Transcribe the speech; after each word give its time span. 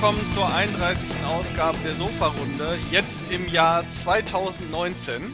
Willkommen 0.00 0.26
zur 0.28 0.50
31. 0.50 1.26
Ausgabe 1.26 1.76
der 1.84 1.94
Sofa-Runde, 1.94 2.78
jetzt 2.90 3.30
im 3.30 3.46
Jahr 3.48 3.84
2019. 3.90 5.30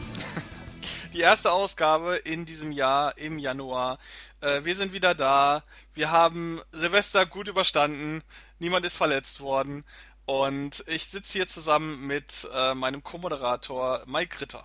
Die 1.13 1.21
erste 1.21 1.53
Ausgabe 1.53 2.17
in 2.17 2.43
diesem 2.43 2.73
Jahr 2.73 3.17
im 3.17 3.39
Januar. 3.39 3.97
Äh, 4.41 4.65
wir 4.65 4.75
sind 4.75 4.91
wieder 4.91 5.15
da. 5.15 5.63
Wir 5.93 6.11
haben 6.11 6.61
Silvester 6.73 7.25
gut 7.25 7.47
überstanden. 7.47 8.21
Niemand 8.59 8.85
ist 8.85 8.97
verletzt 8.97 9.39
worden. 9.39 9.85
Und 10.25 10.83
ich 10.87 11.05
sitze 11.05 11.31
hier 11.31 11.47
zusammen 11.47 12.05
mit 12.05 12.45
äh, 12.53 12.75
meinem 12.75 13.01
Co-Moderator 13.01 14.03
Mike 14.05 14.41
Ritter. 14.41 14.63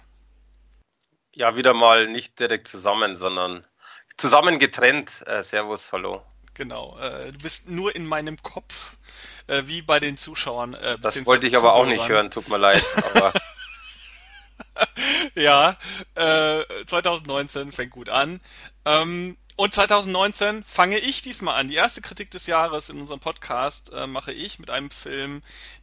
Ja, 1.32 1.54
wieder 1.54 1.74
mal 1.74 2.08
nicht 2.08 2.40
direkt 2.40 2.66
zusammen, 2.66 3.14
sondern 3.14 3.64
zusammen 4.16 4.58
getrennt. 4.58 5.22
Äh, 5.28 5.44
servus, 5.44 5.92
hallo. 5.92 6.26
Genau, 6.54 6.98
du 6.98 7.38
bist 7.38 7.70
nur 7.70 7.96
in 7.96 8.04
meinem 8.04 8.36
Kopf, 8.42 8.98
äh, 9.52 9.66
wie 9.66 9.82
bei 9.82 10.00
den 10.00 10.16
Zuschauern. 10.16 10.74
Äh, 10.74 10.98
das 10.98 11.24
wollte 11.26 11.46
ich 11.46 11.56
aber 11.56 11.74
auch 11.74 11.86
nicht 11.86 12.08
hören, 12.08 12.30
tut 12.30 12.48
mir 12.48 12.58
leid. 12.58 12.82
Aber 13.14 13.32
ja, 15.34 15.76
äh, 16.14 16.84
2019 16.86 17.72
fängt 17.72 17.92
gut 17.92 18.08
an. 18.08 18.40
Ähm, 18.84 19.36
und 19.56 19.74
2019 19.74 20.64
fange 20.64 20.98
ich 20.98 21.22
diesmal 21.22 21.56
an. 21.60 21.68
Die 21.68 21.74
erste 21.74 22.00
Kritik 22.00 22.30
des 22.30 22.46
Jahres 22.46 22.88
in 22.88 22.98
unserem 22.98 23.20
Podcast 23.20 23.92
äh, 23.92 24.06
mache 24.06 24.32
ich 24.32 24.58
mit 24.58 24.70
einem 24.70 24.90
Film, 24.90 25.42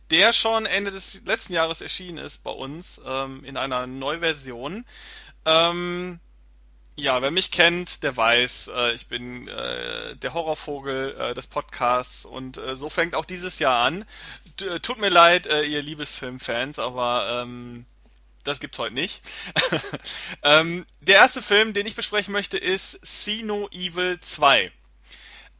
der 0.09 0.33
schon 0.33 0.65
Ende 0.65 0.89
des 0.89 1.21
letzten 1.25 1.53
Jahres 1.53 1.81
erschienen 1.81 2.17
ist 2.17 2.43
bei 2.43 2.51
uns 2.51 2.99
ähm, 3.05 3.43
in 3.45 3.57
einer 3.57 3.85
Neuversion. 3.85 4.85
Ähm, 5.45 6.19
ja, 6.99 7.21
wer 7.21 7.31
mich 7.31 7.51
kennt, 7.51 8.03
der 8.03 8.15
weiß, 8.15 8.69
äh, 8.75 8.93
ich 8.93 9.07
bin 9.07 9.47
äh, 9.47 10.15
der 10.17 10.33
Horrorvogel 10.33 11.15
äh, 11.17 11.33
des 11.33 11.47
Podcasts 11.47 12.25
und 12.25 12.57
äh, 12.57 12.75
so 12.75 12.89
fängt 12.89 13.15
auch 13.15 13.25
dieses 13.25 13.59
Jahr 13.59 13.85
an. 13.85 14.05
T 14.57 14.65
äh, 14.65 14.79
tut 14.79 14.99
mir 14.99 15.09
leid, 15.09 15.47
äh, 15.47 15.63
ihr 15.63 15.81
Liebesfilmfans, 15.81 16.77
aber 16.77 17.41
ähm, 17.43 17.85
das 18.43 18.59
gibt's 18.59 18.79
heute 18.79 18.93
nicht. 18.93 19.21
ähm, 20.43 20.85
der 20.99 21.15
erste 21.15 21.41
Film, 21.41 21.73
den 21.73 21.85
ich 21.85 21.95
besprechen 21.95 22.33
möchte, 22.33 22.57
ist 22.57 22.99
See 23.01 23.43
No 23.43 23.67
Evil 23.71 24.19
2. 24.19 24.71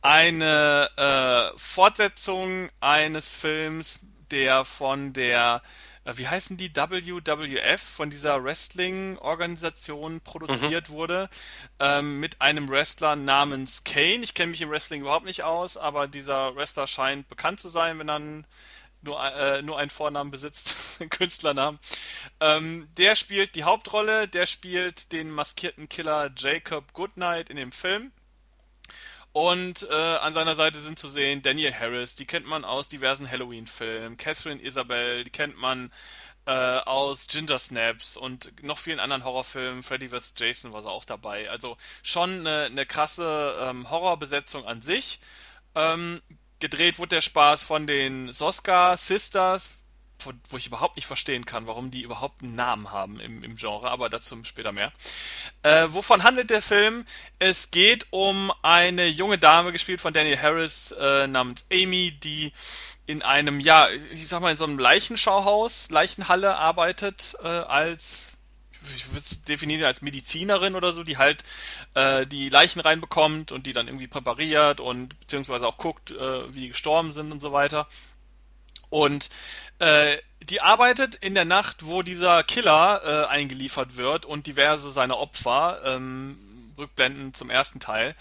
Eine 0.01 1.51
Fortsetzung 1.57 2.69
eines 2.79 3.33
Films, 3.33 3.99
der 4.31 4.63
von 4.63 5.11
der, 5.11 5.61
wie 6.17 6.27
heißen 6.27 6.57
die, 6.57 6.75
WWF, 6.75 7.81
von 7.81 8.09
dieser 8.09 8.43
Wrestling-Organisation 8.43 10.21
produziert 10.21 10.89
mhm. 10.89 10.93
wurde, 10.93 11.29
ähm, 11.79 12.19
mit 12.19 12.41
einem 12.41 12.69
Wrestler 12.69 13.15
namens 13.15 13.83
Kane. 13.83 14.23
Ich 14.23 14.33
kenne 14.33 14.51
mich 14.51 14.61
im 14.61 14.69
Wrestling 14.69 15.01
überhaupt 15.01 15.25
nicht 15.25 15.43
aus, 15.43 15.77
aber 15.77 16.07
dieser 16.07 16.55
Wrestler 16.55 16.87
scheint 16.87 17.27
bekannt 17.27 17.59
zu 17.59 17.69
sein, 17.69 17.99
wenn 17.99 18.09
er 18.09 18.19
nur, 19.01 19.23
äh, 19.23 19.61
nur 19.61 19.77
einen 19.79 19.89
Vornamen 19.89 20.31
besitzt, 20.31 20.75
einen 20.99 21.09
Künstlernamen. 21.09 21.79
Ähm, 22.39 22.87
der 22.97 23.15
spielt 23.15 23.55
die 23.55 23.63
Hauptrolle, 23.63 24.27
der 24.27 24.45
spielt 24.45 25.11
den 25.11 25.31
maskierten 25.31 25.89
Killer 25.89 26.31
Jacob 26.35 26.93
Goodnight 26.93 27.49
in 27.49 27.57
dem 27.57 27.71
Film. 27.71 28.11
Und 29.39 29.87
äh, 29.89 29.95
an 29.95 30.33
seiner 30.33 30.57
Seite 30.57 30.79
sind 30.79 30.99
zu 30.99 31.07
sehen 31.07 31.41
Daniel 31.41 31.73
Harris, 31.73 32.13
die 32.13 32.25
kennt 32.25 32.45
man 32.45 32.65
aus 32.65 32.89
diversen 32.89 33.31
Halloween-Filmen, 33.31 34.17
Catherine 34.17 34.61
Isabel, 34.61 35.23
die 35.23 35.29
kennt 35.29 35.57
man 35.57 35.93
äh, 36.45 36.51
aus 36.51 37.27
Ginger 37.27 37.57
Snaps 37.57 38.17
und 38.17 38.51
noch 38.63 38.79
vielen 38.79 38.99
anderen 38.99 39.23
Horrorfilmen. 39.23 39.81
Freddy 39.81 40.09
vs. 40.09 40.33
Jason 40.35 40.73
war 40.73 40.81
sie 40.81 40.89
auch 40.89 41.05
dabei. 41.05 41.49
Also 41.49 41.77
schon 42.03 42.45
eine, 42.45 42.65
eine 42.65 42.85
krasse 42.85 43.55
ähm, 43.61 43.89
Horrorbesetzung 43.89 44.65
an 44.65 44.81
sich. 44.81 45.21
Ähm, 45.73 46.21
gedreht 46.59 46.99
wurde 46.99 47.15
der 47.15 47.21
Spaß 47.21 47.63
von 47.63 47.87
den 47.87 48.33
Soska 48.33 48.97
Sisters, 48.97 49.73
wo 50.49 50.57
ich 50.57 50.67
überhaupt 50.67 50.95
nicht 50.95 51.05
verstehen 51.05 51.45
kann, 51.45 51.67
warum 51.67 51.91
die 51.91 52.01
überhaupt 52.01 52.43
einen 52.43 52.55
Namen 52.55 52.91
haben 52.91 53.19
im, 53.19 53.43
im 53.43 53.55
Genre, 53.55 53.89
aber 53.89 54.09
dazu 54.09 54.37
später 54.43 54.71
mehr. 54.71 54.91
Äh, 55.63 55.87
wovon 55.89 56.23
handelt 56.23 56.49
der 56.49 56.61
Film? 56.61 57.05
Es 57.39 57.71
geht 57.71 58.07
um 58.11 58.51
eine 58.61 59.07
junge 59.07 59.37
Dame, 59.37 59.71
gespielt 59.71 60.01
von 60.01 60.13
Daniel 60.13 60.39
Harris, 60.41 60.91
äh, 60.91 61.27
namens 61.27 61.65
Amy, 61.71 62.11
die 62.11 62.53
in 63.05 63.21
einem, 63.23 63.59
ja, 63.59 63.89
ich 64.11 64.27
sag 64.27 64.41
mal, 64.41 64.51
in 64.51 64.57
so 64.57 64.65
einem 64.65 64.77
Leichenschauhaus, 64.77 65.89
Leichenhalle 65.89 66.55
arbeitet, 66.55 67.35
äh, 67.41 67.47
als 67.47 68.37
ich 68.95 69.07
würde 69.07 69.19
es 69.19 69.41
definieren 69.43 69.83
als 69.83 70.01
Medizinerin 70.01 70.75
oder 70.75 70.93
so, 70.93 71.03
die 71.03 71.17
halt 71.17 71.43
äh, 71.95 72.25
die 72.25 72.49
Leichen 72.49 72.79
reinbekommt 72.79 73.51
und 73.51 73.65
die 73.65 73.73
dann 73.73 73.87
irgendwie 73.87 74.07
präpariert 74.07 74.79
und 74.79 75.19
beziehungsweise 75.19 75.67
auch 75.67 75.77
guckt, 75.77 76.11
äh, 76.11 76.53
wie 76.53 76.61
die 76.61 76.69
gestorben 76.69 77.11
sind 77.11 77.31
und 77.31 77.41
so 77.41 77.51
weiter. 77.51 77.87
Und 78.89 79.29
äh, 79.79 80.17
die 80.41 80.61
arbeitet 80.61 81.15
in 81.15 81.35
der 81.35 81.45
Nacht, 81.45 81.85
wo 81.85 82.01
dieser 82.01 82.43
Killer 82.43 83.01
äh, 83.03 83.31
eingeliefert 83.31 83.97
wird 83.97 84.25
und 84.25 84.47
diverse 84.47 84.91
seiner 84.91 85.17
Opfer, 85.17 85.81
ähm, 85.85 86.37
Rückblenden 86.77 87.33
zum 87.33 87.49
ersten 87.49 87.79
Teil. 87.79 88.15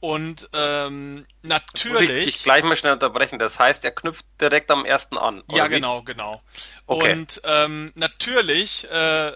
Und 0.00 0.48
ähm, 0.52 1.26
natürlich. 1.42 2.10
Ich 2.10 2.34
dich 2.34 2.42
gleich 2.42 2.64
mal 2.64 2.76
schnell 2.76 2.92
unterbrechen. 2.92 3.38
Das 3.38 3.58
heißt, 3.58 3.84
er 3.84 3.90
knüpft 3.90 4.24
direkt 4.40 4.70
am 4.70 4.84
ersten 4.84 5.18
an. 5.18 5.42
ja, 5.50 5.66
wie? 5.66 5.70
genau, 5.70 6.02
genau. 6.02 6.40
Okay. 6.86 7.12
Und 7.12 7.42
ähm, 7.44 7.92
natürlich 7.94 8.88
äh, 8.90 9.32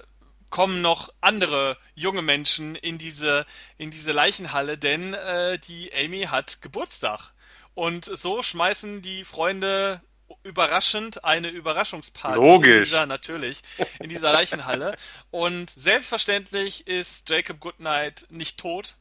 kommen 0.51 0.83
noch 0.83 1.13
andere 1.21 1.77
junge 1.95 2.23
Menschen 2.23 2.77
in 2.77 2.99
diese, 2.99 3.45
in 3.79 3.91
diese 3.91 4.13
Leichenhalle, 4.13 4.79
denn 4.79 5.15
äh, 5.15 5.59
die 5.59 5.91
Amy 5.95 6.23
hat 6.23 6.63
Geburtstag. 6.63 7.33
Und 7.75 8.05
so 8.05 8.43
schmeißen 8.43 9.03
die 9.03 9.25
Freunde 9.25 10.01
überraschend 10.43 11.25
eine 11.25 11.49
Überraschungsparty 11.49 12.37
Logisch. 12.37 12.79
in 12.79 12.85
dieser 12.85 13.07
natürlich 13.07 13.63
in 14.01 14.09
dieser 14.09 14.33
Leichenhalle 14.33 14.97
und 15.31 15.71
selbstverständlich 15.71 16.87
ist 16.87 17.29
Jacob 17.29 17.61
Goodnight 17.61 18.27
nicht 18.31 18.59
tot, 18.59 18.95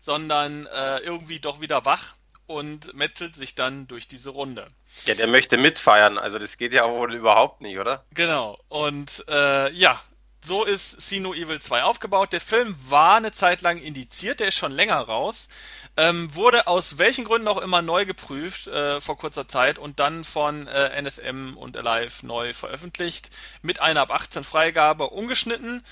sondern 0.00 0.66
äh, 0.66 0.98
irgendwie 0.98 1.40
doch 1.40 1.60
wieder 1.60 1.84
wach 1.84 2.16
und 2.46 2.94
metzelt 2.94 3.34
sich 3.34 3.54
dann 3.54 3.86
durch 3.86 4.08
diese 4.08 4.30
Runde. 4.30 4.68
Ja, 5.06 5.14
der 5.14 5.26
möchte 5.26 5.56
mitfeiern, 5.56 6.18
also 6.18 6.38
das 6.38 6.58
geht 6.58 6.72
ja 6.72 6.88
wohl 6.88 7.14
überhaupt 7.14 7.60
nicht, 7.60 7.78
oder? 7.78 8.04
Genau. 8.12 8.58
Und 8.68 9.24
äh, 9.28 9.72
ja, 9.72 10.00
so 10.44 10.64
ist 10.64 11.00
Sino 11.00 11.34
Evil 11.34 11.60
2 11.60 11.84
aufgebaut. 11.84 12.32
Der 12.32 12.40
Film 12.40 12.74
war 12.88 13.16
eine 13.16 13.32
Zeit 13.32 13.62
lang 13.62 13.78
indiziert, 13.78 14.40
der 14.40 14.48
ist 14.48 14.56
schon 14.56 14.72
länger 14.72 14.98
raus. 14.98 15.48
Ähm, 15.96 16.34
wurde 16.34 16.66
aus 16.66 16.98
welchen 16.98 17.24
Gründen 17.24 17.48
auch 17.48 17.60
immer 17.60 17.82
neu 17.82 18.04
geprüft 18.04 18.66
äh, 18.66 19.00
vor 19.00 19.18
kurzer 19.18 19.46
Zeit 19.46 19.78
und 19.78 20.00
dann 20.00 20.24
von 20.24 20.66
äh, 20.66 21.00
NSM 21.00 21.56
und 21.56 21.76
Alive 21.76 22.26
neu 22.26 22.52
veröffentlicht 22.52 23.30
mit 23.62 23.80
einer 23.80 24.00
ab 24.00 24.10
18 24.10 24.42
Freigabe 24.42 25.10
ungeschnitten. 25.10 25.84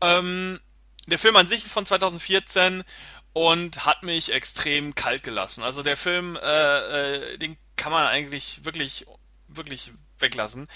Ähm, 0.00 0.60
der 1.06 1.18
Film 1.18 1.36
an 1.36 1.46
sich 1.46 1.64
ist 1.64 1.72
von 1.72 1.86
2014 1.86 2.84
und 3.32 3.86
hat 3.86 4.02
mich 4.02 4.32
extrem 4.32 4.94
kalt 4.94 5.22
gelassen. 5.22 5.62
Also 5.62 5.82
der 5.82 5.96
Film, 5.96 6.36
äh, 6.36 7.32
äh, 7.32 7.38
den 7.38 7.56
kann 7.76 7.92
man 7.92 8.06
eigentlich 8.06 8.64
wirklich 8.64 9.06
wirklich 9.48 9.92
weglassen. 10.24 10.68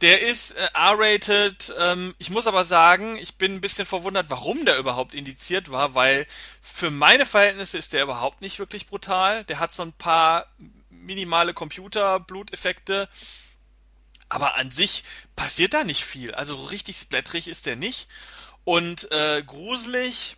Der 0.00 0.22
ist 0.22 0.52
äh, 0.52 0.68
R-rated. 0.72 1.74
Ähm, 1.78 2.14
ich 2.18 2.30
muss 2.30 2.46
aber 2.46 2.64
sagen, 2.64 3.16
ich 3.18 3.36
bin 3.36 3.54
ein 3.54 3.60
bisschen 3.60 3.84
verwundert, 3.84 4.30
warum 4.30 4.64
der 4.64 4.78
überhaupt 4.78 5.14
indiziert 5.14 5.70
war, 5.70 5.94
weil 5.94 6.26
für 6.62 6.90
meine 6.90 7.26
Verhältnisse 7.26 7.76
ist 7.76 7.92
der 7.92 8.04
überhaupt 8.04 8.40
nicht 8.40 8.58
wirklich 8.58 8.86
brutal. 8.86 9.44
Der 9.44 9.58
hat 9.58 9.74
so 9.74 9.82
ein 9.82 9.92
paar 9.92 10.46
minimale 10.88 11.52
Computer-Bluteffekte. 11.52 13.08
Aber 14.28 14.54
an 14.56 14.70
sich 14.70 15.04
passiert 15.36 15.74
da 15.74 15.84
nicht 15.84 16.04
viel. 16.04 16.34
Also 16.34 16.56
richtig 16.66 16.96
splatterig 16.96 17.48
ist 17.48 17.66
der 17.66 17.76
nicht. 17.76 18.08
Und 18.64 19.10
äh, 19.12 19.42
gruselig 19.44 20.36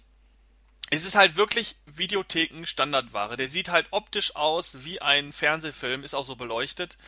es 0.90 1.04
ist 1.04 1.14
halt 1.14 1.36
wirklich 1.36 1.76
Videotheken 1.86 2.66
Standardware. 2.66 3.36
Der 3.36 3.48
sieht 3.48 3.68
halt 3.68 3.86
optisch 3.90 4.36
aus 4.36 4.84
wie 4.84 5.02
ein 5.02 5.32
Fernsehfilm, 5.32 6.04
ist 6.04 6.14
auch 6.14 6.26
so 6.26 6.36
beleuchtet 6.36 6.98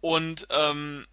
und 0.00 0.46
ähm, 0.50 1.06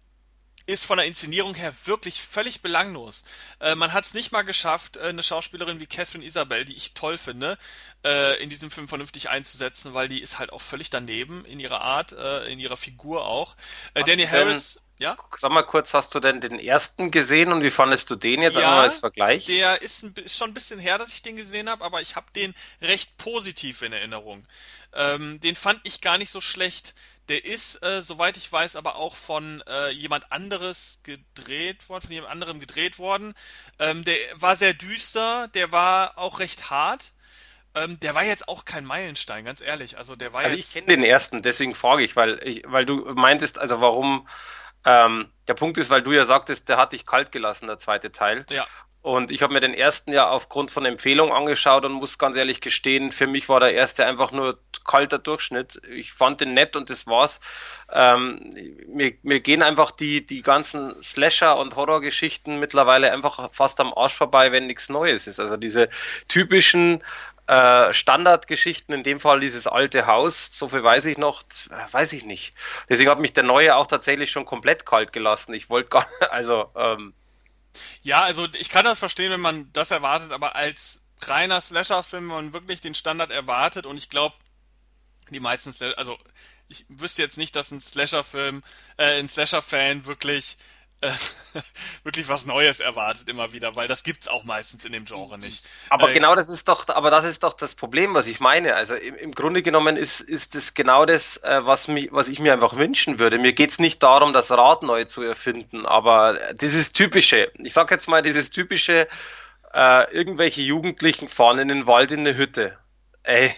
ist 0.66 0.86
von 0.86 0.96
der 0.96 1.06
Inszenierung 1.06 1.54
her 1.54 1.74
wirklich 1.84 2.22
völlig 2.22 2.62
belanglos. 2.62 3.24
Äh, 3.60 3.74
man 3.74 3.92
hat 3.92 4.04
es 4.04 4.14
nicht 4.14 4.32
mal 4.32 4.42
geschafft, 4.42 4.96
äh, 4.96 5.08
eine 5.08 5.22
Schauspielerin 5.22 5.80
wie 5.80 5.86
Catherine 5.86 6.24
Isabel, 6.24 6.64
die 6.64 6.76
ich 6.76 6.94
toll 6.94 7.18
finde, 7.18 7.58
äh, 8.04 8.42
in 8.42 8.48
diesem 8.48 8.70
Film 8.70 8.88
vernünftig 8.88 9.28
einzusetzen, 9.28 9.94
weil 9.94 10.08
die 10.08 10.22
ist 10.22 10.38
halt 10.38 10.52
auch 10.52 10.62
völlig 10.62 10.90
daneben 10.90 11.44
in 11.44 11.60
ihrer 11.60 11.80
Art, 11.80 12.12
äh, 12.12 12.50
in 12.50 12.58
ihrer 12.58 12.76
Figur 12.76 13.26
auch. 13.26 13.56
Äh, 13.92 14.04
Danny 14.04 14.26
Harris. 14.26 14.80
Ja? 14.96 15.16
Sag 15.36 15.50
mal 15.50 15.64
kurz, 15.64 15.92
hast 15.92 16.14
du 16.14 16.20
denn 16.20 16.40
den 16.40 16.60
ersten 16.60 17.10
gesehen 17.10 17.52
und 17.52 17.62
wie 17.62 17.70
fandest 17.70 18.08
du 18.10 18.14
den 18.14 18.42
jetzt 18.42 18.54
ja, 18.54 18.60
einmal 18.62 18.84
als 18.84 19.00
Vergleich? 19.00 19.44
Der 19.46 19.82
ist, 19.82 20.04
ein, 20.04 20.14
ist 20.14 20.38
schon 20.38 20.50
ein 20.50 20.54
bisschen 20.54 20.78
her, 20.78 20.98
dass 20.98 21.12
ich 21.12 21.20
den 21.20 21.36
gesehen 21.36 21.68
habe, 21.68 21.84
aber 21.84 22.00
ich 22.00 22.14
habe 22.14 22.26
den 22.36 22.54
recht 22.80 23.16
positiv 23.16 23.82
in 23.82 23.92
Erinnerung. 23.92 24.46
Ähm, 24.92 25.40
den 25.40 25.56
fand 25.56 25.80
ich 25.82 26.00
gar 26.00 26.16
nicht 26.16 26.30
so 26.30 26.40
schlecht. 26.40 26.94
Der 27.28 27.44
ist, 27.44 27.82
äh, 27.84 28.02
soweit 28.02 28.36
ich 28.36 28.52
weiß, 28.52 28.76
aber 28.76 28.96
auch 28.96 29.16
von 29.16 29.62
äh, 29.66 29.90
jemand 29.90 30.30
anderes 30.30 30.98
gedreht 31.02 31.88
worden, 31.88 32.02
von 32.02 32.12
jemand 32.12 32.32
anderem 32.32 32.60
gedreht 32.60 32.98
worden. 32.98 33.34
Ähm, 33.78 34.04
der 34.04 34.16
war 34.34 34.56
sehr 34.56 34.74
düster, 34.74 35.48
der 35.48 35.72
war 35.72 36.18
auch 36.18 36.38
recht 36.40 36.70
hart. 36.70 37.12
Ähm, 37.74 37.98
der 38.00 38.14
war 38.14 38.24
jetzt 38.24 38.48
auch 38.48 38.64
kein 38.64 38.84
Meilenstein, 38.84 39.44
ganz 39.44 39.60
ehrlich. 39.60 39.98
Also 39.98 40.16
der 40.16 40.32
war 40.32 40.42
Also 40.42 40.56
ich 40.56 40.70
kenne 40.72 40.86
den 40.86 41.02
ersten, 41.02 41.42
deswegen 41.42 41.74
frage 41.74 42.04
ich, 42.04 42.14
weil 42.14 42.40
ich, 42.44 42.62
weil 42.66 42.86
du 42.86 43.04
meintest, 43.14 43.58
also 43.58 43.80
warum, 43.80 44.28
ähm, 44.84 45.32
der 45.48 45.54
Punkt 45.54 45.78
ist, 45.78 45.90
weil 45.90 46.02
du 46.02 46.12
ja 46.12 46.24
sagtest, 46.24 46.68
der 46.68 46.76
hat 46.76 46.92
dich 46.92 47.06
kalt 47.06 47.32
gelassen, 47.32 47.66
der 47.66 47.78
zweite 47.78 48.12
Teil. 48.12 48.46
Ja. 48.50 48.66
Und 49.04 49.30
ich 49.30 49.42
habe 49.42 49.52
mir 49.52 49.60
den 49.60 49.74
ersten 49.74 50.14
ja 50.14 50.30
aufgrund 50.30 50.70
von 50.70 50.86
Empfehlung 50.86 51.30
angeschaut 51.30 51.84
und 51.84 51.92
muss 51.92 52.16
ganz 52.16 52.38
ehrlich 52.38 52.62
gestehen, 52.62 53.12
für 53.12 53.26
mich 53.26 53.50
war 53.50 53.60
der 53.60 53.74
erste 53.74 54.06
einfach 54.06 54.32
nur 54.32 54.58
kalter 54.86 55.18
Durchschnitt. 55.18 55.78
Ich 55.90 56.14
fand 56.14 56.40
den 56.40 56.54
nett 56.54 56.74
und 56.74 56.88
das 56.88 57.06
war's. 57.06 57.42
Ähm, 57.92 58.54
mir, 58.88 59.12
mir 59.22 59.40
gehen 59.40 59.62
einfach 59.62 59.90
die, 59.90 60.24
die 60.24 60.40
ganzen 60.40 61.02
Slasher- 61.02 61.58
und 61.58 61.76
Horrorgeschichten 61.76 62.58
mittlerweile 62.58 63.12
einfach 63.12 63.50
fast 63.52 63.78
am 63.78 63.92
Arsch 63.92 64.14
vorbei, 64.14 64.52
wenn 64.52 64.68
nichts 64.68 64.88
Neues 64.88 65.26
ist. 65.26 65.38
Also 65.38 65.58
diese 65.58 65.90
typischen 66.28 67.04
äh, 67.46 67.92
Standardgeschichten, 67.92 68.94
in 68.94 69.02
dem 69.02 69.20
Fall 69.20 69.38
dieses 69.38 69.66
alte 69.66 70.06
Haus, 70.06 70.48
so 70.56 70.68
viel 70.68 70.82
weiß 70.82 71.04
ich 71.04 71.18
noch, 71.18 71.42
weiß 71.90 72.14
ich 72.14 72.24
nicht. 72.24 72.54
Deswegen 72.88 73.10
hat 73.10 73.20
mich 73.20 73.34
der 73.34 73.44
neue 73.44 73.76
auch 73.76 73.86
tatsächlich 73.86 74.30
schon 74.30 74.46
komplett 74.46 74.86
kalt 74.86 75.12
gelassen. 75.12 75.52
Ich 75.52 75.68
wollte 75.68 75.90
gar, 75.90 76.06
also 76.30 76.70
ähm, 76.74 77.12
Ja, 78.02 78.22
also 78.22 78.46
ich 78.54 78.68
kann 78.68 78.84
das 78.84 78.98
verstehen, 78.98 79.30
wenn 79.30 79.40
man 79.40 79.72
das 79.72 79.90
erwartet, 79.90 80.32
aber 80.32 80.56
als 80.56 81.00
reiner 81.22 81.60
Slasher-Film, 81.60 82.28
wenn 82.28 82.36
man 82.36 82.52
wirklich 82.52 82.80
den 82.80 82.94
Standard 82.94 83.30
erwartet 83.30 83.86
und 83.86 83.96
ich 83.96 84.10
glaube, 84.10 84.34
die 85.30 85.40
meisten 85.40 85.72
Slasher, 85.72 85.98
also 85.98 86.18
ich 86.68 86.84
wüsste 86.88 87.22
jetzt 87.22 87.38
nicht, 87.38 87.56
dass 87.56 87.70
ein 87.70 87.80
Slasher-Film, 87.80 88.62
äh, 88.96 89.18
ein 89.18 89.28
Slasher-Fan 89.28 90.06
wirklich 90.06 90.56
äh, 91.04 91.60
wirklich 92.04 92.28
was 92.28 92.46
Neues 92.46 92.80
erwartet 92.80 93.28
immer 93.28 93.52
wieder, 93.52 93.76
weil 93.76 93.88
das 93.88 94.02
gibt's 94.02 94.28
auch 94.28 94.44
meistens 94.44 94.84
in 94.84 94.92
dem 94.92 95.04
Genre 95.04 95.38
nicht. 95.38 95.64
Aber 95.90 96.10
Äh, 96.10 96.14
genau 96.14 96.34
das 96.34 96.48
ist 96.48 96.68
doch, 96.68 96.88
aber 96.88 97.10
das 97.10 97.24
ist 97.24 97.42
doch 97.42 97.52
das 97.52 97.74
Problem, 97.74 98.14
was 98.14 98.26
ich 98.26 98.40
meine. 98.40 98.74
Also 98.74 98.94
im, 98.94 99.14
im 99.16 99.32
Grunde 99.32 99.62
genommen 99.62 99.96
ist, 99.96 100.20
ist 100.20 100.54
es 100.54 100.74
genau 100.74 101.06
das, 101.06 101.38
äh, 101.38 101.64
was 101.64 101.88
mich, 101.88 102.08
was 102.12 102.28
ich 102.28 102.38
mir 102.40 102.52
einfach 102.52 102.76
wünschen 102.76 103.18
würde. 103.18 103.38
Mir 103.38 103.52
geht's 103.52 103.78
nicht 103.78 104.02
darum, 104.02 104.32
das 104.32 104.50
Rad 104.50 104.82
neu 104.82 105.04
zu 105.04 105.22
erfinden, 105.22 105.86
aber 105.86 106.54
dieses 106.54 106.92
typische, 106.92 107.52
ich 107.58 107.72
sag 107.72 107.90
jetzt 107.90 108.08
mal 108.08 108.22
dieses 108.22 108.50
typische, 108.50 109.08
äh, 109.72 110.12
irgendwelche 110.12 110.62
Jugendlichen 110.62 111.28
fahren 111.28 111.58
in 111.58 111.68
den 111.68 111.86
Wald 111.86 112.12
in 112.12 112.20
eine 112.20 112.36
Hütte. 112.36 112.78
Ey, 113.22 113.54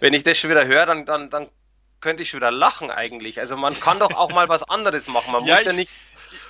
wenn 0.00 0.14
ich 0.14 0.22
das 0.22 0.38
schon 0.38 0.50
wieder 0.50 0.66
höre, 0.66 0.86
dann, 0.86 1.06
dann, 1.06 1.30
dann 1.30 1.48
könnte 2.00 2.22
ich 2.22 2.30
schon 2.30 2.40
wieder 2.40 2.50
lachen 2.50 2.90
eigentlich. 2.90 3.40
Also 3.40 3.56
man 3.56 3.78
kann 3.78 3.98
doch 3.98 4.14
auch 4.14 4.32
mal 4.32 4.48
was 4.48 4.62
anderes 4.64 5.06
machen. 5.08 5.32
Man 5.32 5.44
Ja, 5.44 5.54
muss 5.54 5.64
ja 5.64 5.70
ich, 5.70 5.76
nicht. 5.76 5.92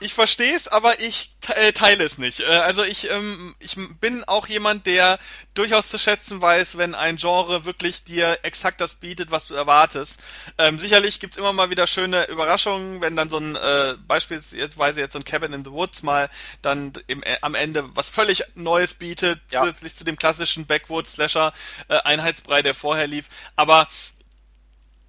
Ich 0.01 0.15
verstehe 0.15 0.55
es, 0.55 0.69
aber 0.69 1.01
ich 1.01 1.31
äh, 1.55 1.73
teile 1.73 2.05
es 2.05 2.19
nicht. 2.19 2.41
Äh, 2.41 2.45
Also 2.47 2.83
ich, 2.85 3.11
ähm, 3.11 3.55
ich 3.61 3.77
bin 4.01 4.25
auch 4.25 4.47
jemand, 4.47 4.87
der 4.87 5.19
durchaus 5.55 5.89
zu 5.89 5.99
schätzen 5.99 6.41
weiß, 6.43 6.79
wenn 6.79 6.95
ein 6.95 7.17
Genre 7.17 7.65
wirklich 7.65 8.05
dir 8.05 8.39
exakt 8.43 8.81
das 8.81 8.95
bietet, 8.95 9.31
was 9.31 9.47
du 9.47 9.55
erwartest. 9.55 10.21
Ähm, 10.59 10.79
sicherlich 10.79 11.21
gibt's 11.21 11.37
immer 11.37 11.53
mal 11.53 11.71
wieder 11.71 11.87
schöne 11.87 12.25
Überraschungen, 12.29 13.01
wenn 13.01 13.17
dann 13.17 13.29
so 13.31 13.39
ein 13.39 13.57
äh, 13.57 13.95
beispielsweise 14.07 15.01
jetzt 15.01 15.13
so 15.13 15.19
ein 15.19 15.25
Cabin 15.25 15.53
in 15.53 15.65
the 15.65 15.71
Woods 15.73 16.03
mal 16.03 16.29
dann 16.63 16.93
im, 17.07 17.23
äh, 17.23 17.37
am 17.43 17.55
Ende 17.55 17.89
was 17.97 18.09
völlig 18.09 18.45
Neues 18.55 18.95
bietet, 18.95 19.41
Ja. 19.51 19.61
zusätzlich 19.63 19.95
zu 19.97 20.05
dem 20.05 20.17
klassischen 20.17 20.67
Backwoods-Slasher 20.67 21.53
äh, 21.89 21.99
Einheitsbrei, 21.99 22.63
der 22.63 22.75
vorher 22.75 23.07
lief. 23.07 23.27
Aber 23.57 23.89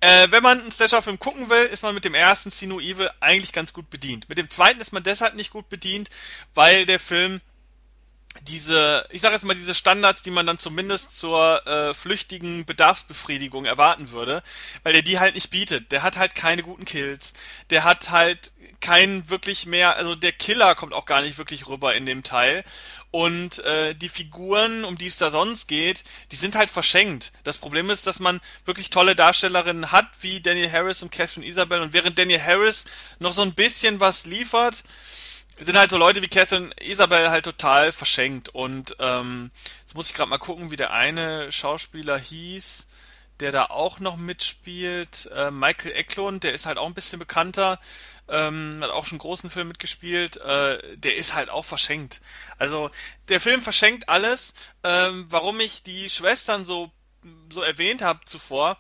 äh, 0.03 0.31
wenn 0.31 0.43
man 0.43 0.59
einen 0.59 0.71
Slasher-Film 0.71 1.17
gucken 1.17 1.49
will, 1.49 1.65
ist 1.65 1.81
man 1.81 1.95
mit 1.95 2.03
dem 2.03 2.13
ersten 2.13 2.49
See 2.49 2.65
No 2.65 2.81
Evil 2.81 3.09
eigentlich 3.21 3.53
ganz 3.53 3.71
gut 3.71 3.89
bedient. 3.89 4.27
Mit 4.27 4.37
dem 4.37 4.49
zweiten 4.49 4.81
ist 4.81 4.91
man 4.91 5.03
deshalb 5.03 5.35
nicht 5.35 5.49
gut 5.49 5.69
bedient, 5.69 6.09
weil 6.53 6.85
der 6.85 6.99
Film 6.99 7.39
diese, 8.41 9.07
ich 9.11 9.21
sage 9.21 9.35
jetzt 9.35 9.45
mal 9.45 9.53
diese 9.53 9.75
Standards, 9.75 10.23
die 10.23 10.31
man 10.31 10.45
dann 10.45 10.59
zumindest 10.59 11.17
zur 11.17 11.65
äh, 11.67 11.93
flüchtigen 11.93 12.65
Bedarfsbefriedigung 12.65 13.63
erwarten 13.63 14.11
würde, 14.11 14.43
weil 14.81 14.91
der 14.91 15.03
die 15.03 15.19
halt 15.19 15.35
nicht 15.35 15.51
bietet. 15.51 15.91
Der 15.93 16.03
hat 16.03 16.17
halt 16.17 16.35
keine 16.35 16.63
guten 16.63 16.83
Kills. 16.83 17.33
Der 17.69 17.85
hat 17.85 18.09
halt 18.09 18.51
keinen 18.81 19.29
wirklich 19.29 19.67
mehr, 19.67 19.95
also 19.95 20.15
der 20.15 20.33
Killer 20.33 20.75
kommt 20.75 20.93
auch 20.93 21.05
gar 21.05 21.21
nicht 21.21 21.37
wirklich 21.37 21.67
rüber 21.67 21.95
in 21.95 22.05
dem 22.05 22.23
Teil. 22.23 22.65
Und 23.13 23.59
äh, 23.59 23.93
die 23.93 24.09
Figuren, 24.09 24.83
um 24.83 24.97
die 24.97 25.05
es 25.05 25.17
da 25.17 25.29
sonst 25.29 25.67
geht, 25.67 26.03
die 26.31 26.35
sind 26.35 26.55
halt 26.55 26.71
verschenkt. 26.71 27.31
Das 27.43 27.59
Problem 27.59 27.91
ist, 27.91 28.07
dass 28.07 28.19
man 28.19 28.41
wirklich 28.65 28.89
tolle 28.89 29.15
Darstellerinnen 29.15 29.91
hat, 29.91 30.07
wie 30.21 30.41
Daniel 30.41 30.71
Harris 30.71 31.03
und 31.03 31.11
Catherine 31.11 31.45
Isabel. 31.45 31.81
Und 31.81 31.93
während 31.93 32.17
Daniel 32.17 32.41
Harris 32.41 32.85
noch 33.19 33.31
so 33.31 33.43
ein 33.43 33.53
bisschen 33.53 33.99
was 33.99 34.25
liefert, 34.25 34.83
sind 35.59 35.77
halt 35.77 35.91
so 35.91 35.97
Leute 35.97 36.23
wie 36.23 36.27
Catherine 36.27 36.71
Isabel 36.81 37.29
halt 37.29 37.45
total 37.45 37.91
verschenkt. 37.91 38.49
Und 38.49 38.95
ähm, 38.97 39.51
jetzt 39.81 39.93
muss 39.93 40.09
ich 40.09 40.15
gerade 40.15 40.31
mal 40.31 40.39
gucken, 40.39 40.71
wie 40.71 40.75
der 40.75 40.91
eine 40.91 41.51
Schauspieler 41.51 42.17
hieß, 42.17 42.87
der 43.43 43.51
da 43.51 43.65
auch 43.65 43.99
noch 43.99 44.15
mitspielt. 44.15 45.29
Äh, 45.35 45.51
Michael 45.51 45.91
Eklund, 45.91 46.45
der 46.45 46.53
ist 46.53 46.65
halt 46.65 46.77
auch 46.77 46.87
ein 46.87 46.93
bisschen 46.93 47.19
bekannter, 47.19 47.77
ähm, 48.29 48.79
hat 48.81 48.89
auch 48.89 49.05
schon 49.05 49.17
großen 49.17 49.49
Film 49.49 49.67
mitgespielt. 49.67 50.37
Äh, 50.37 50.97
der 50.97 51.17
ist 51.17 51.33
halt 51.33 51.49
auch 51.49 51.65
verschenkt. 51.65 52.21
Also 52.57 52.89
der 53.27 53.41
Film 53.41 53.61
verschenkt 53.61 54.07
alles. 54.07 54.53
Ähm, 54.83 55.25
warum 55.29 55.59
ich 55.59 55.83
die 55.83 56.09
Schwestern 56.09 56.63
so 56.63 56.89
so 57.49 57.61
erwähnt 57.61 58.01
habe 58.01 58.19
zuvor, 58.25 58.77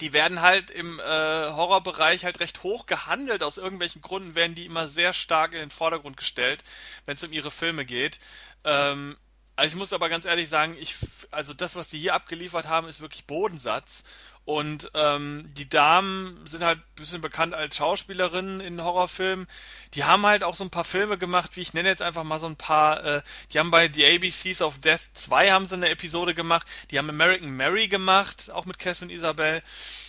die 0.00 0.12
werden 0.14 0.40
halt 0.40 0.70
im 0.70 0.98
äh, 0.98 1.02
Horrorbereich 1.02 2.24
halt 2.24 2.40
recht 2.40 2.62
hoch 2.62 2.86
gehandelt. 2.86 3.42
Aus 3.42 3.58
irgendwelchen 3.58 4.00
Gründen 4.00 4.34
werden 4.34 4.54
die 4.54 4.64
immer 4.64 4.88
sehr 4.88 5.12
stark 5.12 5.52
in 5.52 5.60
den 5.60 5.70
Vordergrund 5.70 6.16
gestellt, 6.16 6.64
wenn 7.04 7.14
es 7.14 7.24
um 7.24 7.32
ihre 7.32 7.50
Filme 7.50 7.84
geht. 7.84 8.20
Ähm, 8.64 9.18
also 9.60 9.74
ich 9.74 9.78
muss 9.78 9.92
aber 9.92 10.08
ganz 10.08 10.24
ehrlich 10.24 10.48
sagen, 10.48 10.74
ich, 10.80 10.96
also 11.30 11.52
das, 11.52 11.76
was 11.76 11.88
die 11.88 11.98
hier 11.98 12.14
abgeliefert 12.14 12.66
haben, 12.66 12.88
ist 12.88 13.02
wirklich 13.02 13.26
Bodensatz. 13.26 14.04
Und 14.46 14.90
ähm, 14.94 15.50
die 15.52 15.68
Damen 15.68 16.46
sind 16.46 16.64
halt 16.64 16.78
ein 16.78 16.94
bisschen 16.96 17.20
bekannt 17.20 17.52
als 17.52 17.76
Schauspielerinnen 17.76 18.60
in 18.60 18.82
Horrorfilmen. 18.82 19.46
Die 19.92 20.04
haben 20.04 20.24
halt 20.24 20.44
auch 20.44 20.54
so 20.54 20.64
ein 20.64 20.70
paar 20.70 20.84
Filme 20.84 21.18
gemacht, 21.18 21.56
wie 21.56 21.60
ich 21.60 21.74
nenne 21.74 21.90
jetzt 21.90 22.00
einfach 22.00 22.24
mal 22.24 22.40
so 22.40 22.46
ein 22.46 22.56
paar, 22.56 23.04
äh, 23.04 23.22
die 23.52 23.58
haben 23.58 23.70
bei 23.70 23.92
The 23.92 24.06
ABCs 24.06 24.62
of 24.62 24.78
Death 24.78 25.10
2 25.12 25.50
haben 25.50 25.66
sie 25.66 25.74
eine 25.74 25.90
Episode 25.90 26.32
gemacht, 26.32 26.66
die 26.90 26.98
haben 26.98 27.10
American 27.10 27.50
Mary 27.50 27.88
gemacht, 27.88 28.50
auch 28.50 28.64
mit 28.64 28.78
Catherine 28.78 29.12
Isabel. 29.12 29.62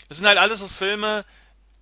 Das 0.08 0.18
sind 0.18 0.28
halt 0.28 0.38
alles 0.38 0.60
so 0.60 0.70
Filme, 0.70 1.26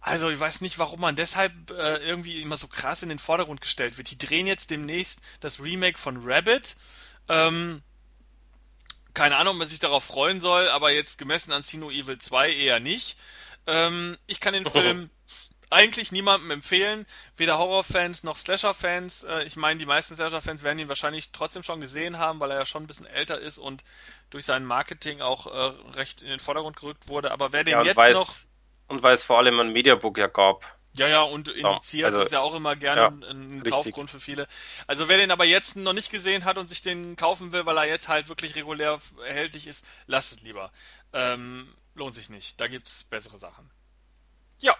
also 0.01 0.29
ich 0.29 0.39
weiß 0.39 0.61
nicht, 0.61 0.79
warum 0.79 1.01
man 1.01 1.15
deshalb 1.15 1.53
äh, 1.71 1.97
irgendwie 1.97 2.41
immer 2.41 2.57
so 2.57 2.67
krass 2.67 3.03
in 3.03 3.09
den 3.09 3.19
Vordergrund 3.19 3.61
gestellt 3.61 3.97
wird. 3.97 4.09
Die 4.09 4.17
drehen 4.17 4.47
jetzt 4.47 4.69
demnächst 4.69 5.19
das 5.39 5.59
Remake 5.59 5.97
von 5.97 6.17
Rabbit. 6.23 6.77
Ähm, 7.29 7.81
keine 9.13 9.37
Ahnung, 9.37 9.53
ob 9.53 9.59
man 9.59 9.67
sich 9.67 9.79
darauf 9.79 10.03
freuen 10.03 10.41
soll, 10.41 10.69
aber 10.69 10.91
jetzt 10.91 11.17
gemessen 11.17 11.51
an 11.51 11.63
Sino 11.63 11.89
Evil 11.89 12.17
2 12.17 12.51
eher 12.51 12.79
nicht. 12.79 13.17
Ähm, 13.67 14.17
ich 14.27 14.39
kann 14.39 14.53
den 14.53 14.65
Film 14.69 15.09
eigentlich 15.71 16.11
niemandem 16.11 16.51
empfehlen, 16.51 17.05
weder 17.35 17.59
Horrorfans 17.59 18.23
noch 18.23 18.37
Slasher-Fans. 18.37 19.23
Äh, 19.23 19.43
ich 19.43 19.55
meine, 19.55 19.79
die 19.79 19.85
meisten 19.85 20.15
Slasher-Fans 20.15 20.63
werden 20.63 20.79
ihn 20.79 20.89
wahrscheinlich 20.89 21.31
trotzdem 21.31 21.63
schon 21.63 21.79
gesehen 21.79 22.17
haben, 22.17 22.39
weil 22.39 22.51
er 22.51 22.57
ja 22.57 22.65
schon 22.65 22.83
ein 22.83 22.87
bisschen 22.87 23.05
älter 23.05 23.39
ist 23.39 23.57
und 23.57 23.83
durch 24.31 24.45
sein 24.45 24.65
Marketing 24.65 25.21
auch 25.21 25.45
äh, 25.47 25.91
recht 25.95 26.21
in 26.23 26.29
den 26.29 26.39
Vordergrund 26.39 26.77
gerückt 26.77 27.07
wurde. 27.07 27.31
Aber 27.31 27.53
wer 27.53 27.63
den 27.63 27.73
Ja, 27.73 27.83
jetzt 27.83 27.97
weil 27.97 28.13
noch 28.13 28.33
und 28.87 29.03
weil 29.03 29.13
es 29.13 29.23
vor 29.23 29.37
allem 29.37 29.59
ein 29.59 29.71
Mediabook 29.71 30.17
ja 30.17 30.27
gab. 30.27 30.65
Ja, 30.99 31.07
ja, 31.07 31.21
und 31.21 31.47
indiziert 31.47 32.05
also, 32.05 32.21
ist 32.21 32.31
ja 32.31 32.41
auch 32.41 32.55
immer 32.55 32.75
gerne 32.75 33.01
ja, 33.01 33.29
ein, 33.29 33.53
richtig. 33.53 33.71
Kaufgrund 33.71 34.09
für 34.09 34.19
viele. 34.19 34.47
Also 34.87 35.07
wer 35.07 35.17
den 35.17 35.31
aber 35.31 35.45
jetzt 35.45 35.75
noch 35.75 35.93
nicht 35.93 36.11
gesehen 36.11 36.45
hat 36.45 36.57
und 36.57 36.67
sich 36.67 36.81
den 36.81 37.15
kaufen 37.15 37.51
will, 37.51 37.65
weil 37.65 37.77
er 37.77 37.87
jetzt 37.87 38.07
halt 38.07 38.29
wirklich 38.29 38.55
regulär 38.55 38.99
erhältlich 39.25 39.67
ist, 39.67 39.85
lasst 40.07 40.33
es 40.33 40.41
lieber. 40.41 40.71
Ähm, 41.13 41.73
lohnt 41.95 42.15
sich 42.15 42.29
nicht. 42.29 42.59
Da 42.59 42.67
gibt's 42.67 43.03
bessere 43.05 43.37
Sachen. 43.37 43.69
Ja, 44.59 44.75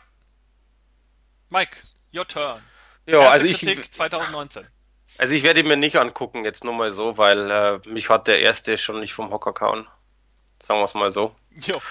Mike, 1.49 1.77
your 2.13 2.27
turn. 2.27 2.61
Ja, 3.05 3.21
Erste 3.21 3.31
also 3.31 3.45
ich, 3.47 3.59
Kritik 3.59 3.93
2019. 3.93 4.67
also 5.17 5.33
ich 5.33 5.43
werde 5.43 5.61
ihn 5.61 5.67
mir 5.67 5.77
nicht 5.77 5.95
angucken, 5.95 6.45
jetzt 6.45 6.63
nur 6.63 6.73
mal 6.73 6.91
so, 6.91 7.17
weil 7.17 7.49
äh, 7.49 7.89
mich 7.89 8.09
hat 8.09 8.27
der 8.27 8.39
erste 8.39 8.77
schon 8.77 8.99
nicht 8.99 9.13
vom 9.13 9.31
Hocker 9.31 9.53
kauen. 9.53 9.87
Sagen 10.61 10.79
wir 10.79 10.85
es 10.85 10.93
mal 10.93 11.09
so. 11.09 11.35
Jo, 11.55 11.81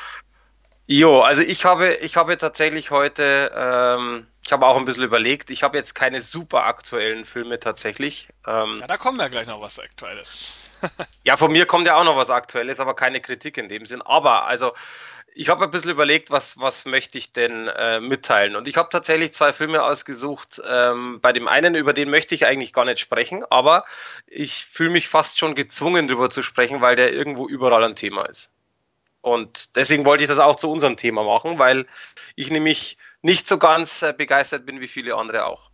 Jo, 0.91 1.21
also 1.21 1.43
ich 1.43 1.67
habe, 1.67 1.97
ich 1.97 2.17
habe 2.17 2.39
tatsächlich 2.39 2.91
heute, 2.91 3.53
ähm, 3.55 4.27
ich 4.43 4.53
habe 4.53 4.65
auch 4.65 4.79
ein 4.79 4.87
bisschen 4.87 5.05
überlegt, 5.05 5.51
ich 5.51 5.63
habe 5.63 5.77
jetzt 5.77 5.95
keine 5.95 6.23
super 6.23 6.65
aktuellen 6.65 7.27
Filme 7.27 7.61
tatsächlich. 7.61 8.31
Ähm, 8.47 8.79
ja, 8.81 8.87
da 8.87 8.97
kommen 8.97 9.19
wir 9.19 9.29
gleich 9.29 9.47
noch 9.47 9.61
was 9.61 9.79
Aktuelles. 9.79 10.57
ja, 11.25 11.37
von 11.37 11.53
mir 11.53 11.67
kommt 11.67 11.87
ja 11.87 11.97
auch 11.97 12.05
noch 12.05 12.17
was 12.17 12.31
Aktuelles, 12.31 12.81
aber 12.81 12.97
keine 12.97 13.21
Kritik 13.21 13.59
in 13.59 13.69
dem 13.69 13.85
Sinn. 13.85 14.01
Aber 14.01 14.47
also, 14.47 14.73
ich 15.35 15.51
habe 15.51 15.65
ein 15.65 15.71
bisschen 15.71 15.91
überlegt, 15.91 16.31
was, 16.31 16.59
was 16.59 16.87
möchte 16.87 17.19
ich 17.19 17.35
denn 17.35 17.69
äh, 17.69 18.01
mitteilen. 18.01 18.57
Und 18.57 18.67
ich 18.67 18.79
habe 18.79 18.89
tatsächlich 18.91 19.35
zwei 19.35 19.53
Filme 19.53 19.83
ausgesucht. 19.83 20.59
Ähm, 20.67 21.21
bei 21.21 21.35
dem 21.35 21.49
einen, 21.49 21.75
über 21.75 21.93
den 21.93 22.09
möchte 22.09 22.35
ich 22.35 22.47
eigentlich 22.47 22.73
gar 22.73 22.87
nicht 22.87 22.99
sprechen, 22.99 23.45
aber 23.51 23.85
ich 24.27 24.65
fühle 24.65 24.89
mich 24.89 25.09
fast 25.09 25.39
schon 25.39 25.55
gezwungen, 25.55 26.09
darüber 26.09 26.31
zu 26.31 26.41
sprechen, 26.41 26.81
weil 26.81 26.97
der 26.97 27.13
irgendwo 27.13 27.47
überall 27.47 27.85
ein 27.85 27.95
Thema 27.95 28.23
ist. 28.23 28.55
Und 29.29 29.77
deswegen 29.77 30.05
wollte 30.05 30.25
ich 30.25 30.29
das 30.29 30.39
auch 30.39 30.57
zu 30.57 30.71
unserem 30.71 30.97
Thema 30.97 31.23
machen, 31.25 31.59
weil 31.59 31.87
ich 32.35 32.51
nämlich 32.51 32.99
nicht 33.23 33.49
so 33.49 33.59
ganz 33.59 34.03
äh, 34.03 34.13
begeistert 34.13 34.67
bin 34.67 34.81
wie 34.81 34.89
viele 34.89 35.17
andere 35.17 35.47
auch. 35.47 35.71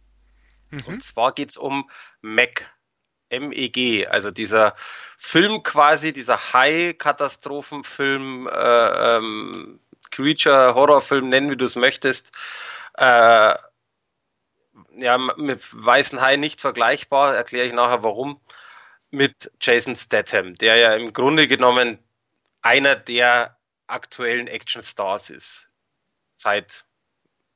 Mhm. 0.71 0.83
Und 0.87 1.03
zwar 1.03 1.33
geht's 1.33 1.57
um 1.57 1.91
Mac. 2.21 2.71
MEG, 3.31 4.07
also 4.09 4.31
dieser 4.31 4.77
Film 5.19 5.63
quasi, 5.63 6.13
dieser 6.13 6.53
High-Katastrophenfilm, 6.53 8.47
äh, 8.47 9.17
ähm, 9.17 9.81
Creature-Horrorfilm, 10.11 11.29
nennen 11.29 11.51
wie 11.51 11.57
du 11.57 11.65
es 11.65 11.75
möchtest, 11.75 12.33
äh, 12.97 13.55
ja, 14.97 15.19
mit 15.37 15.61
Weißen 15.73 16.21
Hai 16.21 16.37
nicht 16.37 16.61
vergleichbar, 16.61 17.35
erkläre 17.35 17.67
ich 17.67 17.73
nachher 17.73 18.05
warum, 18.05 18.41
mit 19.11 19.51
Jason 19.61 19.97
Statham, 19.97 20.55
der 20.57 20.77
ja 20.77 20.95
im 20.95 21.13
Grunde 21.13 21.49
genommen 21.49 21.99
einer 22.65 22.97
der 22.97 23.59
aktuellen 23.87 24.49
Action-Stars 24.49 25.31
ist. 25.31 25.69
Seit, 26.35 26.87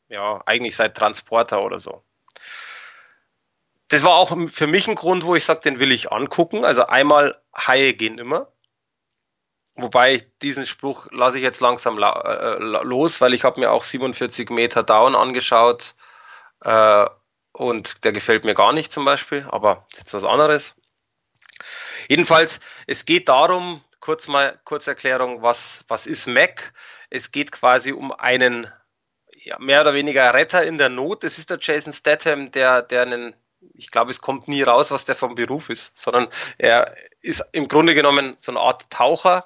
ja, 0.09 0.43
eigentlich 0.47 0.77
seit 0.77 0.97
Transporter 0.97 1.62
oder 1.62 1.79
so. 1.79 2.05
Das 3.88 4.03
war 4.05 4.15
auch 4.15 4.37
für 4.50 4.67
mich 4.67 4.87
ein 4.87 4.95
Grund, 4.95 5.25
wo 5.25 5.35
ich 5.35 5.45
sage, 5.45 5.61
den 5.61 5.81
will 5.81 5.93
ich 5.93 6.12
angucken. 6.12 6.65
Also 6.65 6.87
einmal 6.87 7.41
Haie 7.57 7.95
gehen 7.95 8.19
immer. 8.19 8.53
Wobei 9.75 10.23
diesen 10.43 10.67
Spruch 10.67 11.07
lasse 11.11 11.38
ich 11.38 11.43
jetzt 11.43 11.61
langsam 11.61 11.97
äh, 11.97 12.59
los, 12.59 13.21
weil 13.21 13.33
ich 13.33 13.45
habe 13.45 13.61
mir 13.61 13.71
auch 13.71 13.85
47 13.85 14.50
Meter 14.50 14.83
Down 14.83 15.15
angeschaut 15.15 15.95
äh, 16.62 17.07
und 17.53 18.05
der 18.05 18.12
gefällt 18.12 18.45
mir 18.45 18.55
gar 18.55 18.73
nicht 18.73 18.93
zum 18.93 19.05
Beispiel, 19.05 19.47
aber 19.49 19.87
ist 19.91 20.00
jetzt 20.00 20.15
was 20.15 20.25
anderes. 20.25 20.75
Jedenfalls, 22.09 22.61
es 22.87 23.07
geht 23.07 23.29
darum, 23.29 23.83
kurz 24.09 24.27
mal 24.27 24.59
Kurzerklärung, 24.65 25.43
was, 25.43 25.85
was 25.87 26.07
ist 26.07 26.29
Mac? 26.29 26.73
Es 27.11 27.31
geht 27.31 27.53
quasi 27.53 27.93
um 27.93 28.11
einen 28.11 28.67
ja, 29.45 29.59
mehr 29.59 29.83
oder 29.83 29.93
weniger 29.93 30.33
Retter 30.33 30.65
in 30.65 30.79
der 30.79 30.88
Not. 30.88 31.25
Das 31.25 31.37
ist 31.37 31.50
der 31.50 31.59
Jason 31.61 31.93
Statham, 31.93 32.50
der, 32.50 32.81
der 32.81 33.03
einen, 33.03 33.37
ich 33.75 33.91
glaube, 33.91 34.11
es 34.11 34.23
kommt 34.23 34.49
nie 34.49 34.62
raus, 34.62 34.91
was 34.93 35.05
der 35.05 35.15
vom 35.15 35.35
Beruf 35.35 35.69
ist, 35.69 35.99
sondern 35.99 36.29
er 36.57 36.97
ist 37.21 37.45
im 37.53 37.69
Grunde 37.69 37.95
genommen 37.95 38.33
so 38.38 38.50
eine 38.50 38.61
Art 38.61 38.88
Taucher, 38.88 39.45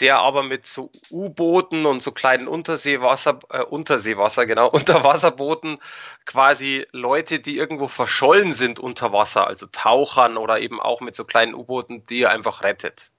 der 0.00 0.18
aber 0.18 0.42
mit 0.42 0.66
so 0.66 0.90
U-Booten 1.12 1.86
und 1.86 2.02
so 2.02 2.10
kleinen 2.10 2.48
Unterseewasser, 2.48 3.38
äh, 3.50 3.62
Unterseewasser, 3.62 4.44
genau, 4.44 4.68
Unterwasserbooten 4.72 5.78
quasi 6.26 6.84
Leute, 6.90 7.38
die 7.38 7.56
irgendwo 7.56 7.86
verschollen 7.86 8.54
sind 8.54 8.80
unter 8.80 9.12
Wasser, 9.12 9.46
also 9.46 9.66
Tauchern 9.70 10.36
oder 10.36 10.58
eben 10.58 10.80
auch 10.80 11.00
mit 11.00 11.14
so 11.14 11.24
kleinen 11.24 11.54
U-Booten, 11.54 12.06
die 12.06 12.22
er 12.22 12.30
einfach 12.30 12.64
rettet. 12.64 13.12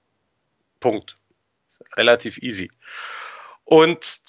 Punkt. 0.82 1.16
Relativ 1.96 2.36
easy. 2.38 2.70
Und 3.64 4.20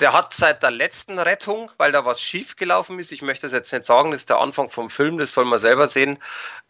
der 0.00 0.12
hat 0.12 0.32
seit 0.32 0.62
der 0.62 0.70
letzten 0.70 1.18
Rettung, 1.18 1.72
weil 1.76 1.90
da 1.90 2.04
was 2.04 2.20
schief 2.20 2.54
gelaufen 2.54 3.00
ist, 3.00 3.10
ich 3.10 3.22
möchte 3.22 3.46
das 3.46 3.52
jetzt 3.52 3.72
nicht 3.72 3.84
sagen, 3.84 4.12
das 4.12 4.20
ist 4.20 4.30
der 4.30 4.38
Anfang 4.38 4.70
vom 4.70 4.90
Film, 4.90 5.18
das 5.18 5.32
soll 5.32 5.44
man 5.44 5.58
selber 5.58 5.88
sehen, 5.88 6.20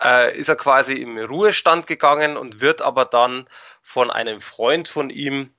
äh, 0.02 0.34
ist 0.37 0.48
er 0.48 0.56
quasi 0.56 0.94
im 0.94 1.18
Ruhestand 1.18 1.87
gegangen 1.87 2.38
und 2.38 2.60
wird 2.60 2.80
aber 2.80 3.04
dann 3.04 3.46
von 3.82 4.10
einem 4.10 4.40
Freund 4.40 4.88
von 4.88 5.10
ihm 5.10 5.52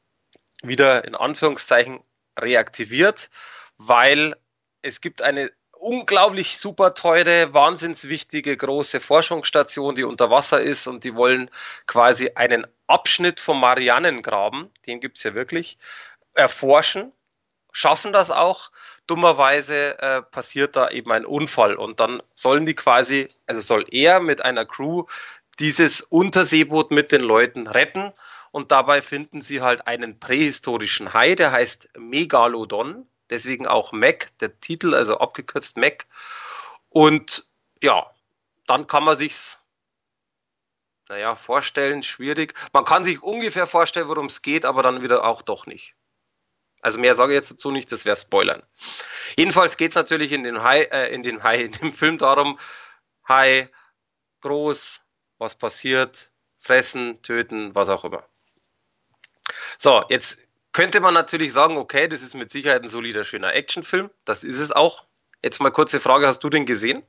wieder 0.64 1.06
in 1.06 1.16
Anführungszeichen 1.16 2.00
reaktiviert, 2.40 3.30
weil 3.78 4.36
es 4.82 5.02
gibt 5.02 5.22
eine 5.22 5.52
unglaublich 5.80 6.58
super 6.58 6.94
teure, 6.94 7.54
wahnsinnswichtige 7.54 8.56
große 8.56 9.00
Forschungsstation, 9.00 9.96
die 9.96 10.04
unter 10.04 10.30
Wasser 10.30 10.62
ist 10.62 10.88
und 10.88 11.04
die 11.04 11.16
wollen 11.16 11.50
quasi 11.88 12.32
einen 12.36 12.68
Abschnitt 12.88 13.40
vom 13.40 13.60
Marianengraben, 13.60 14.70
den 14.86 15.00
gibt's 15.00 15.24
ja 15.24 15.34
wirklich, 15.34 15.78
erforschen 16.34 17.12
schaffen 17.72 18.14
das 18.14 18.32
auch. 18.32 18.72
Dummerweise 19.08 20.00
äh, 20.00 20.22
passiert 20.22 20.76
da 20.76 20.90
eben 20.90 21.12
ein 21.12 21.26
Unfall 21.26 21.76
und 21.76 22.00
dann 22.00 22.22
sollen 22.36 22.66
die 22.66 22.76
quasi, 22.76 23.30
also 23.48 23.62
soll 23.62 23.86
er 23.90 24.20
mit 24.20 24.44
einer 24.44 24.66
Crew 24.66 25.06
dieses 25.60 26.02
Unterseeboot 26.02 26.92
mit 26.92 27.12
den 27.12 27.22
Leuten 27.22 27.68
retten 27.68 28.14
und 28.52 28.72
dabei 28.72 29.02
finden 29.02 29.42
sie 29.42 29.62
halt 29.62 29.88
einen 29.88 30.20
prähistorischen 30.20 31.14
Hai, 31.14 31.36
der 31.36 31.52
heißt 31.52 31.90
Megalodon, 31.98 33.08
deswegen 33.30 33.68
auch 33.68 33.92
Mac, 33.92 34.38
der 34.40 34.60
Titel, 34.60 34.94
also 34.94 35.18
abgekürzt 35.20 35.78
Mac. 35.78 36.08
Und 36.90 37.48
ja, 37.82 38.10
dann 38.66 38.88
kann 38.88 39.04
man 39.04 39.16
sich's 39.16 39.60
naja, 41.10 41.36
vorstellen, 41.36 42.04
schwierig. 42.04 42.54
Man 42.72 42.86
kann 42.86 43.04
sich 43.04 43.24
ungefähr 43.24 43.66
vorstellen, 43.66 44.08
worum 44.08 44.28
es 44.28 44.44
geht, 44.44 44.64
aber 44.64 44.84
dann 44.84 45.02
wieder 45.02 45.26
auch 45.26 45.42
doch 45.42 45.66
nicht. 45.66 45.96
Also 46.82 47.00
mehr 47.00 47.16
sage 47.16 47.34
ich 47.34 47.38
jetzt 47.38 47.52
dazu 47.52 47.72
nicht, 47.72 47.92
das 47.92 48.06
wäre 48.06 48.16
Spoilern. 48.16 48.64
Jedenfalls 49.36 49.76
geht 49.76 49.90
es 49.90 49.96
natürlich 49.96 50.32
in 50.32 50.44
den 50.44 50.64
Hai, 50.64 50.84
äh, 50.84 51.14
in 51.14 51.24
den 51.24 51.44
Hai, 51.44 51.64
in 51.64 51.72
dem 51.72 51.94
Film 51.94 52.20
darum, 52.20 52.60
Hai, 53.28 53.70
groß, 54.42 55.02
was 55.40 55.56
passiert, 55.56 56.32
fressen, 56.60 57.22
töten, 57.22 57.74
was 57.76 57.90
auch 57.90 58.06
immer. 58.06 58.24
So, 59.78 60.06
jetzt 60.10 60.48
könnte 60.72 61.00
man 61.00 61.14
natürlich 61.14 61.54
sagen, 61.54 61.78
okay, 61.78 62.08
das 62.08 62.22
ist 62.22 62.34
mit 62.34 62.50
Sicherheit 62.50 62.84
ein 62.84 62.88
solider, 62.88 63.24
schöner 63.24 63.54
Actionfilm. 63.54 64.10
Das 64.26 64.44
ist 64.44 64.60
es 64.60 64.72
auch. 64.72 65.06
Jetzt 65.44 65.62
mal 65.62 65.72
kurze 65.72 66.00
Frage, 66.00 66.28
hast 66.28 66.44
du 66.44 66.50
den 66.50 66.66
gesehen? 66.66 67.04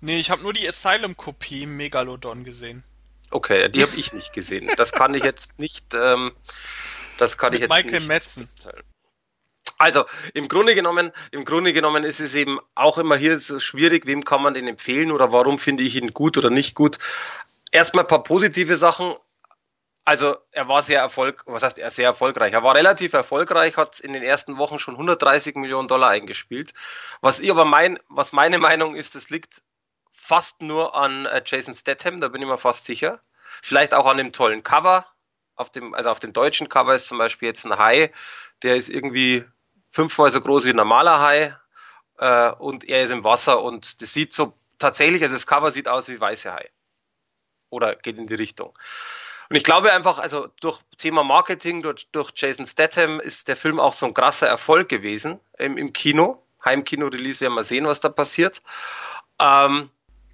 Nee, 0.00 0.18
ich 0.18 0.30
habe 0.30 0.42
nur 0.42 0.52
die 0.52 0.66
Asylum-Kopie 0.66 1.66
Megalodon 1.66 2.44
gesehen. 2.44 2.82
Okay, 3.30 3.68
die 3.68 3.82
habe 3.82 3.94
ich 3.96 4.12
nicht 4.12 4.32
gesehen. 4.32 4.70
Das 4.76 4.92
kann 4.92 5.14
ich 5.14 5.24
jetzt 5.24 5.58
nicht 5.58 5.94
ähm, 5.94 6.32
das 7.18 7.38
kann 7.38 7.52
Mit 7.52 7.62
ich 7.62 7.68
jetzt 7.68 7.70
Michael 7.70 8.00
nicht. 8.00 8.08
Madsen. 8.08 8.48
Also 9.78 10.04
im 10.34 10.48
Grunde 10.48 10.74
genommen, 10.74 11.12
im 11.30 11.44
Grunde 11.44 11.72
genommen 11.72 12.04
ist 12.04 12.20
es 12.20 12.34
eben 12.34 12.58
auch 12.74 12.98
immer 12.98 13.16
hier 13.16 13.38
so 13.38 13.58
schwierig, 13.58 14.06
wem 14.06 14.24
kann 14.24 14.42
man 14.42 14.54
den 14.54 14.68
empfehlen 14.68 15.12
oder 15.12 15.32
warum 15.32 15.58
finde 15.58 15.82
ich 15.82 15.96
ihn 15.96 16.12
gut 16.12 16.38
oder 16.38 16.50
nicht 16.50 16.74
gut. 16.74 16.98
Erstmal 17.70 18.04
ein 18.04 18.08
paar 18.08 18.22
positive 18.22 18.76
Sachen. 18.76 19.14
Also 20.04 20.36
er 20.50 20.66
war 20.66 20.82
sehr 20.82 21.00
erfolg, 21.00 21.44
was 21.46 21.62
heißt 21.62 21.78
er 21.78 21.90
sehr 21.90 22.06
erfolgreich? 22.06 22.52
Er 22.52 22.64
war 22.64 22.74
relativ 22.74 23.12
erfolgreich, 23.12 23.76
hat 23.76 24.00
in 24.00 24.12
den 24.12 24.22
ersten 24.22 24.58
Wochen 24.58 24.80
schon 24.80 24.94
130 24.94 25.54
Millionen 25.54 25.86
Dollar 25.86 26.10
eingespielt. 26.10 26.74
Was 27.20 27.38
ich 27.38 27.50
aber 27.50 27.64
mein, 27.64 28.00
was 28.08 28.32
meine 28.32 28.58
Meinung 28.58 28.96
ist, 28.96 29.14
das 29.14 29.30
liegt 29.30 29.62
fast 30.10 30.60
nur 30.60 30.96
an 30.96 31.26
äh, 31.26 31.42
Jason 31.44 31.74
Statham, 31.74 32.20
da 32.20 32.28
bin 32.28 32.42
ich 32.42 32.48
mir 32.48 32.58
fast 32.58 32.84
sicher. 32.84 33.20
Vielleicht 33.62 33.94
auch 33.94 34.06
an 34.06 34.16
dem 34.16 34.32
tollen 34.32 34.64
Cover, 34.64 35.06
auf 35.54 35.70
dem, 35.70 35.94
also 35.94 36.10
auf 36.10 36.20
dem 36.20 36.32
deutschen 36.32 36.68
Cover 36.68 36.94
ist 36.94 37.06
zum 37.06 37.18
Beispiel 37.18 37.48
jetzt 37.48 37.64
ein 37.64 37.78
Hai, 37.78 38.12
der 38.62 38.76
ist 38.76 38.88
irgendwie 38.88 39.44
fünfmal 39.90 40.30
so 40.30 40.40
groß 40.40 40.64
wie 40.66 40.70
ein 40.70 40.76
normaler 40.76 41.20
Hai 41.20 41.56
äh, 42.18 42.50
und 42.50 42.84
er 42.88 43.04
ist 43.04 43.12
im 43.12 43.22
Wasser 43.22 43.62
und 43.62 44.00
das 44.00 44.12
sieht 44.12 44.32
so 44.32 44.58
tatsächlich, 44.78 45.22
also 45.22 45.36
das 45.36 45.46
Cover 45.46 45.70
sieht 45.70 45.86
aus 45.86 46.08
wie 46.08 46.20
weiße 46.20 46.52
Hai. 46.52 46.70
Oder 47.70 47.94
geht 47.94 48.18
in 48.18 48.26
die 48.26 48.34
Richtung. 48.34 48.76
Und 49.48 49.56
ich 49.56 49.64
glaube 49.64 49.92
einfach, 49.92 50.18
also 50.18 50.48
durch 50.60 50.80
Thema 50.96 51.24
Marketing, 51.24 51.82
durch, 51.82 52.08
durch 52.12 52.32
Jason 52.34 52.66
Statham 52.66 53.20
ist 53.20 53.48
der 53.48 53.56
Film 53.56 53.80
auch 53.80 53.92
so 53.92 54.06
ein 54.06 54.14
krasser 54.14 54.46
Erfolg 54.46 54.88
gewesen 54.88 55.40
im, 55.58 55.76
im 55.76 55.92
Kino. 55.92 56.42
Heimkino-Release 56.64 57.40
werden 57.40 57.54
wir 57.54 57.64
sehen, 57.64 57.86
was 57.86 58.00
da 58.00 58.08
passiert. 58.08 58.62
Ähm, 59.38 59.90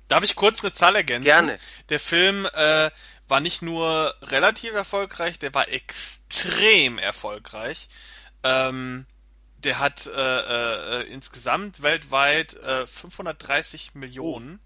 Darf 0.09 0.25
ich 0.25 0.37
kurz 0.37 0.65
eine 0.65 0.73
Zahl 0.73 0.97
ergänzen? 0.97 1.25
Gerne. 1.25 1.59
Der 1.91 2.01
Film 2.01 2.47
äh, 2.47 2.91
war 3.29 3.41
nicht 3.41 3.61
nur 3.61 4.15
relativ 4.23 4.73
erfolgreich, 4.73 5.39
der 5.39 5.55
war 5.55 5.69
extrem 5.69 6.99
erfolgreich. 6.99 7.89
Ähm, 8.43 9.07
der 9.59 9.79
hat 9.79 10.07
äh, 10.07 11.01
äh, 11.01 11.03
insgesamt 11.09 11.83
weltweit 11.83 12.55
äh, 12.55 12.87
530 12.87 13.95
Millionen 13.95 14.61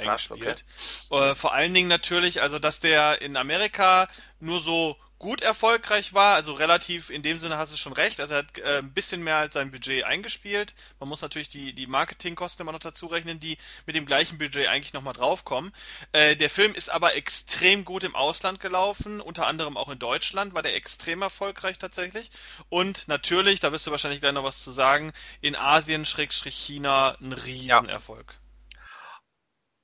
eingespielt. 0.00 0.64
Okay. 1.10 1.30
Äh, 1.30 1.34
vor 1.34 1.54
allen 1.54 1.74
Dingen 1.74 1.88
natürlich, 1.88 2.42
also 2.42 2.58
dass 2.58 2.80
der 2.80 3.22
in 3.22 3.36
Amerika 3.36 4.08
nur 4.40 4.60
so 4.60 4.96
gut 5.20 5.42
erfolgreich 5.42 6.14
war, 6.14 6.34
also 6.34 6.54
relativ 6.54 7.10
in 7.10 7.22
dem 7.22 7.40
Sinne 7.40 7.58
hast 7.58 7.70
du 7.70 7.76
schon 7.76 7.92
recht, 7.92 8.20
also 8.20 8.32
er 8.32 8.38
hat 8.38 8.58
äh, 8.58 8.78
ein 8.78 8.92
bisschen 8.92 9.22
mehr 9.22 9.36
als 9.36 9.52
sein 9.52 9.70
Budget 9.70 10.02
eingespielt. 10.02 10.74
Man 10.98 11.10
muss 11.10 11.20
natürlich 11.20 11.50
die, 11.50 11.74
die 11.74 11.86
Marketingkosten 11.86 12.64
immer 12.64 12.72
noch 12.72 12.78
dazu 12.78 13.06
rechnen, 13.06 13.38
die 13.38 13.58
mit 13.84 13.94
dem 13.94 14.06
gleichen 14.06 14.38
Budget 14.38 14.68
eigentlich 14.68 14.94
nochmal 14.94 15.12
draufkommen. 15.12 15.72
Äh, 16.12 16.36
der 16.36 16.48
Film 16.48 16.74
ist 16.74 16.88
aber 16.88 17.16
extrem 17.16 17.84
gut 17.84 18.02
im 18.02 18.16
Ausland 18.16 18.60
gelaufen, 18.60 19.20
unter 19.20 19.46
anderem 19.46 19.76
auch 19.76 19.90
in 19.90 19.98
Deutschland 19.98 20.54
war 20.54 20.62
der 20.62 20.74
extrem 20.74 21.20
erfolgreich 21.20 21.76
tatsächlich. 21.76 22.30
Und 22.70 23.06
natürlich, 23.06 23.60
da 23.60 23.72
wirst 23.72 23.86
du 23.86 23.90
wahrscheinlich 23.90 24.22
gleich 24.22 24.32
noch 24.32 24.44
was 24.44 24.64
zu 24.64 24.70
sagen, 24.70 25.12
in 25.42 25.54
Asien, 25.54 26.06
Schrägstrich 26.06 26.56
China, 26.56 27.14
ein 27.20 27.34
Riesenerfolg. 27.34 28.32
Ja. 28.32 28.39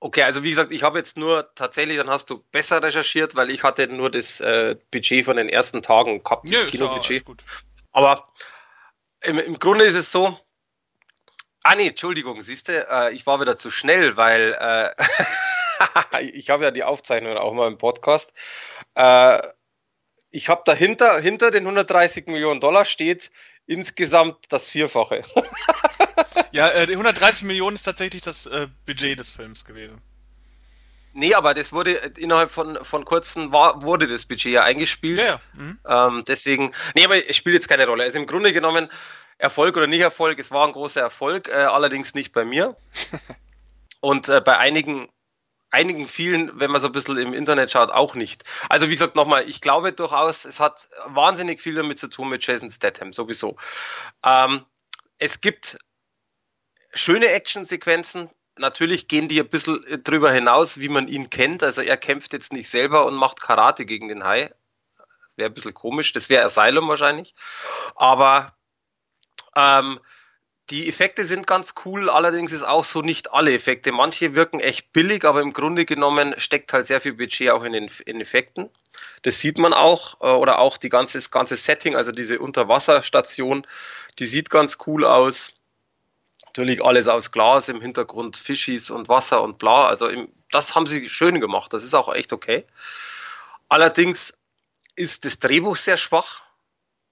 Okay, 0.07 0.23
also 0.23 0.45
wie 0.45 0.51
gesagt, 0.51 0.71
ich 0.71 0.85
habe 0.85 0.99
jetzt 0.99 1.17
nur 1.17 1.53
tatsächlich, 1.57 1.97
dann 1.97 2.09
hast 2.09 2.31
du 2.31 2.39
besser 2.53 2.81
recherchiert, 2.81 3.35
weil 3.35 3.51
ich 3.51 3.65
hatte 3.65 3.89
nur 3.89 4.09
das 4.09 4.39
äh, 4.39 4.77
Budget 4.93 5.25
von 5.25 5.37
den 5.37 5.49
ersten 5.49 5.83
Tagen 5.83 6.23
gehabt, 6.23 6.45
das 6.45 6.53
ja, 6.53 6.65
Kinobudget. 6.65 7.25
Aber 7.91 8.33
im, 9.23 9.37
im 9.41 9.59
Grunde 9.59 9.85
ist 9.85 9.97
es 9.97 10.13
so, 10.13 10.39
Ah 11.65 11.75
nee, 11.75 11.89
Entschuldigung, 11.89 12.41
siehst 12.41 12.69
du, 12.69 12.87
äh, 12.89 13.13
ich 13.15 13.27
war 13.27 13.41
wieder 13.41 13.57
zu 13.57 13.73
schnell, 13.73 14.17
weil 14.17 14.57
äh, 14.61 16.23
ich 16.33 16.51
habe 16.51 16.63
ja 16.63 16.71
die 16.71 16.85
Aufzeichnung 16.85 17.37
auch 17.37 17.53
mal 17.53 17.67
im 17.67 17.77
Podcast. 17.77 18.33
Äh, 18.95 19.43
ich 20.31 20.49
habe 20.49 20.63
dahinter, 20.67 21.19
hinter 21.19 21.51
den 21.51 21.65
130 21.65 22.29
Millionen 22.29 22.61
Dollar 22.61 22.85
steht 22.85 23.33
insgesamt 23.67 24.37
das 24.49 24.69
Vierfache. 24.69 25.23
ja, 26.53 26.69
äh, 26.71 26.87
die 26.87 26.93
130 26.93 27.45
Millionen 27.45 27.77
ist 27.77 27.83
tatsächlich 27.83 28.23
das 28.23 28.47
äh, 28.47 28.69
Budget 28.87 29.19
des 29.19 29.33
Films 29.33 29.65
gewesen. 29.65 30.01
Nee, 31.13 31.35
aber 31.35 31.55
das 31.55 31.73
wurde 31.73 31.93
innerhalb 32.19 32.51
von, 32.51 32.85
von 32.85 33.07
kurzen 33.07 33.51
war, 33.51 33.83
wurde 33.83 34.07
das 34.07 34.27
Budget 34.27 34.53
ja 34.53 34.65
eingespielt. 34.65 35.21
Ja, 35.21 35.27
ja. 35.27 35.41
Mhm. 35.55 35.79
Ähm, 35.89 36.25
deswegen, 36.29 36.73
nee, 36.95 37.05
aber 37.05 37.29
es 37.29 37.37
spielt 37.37 37.55
jetzt 37.55 37.69
keine 37.69 37.87
Rolle. 37.87 38.05
Also 38.05 38.19
im 38.19 38.27
Grunde 38.27 38.53
genommen, 38.53 38.89
Erfolg 39.39 39.77
oder 39.77 39.87
nicht 39.87 40.01
Erfolg, 40.01 40.39
es 40.39 40.51
war 40.51 40.67
ein 40.67 40.73
großer 40.73 41.01
Erfolg, 41.01 41.49
äh, 41.49 41.53
allerdings 41.53 42.15
nicht 42.15 42.33
bei 42.33 42.45
mir. 42.45 42.77
Und 44.01 44.29
äh, 44.29 44.43
bei 44.43 44.59
einigen, 44.59 45.09
einigen 45.71 46.09
vielen, 46.09 46.59
wenn 46.59 46.71
man 46.71 46.81
so 46.81 46.89
ein 46.89 46.93
bisschen 46.93 47.19
im 47.19 47.33
Internet 47.33 47.71
schaut, 47.71 47.91
auch 47.91 48.15
nicht. 48.15 48.45
Also 48.69 48.89
wie 48.89 48.93
gesagt, 48.93 49.17
nochmal, 49.17 49.49
ich 49.49 49.61
glaube 49.61 49.93
durchaus, 49.93 50.45
es 50.45 50.61
hat 50.61 50.89
wahnsinnig 51.07 51.61
viel 51.61 51.75
damit 51.75 51.99
zu 51.99 52.09
tun 52.09 52.29
mit 52.29 52.47
Jason 52.47 52.71
Statham, 52.71 53.13
sowieso. 53.13 53.57
Ähm, 54.25 54.65
es 55.19 55.41
gibt 55.41 55.79
schöne 56.93 57.29
Actionsequenzen, 57.29 58.31
natürlich 58.59 59.09
gehen 59.09 59.29
die 59.29 59.41
ein 59.41 59.49
bisschen 59.49 59.81
drüber 60.03 60.33
hinaus, 60.33 60.81
wie 60.81 60.89
man 60.89 61.09
ihn 61.09 61.31
kennt. 61.31 61.63
Also 61.63 61.83
er 61.83 61.97
kämpft 61.97 62.33
jetzt 62.33 62.53
nicht 62.53 62.69
selber 62.69 63.07
und 63.07 63.15
macht 63.15 63.41
Karate 63.41 63.85
gegen 63.85 64.09
den 64.09 64.25
Hai. 64.25 64.53
Wäre 65.37 65.51
ein 65.51 65.55
bisschen 65.55 65.75
komisch. 65.75 66.13
Das 66.13 66.29
wäre 66.29 66.45
Asylum 66.45 66.89
wahrscheinlich. 66.89 67.35
Aber 67.95 68.57
ähm, 69.55 70.01
die 70.71 70.89
Effekte 70.89 71.25
sind 71.25 71.47
ganz 71.47 71.75
cool, 71.85 72.11
allerdings 72.11 72.53
ist 72.53 72.65
auch 72.65 72.85
so 72.85 73.01
nicht 73.01 73.33
alle 73.33 73.55
Effekte. 73.55 73.93
Manche 73.93 74.35
wirken 74.35 74.59
echt 74.59 74.93
billig, 74.93 75.25
aber 75.25 75.41
im 75.41 75.53
Grunde 75.53 75.85
genommen 75.85 76.35
steckt 76.39 76.73
halt 76.73 76.87
sehr 76.87 77.01
viel 77.01 77.15
Budget 77.15 77.51
auch 77.51 77.63
in 77.63 77.73
den 77.73 77.91
in 78.05 78.21
Effekten. 78.21 78.69
Das 79.23 79.41
sieht 79.41 79.59
man 79.59 79.73
auch, 79.73 80.21
äh, 80.21 80.27
oder 80.27 80.59
auch 80.59 80.77
die 80.77 80.89
ganze, 80.89 81.19
das 81.19 81.31
ganze 81.31 81.57
Setting, 81.57 81.95
also 81.95 82.11
diese 82.11 82.41
Unterwasserstation, 82.41 83.67
die 84.19 84.27
sieht 84.27 84.51
ganz 84.51 84.79
cool 84.87 85.05
aus. 85.05 85.53
Natürlich 86.47 86.83
alles 86.83 87.07
aus 87.07 87.31
Glas, 87.31 87.69
im 87.69 87.81
Hintergrund 87.81 88.37
Fischis 88.37 88.91
und 88.91 89.09
Wasser 89.09 89.43
und 89.43 89.59
bla. 89.59 89.87
Also 89.87 90.09
im, 90.09 90.29
das 90.51 90.75
haben 90.75 90.87
sie 90.87 91.09
schön 91.09 91.41
gemacht, 91.41 91.73
das 91.73 91.85
ist 91.85 91.95
auch 91.95 92.13
echt 92.13 92.33
okay. 92.33 92.65
Allerdings 93.69 94.37
ist 94.97 95.25
das 95.27 95.39
Drehbuch 95.39 95.77
sehr 95.77 95.97
schwach 95.97 96.43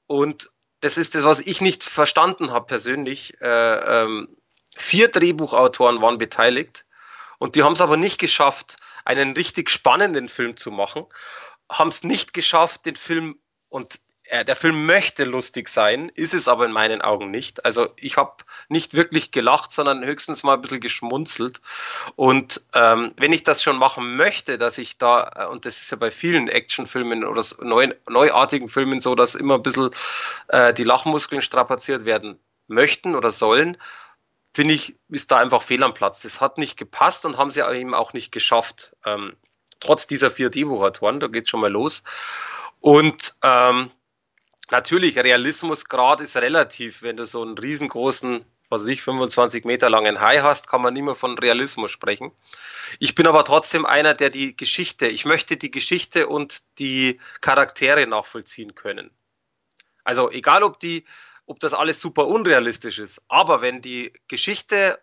und 0.06 0.50
das 0.84 0.98
ist 0.98 1.14
das, 1.14 1.24
was 1.24 1.40
ich 1.40 1.62
nicht 1.62 1.82
verstanden 1.82 2.52
habe 2.52 2.66
persönlich. 2.66 3.40
Äh, 3.40 3.46
ähm, 4.02 4.28
vier 4.76 5.08
Drehbuchautoren 5.08 6.02
waren 6.02 6.18
beteiligt 6.18 6.84
und 7.38 7.54
die 7.54 7.62
haben 7.62 7.72
es 7.72 7.80
aber 7.80 7.96
nicht 7.96 8.18
geschafft, 8.18 8.76
einen 9.06 9.32
richtig 9.32 9.70
spannenden 9.70 10.28
Film 10.28 10.58
zu 10.58 10.70
machen, 10.70 11.06
haben 11.72 11.88
es 11.88 12.04
nicht 12.04 12.34
geschafft, 12.34 12.84
den 12.84 12.96
Film 12.96 13.38
und 13.70 13.98
der 14.30 14.56
Film 14.56 14.86
möchte 14.86 15.24
lustig 15.24 15.68
sein, 15.68 16.10
ist 16.14 16.32
es 16.32 16.48
aber 16.48 16.64
in 16.64 16.72
meinen 16.72 17.02
Augen 17.02 17.30
nicht. 17.30 17.64
Also 17.64 17.88
ich 17.96 18.16
habe 18.16 18.32
nicht 18.68 18.94
wirklich 18.94 19.32
gelacht, 19.32 19.70
sondern 19.70 20.04
höchstens 20.04 20.42
mal 20.42 20.54
ein 20.54 20.60
bisschen 20.62 20.80
geschmunzelt. 20.80 21.60
Und 22.16 22.62
ähm, 22.72 23.12
wenn 23.16 23.32
ich 23.32 23.42
das 23.42 23.62
schon 23.62 23.78
machen 23.78 24.16
möchte, 24.16 24.56
dass 24.56 24.78
ich 24.78 24.96
da, 24.96 25.30
äh, 25.36 25.46
und 25.46 25.66
das 25.66 25.80
ist 25.80 25.90
ja 25.90 25.98
bei 25.98 26.10
vielen 26.10 26.48
Actionfilmen 26.48 27.24
oder 27.24 27.44
neu, 27.60 27.92
neuartigen 28.08 28.68
Filmen 28.68 29.00
so, 29.00 29.14
dass 29.14 29.34
immer 29.34 29.56
ein 29.56 29.62
bisschen 29.62 29.90
äh, 30.48 30.72
die 30.72 30.84
Lachmuskeln 30.84 31.42
strapaziert 31.42 32.06
werden 32.06 32.38
möchten 32.66 33.14
oder 33.14 33.30
sollen, 33.30 33.76
finde 34.54 34.72
ich, 34.72 34.96
ist 35.10 35.32
da 35.32 35.38
einfach 35.38 35.62
fehl 35.62 35.82
am 35.82 35.92
Platz. 35.92 36.22
Das 36.22 36.40
hat 36.40 36.56
nicht 36.56 36.78
gepasst 36.78 37.26
und 37.26 37.36
haben 37.36 37.50
sie 37.50 37.60
eben 37.60 37.94
auch 37.94 38.14
nicht 38.14 38.32
geschafft. 38.32 38.96
Ähm, 39.04 39.36
trotz 39.80 40.06
dieser 40.06 40.30
vier 40.30 40.48
Drehbuchautoren, 40.48 41.20
da 41.20 41.26
geht 41.26 41.48
schon 41.48 41.60
mal 41.60 41.70
los. 41.70 42.04
Und 42.80 43.34
ähm, 43.42 43.90
natürlich, 44.70 45.16
Realismusgrad 45.16 46.20
ist 46.20 46.36
relativ. 46.36 47.02
Wenn 47.02 47.16
du 47.16 47.24
so 47.24 47.42
einen 47.42 47.58
riesengroßen, 47.58 48.44
was 48.68 48.82
weiß 48.82 48.88
ich, 48.88 49.02
25 49.02 49.64
Meter 49.64 49.90
langen 49.90 50.20
Hai 50.20 50.40
hast, 50.40 50.68
kann 50.68 50.82
man 50.82 50.94
nicht 50.94 51.02
mehr 51.02 51.14
von 51.14 51.38
Realismus 51.38 51.90
sprechen. 51.90 52.32
Ich 52.98 53.14
bin 53.14 53.26
aber 53.26 53.44
trotzdem 53.44 53.86
einer, 53.86 54.14
der 54.14 54.30
die 54.30 54.56
Geschichte, 54.56 55.06
ich 55.06 55.24
möchte 55.24 55.56
die 55.56 55.70
Geschichte 55.70 56.26
und 56.26 56.62
die 56.78 57.20
Charaktere 57.40 58.06
nachvollziehen 58.06 58.74
können. 58.74 59.10
Also 60.02 60.30
egal, 60.30 60.62
ob 60.62 60.80
die, 60.80 61.04
ob 61.46 61.60
das 61.60 61.74
alles 61.74 62.00
super 62.00 62.26
unrealistisch 62.26 62.98
ist, 62.98 63.22
aber 63.28 63.60
wenn 63.60 63.82
die 63.82 64.12
Geschichte 64.28 64.98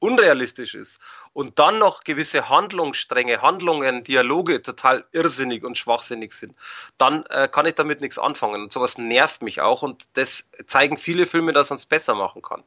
unrealistisch 0.00 0.74
ist 0.74 1.00
und 1.32 1.58
dann 1.58 1.78
noch 1.78 2.02
gewisse 2.02 2.48
Handlungsstränge, 2.48 3.42
Handlungen, 3.42 4.02
Dialoge 4.02 4.62
total 4.62 5.04
irrsinnig 5.12 5.62
und 5.62 5.78
schwachsinnig 5.78 6.32
sind, 6.32 6.54
dann 6.98 7.24
äh, 7.26 7.48
kann 7.48 7.66
ich 7.66 7.74
damit 7.74 8.00
nichts 8.00 8.18
anfangen. 8.18 8.62
Und 8.62 8.72
sowas 8.72 8.98
nervt 8.98 9.42
mich 9.42 9.60
auch 9.60 9.82
und 9.82 10.08
das 10.14 10.48
zeigen 10.66 10.98
viele 10.98 11.26
Filme, 11.26 11.52
dass 11.52 11.70
man 11.70 11.76
es 11.76 11.86
besser 11.86 12.14
machen 12.14 12.42
kann. 12.42 12.64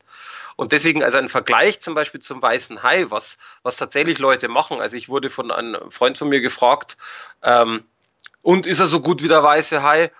Und 0.56 0.72
deswegen, 0.72 1.04
also 1.04 1.18
ein 1.18 1.30
Vergleich 1.30 1.82
zum 1.82 1.96
Beispiel 1.96 2.22
zum 2.22 2.42
Weißen 2.42 2.84
Hai, 2.84 3.08
was, 3.10 3.38
was 3.64 3.76
tatsächlich 3.76 4.20
Leute 4.20 4.48
machen. 4.48 4.80
Also 4.80 4.96
ich 4.96 5.10
wurde 5.10 5.30
von 5.30 5.52
einem 5.52 5.92
Freund 5.92 6.18
von 6.18 6.30
mir 6.30 6.40
gefragt, 6.40 6.98
ähm, 7.42 7.84
und 8.44 8.68
ist 8.68 8.80
er 8.80 8.86
so 8.86 9.00
gut 9.00 9.24
wie 9.24 9.30
der 9.30 9.42
Weiße 9.42 9.82
Hai? 9.82 10.12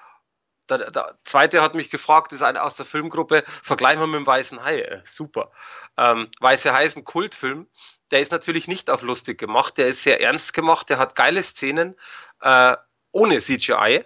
Der, 0.70 0.92
der 0.92 1.18
zweite 1.24 1.62
hat 1.62 1.76
mich 1.76 1.90
gefragt, 1.90 2.32
ist 2.32 2.42
einer 2.42 2.64
aus 2.64 2.76
der 2.76 2.86
Filmgruppe, 2.86 3.44
vergleichen 3.62 4.02
wir 4.02 4.08
mit 4.08 4.20
dem 4.20 4.28
Weißen 4.28 4.64
Hai. 4.64 4.80
Äh, 4.80 5.02
super. 5.04 5.52
Ähm, 5.98 6.30
Weiße 6.40 6.74
Hai 6.74 6.86
ist 6.86 6.98
ein 6.98 7.04
Kultfilm. 7.04 7.68
Der 8.12 8.22
ist 8.22 8.32
natürlich 8.32 8.68
nicht 8.68 8.90
auf 8.90 9.02
lustig 9.02 9.38
gemacht, 9.38 9.78
der 9.78 9.88
ist 9.88 10.04
sehr 10.04 10.22
ernst 10.22 10.54
gemacht, 10.54 10.90
der 10.90 11.00
hat 11.00 11.16
geile 11.16 11.42
Szenen 11.42 11.96
äh, 12.42 12.78
ohne 13.12 13.40
CGI. 13.40 14.06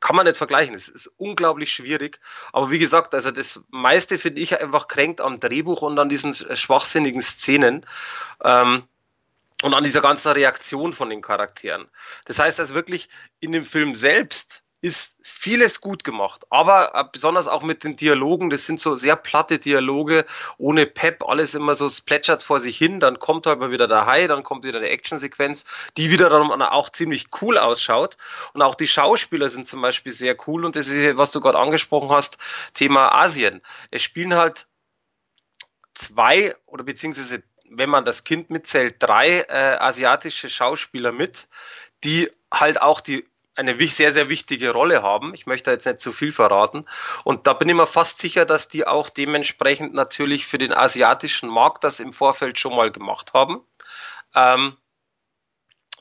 Kann 0.00 0.16
man 0.16 0.26
nicht 0.26 0.36
vergleichen, 0.36 0.74
es 0.74 0.88
ist 0.88 1.12
unglaublich 1.16 1.72
schwierig. 1.72 2.20
Aber 2.52 2.70
wie 2.70 2.78
gesagt, 2.78 3.14
also 3.14 3.30
das 3.30 3.60
meiste 3.68 4.18
finde 4.18 4.40
ich 4.40 4.60
einfach 4.60 4.88
kränkt 4.88 5.20
am 5.20 5.38
Drehbuch 5.38 5.82
und 5.82 5.98
an 5.98 6.08
diesen 6.08 6.34
schwachsinnigen 6.34 7.22
Szenen. 7.22 7.86
Ähm, 8.42 8.88
und 9.62 9.72
an 9.72 9.84
dieser 9.84 10.02
ganzen 10.02 10.32
Reaktion 10.32 10.92
von 10.92 11.08
den 11.08 11.22
Charakteren. 11.22 11.88
Das 12.26 12.38
heißt, 12.38 12.58
dass 12.58 12.74
wirklich 12.74 13.08
in 13.40 13.52
dem 13.52 13.64
Film 13.64 13.94
selbst 13.94 14.63
ist 14.84 15.16
vieles 15.22 15.80
gut 15.80 16.04
gemacht, 16.04 16.44
aber 16.50 16.94
äh, 16.94 17.04
besonders 17.10 17.48
auch 17.48 17.62
mit 17.62 17.84
den 17.84 17.96
Dialogen, 17.96 18.50
das 18.50 18.66
sind 18.66 18.78
so 18.78 18.96
sehr 18.96 19.16
platte 19.16 19.58
Dialoge, 19.58 20.26
ohne 20.58 20.84
Pep, 20.84 21.26
alles 21.26 21.54
immer 21.54 21.74
so, 21.74 21.86
es 21.86 22.02
plätschert 22.02 22.42
vor 22.42 22.60
sich 22.60 22.76
hin, 22.76 23.00
dann 23.00 23.18
kommt 23.18 23.46
halt 23.46 23.60
mal 23.60 23.70
wieder 23.70 23.88
der 23.88 24.04
Hai, 24.04 24.26
dann 24.26 24.42
kommt 24.42 24.62
wieder 24.62 24.80
eine 24.80 24.90
Actionsequenz, 24.90 25.64
die 25.96 26.10
wiederum 26.10 26.50
auch 26.60 26.90
ziemlich 26.90 27.28
cool 27.40 27.56
ausschaut 27.56 28.18
und 28.52 28.60
auch 28.60 28.74
die 28.74 28.86
Schauspieler 28.86 29.48
sind 29.48 29.66
zum 29.66 29.80
Beispiel 29.80 30.12
sehr 30.12 30.36
cool 30.46 30.66
und 30.66 30.76
das 30.76 30.88
ist, 30.88 31.16
was 31.16 31.32
du 31.32 31.40
gerade 31.40 31.58
angesprochen 31.58 32.10
hast, 32.10 32.36
Thema 32.74 33.14
Asien. 33.14 33.62
Es 33.90 34.02
spielen 34.02 34.34
halt 34.34 34.66
zwei 35.94 36.54
oder 36.66 36.84
beziehungsweise 36.84 37.42
wenn 37.70 37.88
man 37.88 38.04
das 38.04 38.24
Kind 38.24 38.50
mitzählt, 38.50 38.96
drei 38.98 39.46
äh, 39.48 39.78
asiatische 39.78 40.50
Schauspieler 40.50 41.10
mit, 41.10 41.48
die 42.04 42.30
halt 42.52 42.82
auch 42.82 43.00
die 43.00 43.26
eine 43.54 43.78
sehr, 43.86 44.12
sehr 44.12 44.28
wichtige 44.28 44.70
Rolle 44.70 45.02
haben. 45.02 45.34
Ich 45.34 45.46
möchte 45.46 45.70
jetzt 45.70 45.86
nicht 45.86 46.00
zu 46.00 46.12
viel 46.12 46.32
verraten. 46.32 46.86
Und 47.22 47.46
da 47.46 47.52
bin 47.52 47.68
ich 47.68 47.74
mir 47.74 47.86
fast 47.86 48.18
sicher, 48.18 48.44
dass 48.44 48.68
die 48.68 48.86
auch 48.86 49.08
dementsprechend 49.08 49.94
natürlich 49.94 50.46
für 50.46 50.58
den 50.58 50.72
asiatischen 50.72 51.48
Markt 51.48 51.84
das 51.84 52.00
im 52.00 52.12
Vorfeld 52.12 52.58
schon 52.58 52.74
mal 52.74 52.90
gemacht 52.90 53.32
haben. 53.32 53.60
Ähm, 54.34 54.76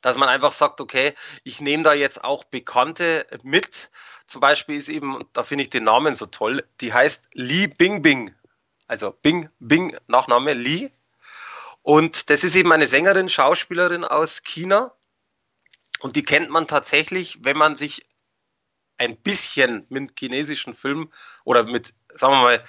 dass 0.01 0.17
man 0.17 0.29
einfach 0.29 0.51
sagt, 0.51 0.81
okay, 0.81 1.13
ich 1.43 1.61
nehme 1.61 1.83
da 1.83 1.93
jetzt 1.93 2.23
auch 2.23 2.43
Bekannte 2.43 3.25
mit. 3.43 3.89
Zum 4.25 4.41
Beispiel 4.41 4.75
ist 4.75 4.89
eben, 4.89 5.17
da 5.31 5.43
finde 5.43 5.63
ich 5.63 5.69
den 5.69 5.85
Namen 5.85 6.13
so 6.13 6.25
toll, 6.25 6.63
die 6.81 6.93
heißt 6.93 7.29
Li 7.33 7.67
Bingbing. 7.67 8.35
Also 8.87 9.11
Bing, 9.11 9.49
Bing, 9.59 9.97
Nachname 10.07 10.53
Li. 10.53 10.91
Und 11.83 12.29
das 12.29 12.43
ist 12.43 12.55
eben 12.55 12.71
eine 12.71 12.87
Sängerin, 12.87 13.29
Schauspielerin 13.29 14.03
aus 14.03 14.43
China 14.43 14.93
und 16.03 16.17
die 16.17 16.23
kennt 16.23 16.49
man 16.49 16.67
tatsächlich, 16.67 17.39
wenn 17.43 17.55
man 17.55 17.77
sich 17.77 18.05
ein 18.97 19.15
bisschen 19.15 19.85
mit 19.87 20.19
chinesischen 20.19 20.75
Filmen 20.75 21.13
oder 21.45 21.63
mit, 21.63 21.93
sagen 22.13 22.33
wir 22.33 22.43
mal, 22.43 22.65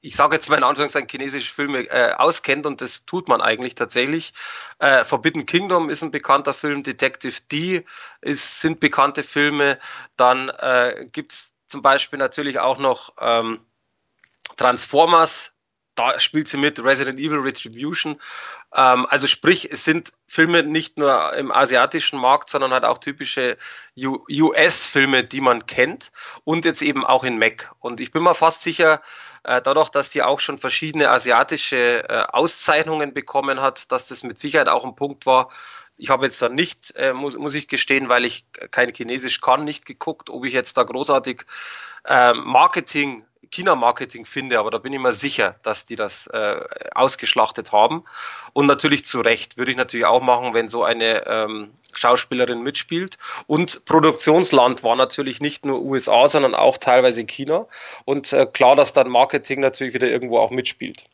ich 0.00 0.16
sage 0.16 0.34
jetzt 0.34 0.48
mal 0.48 0.56
in 0.56 0.64
Anführungszeichen 0.64 1.08
chinesische 1.08 1.54
Filme 1.54 1.88
äh, 1.88 2.12
auskennt 2.14 2.66
und 2.66 2.80
das 2.80 3.06
tut 3.06 3.28
man 3.28 3.40
eigentlich 3.40 3.76
tatsächlich. 3.76 4.34
Äh, 4.80 5.04
Forbidden 5.04 5.46
Kingdom 5.46 5.90
ist 5.90 6.02
ein 6.02 6.10
bekannter 6.10 6.54
Film, 6.54 6.82
Detective 6.82 7.40
D 7.52 7.86
ist, 8.20 8.60
sind 8.60 8.80
bekannte 8.80 9.22
Filme. 9.22 9.78
Dann 10.16 10.48
äh, 10.48 11.06
gibt's 11.12 11.54
zum 11.68 11.82
Beispiel 11.82 12.18
natürlich 12.18 12.58
auch 12.58 12.78
noch 12.78 13.14
ähm, 13.20 13.64
Transformers 14.56 15.53
da 15.94 16.18
spielt 16.18 16.48
sie 16.48 16.56
mit, 16.56 16.82
Resident 16.82 17.18
Evil 17.18 17.38
Retribution. 17.38 18.20
Ähm, 18.74 19.06
also 19.08 19.26
sprich, 19.26 19.70
es 19.70 19.84
sind 19.84 20.12
Filme 20.26 20.62
nicht 20.62 20.98
nur 20.98 21.32
im 21.34 21.52
asiatischen 21.52 22.18
Markt, 22.18 22.50
sondern 22.50 22.72
halt 22.72 22.84
auch 22.84 22.98
typische 22.98 23.56
US-Filme, 23.96 25.24
die 25.24 25.40
man 25.40 25.66
kennt 25.66 26.12
und 26.44 26.64
jetzt 26.64 26.82
eben 26.82 27.04
auch 27.04 27.24
in 27.24 27.38
Mac. 27.38 27.72
Und 27.80 28.00
ich 28.00 28.10
bin 28.10 28.22
mir 28.22 28.34
fast 28.34 28.62
sicher, 28.62 29.00
äh, 29.44 29.60
dadurch, 29.62 29.90
dass 29.90 30.10
die 30.10 30.22
auch 30.22 30.40
schon 30.40 30.58
verschiedene 30.58 31.10
asiatische 31.10 32.08
äh, 32.08 32.24
Auszeichnungen 32.28 33.14
bekommen 33.14 33.60
hat, 33.60 33.92
dass 33.92 34.08
das 34.08 34.22
mit 34.22 34.38
Sicherheit 34.38 34.68
auch 34.68 34.84
ein 34.84 34.96
Punkt 34.96 35.26
war. 35.26 35.50
Ich 35.96 36.10
habe 36.10 36.24
jetzt 36.24 36.42
dann 36.42 36.54
nicht, 36.54 36.94
äh, 36.96 37.12
muss, 37.12 37.36
muss 37.36 37.54
ich 37.54 37.68
gestehen, 37.68 38.08
weil 38.08 38.24
ich 38.24 38.46
kein 38.72 38.92
Chinesisch 38.92 39.40
kann, 39.40 39.64
nicht 39.64 39.86
geguckt, 39.86 40.28
ob 40.28 40.44
ich 40.44 40.52
jetzt 40.52 40.76
da 40.76 40.82
großartig 40.82 41.44
äh, 42.04 42.32
Marketing 42.32 43.24
China-Marketing 43.54 44.26
finde, 44.26 44.58
aber 44.58 44.70
da 44.70 44.78
bin 44.78 44.92
ich 44.92 44.98
mir 44.98 45.12
sicher, 45.12 45.56
dass 45.62 45.84
die 45.84 45.96
das 45.96 46.26
äh, 46.26 46.60
ausgeschlachtet 46.94 47.72
haben. 47.72 48.04
Und 48.52 48.66
natürlich 48.66 49.04
zu 49.04 49.20
Recht 49.20 49.56
würde 49.56 49.70
ich 49.70 49.76
natürlich 49.76 50.06
auch 50.06 50.20
machen, 50.20 50.54
wenn 50.54 50.68
so 50.68 50.82
eine 50.82 51.26
ähm, 51.26 51.72
Schauspielerin 51.94 52.62
mitspielt. 52.62 53.16
Und 53.46 53.84
Produktionsland 53.84 54.82
war 54.82 54.96
natürlich 54.96 55.40
nicht 55.40 55.64
nur 55.64 55.80
USA, 55.82 56.26
sondern 56.26 56.54
auch 56.54 56.78
teilweise 56.78 57.24
China. 57.24 57.66
Und 58.04 58.32
äh, 58.32 58.46
klar, 58.46 58.74
dass 58.74 58.92
dann 58.92 59.08
Marketing 59.08 59.60
natürlich 59.60 59.94
wieder 59.94 60.08
irgendwo 60.08 60.38
auch 60.38 60.50
mitspielt. 60.50 61.06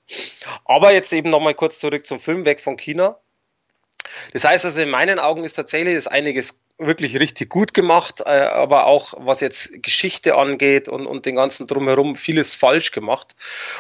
Aber 0.64 0.92
jetzt 0.92 1.12
eben 1.12 1.31
nochmal 1.31 1.55
kurz 1.55 1.79
zurück 1.79 2.07
zum 2.07 2.20
Film, 2.20 2.44
weg 2.46 2.61
von 2.61 2.76
China. 2.76 3.16
Das 4.33 4.44
heißt 4.44 4.64
also, 4.64 4.81
in 4.81 4.90
meinen 4.90 5.18
Augen 5.18 5.44
ist 5.44 5.55
tatsächlich 5.55 5.94
das 5.94 6.07
einiges 6.07 6.62
wirklich 6.80 7.18
richtig 7.20 7.50
gut 7.50 7.74
gemacht, 7.74 8.22
äh, 8.24 8.30
aber 8.30 8.86
auch 8.86 9.14
was 9.18 9.40
jetzt 9.40 9.82
Geschichte 9.82 10.36
angeht 10.36 10.88
und, 10.88 11.06
und 11.06 11.26
den 11.26 11.36
ganzen 11.36 11.66
drumherum 11.66 12.16
vieles 12.16 12.54
falsch 12.54 12.90
gemacht. 12.90 13.36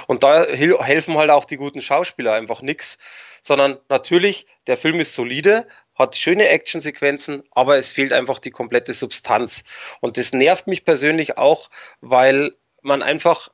Und 0.06 0.22
da 0.22 0.44
helfen 0.44 1.16
halt 1.16 1.30
auch 1.30 1.46
die 1.46 1.56
guten 1.56 1.80
Schauspieler 1.80 2.34
einfach 2.34 2.62
nix, 2.62 2.98
sondern 3.42 3.78
natürlich, 3.88 4.46
der 4.66 4.76
Film 4.76 5.00
ist 5.00 5.14
solide, 5.14 5.66
hat 5.94 6.16
schöne 6.16 6.48
Actionsequenzen, 6.48 7.42
aber 7.50 7.76
es 7.76 7.90
fehlt 7.90 8.12
einfach 8.12 8.38
die 8.38 8.50
komplette 8.50 8.92
Substanz. 8.92 9.64
Und 10.00 10.16
das 10.16 10.32
nervt 10.32 10.66
mich 10.66 10.84
persönlich 10.84 11.38
auch, 11.38 11.70
weil 12.00 12.52
man 12.82 13.02
einfach, 13.02 13.48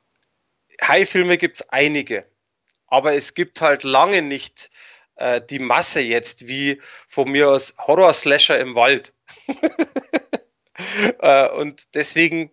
High-Filme 0.81 1.37
gibt 1.37 1.61
es 1.61 1.69
einige, 1.69 2.25
aber 2.87 3.13
es 3.13 3.33
gibt 3.33 3.61
halt 3.61 3.83
lange 3.83 4.21
nicht 4.21 4.69
äh, 5.15 5.41
die 5.41 5.59
Masse 5.59 6.01
jetzt 6.01 6.47
wie 6.47 6.81
von 7.07 7.29
mir 7.29 7.49
aus 7.49 7.75
Horror-Slasher 7.79 8.59
im 8.59 8.75
Wald. 8.75 9.13
äh, 11.19 11.49
und 11.49 11.95
deswegen 11.95 12.51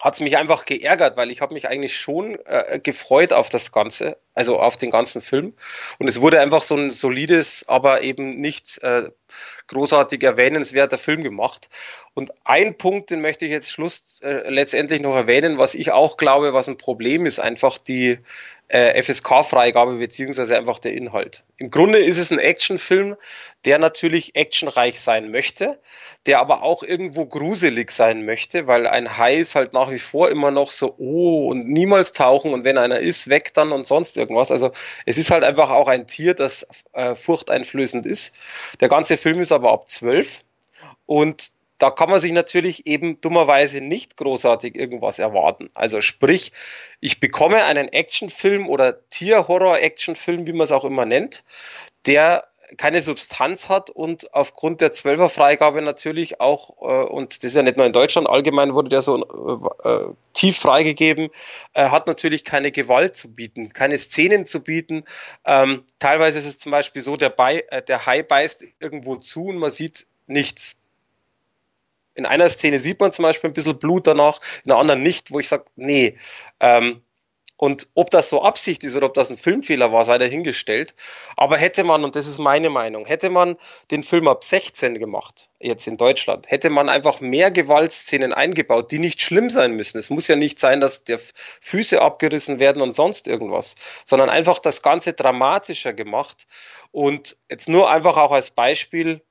hat 0.00 0.14
es 0.14 0.20
mich 0.20 0.36
einfach 0.36 0.64
geärgert, 0.64 1.16
weil 1.16 1.30
ich 1.30 1.40
habe 1.40 1.54
mich 1.54 1.68
eigentlich 1.68 1.98
schon 1.98 2.38
äh, 2.44 2.78
gefreut 2.82 3.32
auf 3.32 3.48
das 3.48 3.72
Ganze, 3.72 4.18
also 4.34 4.58
auf 4.58 4.76
den 4.76 4.90
ganzen 4.90 5.22
Film. 5.22 5.54
Und 5.98 6.08
es 6.08 6.20
wurde 6.20 6.40
einfach 6.40 6.62
so 6.62 6.76
ein 6.76 6.90
solides, 6.90 7.64
aber 7.66 8.02
eben 8.02 8.40
nicht 8.40 8.78
äh, 8.82 9.10
großartig 9.68 10.22
erwähnenswerter 10.22 10.98
Film 10.98 11.22
gemacht. 11.22 11.68
Und 12.14 12.32
ein 12.44 12.78
Punkt, 12.78 13.10
den 13.10 13.20
möchte 13.20 13.46
ich 13.46 13.52
jetzt 13.52 13.70
Schluss 13.70 14.20
äh, 14.22 14.48
letztendlich 14.48 15.00
noch 15.00 15.14
erwähnen, 15.14 15.58
was 15.58 15.74
ich 15.74 15.92
auch 15.92 16.16
glaube, 16.16 16.54
was 16.54 16.68
ein 16.68 16.78
Problem 16.78 17.26
ist, 17.26 17.40
einfach 17.40 17.78
die 17.78 18.18
äh, 18.68 19.00
FSK-Freigabe 19.02 19.96
beziehungsweise 19.98 20.56
einfach 20.56 20.78
der 20.78 20.94
Inhalt. 20.94 21.44
Im 21.56 21.70
Grunde 21.70 21.98
ist 21.98 22.18
es 22.18 22.32
ein 22.32 22.38
Actionfilm, 22.38 23.16
der 23.64 23.78
natürlich 23.78 24.34
actionreich 24.34 25.00
sein 25.00 25.30
möchte, 25.30 25.78
der 26.26 26.40
aber 26.40 26.62
auch 26.62 26.82
irgendwo 26.82 27.26
gruselig 27.26 27.92
sein 27.92 28.24
möchte, 28.24 28.66
weil 28.66 28.86
ein 28.86 29.16
Hai 29.16 29.36
ist 29.36 29.54
halt 29.54 29.72
nach 29.72 29.90
wie 29.90 29.98
vor 29.98 30.30
immer 30.30 30.50
noch 30.50 30.72
so, 30.72 30.94
oh, 30.98 31.48
und 31.48 31.68
niemals 31.68 32.12
tauchen 32.12 32.52
und 32.52 32.64
wenn 32.64 32.78
einer 32.78 32.98
ist, 32.98 33.28
weg 33.28 33.54
dann 33.54 33.72
und 33.72 33.86
sonst 33.86 34.16
irgendwas. 34.16 34.50
Also 34.50 34.72
es 35.04 35.18
ist 35.18 35.30
halt 35.30 35.44
einfach 35.44 35.70
auch 35.70 35.88
ein 35.88 36.06
Tier, 36.06 36.34
das 36.34 36.66
äh, 36.92 37.14
furchteinflößend 37.14 38.06
ist. 38.06 38.34
Der 38.80 38.88
ganze 38.88 39.16
Film 39.16 39.25
ist 39.34 39.52
aber 39.52 39.72
ab 39.72 39.88
zwölf 39.88 40.44
und 41.06 41.52
da 41.78 41.90
kann 41.90 42.08
man 42.08 42.20
sich 42.20 42.32
natürlich 42.32 42.86
eben 42.86 43.20
dummerweise 43.20 43.80
nicht 43.82 44.16
großartig 44.16 44.74
irgendwas 44.74 45.18
erwarten. 45.18 45.68
Also 45.74 46.00
sprich, 46.00 46.52
ich 47.00 47.20
bekomme 47.20 47.64
einen 47.64 47.88
Actionfilm 47.88 48.66
oder 48.68 49.06
Tierhorror-Actionfilm, 49.10 50.46
wie 50.46 50.52
man 50.52 50.62
es 50.62 50.72
auch 50.72 50.86
immer 50.86 51.04
nennt, 51.04 51.44
der 52.06 52.48
keine 52.76 53.02
Substanz 53.02 53.68
hat 53.68 53.90
und 53.90 54.34
aufgrund 54.34 54.80
der 54.80 54.92
Zwölferfreigabe 54.92 55.82
natürlich 55.82 56.40
auch, 56.40 56.70
äh, 56.80 57.06
und 57.06 57.36
das 57.36 57.44
ist 57.50 57.56
ja 57.56 57.62
nicht 57.62 57.76
nur 57.76 57.86
in 57.86 57.92
Deutschland, 57.92 58.28
allgemein 58.28 58.74
wurde 58.74 58.88
der 58.88 59.02
so 59.02 59.70
äh, 59.84 59.88
äh, 59.88 60.08
tief 60.32 60.58
freigegeben, 60.58 61.30
äh, 61.74 61.88
hat 61.90 62.06
natürlich 62.06 62.44
keine 62.44 62.72
Gewalt 62.72 63.16
zu 63.16 63.32
bieten, 63.32 63.72
keine 63.72 63.98
Szenen 63.98 64.46
zu 64.46 64.62
bieten. 64.62 65.04
Ähm, 65.44 65.84
teilweise 65.98 66.38
ist 66.38 66.46
es 66.46 66.58
zum 66.58 66.72
Beispiel 66.72 67.02
so, 67.02 67.16
der, 67.16 67.30
Bei, 67.30 67.64
äh, 67.70 67.82
der 67.82 68.06
Hai 68.06 68.22
beißt 68.22 68.64
irgendwo 68.80 69.16
zu 69.16 69.46
und 69.46 69.58
man 69.58 69.70
sieht 69.70 70.06
nichts. 70.26 70.76
In 72.14 72.26
einer 72.26 72.48
Szene 72.48 72.80
sieht 72.80 73.00
man 73.00 73.12
zum 73.12 73.24
Beispiel 73.24 73.50
ein 73.50 73.54
bisschen 73.54 73.78
Blut 73.78 74.06
danach, 74.06 74.40
in 74.64 74.70
der 74.70 74.78
anderen 74.78 75.02
nicht, 75.02 75.30
wo 75.30 75.38
ich 75.38 75.48
sage, 75.48 75.66
nee. 75.76 76.16
Ähm, 76.60 77.02
und 77.56 77.88
ob 77.94 78.10
das 78.10 78.28
so 78.28 78.42
Absicht 78.42 78.84
ist 78.84 78.96
oder 78.96 79.06
ob 79.06 79.14
das 79.14 79.30
ein 79.30 79.38
Filmfehler 79.38 79.90
war, 79.90 80.04
sei 80.04 80.18
dahingestellt. 80.18 80.94
Aber 81.36 81.56
hätte 81.56 81.84
man, 81.84 82.04
und 82.04 82.14
das 82.14 82.26
ist 82.26 82.38
meine 82.38 82.68
Meinung, 82.68 83.06
hätte 83.06 83.30
man 83.30 83.56
den 83.90 84.02
Film 84.02 84.28
ab 84.28 84.44
16 84.44 84.98
gemacht, 84.98 85.48
jetzt 85.58 85.86
in 85.86 85.96
Deutschland, 85.96 86.50
hätte 86.50 86.68
man 86.68 86.90
einfach 86.90 87.20
mehr 87.20 87.50
Gewaltszenen 87.50 88.34
eingebaut, 88.34 88.90
die 88.90 88.98
nicht 88.98 89.22
schlimm 89.22 89.48
sein 89.48 89.72
müssen. 89.72 89.98
Es 89.98 90.10
muss 90.10 90.28
ja 90.28 90.36
nicht 90.36 90.58
sein, 90.58 90.80
dass 90.80 91.04
der 91.04 91.18
Füße 91.60 92.00
abgerissen 92.00 92.58
werden 92.58 92.82
und 92.82 92.94
sonst 92.94 93.26
irgendwas, 93.26 93.76
sondern 94.04 94.28
einfach 94.28 94.58
das 94.58 94.82
Ganze 94.82 95.14
dramatischer 95.14 95.94
gemacht. 95.94 96.46
Und 96.92 97.36
jetzt 97.48 97.68
nur 97.68 97.90
einfach 97.90 98.18
auch 98.18 98.32
als 98.32 98.50
Beispiel, 98.50 99.22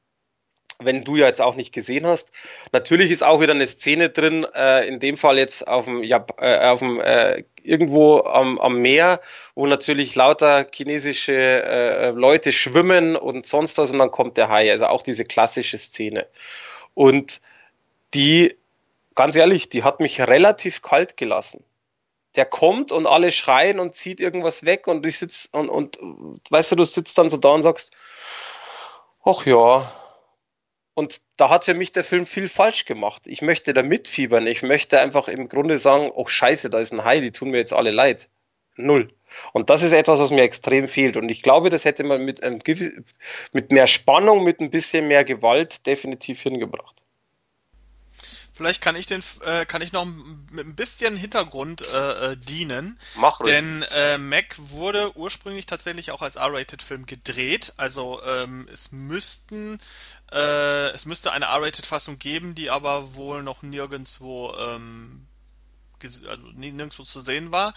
wenn 0.79 1.03
du 1.03 1.15
ja 1.15 1.27
jetzt 1.27 1.41
auch 1.41 1.55
nicht 1.55 1.73
gesehen 1.73 2.05
hast. 2.05 2.31
Natürlich 2.71 3.11
ist 3.11 3.23
auch 3.23 3.41
wieder 3.41 3.53
eine 3.53 3.67
Szene 3.67 4.09
drin, 4.09 4.45
äh, 4.53 4.87
in 4.87 4.99
dem 4.99 5.17
Fall 5.17 5.37
jetzt 5.37 5.67
auf 5.67 5.85
dem, 5.85 6.03
ja, 6.03 6.25
äh, 6.37 6.67
auf 6.67 6.79
dem 6.79 6.99
äh, 6.99 7.43
irgendwo 7.63 8.19
am, 8.21 8.59
am 8.59 8.79
Meer, 8.81 9.21
wo 9.55 9.65
natürlich 9.65 10.15
lauter 10.15 10.67
chinesische 10.71 11.33
äh, 11.33 12.09
Leute 12.11 12.51
schwimmen 12.51 13.15
und 13.15 13.45
sonst 13.45 13.77
was 13.77 13.91
und 13.91 13.99
dann 13.99 14.11
kommt 14.11 14.37
der 14.37 14.49
Hai. 14.49 14.71
Also 14.71 14.85
auch 14.87 15.01
diese 15.01 15.25
klassische 15.25 15.77
Szene. 15.77 16.27
Und 16.93 17.41
die, 18.13 18.55
ganz 19.15 19.35
ehrlich, 19.35 19.69
die 19.69 19.83
hat 19.83 19.99
mich 19.99 20.19
relativ 20.21 20.81
kalt 20.81 21.17
gelassen. 21.17 21.63
Der 22.35 22.45
kommt 22.45 22.91
und 22.91 23.07
alle 23.07 23.31
schreien 23.31 23.79
und 23.79 23.93
zieht 23.93 24.19
irgendwas 24.19 24.65
weg 24.65 24.87
und 24.87 25.05
ich 25.05 25.17
sitz 25.17 25.47
und, 25.51 25.69
und 25.69 25.97
weißt 26.49 26.73
du, 26.73 26.75
du 26.75 26.83
sitzt 26.83 27.17
dann 27.17 27.29
so 27.29 27.37
da 27.37 27.49
und 27.49 27.63
sagst, 27.63 27.93
ach 29.23 29.45
ja, 29.45 29.91
und 30.95 31.21
da 31.35 31.49
hat 31.49 31.65
für 31.65 31.73
mich 31.73 31.91
der 31.91 32.05
Film 32.05 32.25
viel 32.25 32.47
falsch 32.47 32.85
gemacht. 32.85 33.23
Ich 33.27 33.41
möchte 33.41 33.73
da 33.73 33.83
mitfiebern. 33.83 34.47
Ich 34.47 34.63
möchte 34.63 34.99
einfach 34.99 35.27
im 35.27 35.49
Grunde 35.49 35.77
sagen, 35.77 36.09
oh 36.15 36.25
scheiße, 36.25 36.69
da 36.69 36.79
ist 36.79 36.93
ein 36.93 37.03
Hai, 37.03 37.19
die 37.19 37.31
tun 37.31 37.51
mir 37.51 37.57
jetzt 37.57 37.73
alle 37.73 37.91
leid. 37.91 38.29
Null. 38.77 39.09
Und 39.51 39.69
das 39.69 39.83
ist 39.83 39.91
etwas, 39.91 40.19
was 40.19 40.31
mir 40.31 40.43
extrem 40.43 40.87
fehlt. 40.87 41.17
Und 41.17 41.27
ich 41.27 41.41
glaube, 41.41 41.69
das 41.69 41.83
hätte 41.83 42.05
man 42.05 42.23
mit, 42.23 42.41
einem, 42.41 42.59
mit 43.51 43.71
mehr 43.71 43.87
Spannung, 43.87 44.45
mit 44.45 44.61
ein 44.61 44.71
bisschen 44.71 45.07
mehr 45.09 45.25
Gewalt 45.25 45.85
definitiv 45.85 46.41
hingebracht. 46.41 47.04
Vielleicht 48.55 48.81
kann 48.81 48.95
ich 48.95 49.05
den, 49.05 49.21
äh, 49.43 49.65
kann 49.65 49.81
ich 49.81 49.91
noch 49.91 50.05
mit 50.05 50.65
ein 50.65 50.75
bisschen 50.75 51.17
Hintergrund 51.17 51.81
äh, 51.81 52.31
äh, 52.31 52.37
dienen. 52.37 52.97
Mach 53.15 53.41
ruhig. 53.41 53.53
Denn 53.53 53.83
äh, 53.83 54.17
Mac 54.17 54.55
wurde 54.57 55.15
ursprünglich 55.17 55.65
tatsächlich 55.65 56.11
auch 56.11 56.21
als 56.21 56.37
R-Rated-Film 56.37 57.05
gedreht. 57.05 57.73
Also 57.75 58.21
ähm, 58.23 58.67
es 58.71 58.93
müssten, 58.93 59.79
äh, 60.31 60.89
es 60.91 61.05
müsste 61.05 61.33
eine 61.33 61.45
R-Rated-Fassung 61.45 62.17
geben, 62.17 62.55
die 62.55 62.69
aber 62.69 63.15
wohl 63.15 63.43
noch 63.43 63.61
nirgendwo 63.61 64.55
ähm, 64.57 65.27
also 66.03 66.43
nirgendwo 66.53 67.03
zu 67.03 67.21
sehen 67.21 67.51
war. 67.51 67.73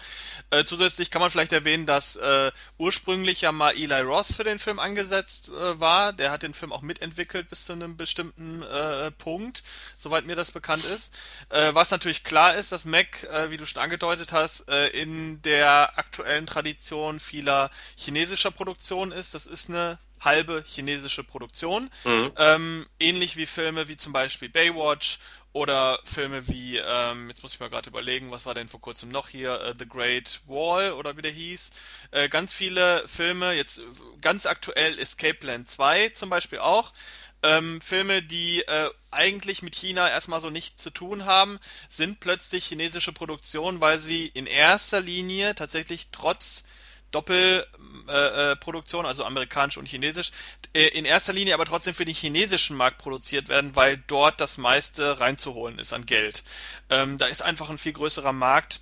Äh, 0.49 0.63
zusätzlich 0.63 1.11
kann 1.11 1.21
man 1.21 1.31
vielleicht 1.31 1.53
erwähnen, 1.53 1.85
dass 1.85 2.15
äh, 2.15 2.51
ursprünglich 2.77 3.41
ja 3.41 3.51
mal 3.51 3.71
Eli 3.71 4.01
Roth 4.01 4.27
für 4.27 4.43
den 4.43 4.59
Film 4.59 4.79
angesetzt 4.79 5.49
äh, 5.49 5.79
war. 5.79 6.13
Der 6.13 6.31
hat 6.31 6.43
den 6.43 6.53
Film 6.53 6.71
auch 6.71 6.81
mitentwickelt 6.81 7.49
bis 7.49 7.65
zu 7.65 7.73
einem 7.73 7.97
bestimmten 7.97 8.63
äh, 8.63 9.11
Punkt, 9.11 9.63
soweit 9.97 10.25
mir 10.25 10.35
das 10.35 10.51
bekannt 10.51 10.85
ist. 10.85 11.13
Äh, 11.49 11.73
was 11.73 11.91
natürlich 11.91 12.23
klar 12.23 12.55
ist, 12.55 12.71
dass 12.71 12.85
Mac, 12.85 13.23
äh, 13.23 13.51
wie 13.51 13.57
du 13.57 13.65
schon 13.65 13.81
angedeutet 13.81 14.33
hast, 14.33 14.69
in 14.93 15.41
der 15.41 15.97
aktuellen 15.97 16.45
Tradition 16.45 17.19
vieler 17.19 17.71
chinesischer 17.95 18.51
Produktion 18.51 19.11
ist. 19.11 19.33
Das 19.33 19.45
ist 19.45 19.69
eine 19.69 19.97
halbe 20.19 20.63
chinesische 20.67 21.23
Produktion. 21.23 21.89
Mhm. 22.03 22.31
Ähm, 22.37 22.87
ähnlich 22.99 23.37
wie 23.37 23.45
Filme 23.45 23.87
wie 23.87 23.97
zum 23.97 24.13
Beispiel 24.13 24.49
Baywatch 24.49 25.19
oder 25.51 25.99
Filme 26.03 26.47
wie, 26.47 26.77
ähm, 26.77 27.29
jetzt 27.29 27.41
muss 27.41 27.53
ich 27.53 27.59
mal 27.59 27.69
gerade 27.69 27.89
überlegen, 27.89 28.31
was 28.31 28.45
war 28.45 28.53
denn 28.53 28.67
vor 28.67 28.81
kurzem 28.81 29.09
noch 29.09 29.29
hier, 29.29 29.59
uh, 29.67 29.73
The 29.77 29.87
Great 29.87 30.41
Wall 30.45 30.93
oder 30.93 31.17
wie 31.17 31.21
der 31.21 31.31
hieß. 31.31 31.71
Äh, 32.11 32.29
ganz 32.29 32.53
viele 32.53 33.07
Filme, 33.07 33.53
jetzt 33.53 33.81
ganz 34.21 34.45
aktuell 34.45 34.97
Escape 34.99 35.33
Plan 35.33 35.65
2 35.65 36.09
zum 36.09 36.29
Beispiel 36.29 36.59
auch. 36.59 36.93
Ähm, 37.41 37.79
Filme, 37.79 38.21
die 38.21 38.61
äh, 38.61 38.89
eigentlich 39.11 39.61
mit 39.61 39.73
China 39.75 40.09
erstmal 40.09 40.41
so 40.41 40.49
nichts 40.49 40.83
zu 40.83 40.89
tun 40.89 41.25
haben, 41.25 41.57
sind 41.87 42.19
plötzlich 42.19 42.65
chinesische 42.65 43.13
Produktionen, 43.13 43.79
weil 43.79 43.97
sie 43.97 44.27
in 44.27 44.45
erster 44.45 44.99
Linie 44.99 45.55
tatsächlich 45.55 46.09
trotz 46.11 46.63
Doppelproduktion, 47.11 49.05
äh, 49.05 49.07
äh 49.07 49.09
also 49.09 49.25
amerikanisch 49.25 49.77
und 49.77 49.87
chinesisch, 49.87 50.31
äh, 50.73 50.87
in 50.87 51.05
erster 51.05 51.33
Linie 51.33 51.53
aber 51.53 51.65
trotzdem 51.65 51.93
für 51.93 52.05
den 52.05 52.15
chinesischen 52.15 52.75
Markt 52.77 52.97
produziert 52.99 53.49
werden, 53.49 53.75
weil 53.75 53.97
dort 54.07 54.39
das 54.41 54.57
meiste 54.57 55.19
reinzuholen 55.19 55.79
ist 55.79 55.93
an 55.93 56.05
Geld. 56.05 56.43
Ähm, 56.89 57.17
da 57.17 57.25
ist 57.27 57.41
einfach 57.41 57.69
ein 57.69 57.77
viel 57.77 57.93
größerer 57.93 58.33
Markt 58.33 58.81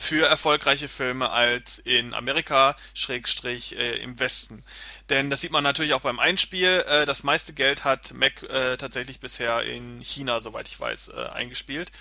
für 0.00 0.26
erfolgreiche 0.26 0.88
Filme 0.88 1.30
als 1.30 1.78
in 1.78 2.14
Amerika, 2.14 2.74
Schrägstrich 2.94 3.76
äh, 3.76 3.96
im 3.98 4.18
Westen. 4.18 4.64
Denn 5.10 5.28
das 5.28 5.42
sieht 5.42 5.52
man 5.52 5.62
natürlich 5.62 5.92
auch 5.92 6.00
beim 6.00 6.18
Einspiel. 6.18 6.84
Äh, 6.88 7.04
das 7.04 7.22
meiste 7.22 7.52
Geld 7.52 7.84
hat 7.84 8.14
Mac 8.14 8.42
äh, 8.44 8.78
tatsächlich 8.78 9.20
bisher 9.20 9.62
in 9.62 10.00
China, 10.00 10.40
soweit 10.40 10.68
ich 10.68 10.80
weiß, 10.80 11.08
äh, 11.08 11.26
eingespielt. 11.34 11.92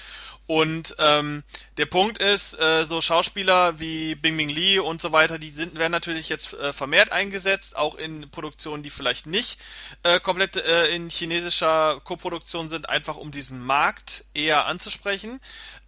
Und 0.50 0.96
ähm, 0.98 1.44
der 1.78 1.86
Punkt 1.86 2.18
ist, 2.18 2.60
äh, 2.60 2.84
so 2.84 3.04
Schauspieler 3.04 3.80
wie 3.80 4.16
Bing 4.16 4.36
Bing 4.36 4.50
Lee 4.50 4.80
und 4.80 5.00
so 5.00 5.12
weiter, 5.12 5.38
die 5.38 5.52
sind 5.52 5.78
werden 5.78 5.92
natürlich 5.92 6.28
jetzt 6.28 6.56
äh, 6.56 6.74
vermehrt 6.74 7.12
eingesetzt, 7.12 7.78
auch 7.78 7.94
in 7.94 8.32
Produktionen, 8.32 8.82
die 8.82 8.90
vielleicht 8.90 9.28
nicht 9.28 9.60
äh, 10.02 10.20
komplett 10.20 10.58
äh, 10.58 10.88
in 10.88 11.12
chinesischer 11.12 12.02
Koproduktion 12.04 12.68
sind, 12.68 12.90
einfach 12.90 13.16
um 13.16 13.30
diesen 13.30 13.64
Markt 13.64 14.26
eher 14.34 14.66
anzusprechen. 14.66 15.40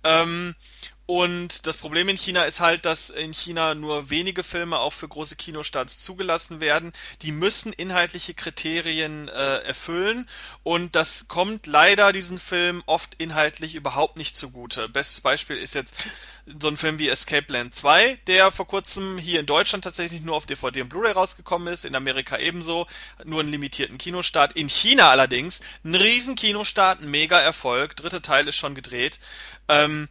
Ähm, 0.04 0.54
und 1.12 1.68
das 1.68 1.76
Problem 1.76 2.08
in 2.08 2.16
China 2.16 2.46
ist 2.46 2.62
halt, 2.62 2.86
dass 2.86 3.10
in 3.10 3.34
China 3.34 3.76
nur 3.76 4.10
wenige 4.10 4.44
Filme 4.46 4.80
auch 4.80 4.94
für 4.94 5.10
große 5.10 5.36
Kinostarts 5.36 6.02
zugelassen 6.02 6.62
werden. 6.62 6.94
Die 7.22 7.34
müssen 7.34 7.74
inhaltliche 7.74 8.34
Kriterien 8.34 9.28
äh, 9.28 9.58
erfüllen 9.58 10.30
und 10.64 10.96
das 10.96 11.28
kommt 11.28 11.68
leider 11.68 12.14
diesen 12.14 12.40
Film 12.40 12.82
oft 12.86 13.14
inhaltlich 13.18 13.76
überhaupt 13.76 14.16
nicht 14.16 14.38
zugute. 14.38 14.88
Bestes 14.88 15.20
Beispiel 15.20 15.58
ist 15.58 15.76
jetzt 15.76 15.96
so 16.46 16.70
ein 16.70 16.78
Film 16.78 16.98
wie 16.98 17.10
Escape 17.10 17.52
Land 17.52 17.76
2, 17.76 18.18
der 18.28 18.50
vor 18.50 18.66
kurzem 18.66 19.18
hier 19.18 19.42
in 19.42 19.46
Deutschland 19.46 19.84
tatsächlich 19.84 20.22
nur 20.22 20.38
auf 20.38 20.46
DVD 20.46 20.82
und 20.82 20.88
Blu-ray 20.88 21.12
rausgekommen 21.12 21.74
ist, 21.74 21.84
in 21.84 21.94
Amerika 21.94 22.38
ebenso, 22.38 22.88
nur 23.26 23.42
einen 23.42 23.52
limitierten 23.52 23.98
Kinostart. 23.98 24.54
In 24.54 24.70
China 24.70 25.10
allerdings 25.10 25.60
ein 25.84 25.94
riesen 25.94 26.36
Kinostart, 26.36 27.02
ein 27.02 27.12
mega 27.12 27.38
Erfolg. 27.38 27.98
Dritte 27.98 28.22
Teil 28.22 28.48
ist 28.48 28.56
schon 28.56 28.76
gedreht. 28.76 29.20
Ähm, 29.68 30.08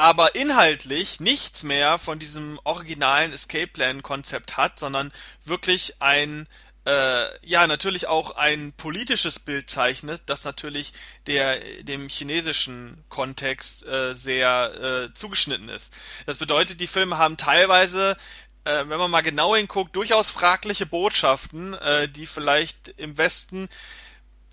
aber 0.00 0.34
inhaltlich 0.34 1.20
nichts 1.20 1.62
mehr 1.62 1.98
von 1.98 2.18
diesem 2.18 2.58
originalen 2.64 3.34
Escape 3.34 3.66
Plan 3.66 4.02
Konzept 4.02 4.56
hat, 4.56 4.78
sondern 4.78 5.12
wirklich 5.44 5.96
ein 6.00 6.48
äh, 6.86 7.46
ja 7.46 7.66
natürlich 7.66 8.06
auch 8.06 8.30
ein 8.30 8.72
politisches 8.72 9.38
Bild 9.38 9.68
zeichnet, 9.68 10.22
das 10.24 10.44
natürlich 10.44 10.94
der 11.26 11.60
dem 11.82 12.08
chinesischen 12.08 13.04
Kontext 13.10 13.86
äh, 13.86 14.14
sehr 14.14 15.10
äh, 15.10 15.14
zugeschnitten 15.14 15.68
ist. 15.68 15.92
Das 16.24 16.38
bedeutet, 16.38 16.80
die 16.80 16.86
Filme 16.86 17.18
haben 17.18 17.36
teilweise 17.36 18.16
äh, 18.64 18.88
wenn 18.88 18.98
man 18.98 19.10
mal 19.10 19.20
genau 19.20 19.54
hinguckt, 19.54 19.94
durchaus 19.96 20.30
fragliche 20.30 20.86
Botschaften, 20.86 21.74
äh, 21.74 22.08
die 22.08 22.24
vielleicht 22.24 22.88
im 22.96 23.18
Westen 23.18 23.68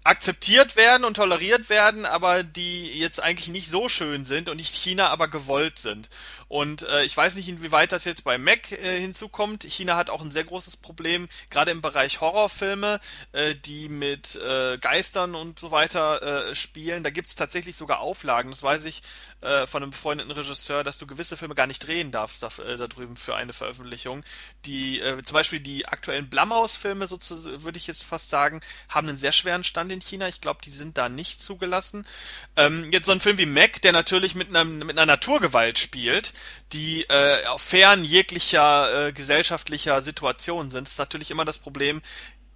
akzeptiert 0.07 0.75
werden 0.75 1.03
und 1.03 1.15
toleriert 1.15 1.69
werden, 1.69 2.05
aber 2.05 2.43
die 2.43 2.87
jetzt 2.99 3.21
eigentlich 3.21 3.49
nicht 3.49 3.69
so 3.69 3.89
schön 3.89 4.25
sind 4.25 4.47
und 4.47 4.57
nicht 4.57 4.73
China 4.73 5.09
aber 5.09 5.27
gewollt 5.27 5.77
sind. 5.79 6.09
Und 6.47 6.83
äh, 6.83 7.03
ich 7.03 7.15
weiß 7.15 7.35
nicht, 7.35 7.49
inwieweit 7.49 7.91
das 7.91 8.05
jetzt 8.05 8.23
bei 8.23 8.37
Mac 8.37 8.71
äh, 8.71 8.99
hinzukommt. 8.99 9.63
China 9.63 9.97
hat 9.97 10.09
auch 10.09 10.21
ein 10.21 10.31
sehr 10.31 10.45
großes 10.45 10.77
Problem, 10.77 11.27
gerade 11.49 11.71
im 11.71 11.81
Bereich 11.81 12.21
Horrorfilme, 12.21 12.99
äh, 13.33 13.55
die 13.55 13.89
mit 13.89 14.35
äh, 14.35 14.77
Geistern 14.77 15.35
und 15.35 15.59
so 15.59 15.71
weiter 15.71 16.49
äh, 16.49 16.55
spielen. 16.55 17.03
Da 17.03 17.09
gibt 17.09 17.29
es 17.29 17.35
tatsächlich 17.35 17.75
sogar 17.75 17.99
Auflagen, 17.99 18.49
das 18.49 18.63
weiß 18.63 18.85
ich 18.85 19.01
äh, 19.41 19.67
von 19.67 19.83
einem 19.83 19.91
befreundeten 19.91 20.31
Regisseur, 20.31 20.83
dass 20.83 20.97
du 20.97 21.05
gewisse 21.05 21.37
Filme 21.37 21.53
gar 21.53 21.67
nicht 21.67 21.85
drehen 21.85 22.11
darfst 22.11 22.41
da, 22.43 22.47
äh, 22.63 22.77
da 22.77 22.87
drüben 22.87 23.17
für 23.17 23.35
eine 23.35 23.53
Veröffentlichung. 23.53 24.23
Die, 24.65 24.99
äh, 24.99 25.21
zum 25.23 25.33
Beispiel 25.33 25.59
die 25.59 25.85
aktuellen 25.85 26.29
Blumhouse-Filme, 26.29 27.07
sozusagen, 27.07 27.63
würde 27.63 27.77
ich 27.77 27.87
jetzt 27.87 28.03
fast 28.03 28.29
sagen, 28.29 28.61
haben 28.89 29.09
einen 29.09 29.17
sehr 29.17 29.31
schweren 29.31 29.63
Stand 29.63 29.91
in 29.91 30.01
China. 30.01 30.27
Ich 30.27 30.41
glaube, 30.41 30.61
die 30.63 30.71
sind 30.71 30.97
da 30.97 31.09
nicht 31.09 31.43
zugelassen. 31.43 32.07
Ähm, 32.55 32.91
jetzt 32.91 33.05
so 33.05 33.11
ein 33.11 33.19
Film 33.19 33.37
wie 33.37 33.45
Mac, 33.45 33.81
der 33.81 33.91
natürlich 33.91 34.33
mit, 34.33 34.49
einem, 34.49 34.79
mit 34.79 34.97
einer 34.97 35.05
Naturgewalt 35.05 35.77
spielt, 35.77 36.33
die 36.73 37.07
äh, 37.09 37.43
fern 37.57 38.03
jeglicher 38.03 39.07
äh, 39.07 39.11
gesellschaftlicher 39.13 40.01
Situation 40.01 40.71
sind, 40.71 40.87
ist 40.87 40.99
natürlich 40.99 41.31
immer 41.31 41.45
das 41.45 41.57
Problem, 41.57 42.01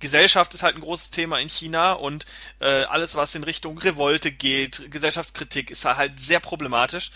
Gesellschaft 0.02 0.54
ist 0.54 0.64
halt 0.64 0.76
ein 0.76 0.82
großes 0.82 1.12
Thema 1.12 1.40
in 1.40 1.48
China 1.48 1.94
und 1.94 2.26
äh, 2.60 2.84
alles, 2.84 3.16
was 3.16 3.34
in 3.36 3.44
Richtung 3.44 3.78
Revolte 3.78 4.32
geht, 4.32 4.92
Gesellschaftskritik, 4.92 5.72
ist 5.72 5.86
halt 5.86 6.20
sehr 6.20 6.40
problematisch. 6.40 7.12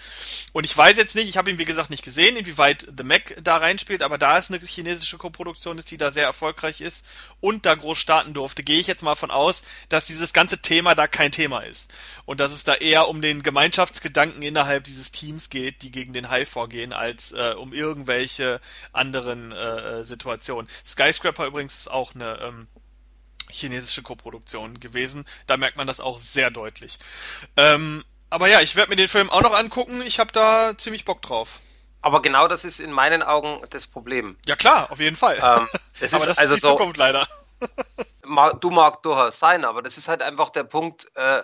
Und 0.53 0.63
ich 0.63 0.75
weiß 0.75 0.95
jetzt 0.97 1.15
nicht, 1.15 1.27
ich 1.27 1.37
habe 1.37 1.51
ihn 1.51 1.57
wie 1.57 1.65
gesagt 1.65 1.89
nicht 1.89 2.03
gesehen, 2.03 2.37
inwieweit 2.37 2.87
The 2.97 3.03
Mac 3.03 3.35
da 3.43 3.57
reinspielt, 3.57 4.01
aber 4.01 4.17
da 4.17 4.37
es 4.37 4.49
eine 4.49 4.59
chinesische 4.59 5.17
Koproduktion 5.17 5.77
ist, 5.77 5.91
die 5.91 5.97
da 5.97 6.11
sehr 6.11 6.25
erfolgreich 6.25 6.79
ist 6.79 7.05
und 7.41 7.65
da 7.65 7.75
groß 7.75 7.97
starten 7.97 8.33
durfte, 8.33 8.63
gehe 8.63 8.79
ich 8.79 8.87
jetzt 8.87 9.03
mal 9.03 9.15
von 9.15 9.31
aus, 9.31 9.63
dass 9.89 10.05
dieses 10.05 10.31
ganze 10.31 10.61
Thema 10.61 10.95
da 10.95 11.07
kein 11.07 11.31
Thema 11.31 11.59
ist. 11.61 11.91
Und 12.25 12.39
dass 12.39 12.51
es 12.51 12.63
da 12.63 12.75
eher 12.75 13.09
um 13.09 13.21
den 13.21 13.43
Gemeinschaftsgedanken 13.43 14.41
innerhalb 14.41 14.83
dieses 14.85 15.11
Teams 15.11 15.49
geht, 15.49 15.81
die 15.81 15.91
gegen 15.91 16.13
den 16.13 16.29
Hai 16.29 16.45
vorgehen, 16.45 16.93
als 16.93 17.31
äh, 17.31 17.53
um 17.57 17.73
irgendwelche 17.73 18.61
anderen 18.93 19.51
äh, 19.51 20.03
Situationen. 20.03 20.69
Skyscraper 20.85 21.47
übrigens 21.47 21.79
ist 21.79 21.91
auch 21.91 22.15
eine 22.15 22.39
ähm, 22.41 22.67
chinesische 23.49 24.01
Koproduktion 24.01 24.79
gewesen. 24.79 25.25
Da 25.47 25.57
merkt 25.57 25.77
man 25.77 25.87
das 25.87 25.99
auch 25.99 26.17
sehr 26.17 26.51
deutlich. 26.51 26.97
Ähm, 27.57 28.03
aber 28.29 28.47
ja, 28.47 28.61
ich 28.61 28.75
werde 28.75 28.89
mir 28.89 28.95
den 28.95 29.07
Film 29.07 29.29
auch 29.29 29.41
noch 29.41 29.53
angucken. 29.53 30.01
Ich 30.01 30.19
habe 30.19 30.31
da 30.31 30.77
ziemlich 30.77 31.05
Bock 31.05 31.21
drauf. 31.21 31.61
Aber 32.05 32.21
genau 32.21 32.47
das 32.47 32.65
ist 32.65 32.79
in 32.79 32.91
meinen 32.91 33.23
Augen 33.23 33.63
das 33.71 33.87
Problem. 33.87 34.37
Ja 34.45 34.55
klar, 34.55 34.91
auf 34.91 34.99
jeden 34.99 35.15
Fall. 35.15 35.37
Ähm, 35.37 35.67
das 35.99 36.13
aber 36.13 36.27
das 36.27 36.37
also 36.37 36.53
ist 36.53 36.63
die 36.63 36.67
so, 36.67 36.73
Zukunft 36.73 36.97
leider. 36.97 37.27
du 38.61 38.69
mag 38.69 39.01
durchaus 39.01 39.39
sein, 39.39 39.65
aber 39.65 39.81
das 39.81 39.97
ist 39.97 40.07
halt 40.07 40.21
einfach 40.21 40.51
der 40.51 40.65
Punkt, 40.65 41.09
äh, 41.15 41.41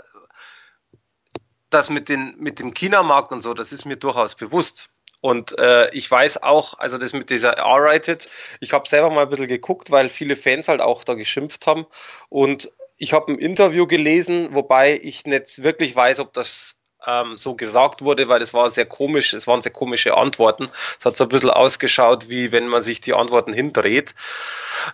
dass 1.72 1.90
mit, 1.90 2.10
den, 2.10 2.36
mit 2.38 2.60
dem 2.60 2.76
China-Markt 2.76 3.32
und 3.32 3.42
so, 3.42 3.56
das 3.56 3.72
ist 3.72 3.86
mir 3.86 3.98
durchaus 3.98 4.36
bewusst. 4.36 4.90
Und 5.22 5.58
äh, 5.60 5.90
ich 5.92 6.10
weiß 6.10 6.42
auch, 6.44 6.80
also 6.80 6.98
das 6.98 7.14
mit 7.14 7.30
dieser 7.30 7.52
R-Rated, 7.52 8.28
ich 8.60 8.74
habe 8.74 8.90
selber 8.90 9.12
mal 9.12 9.24
ein 9.24 9.30
bisschen 9.30 9.48
geguckt, 9.48 9.92
weil 9.92 10.10
viele 10.10 10.36
Fans 10.36 10.68
halt 10.68 10.82
auch 10.82 11.04
da 11.04 11.14
geschimpft 11.14 11.68
haben. 11.68 11.86
Und 12.30 12.72
ich 12.98 13.14
habe 13.14 13.32
ein 13.32 13.38
Interview 13.38 13.88
gelesen, 13.88 14.54
wobei 14.54 15.00
ich 15.02 15.26
nicht 15.26 15.64
wirklich 15.64 15.96
weiß, 15.96 16.20
ob 16.20 16.34
das 16.34 16.81
ähm, 17.06 17.38
so 17.38 17.56
gesagt 17.56 18.02
wurde, 18.02 18.28
weil 18.30 18.42
es 18.42 18.54
war 18.54 18.70
sehr 18.70 18.86
komisch, 18.86 19.34
es 19.34 19.48
waren 19.48 19.62
sehr 19.62 19.72
komische 19.72 20.16
Antworten. 20.16 20.70
Es 21.00 21.06
hat 21.06 21.18
so 21.18 21.26
ein 21.26 21.30
bisschen 21.30 21.50
ausgeschaut, 21.50 22.30
wie 22.30 22.52
wenn 22.52 22.68
man 22.68 22.82
sich 22.82 23.02
die 23.02 23.14
Antworten 23.14 23.54
hindreht. 23.54 24.16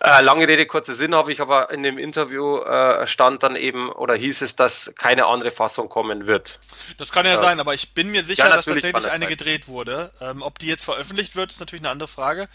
Äh, 0.02 0.22
lange 0.22 0.48
Rede, 0.48 0.66
kurzer 0.66 0.94
Sinn 0.94 1.16
habe 1.16 1.32
ich 1.32 1.42
aber 1.42 1.70
in 1.72 1.84
dem 1.84 1.98
Interview 1.98 2.60
äh, 2.60 3.08
stand 3.08 3.44
dann 3.44 3.56
eben 3.56 3.90
oder 3.90 4.16
hieß 4.16 4.42
es, 4.42 4.56
dass 4.56 4.94
keine 4.96 5.28
andere 5.28 5.52
Fassung 5.52 5.90
kommen 5.90 6.28
wird. 6.28 6.60
Das 6.98 7.12
kann 7.12 7.26
ja 7.26 7.36
äh, 7.36 7.38
sein, 7.38 7.60
aber 7.60 7.74
ich 7.74 7.94
bin 7.94 8.10
mir 8.10 8.24
sicher, 8.24 8.50
ja, 8.50 8.56
dass 8.56 8.66
tatsächlich 8.66 8.96
eine 8.96 9.04
sein. 9.06 9.28
gedreht 9.28 9.68
wurde. 9.68 10.12
Ähm, 10.20 10.42
ob 10.42 10.60
die 10.60 10.68
jetzt 10.68 10.86
veröffentlicht 10.86 11.36
wird, 11.36 11.52
ist 11.52 11.60
natürlich 11.60 11.82
eine 11.82 11.92
andere 11.92 12.08
Frage. 12.08 12.48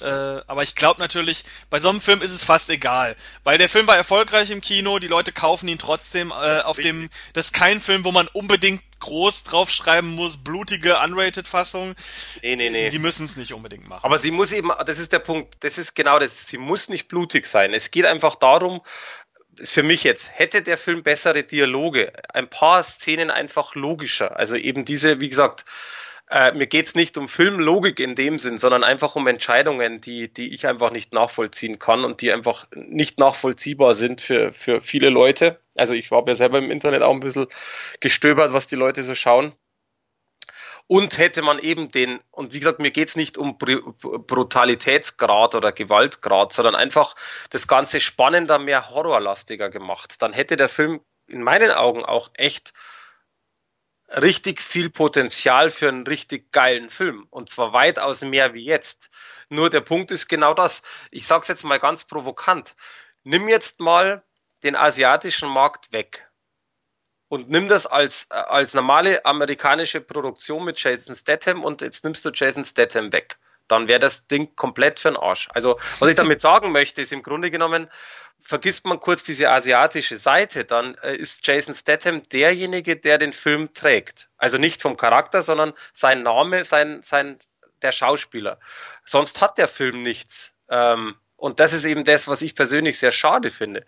Äh, 0.00 0.04
aber 0.04 0.62
ich 0.62 0.74
glaube 0.74 1.00
natürlich, 1.00 1.44
bei 1.68 1.78
so 1.78 1.88
einem 1.88 2.00
Film 2.00 2.22
ist 2.22 2.32
es 2.32 2.44
fast 2.44 2.70
egal, 2.70 3.16
weil 3.44 3.58
der 3.58 3.68
Film 3.68 3.86
war 3.86 3.96
erfolgreich 3.96 4.50
im 4.50 4.60
Kino, 4.60 4.98
die 4.98 5.08
Leute 5.08 5.32
kaufen 5.32 5.68
ihn 5.68 5.78
trotzdem 5.78 6.30
äh, 6.30 6.60
auf 6.60 6.78
Richtig. 6.78 6.92
dem. 6.92 7.10
Das 7.34 7.46
ist 7.46 7.52
kein 7.52 7.80
Film, 7.80 8.04
wo 8.04 8.12
man 8.12 8.28
unbedingt 8.28 8.82
groß 9.00 9.44
draufschreiben 9.44 10.10
muss, 10.10 10.36
blutige 10.36 10.98
Unrated-Fassung. 10.98 11.94
Nee, 12.42 12.56
nee, 12.56 12.70
nee. 12.70 12.88
Sie 12.88 12.98
müssen 12.98 13.24
es 13.24 13.36
nicht 13.36 13.52
unbedingt 13.52 13.88
machen. 13.88 14.04
Aber 14.04 14.18
sie 14.18 14.30
muss 14.30 14.52
eben, 14.52 14.70
das 14.86 14.98
ist 14.98 15.12
der 15.12 15.18
Punkt, 15.18 15.56
das 15.60 15.78
ist 15.78 15.94
genau 15.94 16.18
das, 16.18 16.46
sie 16.46 16.58
muss 16.58 16.88
nicht 16.88 17.08
blutig 17.08 17.46
sein. 17.46 17.74
Es 17.74 17.90
geht 17.90 18.06
einfach 18.06 18.36
darum, 18.36 18.82
für 19.62 19.82
mich 19.82 20.04
jetzt, 20.04 20.30
hätte 20.38 20.62
der 20.62 20.78
Film 20.78 21.02
bessere 21.02 21.42
Dialoge, 21.42 22.12
ein 22.32 22.48
paar 22.48 22.82
Szenen 22.82 23.30
einfach 23.30 23.74
logischer. 23.74 24.36
Also 24.36 24.56
eben 24.56 24.84
diese, 24.84 25.20
wie 25.20 25.28
gesagt, 25.28 25.64
äh, 26.30 26.52
mir 26.52 26.68
geht's 26.68 26.94
nicht 26.94 27.18
um 27.18 27.28
Filmlogik 27.28 27.98
in 27.98 28.14
dem 28.14 28.38
Sinn, 28.38 28.56
sondern 28.56 28.84
einfach 28.84 29.16
um 29.16 29.26
Entscheidungen, 29.26 30.00
die, 30.00 30.32
die 30.32 30.54
ich 30.54 30.66
einfach 30.66 30.92
nicht 30.92 31.12
nachvollziehen 31.12 31.80
kann 31.80 32.04
und 32.04 32.20
die 32.20 32.32
einfach 32.32 32.68
nicht 32.72 33.18
nachvollziehbar 33.18 33.94
sind 33.94 34.20
für, 34.20 34.52
für 34.52 34.80
viele 34.80 35.10
Leute. 35.10 35.60
Also 35.76 35.92
ich 35.92 36.10
habe 36.12 36.30
ja 36.30 36.36
selber 36.36 36.58
im 36.58 36.70
Internet 36.70 37.02
auch 37.02 37.12
ein 37.12 37.20
bisschen 37.20 37.48
gestöbert, 37.98 38.52
was 38.52 38.68
die 38.68 38.76
Leute 38.76 39.02
so 39.02 39.16
schauen. 39.16 39.52
Und 40.86 41.18
hätte 41.18 41.42
man 41.42 41.58
eben 41.58 41.90
den, 41.90 42.20
und 42.30 42.52
wie 42.52 42.58
gesagt, 42.58 42.78
mir 42.78 42.90
geht's 42.90 43.16
nicht 43.16 43.36
um 43.36 43.58
Brutalitätsgrad 43.58 45.54
oder 45.54 45.72
Gewaltgrad, 45.72 46.52
sondern 46.52 46.74
einfach 46.74 47.14
das 47.50 47.66
Ganze 47.66 48.00
spannender, 48.00 48.58
mehr 48.58 48.90
horrorlastiger 48.90 49.70
gemacht. 49.70 50.22
Dann 50.22 50.32
hätte 50.32 50.56
der 50.56 50.68
Film 50.68 51.00
in 51.26 51.42
meinen 51.42 51.70
Augen 51.70 52.04
auch 52.04 52.30
echt 52.34 52.72
richtig 54.10 54.60
viel 54.60 54.90
Potenzial 54.90 55.70
für 55.70 55.88
einen 55.88 56.06
richtig 56.06 56.52
geilen 56.52 56.90
Film. 56.90 57.26
Und 57.30 57.48
zwar 57.48 57.72
weitaus 57.72 58.22
mehr 58.22 58.54
wie 58.54 58.64
jetzt. 58.64 59.10
Nur 59.48 59.70
der 59.70 59.80
Punkt 59.80 60.10
ist 60.10 60.28
genau 60.28 60.54
das. 60.54 60.82
Ich 61.10 61.26
sag's 61.26 61.48
jetzt 61.48 61.64
mal 61.64 61.78
ganz 61.78 62.04
provokant. 62.04 62.76
Nimm 63.22 63.48
jetzt 63.48 63.80
mal 63.80 64.22
den 64.62 64.76
asiatischen 64.76 65.48
Markt 65.48 65.92
weg. 65.92 66.28
Und 67.28 67.48
nimm 67.48 67.68
das 67.68 67.86
als, 67.86 68.26
äh, 68.30 68.34
als 68.34 68.74
normale 68.74 69.24
amerikanische 69.24 70.00
Produktion 70.00 70.64
mit 70.64 70.82
Jason 70.82 71.14
Statham 71.14 71.62
und 71.62 71.80
jetzt 71.80 72.02
nimmst 72.02 72.24
du 72.24 72.30
Jason 72.30 72.64
Statham 72.64 73.12
weg. 73.12 73.38
Dann 73.70 73.88
wäre 73.88 74.00
das 74.00 74.26
Ding 74.26 74.54
komplett 74.56 75.00
für 75.00 75.10
den 75.10 75.16
Arsch. 75.16 75.48
Also, 75.52 75.78
was 75.98 76.08
ich 76.08 76.16
damit 76.16 76.40
sagen 76.40 76.72
möchte, 76.72 77.02
ist 77.02 77.12
im 77.12 77.22
Grunde 77.22 77.50
genommen, 77.50 77.88
vergisst 78.40 78.84
man 78.84 79.00
kurz 79.00 79.22
diese 79.22 79.50
asiatische 79.50 80.18
Seite, 80.18 80.64
dann 80.64 80.94
äh, 81.02 81.14
ist 81.14 81.46
Jason 81.46 81.74
Statham 81.74 82.28
derjenige, 82.28 82.96
der 82.96 83.18
den 83.18 83.32
Film 83.32 83.72
trägt. 83.74 84.28
Also 84.38 84.58
nicht 84.58 84.82
vom 84.82 84.96
Charakter, 84.96 85.42
sondern 85.42 85.74
sein 85.92 86.22
Name, 86.22 86.64
sein, 86.64 87.00
sein, 87.02 87.38
der 87.82 87.92
Schauspieler. 87.92 88.58
Sonst 89.04 89.40
hat 89.40 89.58
der 89.58 89.68
Film 89.68 90.02
nichts. 90.02 90.54
Ähm, 90.68 91.16
und 91.36 91.58
das 91.58 91.72
ist 91.72 91.84
eben 91.84 92.04
das, 92.04 92.28
was 92.28 92.42
ich 92.42 92.54
persönlich 92.54 92.98
sehr 92.98 93.12
schade 93.12 93.50
finde. 93.50 93.86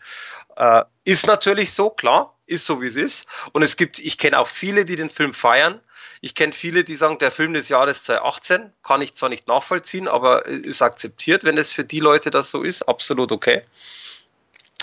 Äh, 0.56 0.84
ist 1.04 1.26
natürlich 1.26 1.72
so, 1.72 1.90
klar, 1.90 2.38
ist 2.46 2.64
so 2.64 2.80
wie 2.80 2.86
es 2.86 2.96
ist. 2.96 3.26
Und 3.52 3.62
es 3.62 3.76
gibt, 3.76 3.98
ich 3.98 4.16
kenne 4.16 4.38
auch 4.38 4.48
viele, 4.48 4.84
die 4.84 4.96
den 4.96 5.10
Film 5.10 5.34
feiern. 5.34 5.80
Ich 6.24 6.36
kenne 6.36 6.52
viele, 6.52 6.84
die 6.84 6.94
sagen, 6.94 7.18
der 7.18 7.32
Film 7.32 7.52
des 7.52 7.68
Jahres 7.68 8.04
2018 8.04 8.72
kann 8.84 9.02
ich 9.02 9.12
zwar 9.12 9.28
nicht 9.28 9.48
nachvollziehen, 9.48 10.06
aber 10.06 10.46
ist 10.46 10.80
akzeptiert, 10.80 11.42
wenn 11.42 11.58
es 11.58 11.72
für 11.72 11.84
die 11.84 11.98
Leute 11.98 12.30
das 12.30 12.48
so 12.48 12.62
ist, 12.62 12.82
absolut 12.82 13.32
okay. 13.32 13.62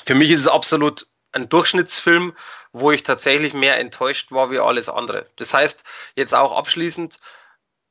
Für 0.05 0.15
mich 0.15 0.31
ist 0.31 0.41
es 0.41 0.47
absolut 0.49 1.07
ein 1.31 1.47
Durchschnittsfilm, 1.47 2.35
wo 2.73 2.91
ich 2.91 3.03
tatsächlich 3.03 3.53
mehr 3.53 3.79
enttäuscht 3.79 4.33
war 4.33 4.51
wie 4.51 4.59
alles 4.59 4.89
andere. 4.89 5.27
Das 5.37 5.53
heißt, 5.53 5.85
jetzt 6.17 6.35
auch 6.35 6.51
abschließend, 6.57 7.19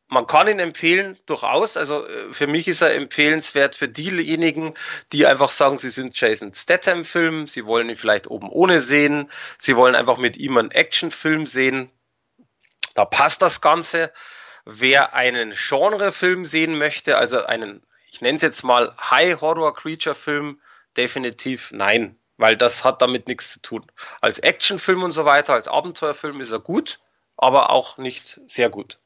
man 0.09 0.27
kann 0.27 0.49
ihn 0.49 0.59
empfehlen, 0.59 1.19
durchaus. 1.25 1.79
Also 1.79 2.07
äh, 2.07 2.35
für 2.35 2.47
mich 2.47 2.69
ist 2.69 2.83
er 2.83 2.95
empfehlenswert 2.95 3.77
für 3.77 3.89
diejenigen, 3.89 4.75
die 5.13 5.25
einfach 5.25 5.53
sagen, 5.53 5.79
sie 5.79 5.91
sind 5.91 6.21
Jason 6.21 6.53
Statham-Film, 6.53 7.47
sie 7.47 7.65
wollen 7.65 7.89
ihn 7.89 7.97
vielleicht 7.97 8.27
oben 8.27 8.51
ohne 8.51 8.81
sehen, 8.81 9.31
sie 9.57 9.75
wollen 9.75 9.95
einfach 9.95 10.19
mit 10.19 10.37
ihm 10.37 10.59
einen 10.59 10.71
Actionfilm 10.71 11.47
sehen. 11.47 11.91
Da 12.99 13.05
passt 13.05 13.43
das 13.43 13.61
Ganze. 13.61 14.13
Wer 14.65 15.15
einen 15.15 15.53
Genrefilm 15.53 16.45
sehen 16.45 16.79
möchte, 16.79 17.17
also 17.17 17.45
einen, 17.45 17.87
ich 18.11 18.23
nenne 18.23 18.35
es 18.35 18.43
jetzt 18.43 18.65
mal 18.65 18.93
High-Horror-Creature-Film, 19.01 20.61
definitiv 20.97 21.71
nein, 21.71 22.19
weil 22.39 22.57
das 22.57 22.83
hat 22.83 23.01
damit 23.01 23.29
nichts 23.29 23.53
zu 23.53 23.63
tun. 23.63 23.87
Als 24.21 24.41
Actionfilm 24.41 25.05
und 25.05 25.13
so 25.13 25.25
weiter, 25.25 25.55
als 25.55 25.69
Abenteuerfilm 25.69 26.41
ist 26.41 26.51
er 26.51 26.59
gut, 26.59 26.99
aber 27.37 27.71
auch 27.71 27.99
nicht 27.99 28.41
sehr 28.47 28.69
gut. 28.69 28.99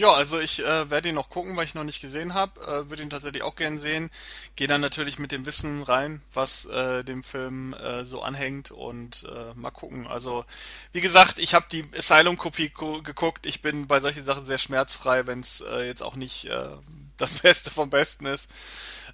Ja, 0.00 0.14
also 0.14 0.40
ich 0.40 0.60
äh, 0.60 0.90
werde 0.90 1.10
ihn 1.10 1.14
noch 1.14 1.28
gucken, 1.28 1.54
weil 1.56 1.66
ich 1.66 1.74
noch 1.74 1.84
nicht 1.84 2.00
gesehen 2.00 2.32
habe. 2.32 2.58
Äh, 2.62 2.88
würde 2.88 3.02
ihn 3.02 3.10
tatsächlich 3.10 3.42
auch 3.42 3.54
gern 3.54 3.78
sehen. 3.78 4.10
Gehe 4.56 4.66
dann 4.66 4.80
natürlich 4.80 5.18
mit 5.18 5.30
dem 5.30 5.44
Wissen 5.44 5.82
rein, 5.82 6.22
was 6.32 6.64
äh, 6.64 7.04
dem 7.04 7.22
Film 7.22 7.74
äh, 7.74 8.02
so 8.06 8.22
anhängt 8.22 8.70
und 8.70 9.24
äh, 9.30 9.52
mal 9.56 9.70
gucken. 9.70 10.06
Also 10.06 10.46
wie 10.92 11.02
gesagt, 11.02 11.38
ich 11.38 11.52
habe 11.52 11.66
die 11.70 11.84
Asylum-Kopie 11.94 12.72
geguckt. 13.02 13.44
Ich 13.44 13.60
bin 13.60 13.88
bei 13.88 14.00
solchen 14.00 14.24
Sachen 14.24 14.46
sehr 14.46 14.56
schmerzfrei, 14.56 15.26
wenn 15.26 15.40
es 15.40 15.60
äh, 15.60 15.82
jetzt 15.82 16.02
auch 16.02 16.16
nicht 16.16 16.46
äh, 16.46 16.70
das 17.18 17.34
Beste 17.42 17.70
vom 17.70 17.90
Besten 17.90 18.24
ist. 18.24 18.48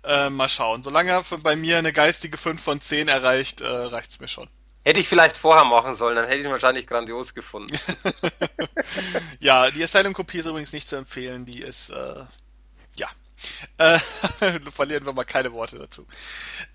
Äh, 0.05 0.31
mal 0.31 0.49
schauen. 0.49 0.85
Solange 0.85 1.11
er 1.11 1.25
bei 1.38 1.57
mir 1.57 1.79
eine 1.79 1.92
geistige 1.92 2.38
5 2.38 2.62
von 2.62 2.81
10 2.81 3.09
erreicht, 3.09 3.61
äh, 3.61 3.66
reicht's 3.66 4.20
mir 4.20 4.29
schon. 4.29 4.49
Hätte 4.87 5.01
ich 5.01 5.09
vielleicht 5.09 5.37
vorher 5.37 5.64
machen 5.64 5.94
sollen, 5.94 6.14
dann 6.14 6.27
hätte 6.27 6.38
ich 6.38 6.44
ihn 6.44 6.53
wahrscheinlich 6.53 6.87
grandios 6.87 7.35
gefunden. 7.35 7.77
ja, 9.40 9.68
die 9.72 9.83
Asylum-Kopie 9.83 10.38
ist 10.38 10.46
übrigens 10.46 10.72
nicht 10.72 10.87
zu 10.87 10.94
empfehlen. 10.94 11.44
Die 11.44 11.61
ist, 11.61 11.90
äh, 11.90 12.25
ja. 12.94 13.09
Äh, 13.79 13.99
verlieren 14.70 15.05
wir 15.05 15.12
mal 15.12 15.25
keine 15.25 15.53
Worte 15.53 15.81
dazu. 15.81 16.07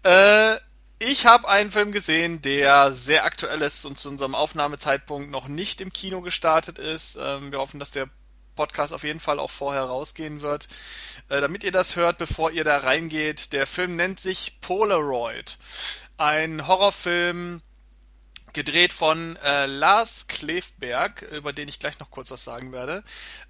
Äh, 0.03 0.57
ich 0.99 1.25
habe 1.25 1.47
einen 1.47 1.71
Film 1.71 1.93
gesehen, 1.93 2.41
der 2.41 2.91
sehr 2.91 3.23
aktuell 3.23 3.61
ist 3.61 3.85
und 3.85 3.97
zu 3.97 4.09
unserem 4.09 4.35
Aufnahmezeitpunkt 4.35 5.31
noch 5.31 5.47
nicht 5.47 5.79
im 5.79 5.93
Kino 5.93 6.19
gestartet 6.19 6.79
ist. 6.79 7.17
Ähm, 7.17 7.53
wir 7.53 7.59
hoffen, 7.59 7.79
dass 7.79 7.91
der 7.91 8.09
Podcast 8.57 8.91
auf 8.91 9.05
jeden 9.05 9.21
Fall 9.21 9.39
auch 9.39 9.51
vorher 9.51 9.83
rausgehen 9.83 10.41
wird. 10.41 10.67
Äh, 11.29 11.39
damit 11.39 11.63
ihr 11.63 11.71
das 11.71 11.95
hört, 11.95 12.17
bevor 12.17 12.51
ihr 12.51 12.65
da 12.65 12.79
reingeht, 12.79 13.53
der 13.53 13.65
Film 13.65 13.95
nennt 13.95 14.19
sich 14.19 14.59
Polaroid. 14.59 15.57
Ein 16.17 16.67
Horrorfilm 16.67 17.61
gedreht 18.53 18.93
von 18.93 19.35
äh, 19.37 19.65
Lars 19.65 20.27
Klefberg, 20.27 21.21
über 21.33 21.53
den 21.53 21.67
ich 21.67 21.79
gleich 21.79 21.99
noch 21.99 22.11
kurz 22.11 22.31
was 22.31 22.43
sagen 22.43 22.71
werde. 22.71 23.03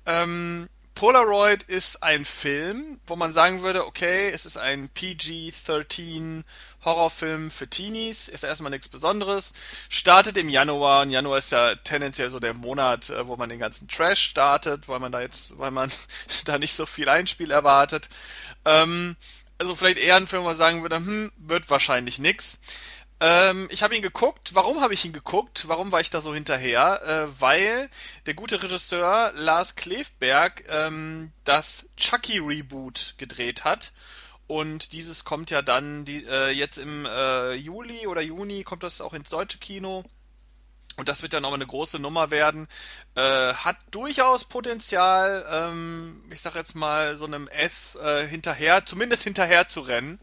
Ähm, 0.06 0.68
Polaroid 0.96 1.64
ist 1.64 2.04
ein 2.04 2.26
Film, 2.26 3.00
wo 3.08 3.16
man 3.16 3.34
sagen 3.34 3.64
würde, 3.64 3.88
okay, 3.88 4.30
es 4.30 4.46
ist 4.46 4.58
ein 4.58 4.88
PG-13 4.90 6.44
Horrorfilm 6.86 7.50
für 7.50 7.68
Teenies, 7.68 8.28
ist 8.28 8.44
erstmal 8.44 8.70
nichts 8.70 8.88
Besonderes, 8.88 9.54
startet 9.90 10.38
im 10.38 10.50
Januar 10.50 11.02
und 11.02 11.10
Januar 11.10 11.40
ist 11.40 11.52
ja 11.52 11.74
tendenziell 11.76 12.30
so 12.30 12.40
der 12.40 12.54
Monat, 12.54 13.10
äh, 13.10 13.28
wo 13.28 13.36
man 13.36 13.50
den 13.50 13.58
ganzen 13.58 13.88
Trash 13.88 14.22
startet, 14.22 14.88
weil 14.88 15.00
man 15.00 15.12
da 15.12 15.22
jetzt, 15.22 15.58
weil 15.58 15.72
man 15.72 15.92
da 16.46 16.60
nicht 16.60 16.74
so 16.74 16.86
viel 16.86 17.10
Einspiel 17.10 17.50
erwartet. 17.50 18.10
Ähm, 18.66 19.16
also 19.58 19.76
vielleicht 19.76 20.00
eher 20.00 20.18
ein 20.18 20.28
Film, 20.28 20.44
wo 20.44 20.48
man 20.48 20.58
sagen 20.58 20.82
würde, 20.82 20.98
hm, 20.98 21.32
wird 21.38 21.70
wahrscheinlich 21.70 22.20
nix. 22.20 22.60
Ähm, 23.22 23.68
ich 23.70 23.84
habe 23.84 23.96
ihn 23.96 24.02
geguckt. 24.02 24.56
Warum 24.56 24.82
habe 24.82 24.96
ich 24.96 25.06
ihn 25.06 25.14
geguckt? 25.14 25.68
Warum 25.68 25.92
war 25.92 26.02
ich 26.02 26.10
da 26.10 26.22
so 26.22 26.34
hinterher? 26.34 27.02
Äh, 27.30 27.40
weil 27.42 27.88
der 28.26 28.34
gute 28.34 28.62
Regisseur 28.62 29.32
Lars 29.36 29.76
Klefberg 29.76 30.64
ähm, 30.68 31.32
das 31.44 31.86
Chucky 31.98 32.40
Reboot 32.40 33.14
gedreht 33.20 33.64
hat. 33.64 33.94
Und 34.48 34.94
dieses 34.94 35.24
kommt 35.24 35.52
ja 35.52 35.62
dann 35.62 36.04
die, 36.04 36.26
äh, 36.26 36.50
jetzt 36.50 36.80
im 36.80 37.06
äh, 37.06 37.54
Juli 37.54 38.08
oder 38.08 38.22
Juni 38.22 38.64
kommt 38.64 38.82
das 38.82 39.02
auch 39.02 39.14
ins 39.14 39.30
deutsche 39.30 39.60
Kino. 39.60 40.04
Und 40.98 41.08
das 41.08 41.22
wird 41.22 41.34
dann 41.34 41.46
auch 41.46 41.54
eine 41.54 41.66
große 41.66 42.00
Nummer 42.00 42.32
werden. 42.32 42.68
Äh, 43.16 43.54
hat 43.54 43.78
durchaus 43.92 44.46
Potenzial, 44.46 45.46
ähm, 45.50 46.22
ich 46.32 46.42
sag 46.42 46.56
jetzt 46.56 46.76
mal, 46.76 47.16
so 47.16 47.26
einem 47.26 47.48
S 47.48 47.96
äh, 47.96 48.28
hinterher, 48.28 48.86
zumindest 48.86 49.24
hinterher 49.24 49.68
zu 49.68 49.82
rennen. 49.82 50.20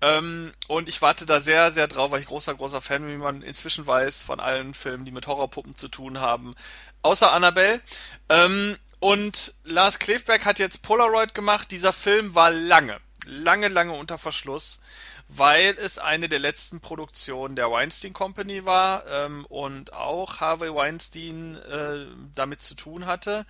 Ähm, 0.00 0.52
und 0.68 0.88
ich 0.88 1.02
warte 1.02 1.26
da 1.26 1.40
sehr, 1.40 1.72
sehr 1.72 1.88
drauf, 1.88 2.10
weil 2.10 2.20
ich 2.20 2.26
großer, 2.26 2.54
großer 2.54 2.80
Fan 2.80 3.08
wie 3.08 3.16
man 3.16 3.42
inzwischen 3.42 3.86
weiß, 3.86 4.22
von 4.22 4.40
allen 4.40 4.74
Filmen, 4.74 5.04
die 5.04 5.10
mit 5.10 5.26
Horrorpuppen 5.26 5.76
zu 5.76 5.88
tun 5.88 6.20
haben. 6.20 6.54
Außer 7.02 7.32
Annabelle. 7.32 7.80
Ähm, 8.28 8.76
und 9.00 9.54
Lars 9.64 9.98
Klefberg 9.98 10.44
hat 10.44 10.58
jetzt 10.58 10.82
Polaroid 10.82 11.34
gemacht. 11.34 11.70
Dieser 11.70 11.92
Film 11.92 12.34
war 12.34 12.50
lange, 12.50 12.98
lange, 13.26 13.68
lange 13.68 13.92
unter 13.92 14.18
Verschluss 14.18 14.80
weil 15.28 15.76
es 15.78 15.98
eine 15.98 16.28
der 16.28 16.38
letzten 16.38 16.80
Produktionen 16.80 17.54
der 17.54 17.70
Weinstein 17.70 18.14
Company 18.14 18.64
war 18.64 19.06
ähm, 19.06 19.44
und 19.46 19.92
auch 19.92 20.40
Harvey 20.40 20.74
Weinstein 20.74 21.56
äh, 21.56 22.06
damit 22.34 22.62
zu 22.62 22.74
tun 22.74 23.04
hatte. 23.06 23.44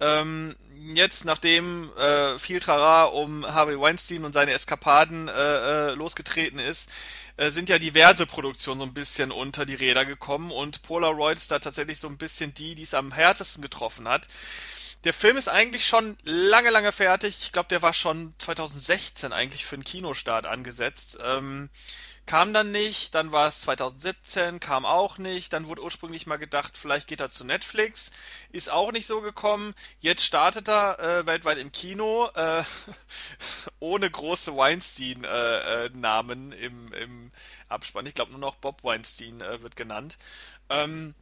Ähm, 0.00 0.56
jetzt, 0.94 1.26
nachdem 1.26 1.90
äh, 1.98 2.38
viel 2.38 2.60
Trara 2.60 3.04
um 3.04 3.46
Harvey 3.46 3.78
Weinstein 3.78 4.24
und 4.24 4.32
seine 4.32 4.52
Eskapaden 4.52 5.28
äh, 5.28 5.32
äh, 5.90 5.90
losgetreten 5.90 6.58
ist, 6.58 6.88
äh, 7.36 7.50
sind 7.50 7.68
ja 7.68 7.78
diverse 7.78 8.24
Produktionen 8.26 8.80
so 8.80 8.86
ein 8.86 8.94
bisschen 8.94 9.30
unter 9.30 9.66
die 9.66 9.74
Räder 9.74 10.06
gekommen 10.06 10.50
und 10.50 10.82
Polaroid 10.82 11.36
ist 11.36 11.50
da 11.50 11.58
tatsächlich 11.58 11.98
so 11.98 12.08
ein 12.08 12.16
bisschen 12.16 12.54
die, 12.54 12.74
die 12.74 12.84
es 12.84 12.94
am 12.94 13.12
härtesten 13.12 13.62
getroffen 13.62 14.08
hat. 14.08 14.28
Der 15.04 15.12
Film 15.12 15.36
ist 15.36 15.48
eigentlich 15.48 15.86
schon 15.86 16.16
lange, 16.24 16.70
lange 16.70 16.90
fertig. 16.90 17.38
Ich 17.42 17.52
glaube, 17.52 17.68
der 17.68 17.82
war 17.82 17.92
schon 17.92 18.34
2016 18.38 19.32
eigentlich 19.32 19.64
für 19.64 19.76
einen 19.76 19.84
Kinostart 19.84 20.46
angesetzt. 20.46 21.18
Ähm, 21.22 21.70
kam 22.28 22.52
dann 22.52 22.72
nicht, 22.72 23.14
dann 23.14 23.32
war 23.32 23.48
es 23.48 23.62
2017, 23.62 24.60
kam 24.60 24.84
auch 24.84 25.16
nicht, 25.16 25.52
dann 25.54 25.66
wurde 25.66 25.82
ursprünglich 25.82 26.26
mal 26.26 26.36
gedacht, 26.36 26.76
vielleicht 26.76 27.06
geht 27.08 27.20
er 27.20 27.30
zu 27.30 27.44
Netflix, 27.44 28.10
ist 28.50 28.70
auch 28.70 28.92
nicht 28.92 29.06
so 29.06 29.22
gekommen. 29.22 29.74
Jetzt 30.00 30.24
startet 30.24 30.68
er 30.68 30.98
äh, 30.98 31.26
weltweit 31.26 31.56
im 31.56 31.72
Kino, 31.72 32.28
äh, 32.34 32.64
ohne 33.80 34.10
große 34.10 34.54
Weinstein-Namen 34.54 36.52
äh, 36.52 36.56
äh 36.56 36.66
im, 36.66 36.92
im 36.92 37.32
Abspann. 37.68 38.04
Ich 38.04 38.14
glaube 38.14 38.32
nur 38.32 38.40
noch 38.40 38.56
Bob 38.56 38.84
Weinstein 38.84 39.40
äh, 39.40 39.62
wird 39.62 39.76
genannt. 39.76 40.18
Ähm, 40.68 41.14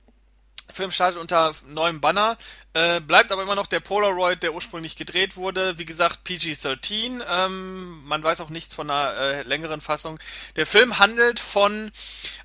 Film 0.73 0.91
startet 0.91 1.21
unter 1.21 1.55
neuem 1.67 2.01
Banner, 2.01 2.37
äh, 2.75 3.01
bleibt 3.01 3.33
aber 3.33 3.43
immer 3.43 3.55
noch 3.55 3.67
der 3.67 3.81
Polaroid, 3.81 4.43
der 4.43 4.53
ursprünglich 4.53 4.97
gedreht 4.97 5.37
wurde. 5.37 5.79
Wie 5.79 5.87
gesagt, 5.87 6.25
PG-13. 6.25 7.25
Ähm, 7.29 8.05
man 8.05 8.23
weiß 8.23 8.41
auch 8.41 8.51
nichts 8.51 8.75
von 8.75 8.91
einer 8.91 9.15
äh, 9.17 9.43
längeren 9.43 9.81
Fassung. 9.81 10.19
Der 10.57 10.67
Film 10.67 10.99
handelt 10.99 11.41
von 11.41 11.93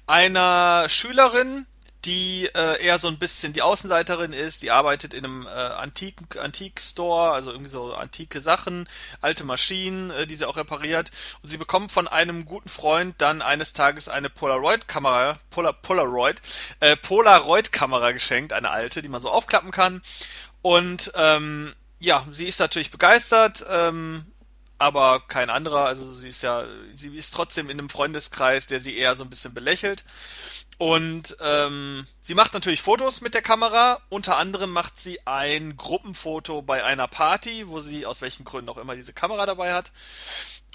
einer 0.07 0.87
Schülerin, 0.87 1.65
die 2.05 2.49
äh, 2.55 2.83
eher 2.83 2.97
so 2.97 3.07
ein 3.07 3.19
bisschen 3.19 3.53
die 3.53 3.61
Außenseiterin 3.61 4.33
ist, 4.33 4.63
die 4.63 4.71
arbeitet 4.71 5.13
in 5.13 5.23
einem 5.23 5.45
äh, 5.45 5.49
Antiken 5.49 6.27
Antik-Store, 6.37 7.31
also 7.31 7.51
irgendwie 7.51 7.69
so 7.69 7.93
antike 7.93 8.41
Sachen, 8.41 8.89
alte 9.21 9.43
Maschinen, 9.43 10.09
äh, 10.11 10.25
die 10.25 10.35
sie 10.35 10.47
auch 10.47 10.57
repariert. 10.57 11.11
Und 11.43 11.49
sie 11.49 11.57
bekommt 11.57 11.91
von 11.91 12.07
einem 12.07 12.45
guten 12.45 12.69
Freund 12.69 13.15
dann 13.19 13.41
eines 13.41 13.73
Tages 13.73 14.07
eine 14.07 14.29
Polaroid-Kamera, 14.29 15.39
Polar, 15.51 15.73
Polaroid, 15.73 16.41
äh, 16.79 16.95
Polaroid-Kamera 16.97 18.11
geschenkt, 18.13 18.53
eine 18.53 18.71
alte, 18.71 19.01
die 19.01 19.09
man 19.09 19.21
so 19.21 19.29
aufklappen 19.29 19.71
kann. 19.71 20.01
Und 20.63 21.11
ähm, 21.15 21.73
ja, 21.99 22.25
sie 22.31 22.47
ist 22.47 22.59
natürlich 22.59 22.89
begeistert, 22.89 23.63
ähm, 23.69 24.25
aber 24.79 25.21
kein 25.27 25.51
anderer. 25.51 25.85
Also 25.85 26.15
sie 26.15 26.29
ist 26.29 26.41
ja, 26.41 26.65
sie 26.95 27.15
ist 27.15 27.33
trotzdem 27.35 27.69
in 27.69 27.77
einem 27.77 27.89
Freundeskreis, 27.89 28.65
der 28.65 28.79
sie 28.79 28.97
eher 28.97 29.15
so 29.15 29.23
ein 29.23 29.29
bisschen 29.29 29.53
belächelt. 29.53 30.03
Und 30.81 31.37
ähm, 31.41 32.07
sie 32.21 32.33
macht 32.33 32.55
natürlich 32.55 32.81
Fotos 32.81 33.21
mit 33.21 33.35
der 33.35 33.43
Kamera. 33.43 34.01
Unter 34.09 34.37
anderem 34.37 34.71
macht 34.71 34.97
sie 34.97 35.19
ein 35.27 35.77
Gruppenfoto 35.77 36.63
bei 36.63 36.83
einer 36.83 37.07
Party, 37.07 37.67
wo 37.67 37.81
sie 37.81 38.07
aus 38.07 38.21
welchen 38.21 38.45
Gründen 38.45 38.67
auch 38.67 38.79
immer 38.79 38.95
diese 38.95 39.13
Kamera 39.13 39.45
dabei 39.45 39.75
hat. 39.75 39.91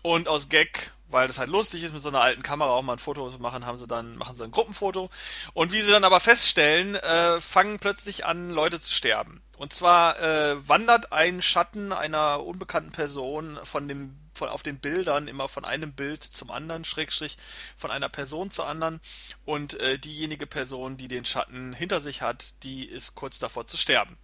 Und 0.02 0.28
aus 0.28 0.48
Gag 0.48 0.92
weil 1.08 1.28
das 1.28 1.38
halt 1.38 1.50
lustig 1.50 1.82
ist, 1.82 1.94
mit 1.94 2.02
so 2.02 2.08
einer 2.08 2.20
alten 2.20 2.42
Kamera 2.42 2.70
auch 2.70 2.82
mal 2.82 2.94
ein 2.94 2.98
Foto 2.98 3.30
zu 3.30 3.38
machen, 3.38 3.64
haben 3.64 3.78
sie 3.78 3.86
dann, 3.86 4.16
machen 4.16 4.36
sie 4.36 4.44
ein 4.44 4.50
Gruppenfoto. 4.50 5.08
Und 5.54 5.72
wie 5.72 5.80
sie 5.80 5.90
dann 5.90 6.04
aber 6.04 6.20
feststellen, 6.20 6.96
äh, 6.96 7.40
fangen 7.40 7.78
plötzlich 7.78 8.24
an, 8.26 8.50
Leute 8.50 8.80
zu 8.80 8.92
sterben. 8.92 9.42
Und 9.56 9.72
zwar 9.72 10.20
äh, 10.20 10.68
wandert 10.68 11.12
ein 11.12 11.42
Schatten 11.42 11.92
einer 11.92 12.44
unbekannten 12.44 12.92
Person 12.92 13.58
von 13.62 13.88
dem 13.88 14.18
von, 14.36 14.48
auf 14.48 14.62
den 14.62 14.78
Bildern 14.78 15.28
immer 15.28 15.48
von 15.48 15.64
einem 15.64 15.92
Bild 15.92 16.22
zum 16.22 16.50
anderen, 16.50 16.84
Schrägstrich 16.84 17.36
von 17.76 17.90
einer 17.90 18.08
Person 18.08 18.50
zur 18.50 18.66
anderen. 18.66 19.00
Und 19.44 19.74
äh, 19.80 19.98
diejenige 19.98 20.46
Person, 20.46 20.96
die 20.96 21.08
den 21.08 21.24
Schatten 21.24 21.72
hinter 21.72 22.00
sich 22.00 22.22
hat, 22.22 22.62
die 22.62 22.84
ist 22.84 23.14
kurz 23.14 23.38
davor 23.38 23.66
zu 23.66 23.76
sterben. 23.76 24.16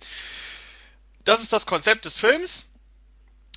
Das 1.25 1.43
ist 1.43 1.53
das 1.53 1.67
Konzept 1.67 2.05
des 2.05 2.17
Films. 2.17 2.67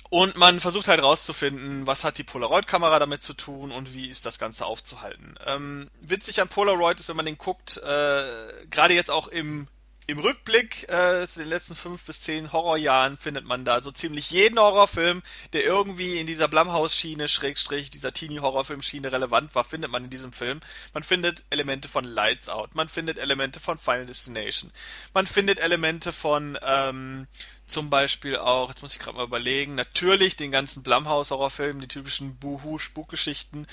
Und 0.08 0.36
man 0.36 0.60
versucht 0.60 0.86
halt 0.86 1.02
rauszufinden, 1.02 1.86
was 1.86 2.04
hat 2.04 2.18
die 2.18 2.24
Polaroid-Kamera 2.24 3.00
damit 3.00 3.24
zu 3.24 3.34
tun 3.34 3.72
und 3.72 3.92
wie 3.92 4.08
ist 4.08 4.24
das 4.24 4.38
Ganze 4.38 4.64
aufzuhalten. 4.64 5.36
Ähm, 5.44 5.90
witzig 6.00 6.40
an 6.40 6.48
Polaroid 6.48 7.00
ist, 7.00 7.08
wenn 7.08 7.16
man 7.16 7.26
den 7.26 7.38
guckt, 7.38 7.78
äh, 7.78 8.66
gerade 8.70 8.94
jetzt 8.94 9.10
auch 9.10 9.26
im 9.26 9.66
im 10.08 10.20
Rückblick 10.20 10.88
äh, 10.88 11.26
zu 11.26 11.40
den 11.40 11.48
letzten 11.48 11.74
fünf 11.74 12.04
bis 12.04 12.20
zehn 12.20 12.52
Horrorjahren 12.52 13.16
findet 13.16 13.44
man 13.44 13.64
da 13.64 13.82
so 13.82 13.90
ziemlich 13.90 14.30
jeden 14.30 14.58
Horrorfilm, 14.58 15.22
der 15.52 15.64
irgendwie 15.64 16.20
in 16.20 16.28
dieser 16.28 16.46
Blumhouse-Schiene, 16.46 17.26
Schrägstrich, 17.26 17.90
dieser 17.90 18.12
Teenie-Horrorfilm-Schiene 18.12 19.10
relevant 19.10 19.54
war, 19.56 19.64
findet 19.64 19.90
man 19.90 20.04
in 20.04 20.10
diesem 20.10 20.32
Film. 20.32 20.60
Man 20.94 21.02
findet 21.02 21.44
Elemente 21.50 21.88
von 21.88 22.04
Lights 22.04 22.48
Out, 22.48 22.74
man 22.76 22.88
findet 22.88 23.18
Elemente 23.18 23.58
von 23.58 23.78
Final 23.78 24.06
Destination, 24.06 24.70
man 25.12 25.26
findet 25.26 25.58
Elemente 25.58 26.12
von 26.12 26.56
ähm, 26.62 27.26
zum 27.66 27.90
Beispiel 27.90 28.36
auch, 28.36 28.68
jetzt 28.68 28.80
muss 28.82 28.92
ich 28.92 29.00
gerade 29.00 29.16
mal 29.16 29.24
überlegen, 29.24 29.74
natürlich 29.74 30.36
den 30.36 30.52
ganzen 30.52 30.84
Blumhouse-Horrorfilm, 30.84 31.80
die 31.80 31.88
typischen 31.88 32.36
Buhu-Spukgeschichten. 32.36 33.66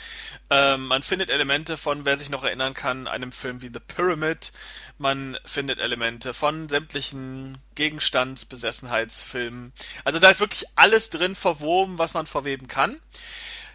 Ähm, 0.49 0.87
man 0.87 1.03
findet 1.03 1.29
Elemente 1.29 1.77
von, 1.77 2.03
wer 2.03 2.17
sich 2.17 2.29
noch 2.29 2.43
erinnern 2.43 2.73
kann, 2.73 3.07
einem 3.07 3.31
Film 3.31 3.61
wie 3.61 3.67
The 3.67 3.79
Pyramid. 3.79 4.51
Man 4.97 5.37
findet 5.45 5.79
Elemente 5.79 6.33
von 6.33 6.69
sämtlichen 6.69 7.59
Gegenstandsbesessenheitsfilmen. 7.75 9.73
Also 10.03 10.17
da 10.19 10.31
ist 10.31 10.39
wirklich 10.39 10.65
alles 10.75 11.11
drin 11.11 11.35
verwoben, 11.35 11.99
was 11.99 12.15
man 12.15 12.25
verweben 12.25 12.67
kann. 12.67 12.99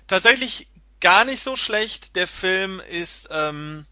Tatsächlich 0.08 0.68
gar 1.00 1.24
nicht 1.24 1.42
so 1.42 1.54
schlecht. 1.54 2.16
Der 2.16 2.26
Film 2.26 2.80
ist 2.80 3.28
ähm, 3.30 3.86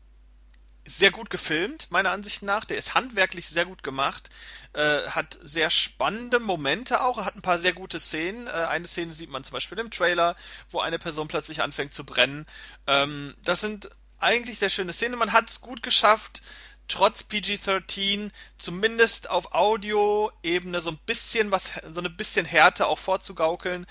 sehr 0.86 1.10
gut 1.10 1.30
gefilmt, 1.30 1.88
meiner 1.90 2.12
Ansicht 2.12 2.42
nach. 2.42 2.64
Der 2.64 2.78
ist 2.78 2.94
handwerklich 2.94 3.48
sehr 3.48 3.66
gut 3.66 3.82
gemacht, 3.82 4.30
äh, 4.72 5.08
hat 5.08 5.38
sehr 5.42 5.70
spannende 5.70 6.38
Momente 6.40 7.02
auch, 7.02 7.24
hat 7.24 7.36
ein 7.36 7.42
paar 7.42 7.58
sehr 7.58 7.72
gute 7.72 8.00
Szenen. 8.00 8.46
Äh, 8.46 8.50
eine 8.50 8.86
Szene 8.86 9.12
sieht 9.12 9.30
man 9.30 9.44
zum 9.44 9.52
Beispiel 9.52 9.78
im 9.78 9.90
Trailer, 9.90 10.36
wo 10.70 10.80
eine 10.80 10.98
Person 10.98 11.28
plötzlich 11.28 11.62
anfängt 11.62 11.92
zu 11.92 12.04
brennen. 12.04 12.46
Ähm, 12.86 13.34
das 13.44 13.60
sind 13.60 13.90
eigentlich 14.18 14.58
sehr 14.58 14.70
schöne 14.70 14.92
Szenen. 14.92 15.18
Man 15.18 15.32
hat 15.32 15.50
es 15.50 15.60
gut 15.60 15.82
geschafft, 15.82 16.42
trotz 16.88 17.24
PG-13 17.24 18.30
zumindest 18.58 19.30
auf 19.30 19.52
Audio-Ebene 19.52 20.80
so 20.80 20.90
ein 20.90 20.98
bisschen 21.06 21.50
was, 21.50 21.72
so 21.92 22.00
eine 22.00 22.10
bisschen 22.10 22.46
Härte 22.46 22.86
auch 22.86 22.98
vorzugaukeln. 22.98 23.86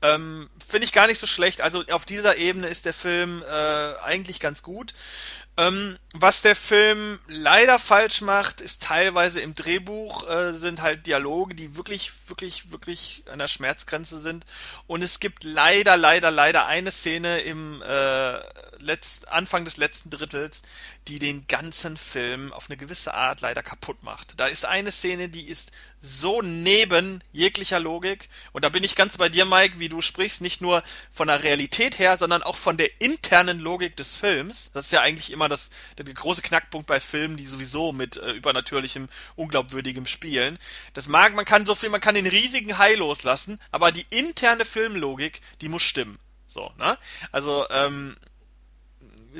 Ähm, 0.00 0.48
Finde 0.66 0.84
ich 0.84 0.92
gar 0.92 1.08
nicht 1.08 1.18
so 1.18 1.26
schlecht. 1.26 1.60
Also 1.60 1.84
auf 1.90 2.04
dieser 2.04 2.36
Ebene 2.36 2.68
ist 2.68 2.84
der 2.84 2.94
Film 2.94 3.42
äh, 3.42 3.94
eigentlich 4.02 4.40
ganz 4.40 4.62
gut. 4.62 4.94
Ähm, 5.56 5.98
was 6.20 6.42
der 6.42 6.56
Film 6.56 7.18
leider 7.26 7.78
falsch 7.78 8.20
macht, 8.20 8.60
ist 8.60 8.82
teilweise 8.82 9.40
im 9.40 9.54
Drehbuch 9.54 10.28
äh, 10.28 10.52
sind 10.52 10.82
halt 10.82 11.06
Dialoge, 11.06 11.54
die 11.54 11.76
wirklich, 11.76 12.12
wirklich, 12.26 12.72
wirklich 12.72 13.22
an 13.30 13.38
der 13.38 13.48
Schmerzgrenze 13.48 14.18
sind. 14.18 14.44
Und 14.86 15.02
es 15.02 15.20
gibt 15.20 15.44
leider, 15.44 15.96
leider, 15.96 16.30
leider 16.30 16.66
eine 16.66 16.90
Szene 16.90 17.40
im 17.40 17.82
äh, 17.82 18.40
letzt, 18.78 19.28
Anfang 19.28 19.64
des 19.64 19.76
letzten 19.76 20.10
Drittels, 20.10 20.62
die 21.08 21.18
den 21.18 21.46
ganzen 21.46 21.96
Film 21.96 22.52
auf 22.52 22.68
eine 22.68 22.76
gewisse 22.76 23.14
Art 23.14 23.40
leider 23.40 23.62
kaputt 23.62 24.02
macht. 24.02 24.38
Da 24.38 24.46
ist 24.46 24.64
eine 24.64 24.92
Szene, 24.92 25.28
die 25.28 25.46
ist 25.48 25.70
so 26.00 26.42
neben 26.42 27.22
jeglicher 27.32 27.80
Logik. 27.80 28.28
Und 28.52 28.64
da 28.64 28.68
bin 28.68 28.84
ich 28.84 28.94
ganz 28.94 29.16
bei 29.16 29.28
dir, 29.28 29.44
Mike, 29.44 29.78
wie 29.80 29.88
du 29.88 30.02
sprichst, 30.02 30.40
nicht 30.40 30.60
nur 30.60 30.82
von 31.12 31.28
der 31.28 31.42
Realität 31.42 31.98
her, 31.98 32.16
sondern 32.18 32.42
auch 32.42 32.56
von 32.56 32.76
der 32.76 33.00
internen 33.00 33.58
Logik 33.58 33.96
des 33.96 34.14
Films. 34.14 34.70
Das 34.74 34.86
ist 34.86 34.92
ja 34.92 35.00
eigentlich 35.00 35.32
immer 35.32 35.48
das, 35.48 35.70
der 35.96 36.04
große 36.14 36.42
Knackpunkt 36.42 36.86
bei 36.86 37.00
Filmen, 37.00 37.36
die 37.36 37.46
sowieso 37.46 37.92
mit 37.92 38.16
äh, 38.16 38.32
übernatürlichem, 38.32 39.08
unglaubwürdigem 39.36 40.06
spielen. 40.06 40.58
Das 40.94 41.08
mag, 41.08 41.34
man 41.34 41.44
kann 41.44 41.66
so 41.66 41.74
viel, 41.74 41.90
man 41.90 42.00
kann 42.00 42.14
den 42.14 42.26
riesigen 42.26 42.78
Hai 42.78 42.94
loslassen, 42.94 43.60
aber 43.70 43.92
die 43.92 44.06
interne 44.10 44.64
Filmlogik, 44.64 45.40
die 45.60 45.68
muss 45.68 45.82
stimmen. 45.82 46.18
So, 46.46 46.72
ne? 46.78 46.98
Also, 47.32 47.66
ähm, 47.70 48.16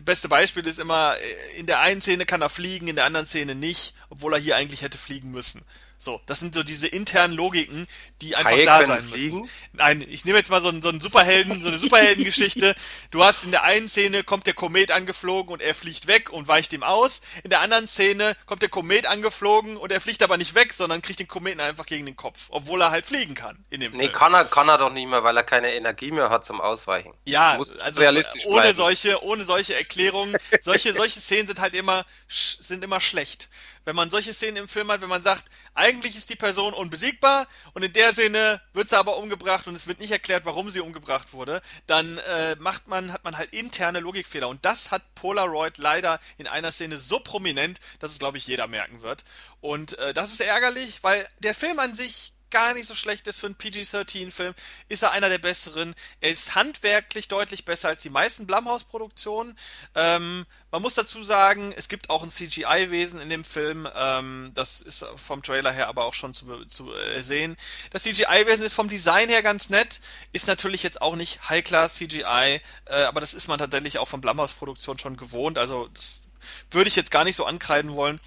beste 0.03 0.29
Beispiel 0.29 0.67
ist 0.67 0.79
immer, 0.79 1.17
äh, 1.17 1.59
in 1.59 1.67
der 1.67 1.81
einen 1.81 2.01
Szene 2.01 2.27
kann 2.27 2.43
er 2.43 2.51
fliegen, 2.51 2.89
in 2.89 2.97
der 2.97 3.05
anderen 3.05 3.27
Szene 3.27 3.55
nicht, 3.55 3.95
obwohl 4.11 4.35
er 4.35 4.41
hier 4.41 4.57
eigentlich 4.57 4.83
hätte 4.83 4.99
fliegen 4.99 5.31
müssen. 5.31 5.63
So, 6.01 6.21
das 6.27 6.39
sind 6.39 6.55
so 6.55 6.63
diese 6.63 6.87
internen 6.87 7.35
Logiken, 7.35 7.89
die 8.23 8.37
einfach 8.37 8.53
Haie 8.53 8.65
da 8.65 8.85
sein 8.87 9.03
fliegen? 9.09 9.41
müssen. 9.41 9.53
Nein, 9.73 10.01
ich 10.09 10.25
nehme 10.25 10.39
jetzt 10.39 10.49
mal 10.49 10.63
so 10.63 10.69
einen, 10.69 10.81
so 10.81 10.91
einen 10.91 11.01
Superhelden, 11.01 11.61
so 11.61 11.69
eine 11.69 11.79
Superheldengeschichte. 11.79 12.75
Du 13.11 13.25
hast 13.25 13.45
in 13.45 13.51
der 13.51 13.63
einen 13.63 13.89
Szene 13.89 14.23
kommt 14.23 14.47
der 14.47 14.55
Komet 14.55 14.91
angeflogen 14.91 15.53
und 15.53 15.63
er 15.63 15.75
fliegt 15.75 16.07
weg 16.07 16.31
und 16.31 16.47
weicht 16.47 16.73
ihm 16.73 16.83
aus. 16.83 17.21
In 17.43 17.51
der 17.51 17.61
anderen 17.61 17.87
Szene 17.89 18.37
kommt 18.47 18.61
der 18.63 18.69
Komet 18.69 19.07
angeflogen 19.07 19.77
und 19.77 19.91
er 19.91 20.01
fliegt 20.01 20.23
aber 20.23 20.37
nicht 20.37 20.55
weg, 20.55 20.73
sondern 20.73 21.01
kriegt 21.03 21.19
den 21.19 21.27
Kometen 21.29 21.61
einfach 21.61 21.87
gegen 21.87 22.07
den 22.07 22.17
Kopf, 22.17 22.47
obwohl 22.51 22.81
er 22.83 22.91
halt 22.91 23.07
fliegen 23.07 23.35
kann 23.35 23.65
in 23.71 23.81
dem 23.81 23.93
Nee, 23.93 24.01
Film. 24.01 24.13
kann 24.13 24.35
er 24.35 24.45
kann 24.45 24.69
er 24.69 24.79
doch 24.79 24.93
nicht 24.93 25.09
mehr, 25.09 25.25
weil 25.25 25.37
er 25.37 25.43
keine 25.43 25.73
Energie 25.75 26.11
mehr 26.11 26.31
hat 26.31 26.45
zum 26.45 26.61
Ausweichen. 26.61 27.13
Ja, 27.27 27.59
also 27.59 28.01
realistisch 28.01 28.45
ohne 28.47 28.61
bleiben. 28.63 28.77
solche 28.77 29.23
ohne 29.25 29.45
solche 29.45 29.75
Erklärungen, 29.75 30.37
solche 30.63 30.93
solche 30.93 31.21
Szenen 31.21 31.47
sind 31.49 31.61
halt 31.61 31.75
immer 31.75 32.05
sind 32.29 32.85
immer 32.85 33.01
schlecht 33.01 33.49
wenn 33.89 33.97
man 33.97 34.11
solche 34.11 34.35
Szenen 34.35 34.59
im 34.59 34.69
Film 34.69 34.93
hat, 34.93 35.01
wenn 35.01 35.09
man 35.09 35.23
sagt, 35.23 35.47
eigentlich 35.89 36.17
ist 36.17 36.29
die 36.29 36.37
Person 36.37 36.75
unbesiegbar 36.75 37.47
und 37.73 37.83
in 37.83 37.93
der 37.95 38.13
Szene 38.13 38.61
wird 38.75 38.91
sie 38.91 38.99
aber 38.99 39.17
umgebracht 39.17 39.67
und 39.67 39.75
es 39.75 39.87
wird 39.87 40.01
nicht 40.01 40.11
erklärt, 40.11 40.45
warum 40.45 40.69
sie 40.69 40.81
umgebracht 40.81 41.33
wurde, 41.33 41.63
dann 41.87 42.19
äh, 42.19 42.57
macht 42.57 42.89
man, 42.89 43.13
hat 43.13 43.25
man 43.25 43.39
halt 43.39 43.55
interne 43.55 44.01
Logikfehler. 44.01 44.49
Und 44.49 44.65
das 44.67 44.91
hat 44.91 45.15
Polaroid 45.15 45.79
leider 45.79 46.21
in 46.37 46.47
einer 46.47 46.73
Szene 46.73 46.99
so 46.99 47.21
prominent, 47.21 47.81
dass 48.01 48.13
es, 48.13 48.19
glaube 48.19 48.37
ich, 48.37 48.47
jeder 48.47 48.67
merken 48.67 49.01
wird. 49.01 49.25
Und 49.63 49.99
äh, 49.99 50.13
das 50.13 50.33
ist 50.33 50.41
ärgerlich, 50.41 51.03
weil 51.03 51.27
der 51.39 51.55
Film 51.55 51.79
an 51.79 51.95
sich 51.95 52.35
gar 52.51 52.75
nicht 52.75 52.87
so 52.87 52.95
schlecht 52.95 53.27
ist 53.27 53.39
für 53.39 53.47
einen 53.47 53.57
PG-13-Film, 53.57 54.55
ist 54.89 55.03
er 55.03 55.13
einer 55.13 55.29
der 55.29 55.39
besseren. 55.39 55.95
Er 56.21 56.31
ist 56.31 56.55
handwerklich 56.55 57.29
deutlich 57.29 57.65
besser 57.65 57.89
als 57.89 58.03
die 58.03 58.11
meisten 58.11 58.47
Blumhouse-Produktionen. 58.47 59.59
Ähm, 59.95 60.47
man 60.71 60.83
muss 60.83 60.95
dazu 60.95 61.23
sagen, 61.23 61.73
es 61.77 61.89
gibt 61.89 62.11
auch 62.11 62.23
ein 62.23 62.31
CGI-Wesen 62.31 63.21
in 63.21 63.31
dem 63.31 63.45
Film. 63.45 63.89
Ähm, 63.95 64.53
das 64.55 64.81
ist 64.81 65.05
vom 65.17 65.43
Trailer 65.43 65.73
her 65.73 65.89
aber 65.89 66.05
auch 66.05 66.15
schon 66.15 66.35
zu, 66.35 66.65
zu 66.67 66.95
äh, 66.95 67.23
sehen. 67.23 67.57
Das 67.91 68.03
CGI-Wesen 68.03 68.65
ist 68.65 68.75
vom 68.75 68.89
Design 68.89 69.29
her 69.29 69.43
ganz 69.43 69.71
nett, 69.71 70.01
ist 70.33 70.47
natürlich 70.47 70.83
jetzt 70.83 71.01
auch 71.01 71.17
nicht 71.17 71.49
High-Class 71.49 71.95
CGI, 71.95 72.61
äh, 72.87 72.95
aber 73.05 73.21
das 73.21 73.35
ist 73.35 73.49
man 73.49 73.59
tatsächlich 73.59 73.99
auch 73.99 74.09
von 74.09 74.21
Blumhouse-Produktionen 74.21 74.99
schon 74.99 75.17
gewohnt. 75.17 75.59
Also 75.59 75.89
das 75.89 76.23
würde 76.71 76.89
ich 76.89 76.97
jetzt 76.97 77.11
gar 77.11 77.25
nicht 77.25 77.37
so 77.37 77.45
ankreiden 77.45 77.95
wollen. 77.95 78.21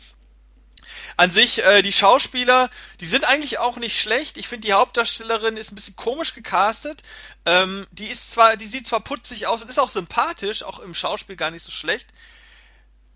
An 1.17 1.31
sich, 1.31 1.63
äh, 1.63 1.81
die 1.81 1.91
Schauspieler, 1.91 2.69
die 2.99 3.05
sind 3.05 3.25
eigentlich 3.25 3.59
auch 3.59 3.77
nicht 3.77 3.99
schlecht. 3.99 4.37
Ich 4.37 4.47
finde, 4.47 4.67
die 4.67 4.73
Hauptdarstellerin 4.73 5.57
ist 5.57 5.71
ein 5.71 5.75
bisschen 5.75 5.95
komisch 5.95 6.33
gecastet. 6.33 7.01
Ähm, 7.45 7.87
die 7.91 8.07
ist 8.07 8.31
zwar, 8.31 8.57
die 8.57 8.67
sieht 8.67 8.87
zwar 8.87 9.01
putzig 9.01 9.47
aus 9.47 9.61
und 9.61 9.69
ist 9.69 9.79
auch 9.79 9.89
sympathisch, 9.89 10.63
auch 10.63 10.79
im 10.79 10.95
Schauspiel 10.95 11.35
gar 11.35 11.51
nicht 11.51 11.63
so 11.63 11.71
schlecht, 11.71 12.07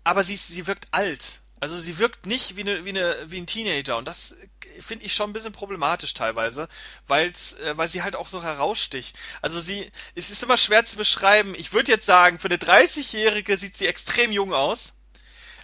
aber 0.04 0.24
sie, 0.24 0.36
sie 0.36 0.66
wirkt 0.66 0.88
alt. 0.92 1.40
Also 1.58 1.78
sie 1.78 1.98
wirkt 1.98 2.26
nicht 2.26 2.56
wie, 2.56 2.60
eine, 2.60 2.84
wie, 2.84 2.90
eine, 2.90 3.16
wie 3.26 3.38
ein 3.38 3.46
Teenager 3.46 3.96
und 3.96 4.06
das 4.06 4.34
finde 4.80 5.06
ich 5.06 5.14
schon 5.14 5.30
ein 5.30 5.32
bisschen 5.32 5.52
problematisch 5.52 6.12
teilweise, 6.12 6.68
weil's, 7.06 7.54
äh, 7.54 7.76
weil 7.78 7.88
sie 7.88 8.02
halt 8.02 8.14
auch 8.14 8.28
so 8.28 8.42
heraussticht. 8.42 9.16
Also 9.40 9.60
sie, 9.60 9.90
es 10.14 10.28
ist 10.28 10.42
immer 10.42 10.58
schwer 10.58 10.84
zu 10.84 10.96
beschreiben. 10.96 11.54
Ich 11.54 11.72
würde 11.72 11.90
jetzt 11.90 12.04
sagen, 12.04 12.38
für 12.38 12.48
eine 12.48 12.58
30-Jährige 12.58 13.56
sieht 13.56 13.76
sie 13.76 13.86
extrem 13.86 14.32
jung 14.32 14.52
aus 14.52 14.92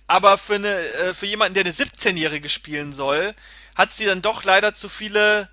aber 0.06 0.38
für 0.38 0.56
eine 0.56 0.68
äh, 0.68 1.14
für 1.14 1.26
jemanden, 1.26 1.54
der 1.54 1.64
eine 1.64 1.72
17-Jährige 1.72 2.48
spielen 2.48 2.92
soll, 2.92 3.34
hat 3.74 3.92
sie 3.92 4.04
dann 4.04 4.22
doch 4.22 4.44
leider 4.44 4.74
zu 4.74 4.88
viele 4.88 5.48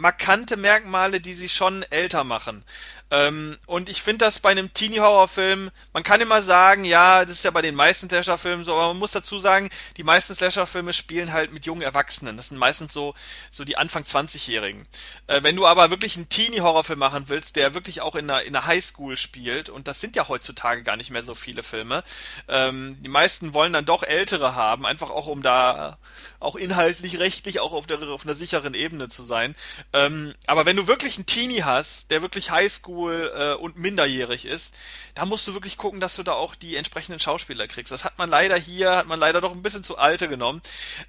markante 0.00 0.56
Merkmale, 0.56 1.20
die 1.20 1.34
sie 1.34 1.48
schon 1.48 1.84
älter 1.90 2.24
machen. 2.24 2.64
Ähm, 3.12 3.58
und 3.66 3.88
ich 3.88 4.02
finde 4.02 4.24
das 4.24 4.38
bei 4.38 4.50
einem 4.50 4.72
Teenie-Horrorfilm, 4.72 5.70
man 5.92 6.02
kann 6.04 6.20
immer 6.20 6.42
sagen, 6.42 6.84
ja, 6.84 7.24
das 7.24 7.36
ist 7.36 7.44
ja 7.44 7.50
bei 7.50 7.62
den 7.62 7.74
meisten 7.74 8.08
Slasher-Filmen 8.08 8.64
so, 8.64 8.74
aber 8.74 8.88
man 8.88 8.98
muss 8.98 9.10
dazu 9.10 9.40
sagen, 9.40 9.68
die 9.96 10.04
meisten 10.04 10.34
Slasher-Filme 10.34 10.92
spielen 10.92 11.32
halt 11.32 11.52
mit 11.52 11.66
jungen 11.66 11.82
Erwachsenen. 11.82 12.36
Das 12.36 12.48
sind 12.48 12.58
meistens 12.58 12.92
so, 12.92 13.14
so 13.50 13.64
die 13.64 13.76
Anfang 13.76 14.04
20-Jährigen. 14.04 14.86
Äh, 15.26 15.42
wenn 15.42 15.56
du 15.56 15.66
aber 15.66 15.90
wirklich 15.90 16.16
einen 16.16 16.28
Teenie-Horrorfilm 16.28 17.00
machen 17.00 17.24
willst, 17.26 17.56
der 17.56 17.74
wirklich 17.74 18.00
auch 18.00 18.14
in 18.14 18.30
einer, 18.30 18.42
in 18.42 18.54
einer 18.54 18.66
Highschool 18.66 19.16
spielt, 19.16 19.70
und 19.70 19.88
das 19.88 20.00
sind 20.00 20.14
ja 20.14 20.28
heutzutage 20.28 20.84
gar 20.84 20.96
nicht 20.96 21.10
mehr 21.10 21.24
so 21.24 21.34
viele 21.34 21.64
Filme, 21.64 22.04
ähm, 22.46 22.96
die 23.00 23.08
meisten 23.08 23.54
wollen 23.54 23.72
dann 23.72 23.86
doch 23.86 24.04
ältere 24.04 24.54
haben, 24.54 24.86
einfach 24.86 25.10
auch 25.10 25.26
um 25.26 25.42
da 25.42 25.98
auch 26.38 26.54
inhaltlich, 26.54 27.18
rechtlich 27.18 27.58
auch 27.58 27.72
auf, 27.72 27.88
der, 27.88 28.00
auf 28.08 28.24
einer 28.24 28.36
sicheren 28.36 28.74
Ebene 28.74 29.08
zu 29.08 29.24
sein. 29.24 29.56
Ähm, 29.92 30.34
aber 30.46 30.66
wenn 30.66 30.76
du 30.76 30.86
wirklich 30.86 31.16
einen 31.16 31.26
Teenie 31.26 31.62
hast, 31.62 32.10
der 32.10 32.22
wirklich 32.22 32.50
Highschool 32.50 33.32
äh, 33.34 33.54
und 33.54 33.76
minderjährig 33.76 34.44
ist, 34.44 34.74
da 35.14 35.26
musst 35.26 35.48
du 35.48 35.54
wirklich 35.54 35.76
gucken, 35.76 36.00
dass 36.00 36.16
du 36.16 36.22
da 36.22 36.32
auch 36.32 36.54
die 36.54 36.76
entsprechenden 36.76 37.18
Schauspieler 37.18 37.66
kriegst. 37.66 37.90
Das 37.90 38.04
hat 38.04 38.16
man 38.18 38.30
leider 38.30 38.56
hier, 38.56 38.96
hat 38.96 39.06
man 39.06 39.18
leider 39.18 39.40
doch 39.40 39.52
ein 39.52 39.62
bisschen 39.62 39.82
zu 39.82 39.98
alte 39.98 40.28
genommen. 40.28 40.62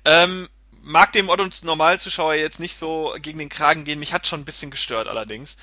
Ähm, 0.06 0.50
mag 0.84 1.12
dem 1.14 1.30
Otto 1.30 1.48
Normalzuschauer 1.64 2.34
jetzt 2.36 2.60
nicht 2.60 2.78
so 2.78 3.16
gegen 3.22 3.40
den 3.40 3.50
Kragen 3.50 3.84
gehen. 3.84 4.00
Mich 4.00 4.14
hat 4.14 4.28
schon 4.28 4.42
ein 4.42 4.46
bisschen 4.46 4.72
gestört 4.72 5.08
allerdings. 5.08 5.58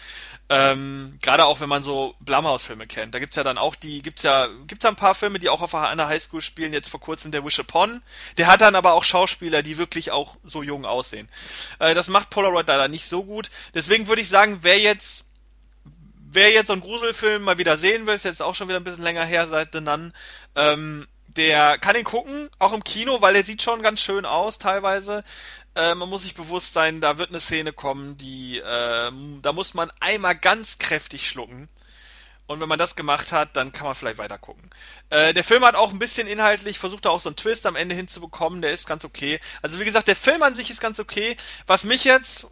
Ähm, 0.48 1.18
Gerade 1.20 1.44
auch 1.44 1.60
wenn 1.60 1.68
man 1.68 1.82
so 1.82 2.14
Blumhouse-Filme 2.20 2.86
kennt. 2.86 3.14
Da 3.14 3.18
gibt's 3.18 3.36
ja 3.36 3.44
dann 3.44 3.58
auch 3.58 3.74
die, 3.74 4.02
gibt's 4.02 4.22
ja, 4.22 4.48
gibt's 4.66 4.84
ja 4.84 4.90
ein 4.90 4.96
paar 4.96 5.14
Filme, 5.14 5.38
die 5.38 5.48
auch 5.48 5.60
auf 5.60 5.74
einer 5.74 6.08
Highschool 6.08 6.42
spielen. 6.42 6.72
Jetzt 6.72 6.88
vor 6.88 7.00
kurzem 7.00 7.32
der 7.32 7.44
Wish 7.44 7.58
Upon. 7.58 8.02
Der 8.36 8.46
hat 8.46 8.60
dann 8.60 8.74
aber 8.74 8.94
auch 8.94 9.04
Schauspieler, 9.04 9.62
die 9.62 9.78
wirklich 9.78 10.10
auch 10.10 10.36
so 10.44 10.62
jung 10.62 10.84
aussehen. 10.84 11.28
Äh, 11.78 11.94
das 11.94 12.08
macht 12.08 12.30
Polaroid 12.30 12.68
leider 12.68 12.88
nicht 12.88 13.06
so 13.06 13.24
gut. 13.24 13.50
Deswegen 13.74 14.08
würde 14.08 14.22
ich 14.22 14.28
sagen, 14.28 14.58
wer 14.62 14.78
jetzt 14.78 15.24
wer 16.30 16.50
jetzt 16.50 16.66
so 16.66 16.74
einen 16.74 16.82
Gruselfilm 16.82 17.42
mal 17.42 17.58
wieder 17.58 17.76
sehen 17.78 18.06
will, 18.06 18.14
ist 18.14 18.24
jetzt 18.24 18.42
auch 18.42 18.54
schon 18.54 18.68
wieder 18.68 18.78
ein 18.78 18.84
bisschen 18.84 19.02
länger 19.02 19.24
her 19.24 19.48
seit 19.48 19.72
The 19.72 19.80
Nun, 19.80 20.12
ähm, 20.56 21.06
der 21.39 21.78
kann 21.78 21.97
ihn 21.97 22.05
gucken, 22.05 22.51
auch 22.59 22.72
im 22.72 22.82
Kino, 22.82 23.22
weil 23.22 23.34
der 23.34 23.45
sieht 23.45 23.62
schon 23.62 23.80
ganz 23.80 24.01
schön 24.01 24.26
aus 24.26 24.59
teilweise. 24.59 25.22
Äh, 25.76 25.95
man 25.95 26.09
muss 26.09 26.24
sich 26.24 26.34
bewusst 26.34 26.74
sein, 26.74 27.01
da 27.01 27.16
wird 27.16 27.30
eine 27.30 27.41
Szene 27.41 27.72
kommen, 27.72 28.18
die, 28.18 28.59
äh, 28.59 29.11
da 29.41 29.53
muss 29.53 29.72
man 29.72 29.91
einmal 30.01 30.36
ganz 30.36 30.78
kräftig 30.78 31.28
schlucken. 31.28 31.68
Und 32.49 32.61
wenn 32.61 32.68
man 32.68 32.78
das 32.78 32.97
gemacht 32.97 33.30
hat, 33.30 33.57
dann 33.57 33.72
kann 33.72 33.86
man 33.86 33.95
vielleicht 33.95 34.18
weiter 34.18 34.39
gucken. 34.39 34.68
Äh, 35.11 35.32
der 35.34 35.45
Film 35.45 35.64
hat 35.64 35.76
auch 35.76 35.93
ein 35.93 35.99
bisschen 35.99 36.26
inhaltlich, 36.26 36.78
versucht 36.78 37.05
er 37.05 37.12
auch 37.12 37.20
so 37.20 37.28
einen 37.28 37.36
Twist 37.36 37.66
am 37.66 37.76
Ende 37.76 37.95
hinzubekommen, 37.95 38.62
der 38.62 38.72
ist 38.72 38.86
ganz 38.86 39.05
okay. 39.05 39.39
Also 39.62 39.78
wie 39.78 39.84
gesagt, 39.84 40.09
der 40.09 40.16
Film 40.16 40.43
an 40.43 40.55
sich 40.55 40.70
ist 40.70 40.80
ganz 40.80 40.99
okay. 40.99 41.36
Was 41.66 41.84
mich 41.84 42.05
jetzt, 42.05 42.49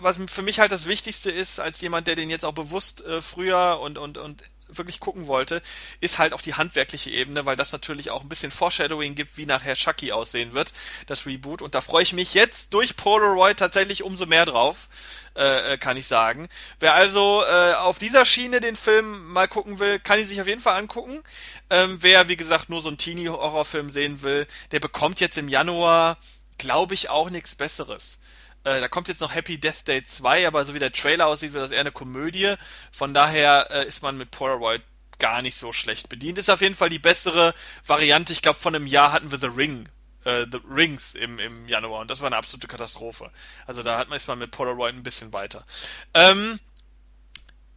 was 0.00 0.18
für 0.28 0.42
mich 0.42 0.60
halt 0.60 0.72
das 0.72 0.86
Wichtigste 0.86 1.30
ist, 1.30 1.60
als 1.60 1.80
jemand, 1.80 2.06
der 2.06 2.14
den 2.14 2.30
jetzt 2.30 2.44
auch 2.44 2.54
bewusst 2.54 3.04
äh, 3.04 3.20
früher 3.20 3.80
und, 3.80 3.98
und, 3.98 4.16
und 4.16 4.42
wirklich 4.68 5.00
gucken 5.00 5.26
wollte, 5.26 5.62
ist 6.00 6.18
halt 6.18 6.32
auch 6.32 6.40
die 6.40 6.54
handwerkliche 6.54 7.10
Ebene, 7.10 7.46
weil 7.46 7.56
das 7.56 7.72
natürlich 7.72 8.10
auch 8.10 8.22
ein 8.22 8.28
bisschen 8.28 8.50
Foreshadowing 8.50 9.14
gibt, 9.14 9.36
wie 9.36 9.46
nachher 9.46 9.74
Chucky 9.74 10.12
aussehen 10.12 10.54
wird, 10.54 10.72
das 11.06 11.26
Reboot. 11.26 11.62
Und 11.62 11.74
da 11.74 11.80
freue 11.80 12.02
ich 12.02 12.12
mich 12.12 12.34
jetzt 12.34 12.74
durch 12.74 12.96
Polaroid 12.96 13.58
tatsächlich 13.58 14.02
umso 14.02 14.26
mehr 14.26 14.46
drauf, 14.46 14.88
äh, 15.36 15.74
äh, 15.74 15.78
kann 15.78 15.96
ich 15.96 16.06
sagen. 16.06 16.48
Wer 16.80 16.94
also 16.94 17.44
äh, 17.44 17.74
auf 17.74 17.98
dieser 17.98 18.24
Schiene 18.24 18.60
den 18.60 18.76
Film 18.76 19.32
mal 19.32 19.48
gucken 19.48 19.78
will, 19.78 19.98
kann 19.98 20.18
ihn 20.18 20.26
sich 20.26 20.40
auf 20.40 20.46
jeden 20.46 20.60
Fall 20.60 20.78
angucken. 20.78 21.22
Ähm, 21.70 21.98
wer, 22.00 22.28
wie 22.28 22.36
gesagt, 22.36 22.68
nur 22.68 22.80
so 22.80 22.88
einen 22.88 22.98
Teenie-Horrorfilm 22.98 23.90
sehen 23.90 24.22
will, 24.22 24.46
der 24.72 24.80
bekommt 24.80 25.20
jetzt 25.20 25.38
im 25.38 25.48
Januar, 25.48 26.18
glaube 26.58 26.94
ich, 26.94 27.10
auch 27.10 27.30
nichts 27.30 27.54
Besseres. 27.54 28.18
Äh, 28.66 28.80
da 28.80 28.88
kommt 28.88 29.06
jetzt 29.06 29.20
noch 29.20 29.32
Happy 29.32 29.58
Death 29.58 29.86
Day 29.86 30.02
2, 30.02 30.44
aber 30.48 30.64
so 30.64 30.74
wie 30.74 30.80
der 30.80 30.90
Trailer 30.90 31.28
aussieht, 31.28 31.52
wird 31.52 31.62
das 31.62 31.70
eher 31.70 31.78
eine 31.78 31.92
Komödie. 31.92 32.56
Von 32.90 33.14
daher 33.14 33.68
äh, 33.70 33.86
ist 33.86 34.02
man 34.02 34.16
mit 34.16 34.32
Polaroid 34.32 34.82
gar 35.20 35.40
nicht 35.40 35.56
so 35.56 35.72
schlecht 35.72 36.08
bedient. 36.08 36.36
Ist 36.36 36.50
auf 36.50 36.62
jeden 36.62 36.74
Fall 36.74 36.88
die 36.88 36.98
bessere 36.98 37.54
Variante. 37.86 38.32
Ich 38.32 38.42
glaube, 38.42 38.58
von 38.58 38.74
einem 38.74 38.88
Jahr 38.88 39.12
hatten 39.12 39.30
wir 39.30 39.38
The 39.38 39.46
Ring. 39.46 39.88
Äh, 40.24 40.46
The 40.50 40.58
Rings 40.68 41.14
im, 41.14 41.38
im 41.38 41.68
Januar 41.68 42.00
und 42.00 42.10
das 42.10 42.20
war 42.22 42.26
eine 42.26 42.38
absolute 42.38 42.66
Katastrophe. 42.66 43.30
Also 43.68 43.84
da 43.84 43.98
hat 43.98 44.08
man 44.08 44.16
ist 44.16 44.26
man 44.26 44.40
mit 44.40 44.50
Polaroid 44.50 44.96
ein 44.96 45.04
bisschen 45.04 45.32
weiter. 45.32 45.64
Ähm, 46.12 46.58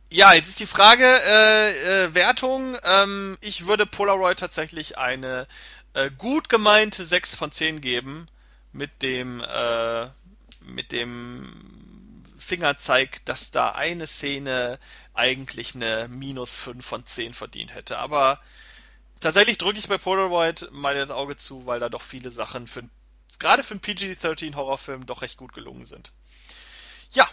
ja, 0.09 0.33
jetzt 0.33 0.49
ist 0.49 0.59
die 0.59 0.65
Frage, 0.65 1.05
äh, 1.05 2.05
äh, 2.05 2.15
Wertung. 2.15 2.75
Ähm, 2.83 3.37
ich 3.41 3.67
würde 3.67 3.85
Polaroid 3.85 4.39
tatsächlich 4.39 4.97
eine 4.97 5.45
äh, 5.93 6.09
gut 6.17 6.49
gemeinte 6.49 7.05
6 7.05 7.35
von 7.35 7.51
10 7.51 7.79
geben 7.79 8.25
mit 8.71 9.03
dem 9.03 9.41
äh, 9.41 10.07
mit 10.73 10.91
dem 10.91 12.23
Fingerzeig, 12.37 13.23
dass 13.25 13.51
da 13.51 13.71
eine 13.71 14.07
Szene 14.07 14.79
eigentlich 15.13 15.75
eine 15.75 16.07
minus 16.07 16.55
5 16.55 16.85
von 16.85 17.05
10 17.05 17.33
verdient 17.33 17.75
hätte. 17.75 17.99
Aber 17.99 18.39
tatsächlich 19.19 19.57
drücke 19.57 19.79
ich 19.79 19.87
bei 19.87 19.97
Polaroid 19.97 20.69
mal 20.71 20.95
das 20.95 21.11
Auge 21.11 21.37
zu, 21.37 21.65
weil 21.65 21.79
da 21.79 21.89
doch 21.89 22.01
viele 22.01 22.31
Sachen 22.31 22.67
für 22.67 22.83
gerade 23.39 23.63
für 23.63 23.73
einen 23.73 23.81
PG-13 23.81 24.55
Horrorfilm 24.55 25.05
doch 25.05 25.21
recht 25.21 25.37
gut 25.37 25.53
gelungen 25.53 25.85
sind. 25.85 26.11
Ja, 27.11 27.27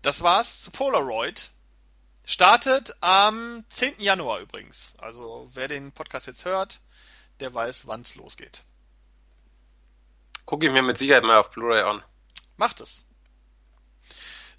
das 0.00 0.22
war's 0.22 0.62
zu 0.62 0.70
Polaroid. 0.70 1.50
Startet 2.24 2.96
am 3.00 3.64
10. 3.68 3.94
Januar 3.98 4.40
übrigens. 4.40 4.94
Also 4.98 5.50
wer 5.54 5.68
den 5.68 5.92
Podcast 5.92 6.26
jetzt 6.26 6.44
hört, 6.44 6.80
der 7.40 7.52
weiß, 7.52 7.86
wann's 7.86 8.14
losgeht. 8.14 8.62
Gucke 10.44 10.66
ich 10.66 10.72
mir 10.72 10.82
mit 10.82 10.98
Sicherheit 10.98 11.24
mal 11.24 11.38
auf 11.38 11.50
Blu-ray 11.50 11.82
an. 11.82 12.02
Macht 12.56 12.80
es. 12.80 13.06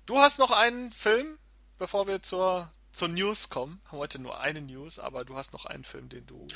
Du 0.06 0.20
hast 0.20 0.40
noch 0.40 0.52
einen 0.52 0.92
Film, 0.92 1.40
bevor 1.78 2.08
wir 2.08 2.22
zur, 2.22 2.72
zur 2.92 3.08
News 3.08 3.50
kommen. 3.50 3.82
Haben 3.88 3.98
heute 4.00 4.22
nur 4.22 4.40
eine 4.40 4.62
News, 4.62 5.00
aber 5.00 5.24
du 5.24 5.36
hast 5.36 5.54
noch 5.54 5.66
einen 5.66 5.84
Film, 5.84 6.10
den 6.10 6.26
du. 6.26 6.48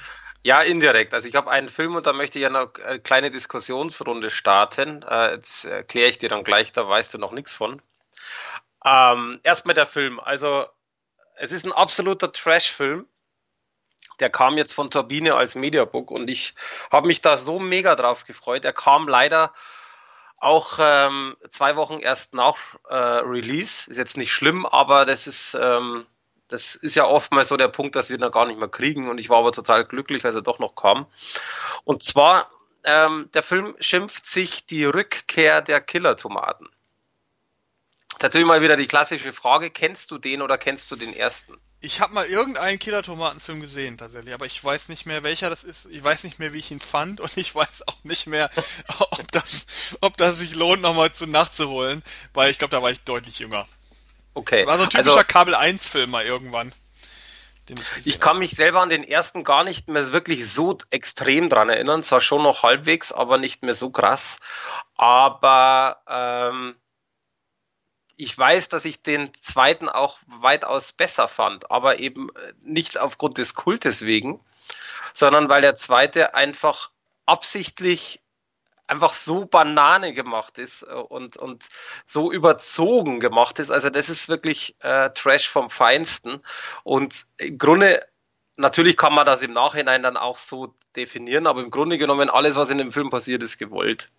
Ja, 0.44 0.62
indirekt. 0.62 1.14
Also 1.14 1.28
ich 1.28 1.36
habe 1.36 1.50
einen 1.50 1.70
Film 1.70 1.96
und 1.96 2.06
da 2.06 2.14
möchte 2.14 2.40
ich 2.40 2.46
eine 2.46 2.68
kleine 3.04 3.32
Diskussionsrunde 3.32 4.30
starten. 4.30 5.04
Äh, 5.04 5.38
das 5.38 5.66
erkläre 5.66 6.10
ich 6.10 6.18
dir 6.18 6.30
dann 6.30 6.44
gleich, 6.44 6.72
da 6.72 6.88
weißt 6.88 7.14
du 7.14 7.18
noch 7.18 7.32
nichts 7.32 7.56
von. 7.56 7.82
Ähm, 8.86 9.40
erstmal 9.44 9.76
der 9.76 9.88
Film. 9.88 10.20
Also 10.20 10.66
es 11.36 11.52
ist 11.52 11.66
ein 11.66 11.72
absoluter 11.72 12.32
Trash-Film. 12.32 13.08
Der 14.20 14.30
kam 14.30 14.58
jetzt 14.58 14.74
von 14.74 14.90
Turbine 14.90 15.36
als 15.36 15.56
Mediabook 15.56 16.12
und 16.12 16.30
ich 16.30 16.56
habe 16.92 17.08
mich 17.08 17.22
da 17.22 17.38
so 17.38 17.60
mega 17.60 17.96
drauf 17.96 18.24
gefreut. 18.24 18.66
Er 18.66 18.74
kam 18.74 19.08
leider 19.08 19.54
auch 20.38 20.78
ähm, 20.80 21.36
zwei 21.50 21.76
Wochen 21.76 22.00
erst 22.00 22.34
nach 22.34 22.58
äh, 22.90 22.96
Release. 22.96 23.90
Ist 23.90 23.98
jetzt 23.98 24.18
nicht 24.18 24.32
schlimm, 24.32 24.66
aber 24.66 25.06
das 25.06 25.28
ist, 25.28 25.58
ähm, 25.60 26.06
das 26.48 26.76
ist 26.76 26.96
ja 26.96 27.06
oftmals 27.06 27.48
so 27.48 27.58
der 27.58 27.68
Punkt, 27.68 27.96
dass 27.96 28.10
wir 28.10 28.18
ihn 28.18 28.32
gar 28.32 28.46
nicht 28.46 28.60
mehr 28.60 28.70
kriegen. 28.70 29.10
Und 29.10 29.18
ich 29.18 29.30
war 29.30 29.40
aber 29.40 29.52
total 29.52 29.86
glücklich, 29.86 30.24
als 30.26 30.36
er 30.36 30.42
doch 30.42 30.60
noch 30.60 30.76
kam. 30.76 31.08
Und 31.84 32.04
zwar, 32.04 32.50
ähm, 32.84 33.30
der 33.34 33.44
Film 33.44 33.76
schimpft 33.80 34.26
sich 34.26 34.66
die 34.66 34.86
Rückkehr 34.86 35.62
der 35.62 35.82
Killer-Tomaten. 35.82 36.70
Natürlich 38.22 38.48
mal 38.48 38.62
wieder 38.62 38.78
die 38.78 38.88
klassische 38.88 39.34
Frage, 39.34 39.70
kennst 39.70 40.10
du 40.12 40.18
den 40.18 40.42
oder 40.42 40.58
kennst 40.58 40.90
du 40.90 40.96
den 40.96 41.14
ersten? 41.14 41.58
Ich 41.88 42.02
habe 42.02 42.14
mal 42.14 42.26
irgendeinen 42.26 42.80
Killer-Tomaten-Film 42.80 43.62
gesehen 43.62 43.98
tatsächlich, 43.98 44.34
aber 44.34 44.46
ich 44.46 44.62
weiß 44.62 44.90
nicht 44.90 45.06
mehr, 45.06 45.24
welcher 45.24 45.50
das 45.50 45.64
ist. 45.64 45.86
Ich 45.86 46.04
weiß 46.04 46.26
nicht 46.26 46.38
mehr, 46.38 46.52
wie 46.52 46.58
ich 46.58 46.70
ihn 46.70 46.82
fand 46.82 47.22
und 47.22 47.38
ich 47.38 47.56
weiß 47.56 47.88
auch 47.88 48.04
nicht 48.04 48.28
mehr, 48.28 48.50
ob 49.00 49.32
das, 49.32 49.66
ob 50.02 50.18
das 50.18 50.38
sich 50.38 50.54
lohnt, 50.56 50.82
nochmal 50.82 51.14
zu 51.14 51.28
nachzuholen, 51.28 52.04
weil 52.34 52.52
ich 52.52 52.60
glaube, 52.60 52.74
da 52.76 52.84
war 52.84 52.92
ich 52.92 53.00
deutlich 53.06 53.40
jünger. 53.40 53.70
Okay. 54.34 54.66
Das 54.66 54.68
war 54.68 54.78
so 54.80 54.84
ein 54.84 54.90
typischer 54.90 55.12
also, 55.12 55.24
Kabel 55.26 55.56
1-Film 55.56 56.10
mal 56.10 56.26
irgendwann. 56.26 56.74
Ich, 57.70 58.06
ich 58.08 58.20
kann 58.20 58.38
mich 58.38 58.52
selber 58.52 58.82
an 58.82 58.90
den 58.90 59.06
ersten 59.06 59.46
gar 59.46 59.64
nicht 59.64 59.88
mehr 59.88 60.12
wirklich 60.12 60.46
so 60.46 60.78
extrem 60.90 61.48
dran 61.48 61.70
erinnern, 61.70 62.04
zwar 62.04 62.20
schon 62.20 62.44
noch 62.44 62.64
halbwegs, 62.64 63.14
aber 63.14 63.38
nicht 63.38 63.64
mehr 63.64 63.74
so 63.74 63.92
krass. 63.92 64.40
Aber 64.98 66.02
ähm, 66.06 66.76
ich 68.18 68.38
weiß, 68.38 68.70
dass 68.70 68.84
ich 68.86 69.04
den 69.04 69.32
zweiten 69.36 69.88
auch 69.88 70.18
weitaus 70.26 70.92
besser 70.92 71.28
fand, 71.28 71.72
aber 71.72 72.00
eben 72.00 72.30
äh, 72.30 72.54
nicht 72.62 72.98
aufgrund 72.98 73.38
des 73.38 73.54
Kultes 73.54 74.06
wegen, 74.06 74.40
sondern 75.14 75.50
weil 75.50 75.62
der 75.62 75.76
zweite 75.76 76.34
einfach 76.34 76.90
absichtlich 77.26 78.22
einfach 78.88 79.14
so 79.14 79.46
Banane 79.46 80.14
gemacht 80.14 80.58
ist 80.58 80.82
äh, 80.82 80.94
und, 80.94 81.38
und 81.38 81.68
so 82.06 82.32
überzogen 82.32 83.20
gemacht 83.20 83.60
ist. 83.60 83.70
Also 83.70 83.90
das 83.92 84.10
ist 84.10 84.30
wirklich 84.30 84.76
äh, 84.80 85.12
Trash 85.12 85.48
vom 85.48 85.70
Feinsten. 85.70 86.42
Und 86.84 87.28
im 87.38 87.60
Grunde, 87.60 88.04
natürlich 88.56 88.98
kann 88.98 89.14
man 89.14 89.28
das 89.28 89.44
im 89.44 89.54
Nachhinein 89.54 90.02
dann 90.02 90.18
auch 90.18 90.40
so 90.40 90.74
definieren, 90.96 91.46
aber 91.46 91.62
im 91.62 91.70
Grunde 91.70 92.00
genommen, 92.00 92.30
alles, 92.32 92.56
was 92.56 92.72
in 92.72 92.80
dem 92.80 92.92
Film 92.92 93.12
passiert, 93.12 93.44
ist 93.44 93.60
gewollt. 93.60 94.10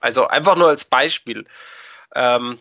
Also 0.00 0.26
einfach 0.26 0.56
nur 0.56 0.68
als 0.68 0.84
Beispiel. 0.84 1.44
Ähm, 2.14 2.58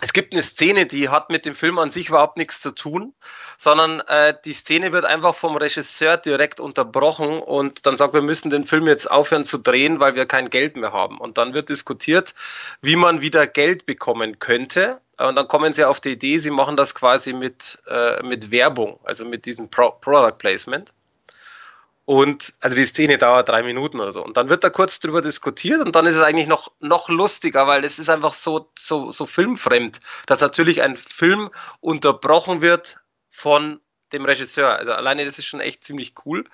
es 0.00 0.12
gibt 0.12 0.32
eine 0.32 0.42
Szene, 0.42 0.86
die 0.86 1.08
hat 1.08 1.28
mit 1.28 1.44
dem 1.44 1.56
Film 1.56 1.78
an 1.78 1.90
sich 1.90 2.08
überhaupt 2.08 2.36
nichts 2.36 2.60
zu 2.60 2.70
tun, 2.70 3.14
sondern 3.56 4.00
äh, 4.06 4.32
die 4.44 4.52
Szene 4.52 4.92
wird 4.92 5.04
einfach 5.04 5.34
vom 5.34 5.56
Regisseur 5.56 6.16
direkt 6.16 6.60
unterbrochen 6.60 7.40
und 7.40 7.84
dann 7.84 7.96
sagt, 7.96 8.14
wir 8.14 8.22
müssen 8.22 8.48
den 8.50 8.64
Film 8.64 8.86
jetzt 8.86 9.10
aufhören 9.10 9.44
zu 9.44 9.58
drehen, 9.58 9.98
weil 9.98 10.14
wir 10.14 10.26
kein 10.26 10.50
Geld 10.50 10.76
mehr 10.76 10.92
haben. 10.92 11.18
Und 11.18 11.36
dann 11.36 11.52
wird 11.52 11.68
diskutiert, 11.68 12.34
wie 12.80 12.94
man 12.94 13.22
wieder 13.22 13.48
Geld 13.48 13.86
bekommen 13.86 14.38
könnte. 14.38 15.00
Und 15.18 15.34
dann 15.34 15.48
kommen 15.48 15.72
sie 15.72 15.84
auf 15.84 15.98
die 16.00 16.12
Idee, 16.12 16.38
sie 16.38 16.52
machen 16.52 16.76
das 16.76 16.94
quasi 16.94 17.32
mit, 17.32 17.82
äh, 17.88 18.22
mit 18.22 18.52
Werbung, 18.52 19.00
also 19.02 19.24
mit 19.24 19.46
diesem 19.46 19.68
Pro 19.68 19.90
Product 19.90 20.38
Placement. 20.38 20.94
Und 22.08 22.54
also 22.60 22.74
die 22.74 22.86
Szene 22.86 23.18
dauert 23.18 23.50
drei 23.50 23.62
Minuten 23.62 24.00
oder 24.00 24.12
so. 24.12 24.24
Und 24.24 24.38
dann 24.38 24.48
wird 24.48 24.64
da 24.64 24.70
kurz 24.70 24.98
drüber 24.98 25.20
diskutiert 25.20 25.82
und 25.82 25.94
dann 25.94 26.06
ist 26.06 26.16
es 26.16 26.22
eigentlich 26.22 26.46
noch, 26.46 26.72
noch 26.80 27.10
lustiger, 27.10 27.66
weil 27.66 27.84
es 27.84 27.98
ist 27.98 28.08
einfach 28.08 28.32
so, 28.32 28.72
so, 28.78 29.12
so 29.12 29.26
filmfremd, 29.26 30.00
dass 30.24 30.40
natürlich 30.40 30.80
ein 30.80 30.96
Film 30.96 31.50
unterbrochen 31.80 32.62
wird 32.62 32.98
von 33.28 33.82
dem 34.14 34.24
Regisseur. 34.24 34.78
Also 34.78 34.92
alleine 34.92 35.26
das 35.26 35.38
ist 35.38 35.44
schon 35.44 35.60
echt 35.60 35.84
ziemlich 35.84 36.14
cool. 36.24 36.46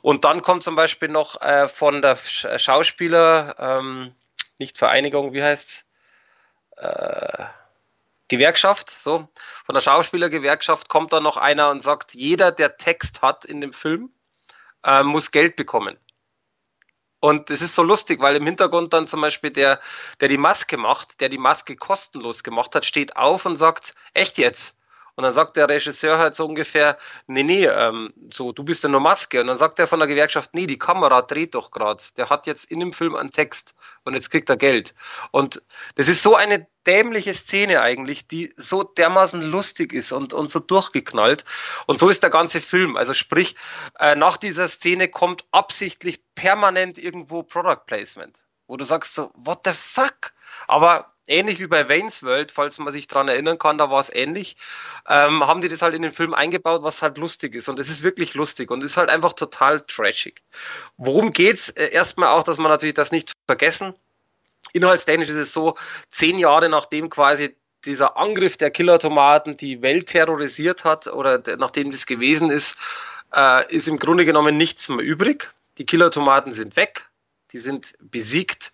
Und 0.00 0.24
dann 0.24 0.40
kommt 0.40 0.62
zum 0.62 0.74
Beispiel 0.74 1.08
noch 1.10 1.38
äh, 1.42 1.68
von 1.68 2.00
der 2.00 2.16
Schauspieler, 2.16 3.56
ähm, 3.58 4.14
nicht 4.56 4.78
Vereinigung, 4.78 5.34
wie 5.34 5.42
heißt's? 5.42 5.84
äh, 6.78 7.44
Gewerkschaft, 8.28 8.88
so, 8.88 9.28
von 9.66 9.74
der 9.74 9.82
Schauspielergewerkschaft 9.82 10.88
kommt 10.88 11.12
dann 11.12 11.24
noch 11.24 11.36
einer 11.36 11.68
und 11.68 11.82
sagt, 11.82 12.14
jeder, 12.14 12.52
der 12.52 12.78
Text 12.78 13.20
hat 13.20 13.44
in 13.44 13.60
dem 13.60 13.74
Film, 13.74 14.10
äh, 14.84 15.02
muss 15.02 15.30
Geld 15.30 15.56
bekommen. 15.56 15.98
Und 17.20 17.50
es 17.50 17.62
ist 17.62 17.74
so 17.74 17.82
lustig, 17.82 18.20
weil 18.20 18.36
im 18.36 18.44
Hintergrund 18.44 18.92
dann 18.92 19.06
zum 19.06 19.22
Beispiel 19.22 19.50
der, 19.50 19.80
der 20.20 20.28
die 20.28 20.36
Maske 20.36 20.76
macht, 20.76 21.22
der 21.22 21.30
die 21.30 21.38
Maske 21.38 21.74
kostenlos 21.74 22.44
gemacht 22.44 22.74
hat, 22.74 22.84
steht 22.84 23.16
auf 23.16 23.46
und 23.46 23.56
sagt, 23.56 23.94
echt 24.12 24.36
jetzt? 24.36 24.78
Und 25.16 25.22
dann 25.22 25.32
sagt 25.32 25.56
der 25.56 25.68
Regisseur 25.68 26.18
halt 26.18 26.34
so 26.34 26.44
ungefähr, 26.44 26.98
nee, 27.26 27.44
nee, 27.44 27.66
ähm, 27.66 28.12
so, 28.32 28.52
du 28.52 28.64
bist 28.64 28.82
ja 28.82 28.88
nur 28.88 29.00
Maske. 29.00 29.40
Und 29.40 29.46
dann 29.46 29.56
sagt 29.56 29.78
er 29.78 29.86
von 29.86 30.00
der 30.00 30.08
Gewerkschaft, 30.08 30.50
nee, 30.54 30.66
die 30.66 30.78
Kamera 30.78 31.22
dreht 31.22 31.54
doch 31.54 31.70
gerade. 31.70 32.02
Der 32.16 32.30
hat 32.30 32.46
jetzt 32.46 32.70
in 32.70 32.80
dem 32.80 32.92
Film 32.92 33.14
einen 33.14 33.30
Text 33.30 33.74
und 34.04 34.14
jetzt 34.14 34.30
kriegt 34.30 34.50
er 34.50 34.56
Geld. 34.56 34.94
Und 35.30 35.62
das 35.94 36.08
ist 36.08 36.22
so 36.22 36.34
eine 36.34 36.66
dämliche 36.86 37.32
Szene 37.32 37.80
eigentlich, 37.80 38.26
die 38.26 38.52
so 38.56 38.82
dermaßen 38.82 39.40
lustig 39.40 39.92
ist 39.92 40.12
und, 40.12 40.32
und 40.32 40.48
so 40.48 40.58
durchgeknallt. 40.58 41.44
Und 41.86 41.98
so 41.98 42.08
ist 42.08 42.22
der 42.22 42.30
ganze 42.30 42.60
Film. 42.60 42.96
Also 42.96 43.14
sprich, 43.14 43.54
äh, 43.98 44.16
nach 44.16 44.36
dieser 44.36 44.68
Szene 44.68 45.08
kommt 45.08 45.44
absichtlich 45.52 46.20
permanent 46.34 46.98
irgendwo 46.98 47.42
Product 47.44 47.86
Placement, 47.86 48.42
wo 48.66 48.76
du 48.76 48.84
sagst 48.84 49.14
so, 49.14 49.30
what 49.34 49.60
the 49.64 49.72
fuck? 49.72 50.32
Aber 50.66 51.13
ähnlich 51.26 51.58
wie 51.60 51.66
bei 51.66 51.88
Wayne's 51.88 52.22
World, 52.22 52.52
falls 52.52 52.78
man 52.78 52.92
sich 52.92 53.06
dran 53.06 53.28
erinnern 53.28 53.58
kann, 53.58 53.78
da 53.78 53.90
war 53.90 54.00
es 54.00 54.12
ähnlich, 54.12 54.56
ähm, 55.08 55.46
haben 55.46 55.60
die 55.60 55.68
das 55.68 55.82
halt 55.82 55.94
in 55.94 56.02
den 56.02 56.12
Film 56.12 56.34
eingebaut, 56.34 56.82
was 56.82 57.02
halt 57.02 57.18
lustig 57.18 57.54
ist. 57.54 57.68
Und 57.68 57.78
es 57.78 57.88
ist 57.88 58.02
wirklich 58.02 58.34
lustig 58.34 58.70
und 58.70 58.82
ist 58.82 58.96
halt 58.96 59.10
einfach 59.10 59.32
total 59.32 59.80
trashig. 59.80 60.42
Worum 60.96 61.32
geht's? 61.32 61.70
Äh, 61.70 61.90
erstmal 61.90 62.28
auch, 62.28 62.44
dass 62.44 62.58
man 62.58 62.70
natürlich 62.70 62.94
das 62.94 63.12
nicht 63.12 63.32
vergessen. 63.46 63.94
Inhaltstechnisch 64.72 65.28
ist 65.28 65.36
es 65.36 65.52
so, 65.52 65.76
zehn 66.10 66.38
Jahre 66.38 66.68
nachdem 66.68 67.10
quasi 67.10 67.56
dieser 67.84 68.16
Angriff 68.16 68.56
der 68.56 68.70
Killer-Tomaten 68.70 69.56
die 69.56 69.82
Welt 69.82 70.08
terrorisiert 70.08 70.84
hat 70.84 71.06
oder 71.06 71.42
nachdem 71.58 71.90
das 71.90 72.06
gewesen 72.06 72.50
ist, 72.50 72.76
äh, 73.34 73.70
ist 73.74 73.88
im 73.88 73.98
Grunde 73.98 74.24
genommen 74.24 74.56
nichts 74.56 74.88
mehr 74.88 75.04
übrig. 75.04 75.52
Die 75.78 75.86
Killer-Tomaten 75.86 76.52
sind 76.52 76.76
weg, 76.76 77.08
die 77.52 77.58
sind 77.58 77.94
besiegt 78.00 78.72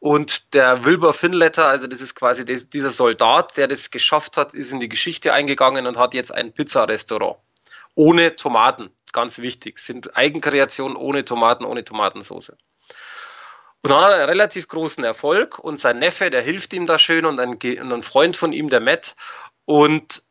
und 0.00 0.54
der 0.54 0.84
Wilbur 0.84 1.12
Finletter, 1.12 1.66
also 1.66 1.86
das 1.86 2.00
ist 2.00 2.14
quasi 2.14 2.44
des, 2.44 2.70
dieser 2.70 2.90
Soldat, 2.90 3.56
der 3.56 3.66
das 3.66 3.90
geschafft 3.90 4.36
hat, 4.36 4.54
ist 4.54 4.72
in 4.72 4.80
die 4.80 4.88
Geschichte 4.88 5.32
eingegangen 5.32 5.86
und 5.86 5.96
hat 5.96 6.14
jetzt 6.14 6.32
ein 6.32 6.52
Pizzarestaurant. 6.52 7.38
Ohne 7.94 8.36
Tomaten, 8.36 8.90
ganz 9.12 9.40
wichtig. 9.40 9.80
Sind 9.80 10.16
Eigenkreationen 10.16 10.96
ohne 10.96 11.24
Tomaten, 11.24 11.64
ohne 11.64 11.82
Tomatensauce. 11.82 12.52
Und 13.82 13.90
dann 13.90 14.04
hat 14.04 14.10
er 14.12 14.18
einen 14.18 14.28
relativ 14.28 14.68
großen 14.68 15.02
Erfolg 15.02 15.58
und 15.58 15.78
sein 15.78 15.98
Neffe, 15.98 16.30
der 16.30 16.42
hilft 16.42 16.72
ihm 16.74 16.86
da 16.86 16.98
schön 16.98 17.24
und 17.24 17.40
ein, 17.40 17.54
und 17.54 17.92
ein 17.92 18.02
Freund 18.02 18.36
von 18.36 18.52
ihm, 18.52 18.68
der 18.68 18.80
Matt. 18.80 19.16
Und 19.64 20.22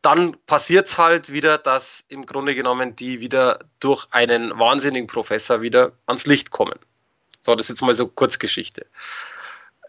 dann 0.00 0.36
passiert's 0.46 0.96
halt 0.96 1.32
wieder, 1.32 1.58
dass 1.58 2.04
im 2.08 2.24
Grunde 2.24 2.54
genommen 2.54 2.96
die 2.96 3.20
wieder 3.20 3.58
durch 3.80 4.06
einen 4.10 4.58
wahnsinnigen 4.58 5.06
Professor 5.06 5.60
wieder 5.60 5.92
ans 6.06 6.26
Licht 6.26 6.50
kommen. 6.50 6.78
So, 7.44 7.54
das 7.54 7.66
ist 7.66 7.70
jetzt 7.70 7.82
mal 7.82 7.92
so 7.92 8.08
Kurzgeschichte. 8.08 8.86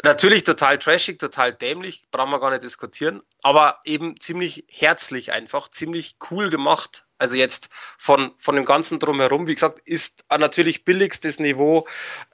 Natürlich 0.04 0.44
total 0.44 0.78
trashig, 0.78 1.20
total 1.20 1.54
dämlich, 1.54 2.06
brauchen 2.12 2.30
wir 2.30 2.42
gar 2.42 2.52
nicht 2.52 2.64
diskutieren, 2.64 3.24
aber 3.42 3.80
eben 3.86 4.20
ziemlich 4.20 4.66
herzlich 4.70 5.32
einfach, 5.32 5.70
ziemlich 5.72 6.18
cool 6.30 6.50
gemacht. 6.50 7.06
Also 7.18 7.38
jetzt 7.38 7.70
von, 7.98 8.34
von 8.38 8.56
dem 8.56 8.66
Ganzen 8.66 9.00
drumherum, 9.00 9.48
wie 9.48 9.54
gesagt, 9.54 9.80
ist 9.86 10.26
natürlich 10.30 10.84
billigstes 10.84 11.40
Niveau, 11.40 11.88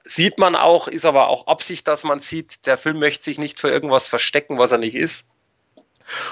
sieht 0.04 0.38
man 0.38 0.56
auch, 0.56 0.88
ist 0.88 1.04
aber 1.04 1.28
auch 1.28 1.46
Absicht, 1.46 1.86
dass 1.86 2.02
man 2.02 2.18
sieht, 2.18 2.66
der 2.66 2.76
Film 2.76 2.98
möchte 2.98 3.22
sich 3.22 3.38
nicht 3.38 3.60
für 3.60 3.70
irgendwas 3.70 4.08
verstecken, 4.08 4.58
was 4.58 4.72
er 4.72 4.78
nicht 4.78 4.96
ist. 4.96 5.28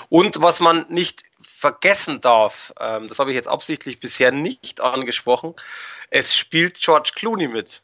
Und 0.09 0.43
was 0.43 0.59
man 0.59 0.85
nicht 0.89 1.23
vergessen 1.41 2.21
darf, 2.21 2.75
ähm, 2.81 3.07
das 3.07 3.21
habe 3.21 3.31
ich 3.31 3.37
jetzt 3.37 3.49
absichtlich 3.49 4.01
bisher 4.01 4.33
nicht 4.33 4.81
angesprochen, 4.81 5.55
es 6.11 6.37
spielt 6.37 6.81
George 6.81 7.13
Clooney 7.15 7.47
mit 7.47 7.83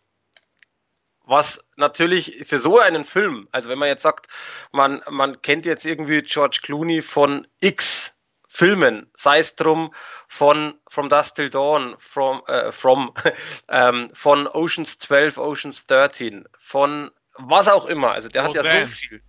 was 1.26 1.60
natürlich 1.76 2.44
für 2.46 2.58
so 2.58 2.78
einen 2.80 3.04
Film, 3.04 3.48
also 3.52 3.68
wenn 3.68 3.78
man 3.78 3.88
jetzt 3.88 4.02
sagt, 4.02 4.28
man, 4.72 5.02
man 5.10 5.42
kennt 5.42 5.66
jetzt 5.66 5.84
irgendwie 5.84 6.22
George 6.22 6.60
Clooney 6.62 7.02
von 7.02 7.46
X 7.60 8.12
Filmen, 8.48 9.10
sei 9.14 9.40
es 9.40 9.54
drum 9.54 9.92
von 10.28 10.78
From 10.88 11.10
Dust 11.10 11.36
Till 11.36 11.50
Dawn, 11.50 11.94
from, 11.98 12.42
äh, 12.46 12.72
from 12.72 13.12
ähm, 13.68 14.08
von 14.14 14.46
Oceans 14.46 14.98
12, 14.98 15.36
Oceans 15.36 15.86
13, 15.86 16.46
von 16.58 17.10
was 17.34 17.68
auch 17.68 17.84
immer. 17.84 18.12
Also 18.12 18.28
der 18.28 18.46
Roseanne. 18.46 18.68
hat 18.68 18.74
ja 18.74 18.86
so 18.86 18.92
viel. 18.92 19.22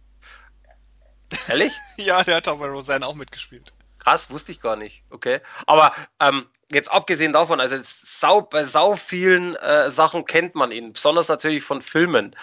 Ehrlich? 1.49 1.73
ja, 1.97 2.23
der 2.23 2.37
hat 2.37 2.47
auch 2.47 2.57
bei 2.57 2.67
Roseanne 2.67 3.05
auch 3.05 3.15
mitgespielt. 3.15 3.73
Krass, 3.99 4.29
wusste 4.29 4.53
ich 4.53 4.61
gar 4.61 4.77
nicht. 4.77 5.03
Okay. 5.09 5.41
Aber 5.65 5.91
ähm, 6.21 6.47
jetzt 6.71 6.91
abgesehen 6.91 7.33
davon, 7.33 7.59
also 7.59 7.77
sau, 7.81 8.41
bei 8.41 8.65
sau 8.65 8.95
vielen 8.95 9.55
äh, 9.55 9.89
Sachen 9.89 10.25
kennt 10.25 10.55
man 10.55 10.71
ihn, 10.71 10.93
besonders 10.93 11.27
natürlich 11.27 11.63
von 11.63 11.81
Filmen. 11.81 12.35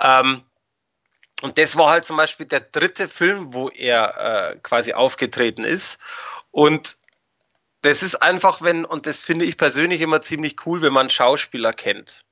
Ähm, 0.00 0.42
und 1.42 1.56
das 1.56 1.76
war 1.76 1.90
halt 1.90 2.04
zum 2.04 2.16
Beispiel 2.16 2.46
der 2.46 2.60
dritte 2.60 3.08
Film, 3.08 3.54
wo 3.54 3.68
er 3.68 4.52
äh, 4.52 4.56
quasi 4.62 4.92
aufgetreten 4.92 5.64
ist. 5.64 5.98
Und 6.50 6.96
das 7.82 8.02
ist 8.02 8.16
einfach, 8.16 8.60
wenn, 8.60 8.84
und 8.84 9.06
das 9.06 9.20
finde 9.20 9.46
ich 9.46 9.56
persönlich 9.56 10.00
immer 10.00 10.20
ziemlich 10.20 10.66
cool, 10.66 10.82
wenn 10.82 10.92
man 10.92 11.08
Schauspieler 11.08 11.72
kennt, 11.72 12.24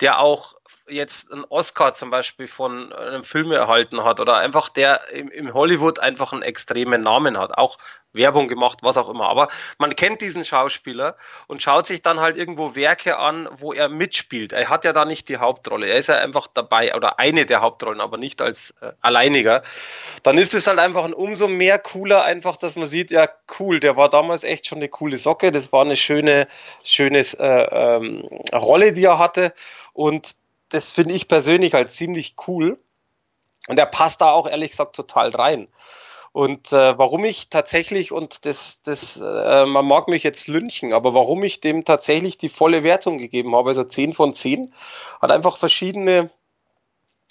der 0.00 0.18
auch 0.18 0.57
jetzt 0.88 1.32
einen 1.32 1.44
Oscar 1.44 1.92
zum 1.92 2.10
Beispiel 2.10 2.46
von 2.46 2.92
einem 2.92 3.24
Film 3.24 3.52
erhalten 3.52 4.04
hat 4.04 4.20
oder 4.20 4.36
einfach 4.36 4.68
der 4.68 5.08
im, 5.10 5.52
Hollywood 5.54 5.98
einfach 5.98 6.32
einen 6.32 6.42
extremen 6.42 7.02
Namen 7.02 7.38
hat, 7.38 7.56
auch 7.56 7.78
Werbung 8.12 8.48
gemacht, 8.48 8.78
was 8.82 8.96
auch 8.96 9.08
immer. 9.08 9.28
Aber 9.28 9.48
man 9.78 9.94
kennt 9.94 10.22
diesen 10.22 10.44
Schauspieler 10.44 11.16
und 11.46 11.62
schaut 11.62 11.86
sich 11.86 12.02
dann 12.02 12.20
halt 12.20 12.36
irgendwo 12.36 12.74
Werke 12.74 13.18
an, 13.18 13.48
wo 13.58 13.72
er 13.72 13.88
mitspielt. 13.88 14.52
Er 14.52 14.68
hat 14.68 14.84
ja 14.84 14.92
da 14.92 15.04
nicht 15.04 15.28
die 15.28 15.36
Hauptrolle. 15.36 15.86
Er 15.86 15.98
ist 15.98 16.08
ja 16.08 16.16
einfach 16.16 16.46
dabei 16.46 16.94
oder 16.94 17.18
eine 17.18 17.46
der 17.46 17.60
Hauptrollen, 17.60 18.00
aber 18.00 18.16
nicht 18.16 18.40
als 18.40 18.74
äh, 18.80 18.92
Alleiniger. 19.00 19.62
Dann 20.22 20.38
ist 20.38 20.54
es 20.54 20.66
halt 20.66 20.78
einfach 20.78 21.04
ein 21.04 21.14
umso 21.14 21.48
mehr 21.48 21.78
cooler, 21.78 22.24
einfach, 22.24 22.56
dass 22.56 22.76
man 22.76 22.86
sieht, 22.86 23.10
ja 23.10 23.28
cool, 23.58 23.78
der 23.78 23.96
war 23.96 24.08
damals 24.08 24.42
echt 24.42 24.66
schon 24.66 24.78
eine 24.78 24.88
coole 24.88 25.18
Socke. 25.18 25.52
Das 25.52 25.72
war 25.72 25.82
eine 25.82 25.96
schöne, 25.96 26.48
schöne 26.82 27.18
äh, 27.18 27.96
ähm, 27.96 28.28
Rolle, 28.54 28.92
die 28.92 29.04
er 29.04 29.18
hatte. 29.18 29.52
Und 29.92 30.34
das 30.68 30.90
finde 30.90 31.14
ich 31.14 31.28
persönlich 31.28 31.74
halt 31.74 31.90
ziemlich 31.90 32.36
cool. 32.46 32.78
Und 33.68 33.78
er 33.78 33.86
passt 33.86 34.20
da 34.20 34.30
auch 34.30 34.46
ehrlich 34.48 34.70
gesagt 34.70 34.96
total 34.96 35.30
rein. 35.30 35.68
Und 36.32 36.72
äh, 36.72 36.96
warum 36.98 37.24
ich 37.24 37.48
tatsächlich, 37.48 38.12
und 38.12 38.44
das, 38.44 38.82
das, 38.82 39.20
äh, 39.20 39.66
man 39.66 39.86
mag 39.86 40.08
mich 40.08 40.22
jetzt 40.22 40.46
lynchen, 40.46 40.92
aber 40.92 41.14
warum 41.14 41.42
ich 41.42 41.60
dem 41.60 41.84
tatsächlich 41.84 42.38
die 42.38 42.48
volle 42.48 42.82
Wertung 42.82 43.18
gegeben 43.18 43.56
habe, 43.56 43.70
also 43.70 43.84
10 43.84 44.12
von 44.12 44.32
10, 44.32 44.72
hat 45.20 45.30
einfach 45.30 45.56
verschiedene 45.56 46.30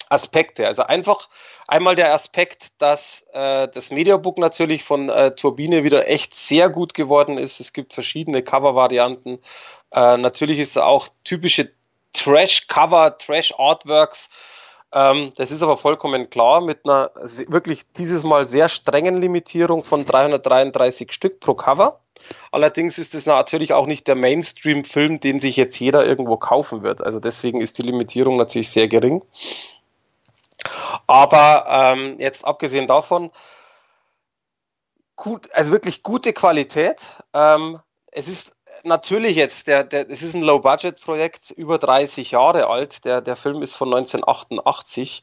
Aspekte. 0.08 0.66
Also 0.66 0.82
einfach 0.82 1.28
einmal 1.66 1.94
der 1.94 2.14
Aspekt, 2.14 2.80
dass 2.82 3.26
äh, 3.32 3.68
das 3.68 3.90
Mediabook 3.90 4.38
natürlich 4.38 4.84
von 4.84 5.08
äh, 5.08 5.34
Turbine 5.34 5.84
wieder 5.84 6.08
echt 6.08 6.34
sehr 6.34 6.70
gut 6.70 6.94
geworden 6.94 7.38
ist. 7.38 7.60
Es 7.60 7.72
gibt 7.72 7.94
verschiedene 7.94 8.42
Cover-Varianten. 8.42 9.38
Äh, 9.90 10.16
natürlich 10.16 10.58
ist 10.58 10.78
auch 10.78 11.08
typische 11.24 11.70
Trash-Cover, 12.12 13.18
Trash-Artworks. 13.18 14.30
Ähm, 14.92 15.32
das 15.36 15.50
ist 15.50 15.62
aber 15.62 15.76
vollkommen 15.76 16.30
klar 16.30 16.60
mit 16.60 16.80
einer 16.84 17.10
wirklich 17.48 17.82
dieses 17.96 18.24
Mal 18.24 18.48
sehr 18.48 18.68
strengen 18.68 19.20
Limitierung 19.20 19.84
von 19.84 20.06
333 20.06 21.12
Stück 21.12 21.40
pro 21.40 21.54
Cover. 21.54 22.00
Allerdings 22.50 22.98
ist 22.98 23.14
es 23.14 23.26
natürlich 23.26 23.72
auch 23.72 23.86
nicht 23.86 24.06
der 24.06 24.14
Mainstream-Film, 24.14 25.20
den 25.20 25.40
sich 25.40 25.56
jetzt 25.56 25.78
jeder 25.78 26.06
irgendwo 26.06 26.36
kaufen 26.36 26.82
wird. 26.82 27.02
Also 27.02 27.20
deswegen 27.20 27.60
ist 27.60 27.78
die 27.78 27.82
Limitierung 27.82 28.36
natürlich 28.36 28.70
sehr 28.70 28.88
gering. 28.88 29.22
Aber 31.06 31.66
ähm, 31.68 32.16
jetzt 32.18 32.44
abgesehen 32.44 32.86
davon, 32.86 33.30
gut, 35.16 35.50
also 35.52 35.72
wirklich 35.72 36.02
gute 36.02 36.32
Qualität. 36.32 37.22
Ähm, 37.34 37.80
es 38.10 38.28
ist 38.28 38.56
natürlich 38.88 39.36
jetzt, 39.36 39.68
der, 39.68 39.84
der, 39.84 40.10
es 40.10 40.22
ist 40.22 40.34
ein 40.34 40.42
Low-Budget-Projekt, 40.42 41.50
über 41.50 41.78
30 41.78 42.32
Jahre 42.32 42.68
alt. 42.68 43.04
Der, 43.04 43.20
der 43.20 43.36
Film 43.36 43.62
ist 43.62 43.76
von 43.76 43.88
1988. 43.94 45.22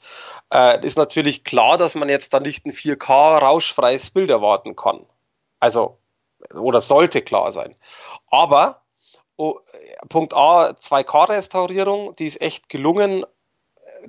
Äh, 0.52 0.86
ist 0.86 0.98
natürlich 0.98 1.44
klar, 1.44 1.78
dass 1.78 1.96
man 1.96 2.10
jetzt 2.10 2.34
da 2.34 2.40
nicht 2.40 2.66
ein 2.66 2.72
4K 2.72 3.40
rauschfreies 3.40 4.12
Bild 4.12 4.30
erwarten 4.30 4.76
kann. 4.76 5.06
Also, 5.60 5.98
oder 6.54 6.82
sollte 6.82 7.22
klar 7.22 7.52
sein. 7.52 7.76
Aber 8.30 8.84
oh, 9.36 9.60
Punkt 10.10 10.34
A, 10.34 10.70
2K-Restaurierung, 10.70 12.16
die 12.16 12.28
ist 12.28 12.42
echt 12.42 12.70
gelungen. 12.70 13.26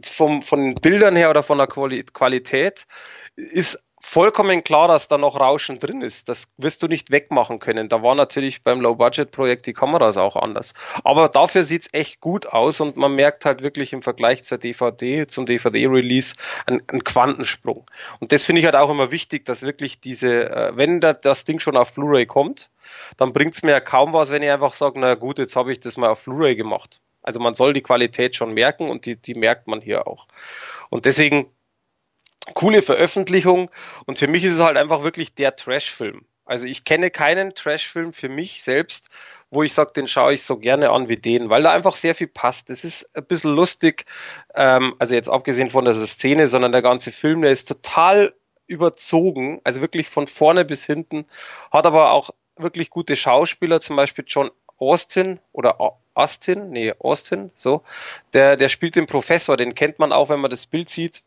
Vom, 0.05 0.43
von 0.43 0.61
den 0.61 0.75
Bildern 0.75 1.17
her 1.17 1.31
oder 1.31 1.43
von 1.43 1.57
der 1.57 1.67
Qualität 1.67 2.87
ist 3.35 3.86
vollkommen 4.07 4.63
klar, 4.63 4.87
dass 4.87 5.09
da 5.09 5.19
noch 5.19 5.39
Rauschen 5.39 5.81
drin 5.81 6.01
ist. 6.01 6.29
Das 6.29 6.53
wirst 6.57 6.83
du 6.83 6.87
nicht 6.87 7.11
wegmachen 7.11 7.59
können. 7.59 7.89
Da 7.89 8.03
war 8.03 8.15
natürlich 8.15 8.63
beim 8.63 8.81
Low-Budget-Projekt 8.81 9.67
die 9.67 9.73
Kameras 9.73 10.17
auch 10.17 10.37
anders. 10.37 10.75
Aber 11.03 11.29
dafür 11.29 11.65
sieht's 11.65 11.89
echt 11.93 12.21
gut 12.21 12.47
aus 12.47 12.81
und 12.81 12.97
man 12.97 13.17
merkt 13.17 13.45
halt 13.45 13.63
wirklich 13.63 13.93
im 13.93 14.03
Vergleich 14.03 14.45
zur 14.45 14.59
DVD, 14.59 15.27
zum 15.27 15.45
DVD-Release, 15.45 16.37
einen, 16.67 16.83
einen 16.87 17.03
Quantensprung. 17.03 17.85
Und 18.21 18.31
das 18.31 18.45
finde 18.45 18.61
ich 18.61 18.65
halt 18.65 18.77
auch 18.77 18.91
immer 18.91 19.11
wichtig, 19.11 19.45
dass 19.45 19.63
wirklich 19.63 20.01
diese, 20.01 20.51
äh, 20.51 20.77
wenn 20.77 21.01
da, 21.01 21.13
das 21.13 21.45
Ding 21.45 21.59
schon 21.59 21.77
auf 21.77 21.93
Blu-ray 21.93 22.27
kommt, 22.27 22.71
dann 23.17 23.33
bringt's 23.33 23.65
mir 23.65 23.73
ja 23.73 23.81
kaum 23.81 24.13
was, 24.13 24.31
wenn 24.31 24.43
ich 24.43 24.51
einfach 24.51 24.73
sage, 24.73 25.01
na 25.01 25.15
gut, 25.15 25.41
jetzt 25.41 25.57
habe 25.57 25.73
ich 25.73 25.81
das 25.81 25.97
mal 25.97 26.11
auf 26.11 26.23
Blu-ray 26.23 26.55
gemacht. 26.55 27.01
Also 27.23 27.41
man 27.41 27.55
soll 27.55 27.73
die 27.73 27.83
Qualität 27.83 28.37
schon 28.37 28.55
merken 28.55 28.89
und 28.89 29.05
die, 29.05 29.21
die 29.21 29.35
merkt 29.35 29.67
man 29.67 29.81
hier 29.81 30.07
auch. 30.07 30.29
Und 30.91 31.07
deswegen 31.07 31.51
coole 32.55 32.83
Veröffentlichung 32.83 33.71
und 34.07 34.19
für 34.19 34.29
mich 34.29 34.45
ist 34.45 34.55
es 34.55 34.61
halt 34.61 34.77
einfach 34.77 35.03
wirklich 35.03 35.35
der 35.35 35.57
Trash-Film. 35.57 36.25
Also 36.45 36.67
ich 36.67 36.85
kenne 36.85 37.11
keinen 37.11 37.55
Trash-Film 37.55 38.13
für 38.13 38.29
mich 38.29 38.63
selbst, 38.63 39.11
wo 39.51 39.63
ich 39.63 39.75
sage, 39.75 39.93
den 39.95 40.07
schaue 40.07 40.35
ich 40.35 40.45
so 40.45 40.57
gerne 40.57 40.91
an 40.91 41.09
wie 41.09 41.17
den, 41.17 41.51
weil 41.51 41.63
da 41.63 41.73
einfach 41.73 41.97
sehr 41.97 42.15
viel 42.15 42.29
passt. 42.29 42.71
Es 42.71 42.85
ist 42.85 43.15
ein 43.17 43.25
bisschen 43.25 43.55
lustig, 43.55 44.07
ähm, 44.55 44.95
also 44.99 45.15
jetzt 45.15 45.29
abgesehen 45.29 45.71
von 45.71 45.85
der 45.85 45.95
Szene, 45.95 46.49
sondern 46.49 46.73
der 46.73 46.83
ganze 46.83 47.13
Film, 47.13 47.43
der 47.43 47.51
ist 47.51 47.69
total 47.69 48.35
überzogen, 48.69 49.61
also 49.65 49.81
wirklich 49.81 50.09
von 50.09 50.27
vorne 50.27 50.65
bis 50.65 50.87
hinten, 50.87 51.27
hat 51.71 51.87
aber 51.87 52.13
auch 52.13 52.31
wirklich 52.57 52.91
gute 52.91 53.17
Schauspieler, 53.17 53.81
zum 53.81 53.97
Beispiel 53.97 54.25
John 54.27 54.51
Austin 54.79 55.39
oder 55.53 55.79
Austin, 56.15 56.71
nee, 56.71 56.93
Austin, 56.99 57.51
so, 57.57 57.83
der, 58.33 58.57
der 58.57 58.69
spielt 58.69 58.97
den 58.97 59.07
Professor, 59.07 59.57
den 59.57 59.75
kennt 59.75 59.99
man 59.99 60.13
auch, 60.13 60.29
wenn 60.29 60.41
man 60.41 60.51
das 60.51 60.67
Bild 60.67 60.91
sieht, 60.91 61.23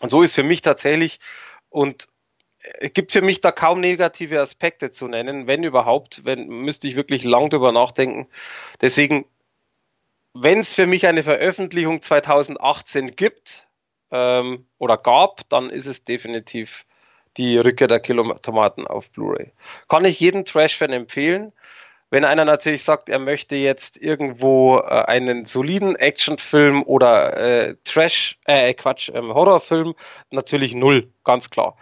und 0.00 0.10
so 0.10 0.22
ist 0.22 0.34
für 0.34 0.42
mich 0.42 0.62
tatsächlich, 0.62 1.20
und 1.68 2.08
es 2.78 2.92
gibt 2.92 3.12
für 3.12 3.22
mich 3.22 3.40
da 3.40 3.52
kaum 3.52 3.80
negative 3.80 4.40
Aspekte 4.40 4.90
zu 4.90 5.08
nennen, 5.08 5.46
wenn 5.46 5.64
überhaupt, 5.64 6.24
wenn 6.24 6.46
müsste 6.48 6.88
ich 6.88 6.96
wirklich 6.96 7.24
lang 7.24 7.48
drüber 7.48 7.72
nachdenken. 7.72 8.28
Deswegen, 8.80 9.24
wenn 10.34 10.60
es 10.60 10.74
für 10.74 10.86
mich 10.86 11.06
eine 11.06 11.22
Veröffentlichung 11.22 12.02
2018 12.02 13.16
gibt 13.16 13.66
ähm, 14.10 14.66
oder 14.78 14.96
gab, 14.96 15.48
dann 15.48 15.70
ist 15.70 15.86
es 15.86 16.04
definitiv 16.04 16.84
die 17.36 17.58
Rückkehr 17.58 17.88
der 17.88 18.00
Kilotomaten 18.00 18.86
auf 18.86 19.10
Blu-ray. 19.10 19.52
Kann 19.88 20.04
ich 20.04 20.20
jeden 20.20 20.44
Trash-Fan 20.44 20.92
empfehlen. 20.92 21.52
Wenn 22.10 22.24
einer 22.24 22.44
natürlich 22.44 22.82
sagt, 22.82 23.08
er 23.08 23.20
möchte 23.20 23.54
jetzt 23.54 23.96
irgendwo 23.96 24.78
äh, 24.78 25.04
einen 25.04 25.46
soliden 25.46 25.94
Actionfilm 25.94 26.82
oder 26.82 27.36
äh, 27.36 27.76
Trash, 27.84 28.38
äh, 28.46 28.74
Quatsch, 28.74 29.10
ähm, 29.14 29.32
Horrorfilm, 29.32 29.94
natürlich 30.30 30.74
null, 30.74 31.08
ganz 31.24 31.50
klar. 31.50 31.76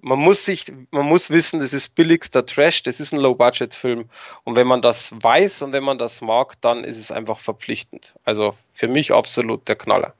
Man 0.00 0.20
muss 0.20 0.44
sich, 0.44 0.72
man 0.90 1.06
muss 1.06 1.30
wissen, 1.30 1.60
das 1.60 1.72
ist 1.72 1.90
billigster 1.96 2.46
Trash, 2.46 2.82
das 2.84 3.00
ist 3.00 3.12
ein 3.12 3.20
Low-Budget-Film. 3.20 4.08
Und 4.44 4.56
wenn 4.56 4.66
man 4.66 4.82
das 4.82 5.12
weiß 5.20 5.62
und 5.62 5.72
wenn 5.72 5.84
man 5.84 5.98
das 5.98 6.20
mag, 6.20 6.60
dann 6.60 6.84
ist 6.84 6.98
es 6.98 7.12
einfach 7.12 7.38
verpflichtend. 7.38 8.14
Also 8.24 8.56
für 8.72 8.88
mich 8.88 9.12
absolut 9.12 9.68
der 9.68 9.76
Knaller. 9.76 10.14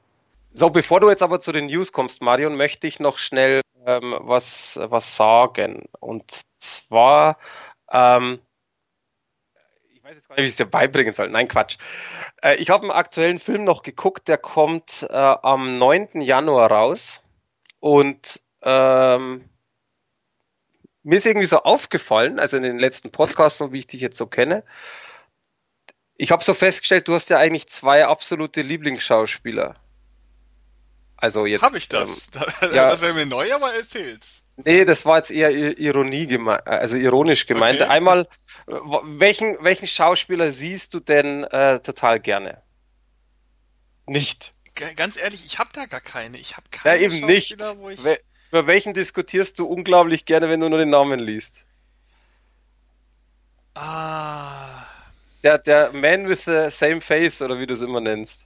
So, 0.53 0.69
bevor 0.69 0.99
du 0.99 1.09
jetzt 1.09 1.23
aber 1.23 1.39
zu 1.39 1.51
den 1.51 1.65
News 1.65 1.91
kommst, 1.91 2.21
Marion, 2.21 2.55
möchte 2.55 2.87
ich 2.87 2.99
noch 2.99 3.17
schnell 3.17 3.61
ähm, 3.85 4.15
was, 4.19 4.79
was 4.81 5.17
sagen. 5.17 5.85
Und 5.99 6.41
zwar, 6.59 7.37
ähm, 7.91 8.39
weiß 10.13 10.17
jetzt 10.17 10.29
gar 10.29 10.35
nicht, 10.35 10.43
wie 10.43 10.45
ich 10.45 10.51
es 10.51 10.57
dir 10.57 10.65
beibringen 10.65 11.13
soll. 11.13 11.29
Nein, 11.29 11.47
Quatsch. 11.47 11.77
Äh, 12.41 12.55
ich 12.55 12.69
habe 12.69 12.83
einen 12.83 12.91
aktuellen 12.91 13.39
Film 13.39 13.63
noch 13.63 13.83
geguckt, 13.83 14.27
der 14.27 14.37
kommt 14.37 15.05
äh, 15.09 15.13
am 15.13 15.77
9. 15.77 16.21
Januar 16.21 16.71
raus. 16.71 17.21
Und 17.79 18.41
ähm, 18.61 19.49
mir 21.03 21.17
ist 21.17 21.25
irgendwie 21.25 21.47
so 21.47 21.59
aufgefallen, 21.59 22.39
also 22.39 22.57
in 22.57 22.63
den 22.63 22.79
letzten 22.79 23.11
Podcasts, 23.11 23.61
wie 23.71 23.79
ich 23.79 23.87
dich 23.87 24.01
jetzt 24.01 24.17
so 24.17 24.27
kenne, 24.27 24.63
ich 26.15 26.31
habe 26.31 26.43
so 26.43 26.53
festgestellt, 26.53 27.07
du 27.07 27.15
hast 27.15 27.29
ja 27.29 27.39
eigentlich 27.39 27.67
zwei 27.67 28.05
absolute 28.05 28.61
Lieblingsschauspieler. 28.61 29.75
Also 31.17 31.45
jetzt. 31.45 31.61
Habe 31.61 31.77
ich 31.77 31.89
das? 31.89 32.29
Ähm, 32.61 32.69
ja, 32.73 32.87
das 32.87 33.01
wäre 33.01 33.13
mir 33.13 33.25
neu, 33.25 33.51
aber 33.53 33.73
erzähl's. 33.73 34.43
Nee, 34.57 34.85
das 34.85 35.05
war 35.05 35.17
jetzt 35.17 35.31
eher 35.31 35.51
Ironie 35.51 36.27
gemeint, 36.27 36.67
also 36.67 36.95
ironisch 36.95 37.47
gemeint. 37.47 37.81
Okay. 37.81 37.89
Einmal 37.89 38.27
welchen, 38.65 39.57
welchen 39.61 39.87
Schauspieler 39.87 40.51
siehst 40.51 40.93
du 40.93 40.99
denn 40.99 41.43
äh, 41.43 41.79
total 41.79 42.19
gerne? 42.19 42.61
Nicht. 44.05 44.53
Ganz 44.95 45.21
ehrlich, 45.21 45.45
ich 45.45 45.59
habe 45.59 45.69
da 45.73 45.85
gar 45.85 46.01
keine. 46.01 46.37
Ich 46.37 46.57
habe 46.57 46.67
keine 46.71 46.97
ja, 46.97 47.03
eben 47.03 47.25
nicht. 47.25 47.57
Wo 47.77 47.89
ich... 47.89 48.03
We 48.03 48.17
über 48.49 48.67
welchen 48.67 48.93
diskutierst 48.93 49.57
du 49.57 49.65
unglaublich 49.65 50.25
gerne, 50.25 50.47
wenn 50.47 50.59
du 50.59 50.69
nur 50.69 50.77
den 50.77 50.91
Namen 50.91 51.19
liest? 51.19 51.65
Ah. 53.73 54.85
Der, 55.41 55.57
der 55.57 55.91
Man 55.91 56.29
with 56.29 56.45
the 56.45 56.69
same 56.69 57.01
face, 57.01 57.41
oder 57.41 57.57
wie 57.57 57.65
du 57.65 57.73
es 57.73 57.81
immer 57.81 57.99
nennst. 57.99 58.45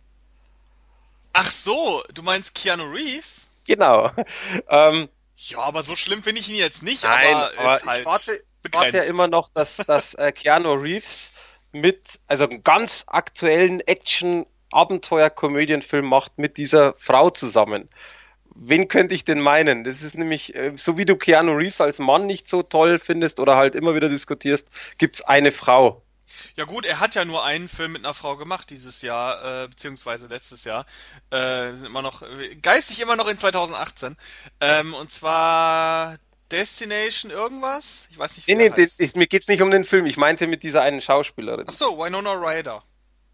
Ach 1.34 1.52
so, 1.52 2.02
du 2.14 2.24
meinst 2.24 2.56
Keanu 2.56 2.86
Reeves? 2.86 3.48
Genau. 3.66 4.12
Ähm, 4.70 5.10
ja, 5.36 5.60
aber 5.60 5.84
so 5.84 5.98
schlimm 5.98 6.24
finde 6.24 6.40
ich 6.40 6.50
ihn 6.50 6.56
jetzt 6.56 6.84
nicht, 6.84 7.04
Nein, 7.04 7.36
aber, 7.36 7.52
aber 7.58 7.76
ist 7.76 7.86
halt. 7.86 8.00
Ich 8.00 8.06
warte, 8.06 8.44
begrenzt. 8.62 8.96
ja 8.96 9.04
immer 9.04 9.28
noch, 9.28 9.50
dass, 9.50 9.78
dass 9.78 10.14
äh, 10.16 10.32
Keanu 10.32 10.74
Reeves 10.74 11.32
mit, 11.72 12.20
also 12.28 12.46
einen 12.46 12.64
ganz 12.64 13.04
aktuellen 13.08 13.82
Action-Abenteuer-Komödienfilm 13.82 16.06
macht 16.06 16.38
mit 16.38 16.58
dieser 16.58 16.94
Frau 16.98 17.30
zusammen. 17.30 17.90
Wen 18.56 18.88
könnte 18.88 19.14
ich 19.14 19.26
denn 19.26 19.40
meinen? 19.40 19.84
Das 19.84 20.02
ist 20.02 20.16
nämlich, 20.16 20.56
äh, 20.56 20.74
so 20.78 20.98
wie 20.98 21.06
du 21.06 21.16
Keanu 21.16 21.54
Reeves 21.54 21.82
als 21.82 22.00
Mann 22.00 22.26
nicht 22.26 22.50
so 22.50 22.64
toll 22.64 22.98
findest 23.00 23.40
oder 23.40 23.56
halt 23.56 23.76
immer 23.76 23.94
wieder 23.94 24.10
diskutierst, 24.10 24.72
gibt's 24.98 25.22
eine 25.22 25.52
Frau. 25.52 26.02
Ja 26.56 26.66
gut, 26.66 26.86
er 26.86 27.00
hat 27.00 27.16
ja 27.16 27.26
nur 27.26 27.46
einen 27.46 27.68
Film 27.68 27.94
mit 27.94 28.04
einer 28.04 28.14
Frau 28.14 28.38
gemacht 28.38 28.70
dieses 28.70 29.02
Jahr, 29.02 29.64
äh, 29.64 29.68
beziehungsweise 29.68 30.28
letztes 30.28 30.64
Jahr. 30.64 30.86
Äh, 31.30 31.74
sind 31.74 31.86
immer 31.86 32.02
noch, 32.02 32.24
geistig 32.62 33.00
immer 33.00 33.16
noch 33.16 33.28
in 33.28 33.38
2018. 33.38 34.18
Ähm, 34.60 34.94
und 34.94 35.12
zwar 35.12 36.18
Destination 36.52 37.32
irgendwas? 37.32 38.08
Ich 38.10 38.18
weiß 38.18 38.36
nicht, 38.38 38.48
wie 38.48 38.56
Nee, 38.56 38.70
nee, 38.76 38.88
ist, 38.98 39.16
mir 39.16 39.28
geht's 39.28 39.48
nicht 39.48 39.62
um 39.62 39.72
den 39.72 39.86
Film. 39.86 40.06
Ich 40.06 40.18
meinte 40.18 40.48
mit 40.48 40.64
dieser 40.64 40.82
einen 40.82 41.02
Schauspielerin. 41.02 41.66
Ach 41.68 41.74
so, 41.74 41.98
Winona 41.98 42.34
Ryder. 42.34 42.84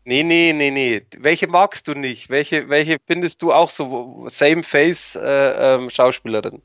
Nee, 0.05 0.23
nee, 0.23 0.51
nee, 0.53 0.71
nee. 0.71 1.05
Welche 1.17 1.47
magst 1.47 1.87
du 1.87 1.93
nicht? 1.93 2.29
Welche, 2.29 2.67
welche 2.67 2.97
findest 3.05 3.41
du 3.41 3.53
auch 3.53 3.69
so 3.69 4.25
same 4.27 4.63
face 4.63 5.15
äh, 5.15 5.75
ähm, 5.75 5.89
Schauspielerin? 5.89 6.61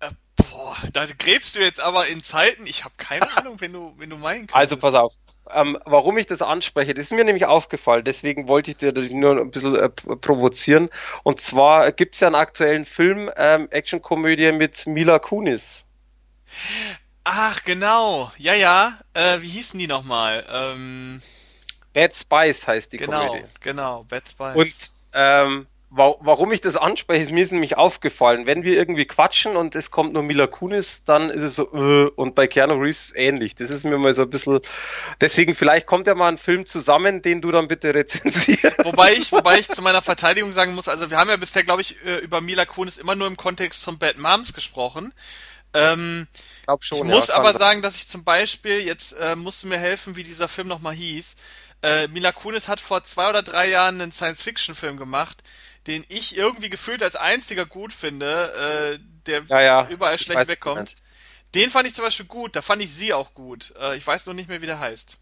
Äh, 0.00 0.10
boah, 0.36 0.76
da 0.92 1.06
gräbst 1.18 1.54
du 1.54 1.60
jetzt 1.60 1.80
aber 1.80 2.08
in 2.08 2.22
Zeiten. 2.22 2.66
Ich 2.66 2.84
habe 2.84 2.94
keine 2.96 3.30
Ahnung, 3.36 3.60
wenn 3.60 3.72
du, 3.72 3.94
wenn 3.98 4.10
du 4.10 4.16
meinen 4.16 4.48
kannst. 4.48 4.56
Also 4.56 4.76
pass 4.76 4.94
auf. 4.94 5.14
Ähm, 5.54 5.78
warum 5.84 6.18
ich 6.18 6.26
das 6.26 6.42
anspreche, 6.42 6.94
das 6.94 7.06
ist 7.06 7.12
mir 7.12 7.24
nämlich 7.24 7.46
aufgefallen, 7.46 8.04
deswegen 8.04 8.48
wollte 8.48 8.70
ich 8.70 8.76
dir 8.76 8.92
nur 8.92 9.40
ein 9.40 9.50
bisschen 9.50 9.76
äh, 9.76 9.88
provozieren. 9.88 10.90
Und 11.22 11.40
zwar 11.40 11.92
gibt 11.92 12.14
es 12.14 12.20
ja 12.20 12.28
einen 12.28 12.36
aktuellen 12.36 12.84
Film, 12.84 13.30
ähm, 13.36 13.68
Actionkomödie 13.70 14.52
mit 14.52 14.86
Mila 14.86 15.18
Kunis. 15.18 15.84
Ach, 17.24 17.62
genau. 17.64 18.32
Ja, 18.36 18.54
ja. 18.54 18.98
Äh, 19.14 19.40
wie 19.40 19.48
hießen 19.48 19.78
die 19.78 19.86
nochmal? 19.86 20.44
Ähm... 20.50 21.22
Bad 21.94 22.14
Spice 22.14 22.66
heißt 22.66 22.92
die 22.94 22.96
genau, 22.96 23.28
Komödie. 23.28 23.46
Genau, 23.60 24.04
Bad 24.04 24.26
Spice. 24.28 24.56
Und 24.56 24.74
ähm, 25.12 25.66
warum 25.94 26.52
ich 26.52 26.62
das 26.62 26.76
anspreche, 26.76 27.22
ist 27.22 27.32
mir 27.32 27.44
ist 27.44 27.52
nämlich 27.52 27.76
aufgefallen, 27.76 28.46
wenn 28.46 28.62
wir 28.62 28.74
irgendwie 28.74 29.04
quatschen 29.04 29.56
und 29.56 29.74
es 29.74 29.90
kommt 29.90 30.14
nur 30.14 30.22
Mila 30.22 30.46
Kunis, 30.46 31.04
dann 31.04 31.28
ist 31.28 31.42
es 31.42 31.56
so, 31.56 31.70
äh, 31.74 32.10
und 32.16 32.34
bei 32.34 32.46
Keanu 32.46 32.74
Reeves 32.74 33.12
ähnlich. 33.14 33.54
Das 33.54 33.68
ist 33.68 33.84
mir 33.84 33.98
mal 33.98 34.14
so 34.14 34.22
ein 34.22 34.30
bisschen, 34.30 34.60
deswegen 35.20 35.54
vielleicht 35.54 35.86
kommt 35.86 36.06
ja 36.06 36.14
mal 36.14 36.28
ein 36.28 36.38
Film 36.38 36.64
zusammen, 36.64 37.20
den 37.20 37.42
du 37.42 37.50
dann 37.52 37.68
bitte 37.68 37.94
rezensierst. 37.94 38.84
Wobei 38.84 39.12
ich, 39.12 39.32
wobei 39.32 39.58
ich 39.58 39.68
zu 39.68 39.82
meiner 39.82 40.00
Verteidigung 40.00 40.52
sagen 40.52 40.74
muss, 40.74 40.88
also 40.88 41.10
wir 41.10 41.18
haben 41.18 41.28
ja 41.28 41.36
bisher, 41.36 41.62
glaube 41.62 41.82
ich, 41.82 42.02
äh, 42.06 42.18
über 42.18 42.40
Mila 42.40 42.64
Kunis 42.64 42.96
immer 42.96 43.14
nur 43.14 43.26
im 43.26 43.36
Kontext 43.36 43.84
von 43.84 43.98
Bad 43.98 44.16
Moms 44.16 44.54
gesprochen. 44.54 45.12
Ähm, 45.74 46.26
ich, 46.34 46.86
schon, 46.86 46.98
ich 46.98 47.04
muss 47.04 47.28
ja, 47.28 47.34
aber 47.34 47.52
sagen, 47.52 47.82
dass 47.82 47.96
ich 47.96 48.08
zum 48.08 48.24
Beispiel, 48.24 48.80
jetzt 48.80 49.12
äh, 49.12 49.36
musst 49.36 49.62
du 49.62 49.68
mir 49.68 49.78
helfen, 49.78 50.16
wie 50.16 50.24
dieser 50.24 50.48
Film 50.48 50.68
nochmal 50.68 50.94
hieß. 50.94 51.34
Äh, 51.82 52.08
Mila 52.08 52.32
Kunis 52.32 52.68
hat 52.68 52.80
vor 52.80 53.02
zwei 53.04 53.28
oder 53.28 53.42
drei 53.42 53.68
Jahren 53.68 54.00
einen 54.00 54.12
Science-Fiction-Film 54.12 54.96
gemacht, 54.96 55.42
den 55.86 56.04
ich 56.08 56.36
irgendwie 56.36 56.70
gefühlt 56.70 57.02
als 57.02 57.16
einziger 57.16 57.66
gut 57.66 57.92
finde, 57.92 58.94
äh, 58.94 58.98
der 59.26 59.42
ja, 59.48 59.60
ja, 59.60 59.88
überall 59.88 60.18
schlecht 60.18 60.40
weiß, 60.40 60.48
wegkommt. 60.48 61.02
Den 61.54 61.70
fand 61.70 61.86
ich 61.86 61.94
zum 61.94 62.04
Beispiel 62.04 62.26
gut, 62.26 62.56
da 62.56 62.62
fand 62.62 62.82
ich 62.82 62.92
sie 62.92 63.12
auch 63.12 63.34
gut. 63.34 63.74
Äh, 63.80 63.96
ich 63.96 64.06
weiß 64.06 64.26
nur 64.26 64.34
nicht 64.34 64.48
mehr, 64.48 64.62
wie 64.62 64.66
der 64.66 64.80
heißt. 64.80 65.18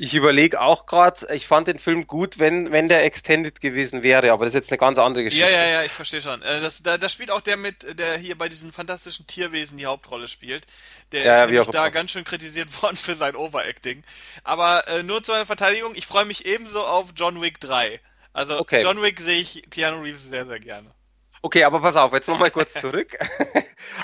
Ich 0.00 0.14
überlege 0.14 0.60
auch 0.60 0.86
gerade, 0.86 1.26
ich 1.34 1.48
fand 1.48 1.66
den 1.66 1.80
Film 1.80 2.06
gut, 2.06 2.38
wenn, 2.38 2.70
wenn 2.70 2.88
der 2.88 3.04
Extended 3.04 3.60
gewesen 3.60 4.04
wäre, 4.04 4.30
aber 4.30 4.44
das 4.44 4.54
ist 4.54 4.60
jetzt 4.60 4.70
eine 4.70 4.78
ganz 4.78 4.96
andere 4.96 5.24
Geschichte. 5.24 5.44
Ja, 5.44 5.50
ja, 5.50 5.66
ja, 5.66 5.82
ich 5.82 5.90
verstehe 5.90 6.20
schon. 6.20 6.40
Äh, 6.40 6.60
das, 6.60 6.84
da, 6.84 6.98
da 6.98 7.08
spielt 7.08 7.32
auch 7.32 7.40
der 7.40 7.56
mit, 7.56 7.98
der 7.98 8.16
hier 8.16 8.38
bei 8.38 8.48
diesen 8.48 8.70
fantastischen 8.70 9.26
Tierwesen 9.26 9.76
die 9.76 9.86
Hauptrolle 9.86 10.28
spielt. 10.28 10.64
Der 11.10 11.24
ja, 11.24 11.42
ist 11.42 11.50
nämlich 11.50 11.66
da 11.68 11.88
ganz 11.88 12.12
schön 12.12 12.22
kritisiert 12.22 12.80
worden 12.82 12.96
für 12.96 13.16
sein 13.16 13.34
Overacting. 13.34 14.04
Aber 14.44 14.86
äh, 14.86 15.02
nur 15.02 15.24
zu 15.24 15.32
meiner 15.32 15.46
Verteidigung, 15.46 15.96
ich 15.96 16.06
freue 16.06 16.26
mich 16.26 16.46
ebenso 16.46 16.82
auf 16.82 17.08
John 17.16 17.42
Wick 17.42 17.58
3. 17.58 17.98
Also 18.38 18.60
okay. 18.60 18.80
John 18.80 19.02
Wick 19.02 19.18
sehe 19.18 19.40
ich 19.40 19.64
Keanu 19.68 20.02
Reeves 20.02 20.26
sehr, 20.26 20.46
sehr 20.46 20.60
gerne. 20.60 20.94
Okay, 21.42 21.64
aber 21.64 21.80
pass 21.80 21.96
auf, 21.96 22.12
jetzt 22.12 22.28
nochmal 22.28 22.52
kurz 22.52 22.72
zurück. 22.80 23.18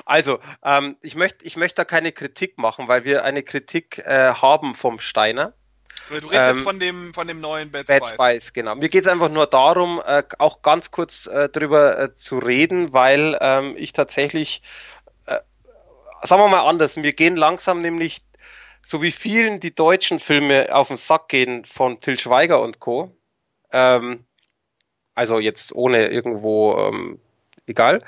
Also, 0.04 0.40
ähm, 0.64 0.96
ich 1.02 1.14
möchte 1.14 1.44
ich 1.44 1.56
möchte 1.56 1.76
da 1.76 1.84
keine 1.84 2.10
Kritik 2.10 2.58
machen, 2.58 2.88
weil 2.88 3.04
wir 3.04 3.24
eine 3.24 3.44
Kritik 3.44 3.98
äh, 3.98 4.34
haben 4.34 4.74
vom 4.74 4.98
Steiner. 4.98 5.54
Du 6.08 6.14
redest 6.14 6.34
ähm, 6.34 6.56
jetzt 6.56 6.64
von 6.64 6.78
dem, 6.80 7.14
von 7.14 7.28
dem 7.28 7.40
neuen 7.40 7.70
Bad 7.70 7.86
Spice. 7.86 8.00
Bad 8.00 8.08
Spice, 8.08 8.52
genau. 8.52 8.74
Mir 8.74 8.88
geht 8.88 9.04
es 9.04 9.10
einfach 9.10 9.30
nur 9.30 9.46
darum, 9.46 10.02
äh, 10.04 10.24
auch 10.38 10.62
ganz 10.62 10.90
kurz 10.90 11.26
äh, 11.26 11.48
drüber 11.48 11.98
äh, 11.98 12.14
zu 12.14 12.38
reden, 12.38 12.92
weil 12.92 13.38
ähm, 13.40 13.76
ich 13.78 13.92
tatsächlich, 13.92 14.62
äh, 15.26 15.38
sagen 16.22 16.42
wir 16.42 16.48
mal 16.48 16.68
anders, 16.68 16.96
wir 16.96 17.12
gehen 17.12 17.36
langsam 17.36 17.80
nämlich, 17.80 18.22
so 18.82 19.00
wie 19.00 19.12
vielen 19.12 19.60
die 19.60 19.74
deutschen 19.74 20.18
Filme 20.18 20.74
auf 20.74 20.88
den 20.88 20.96
Sack 20.96 21.28
gehen 21.28 21.64
von 21.64 22.00
Till 22.00 22.18
Schweiger 22.18 22.60
und 22.60 22.80
Co. 22.80 23.16
Ähm, 23.74 24.24
also 25.14 25.38
jetzt 25.38 25.74
ohne 25.74 26.06
irgendwo, 26.06 26.76
ähm, 26.78 27.18
egal 27.66 28.00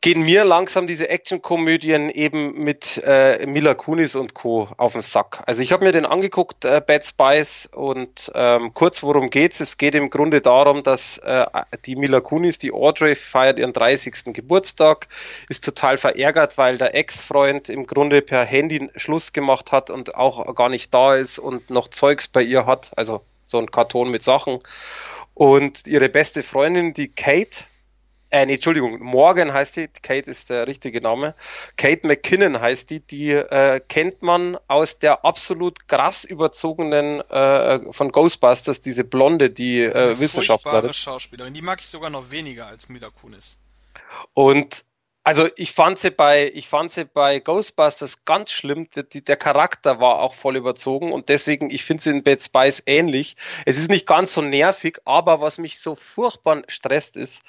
gehen 0.00 0.22
mir 0.22 0.44
langsam 0.44 0.86
diese 0.86 1.08
Actionkomödien 1.08 2.08
eben 2.10 2.62
mit 2.62 3.02
äh, 3.04 3.44
Mila 3.46 3.74
Kunis 3.74 4.14
und 4.14 4.32
Co. 4.34 4.68
auf 4.76 4.92
den 4.92 5.00
Sack. 5.00 5.42
Also 5.46 5.62
ich 5.62 5.72
habe 5.72 5.84
mir 5.84 5.92
den 5.92 6.06
angeguckt, 6.06 6.64
äh, 6.64 6.80
Bad 6.84 7.04
Spice, 7.04 7.68
und 7.72 8.30
ähm, 8.34 8.74
kurz 8.74 9.02
worum 9.02 9.30
geht's? 9.30 9.58
Es 9.58 9.76
geht 9.76 9.96
im 9.96 10.10
Grunde 10.10 10.40
darum, 10.40 10.84
dass 10.84 11.18
äh, 11.18 11.46
die 11.84 11.96
Mila 11.96 12.20
Kunis, 12.20 12.58
die 12.58 12.72
Audrey, 12.72 13.16
feiert 13.16 13.58
ihren 13.58 13.72
30. 13.72 14.32
Geburtstag, 14.32 15.08
ist 15.48 15.64
total 15.64 15.96
verärgert, 15.96 16.58
weil 16.58 16.78
der 16.78 16.94
Ex-Freund 16.94 17.68
im 17.68 17.84
Grunde 17.84 18.22
per 18.22 18.44
Handy 18.44 18.88
Schluss 18.94 19.32
gemacht 19.32 19.72
hat 19.72 19.90
und 19.90 20.14
auch 20.14 20.54
gar 20.54 20.68
nicht 20.68 20.94
da 20.94 21.16
ist 21.16 21.40
und 21.40 21.70
noch 21.70 21.88
Zeugs 21.88 22.28
bei 22.28 22.42
ihr 22.42 22.66
hat, 22.66 22.92
also 22.96 23.22
so 23.48 23.58
ein 23.58 23.70
Karton 23.70 24.10
mit 24.10 24.22
Sachen. 24.22 24.60
Und 25.34 25.86
ihre 25.86 26.08
beste 26.08 26.42
Freundin, 26.42 26.94
die 26.94 27.08
Kate, 27.08 27.64
äh, 28.30 28.44
nee, 28.44 28.54
Entschuldigung, 28.54 29.00
Morgan 29.00 29.52
heißt 29.52 29.76
die, 29.76 29.88
Kate 29.88 30.30
ist 30.30 30.50
der 30.50 30.66
richtige 30.66 31.00
Name. 31.00 31.34
Kate 31.76 32.06
McKinnon 32.06 32.60
heißt 32.60 32.90
die, 32.90 33.00
die 33.00 33.30
äh, 33.30 33.80
kennt 33.80 34.20
man 34.22 34.58
aus 34.66 34.98
der 34.98 35.24
absolut 35.24 35.88
krass 35.88 36.24
überzogenen 36.24 37.20
äh, 37.30 37.92
von 37.92 38.12
Ghostbusters, 38.12 38.80
diese 38.80 39.04
Blonde, 39.04 39.48
die 39.48 39.82
äh, 39.82 40.18
Wissenschaftlerin. 40.18 40.92
Schauspielerin, 40.92 41.54
die 41.54 41.62
mag 41.62 41.80
ich 41.80 41.86
sogar 41.86 42.10
noch 42.10 42.30
weniger 42.30 42.66
als 42.66 42.88
Mila 42.90 43.08
Kunis. 43.10 43.58
Und 44.34 44.84
also 45.28 45.46
ich 45.56 45.72
fand 45.72 45.98
sie 45.98 46.10
bei, 46.10 46.50
ich 46.54 46.68
fand 46.68 46.90
sie 46.90 47.04
bei 47.04 47.38
Ghostbusters 47.38 48.24
ganz 48.24 48.50
schlimm. 48.50 48.88
Der, 48.96 49.02
der 49.02 49.36
Charakter 49.36 50.00
war 50.00 50.20
auch 50.20 50.32
voll 50.32 50.56
überzogen 50.56 51.12
und 51.12 51.28
deswegen, 51.28 51.68
ich 51.68 51.84
finde 51.84 52.02
sie 52.02 52.08
in 52.08 52.22
Bad 52.22 52.40
Spice 52.40 52.82
ähnlich. 52.86 53.36
Es 53.66 53.76
ist 53.76 53.90
nicht 53.90 54.06
ganz 54.06 54.32
so 54.32 54.40
nervig, 54.40 55.02
aber 55.04 55.42
was 55.42 55.58
mich 55.58 55.80
so 55.80 55.96
furchtbar 55.96 56.62
stresst 56.68 57.18
ist, 57.18 57.42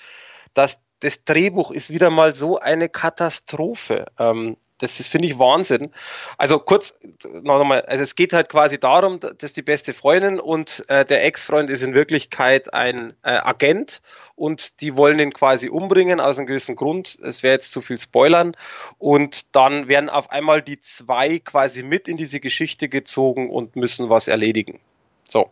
dass 0.53 0.81
das 0.99 1.23
Drehbuch 1.23 1.71
ist 1.71 1.91
wieder 1.91 2.09
mal 2.09 2.33
so 2.33 2.59
eine 2.59 2.89
Katastrophe. 2.89 4.05
Ähm, 4.17 4.57
das 4.79 4.99
ist, 4.99 5.09
finde 5.09 5.27
ich, 5.27 5.37
Wahnsinn. 5.37 5.91
Also 6.37 6.57
kurz 6.59 6.97
noch 7.41 7.59
einmal, 7.59 7.81
also 7.81 8.01
es 8.01 8.15
geht 8.15 8.31
halt 8.31 8.47
quasi 8.47 8.79
darum, 8.79 9.19
dass 9.19 9.51
die 9.51 9.61
beste 9.61 9.93
Freundin 9.93 10.39
und 10.39 10.83
äh, 10.87 11.05
der 11.05 11.25
Ex-Freund 11.25 11.69
ist 11.69 11.83
in 11.83 11.93
Wirklichkeit 11.93 12.73
ein 12.73 13.13
äh, 13.23 13.31
Agent 13.31 14.01
und 14.35 14.79
die 14.79 14.95
wollen 14.95 15.19
ihn 15.19 15.33
quasi 15.33 15.67
umbringen 15.67 16.21
aus 16.21 16.37
einem 16.37 16.47
gewissen 16.47 16.77
Grund. 16.77 17.19
Es 17.21 17.43
wäre 17.43 17.55
jetzt 17.55 17.73
zu 17.73 17.81
viel 17.81 17.99
Spoilern. 17.99 18.55
Und 18.97 19.53
dann 19.53 19.89
werden 19.89 20.09
auf 20.09 20.31
einmal 20.31 20.61
die 20.61 20.79
zwei 20.79 21.39
quasi 21.39 21.83
mit 21.83 22.07
in 22.07 22.15
diese 22.15 22.39
Geschichte 22.39 22.87
gezogen 22.87 23.49
und 23.49 23.75
müssen 23.75 24.09
was 24.09 24.29
erledigen. 24.29 24.79
So, 25.27 25.51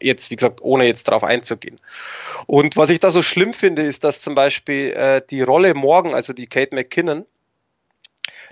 jetzt, 0.00 0.30
wie 0.30 0.36
gesagt, 0.36 0.60
ohne 0.62 0.86
jetzt 0.86 1.08
darauf 1.08 1.24
einzugehen. 1.24 1.80
Und 2.46 2.76
was 2.76 2.90
ich 2.90 3.00
da 3.00 3.10
so 3.10 3.22
schlimm 3.22 3.54
finde, 3.54 3.82
ist, 3.82 4.04
dass 4.04 4.20
zum 4.20 4.34
Beispiel 4.34 4.92
äh, 4.92 5.22
die 5.28 5.42
Rolle 5.42 5.74
Morgan, 5.74 6.14
also 6.14 6.32
die 6.32 6.46
Kate 6.46 6.74
McKinnon, 6.74 7.26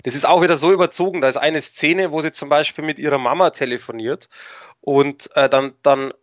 das 0.03 0.15
ist 0.15 0.25
auch 0.25 0.41
wieder 0.41 0.57
so 0.57 0.71
überzogen. 0.71 1.21
Da 1.21 1.27
ist 1.27 1.37
eine 1.37 1.61
Szene, 1.61 2.11
wo 2.11 2.21
sie 2.21 2.31
zum 2.31 2.49
Beispiel 2.49 2.83
mit 2.83 2.99
ihrer 2.99 3.17
Mama 3.17 3.49
telefoniert 3.49 4.29
und 4.81 5.29
äh, 5.35 5.49
dann, 5.49 5.73
dann 5.81 6.13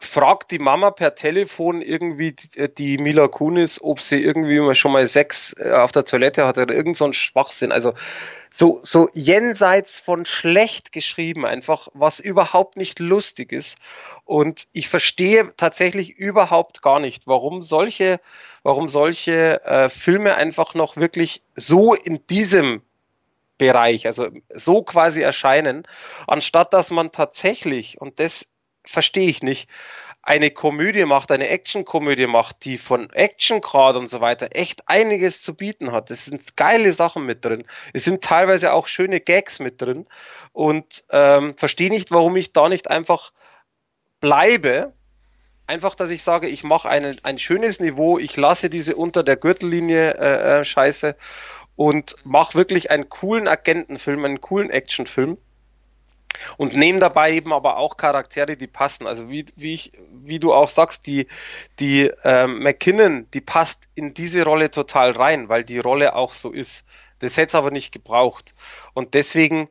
fragt 0.00 0.50
die 0.50 0.58
Mama 0.58 0.90
per 0.90 1.14
Telefon 1.14 1.80
irgendwie 1.80 2.32
die, 2.32 2.58
äh, 2.58 2.68
die 2.68 2.98
Mila 2.98 3.28
Kunis, 3.28 3.80
ob 3.82 4.00
sie 4.00 4.22
irgendwie 4.22 4.74
schon 4.74 4.92
mal 4.92 5.06
Sex 5.06 5.54
äh, 5.58 5.72
auf 5.72 5.92
der 5.92 6.04
Toilette 6.04 6.46
hatte 6.46 6.62
oder 6.62 6.74
irgend 6.74 6.96
so 6.96 7.04
ein 7.04 7.12
Schwachsinn. 7.12 7.72
Also 7.72 7.94
so, 8.50 8.80
so 8.82 9.08
jenseits 9.14 10.00
von 10.00 10.26
schlecht 10.26 10.92
geschrieben, 10.92 11.44
einfach 11.44 11.88
was 11.94 12.20
überhaupt 12.20 12.76
nicht 12.76 12.98
lustig 12.98 13.52
ist. 13.52 13.78
Und 14.24 14.66
ich 14.72 14.88
verstehe 14.88 15.52
tatsächlich 15.56 16.10
überhaupt 16.10 16.82
gar 16.82 17.00
nicht, 17.00 17.26
warum 17.26 17.62
solche, 17.62 18.20
warum 18.62 18.88
solche 18.88 19.64
äh, 19.64 19.90
Filme 19.90 20.34
einfach 20.36 20.74
noch 20.74 20.96
wirklich 20.96 21.42
so 21.56 21.94
in 21.94 22.26
diesem 22.28 22.82
Bereich, 23.58 24.06
also 24.06 24.28
so 24.52 24.82
quasi 24.82 25.22
erscheinen, 25.22 25.86
anstatt 26.26 26.72
dass 26.74 26.90
man 26.90 27.12
tatsächlich, 27.12 28.00
und 28.00 28.18
das 28.18 28.53
verstehe 28.86 29.28
ich 29.28 29.42
nicht, 29.42 29.68
eine 30.26 30.50
Komödie 30.50 31.04
macht, 31.04 31.30
eine 31.30 31.48
Actionkomödie 31.48 32.26
macht, 32.26 32.64
die 32.64 32.78
von 32.78 33.10
Action 33.10 33.60
gerade 33.60 33.98
und 33.98 34.08
so 34.08 34.22
weiter 34.22 34.48
echt 34.52 34.88
einiges 34.88 35.42
zu 35.42 35.54
bieten 35.54 35.92
hat. 35.92 36.10
Es 36.10 36.24
sind 36.24 36.56
geile 36.56 36.92
Sachen 36.92 37.26
mit 37.26 37.44
drin. 37.44 37.64
Es 37.92 38.04
sind 38.04 38.24
teilweise 38.24 38.72
auch 38.72 38.86
schöne 38.86 39.20
Gags 39.20 39.58
mit 39.58 39.82
drin 39.82 40.06
und 40.52 41.04
ähm, 41.10 41.54
verstehe 41.58 41.90
nicht, 41.90 42.10
warum 42.10 42.36
ich 42.36 42.54
da 42.54 42.70
nicht 42.70 42.88
einfach 42.88 43.32
bleibe. 44.20 44.94
Einfach, 45.66 45.94
dass 45.94 46.10
ich 46.10 46.22
sage, 46.22 46.48
ich 46.48 46.64
mache 46.64 46.88
ein, 46.88 47.16
ein 47.22 47.38
schönes 47.38 47.80
Niveau, 47.80 48.18
ich 48.18 48.36
lasse 48.36 48.70
diese 48.70 48.96
unter 48.96 49.22
der 49.22 49.36
Gürtellinie 49.36 50.14
äh, 50.14 50.60
äh, 50.60 50.64
Scheiße 50.64 51.16
und 51.76 52.16
mache 52.24 52.54
wirklich 52.54 52.90
einen 52.90 53.10
coolen 53.10 53.46
Agentenfilm, 53.46 54.24
einen 54.24 54.40
coolen 54.40 54.70
Actionfilm 54.70 55.36
und 56.56 56.74
nehmen 56.74 57.00
dabei 57.00 57.32
eben 57.32 57.52
aber 57.52 57.76
auch 57.76 57.96
Charaktere, 57.96 58.56
die 58.56 58.66
passen. 58.66 59.06
Also 59.06 59.28
wie, 59.28 59.46
wie, 59.56 59.74
ich, 59.74 59.92
wie 60.10 60.38
du 60.38 60.52
auch 60.52 60.68
sagst, 60.68 61.06
die, 61.06 61.28
die 61.80 62.10
ähm, 62.24 62.62
McKinnon, 62.62 63.30
die 63.32 63.40
passt 63.40 63.88
in 63.94 64.14
diese 64.14 64.44
Rolle 64.44 64.70
total 64.70 65.12
rein, 65.12 65.48
weil 65.48 65.64
die 65.64 65.78
Rolle 65.78 66.14
auch 66.14 66.32
so 66.32 66.52
ist. 66.52 66.84
Das 67.20 67.36
hätte 67.36 67.48
es 67.48 67.54
aber 67.54 67.70
nicht 67.70 67.92
gebraucht. 67.92 68.54
Und 68.92 69.14
deswegen, 69.14 69.68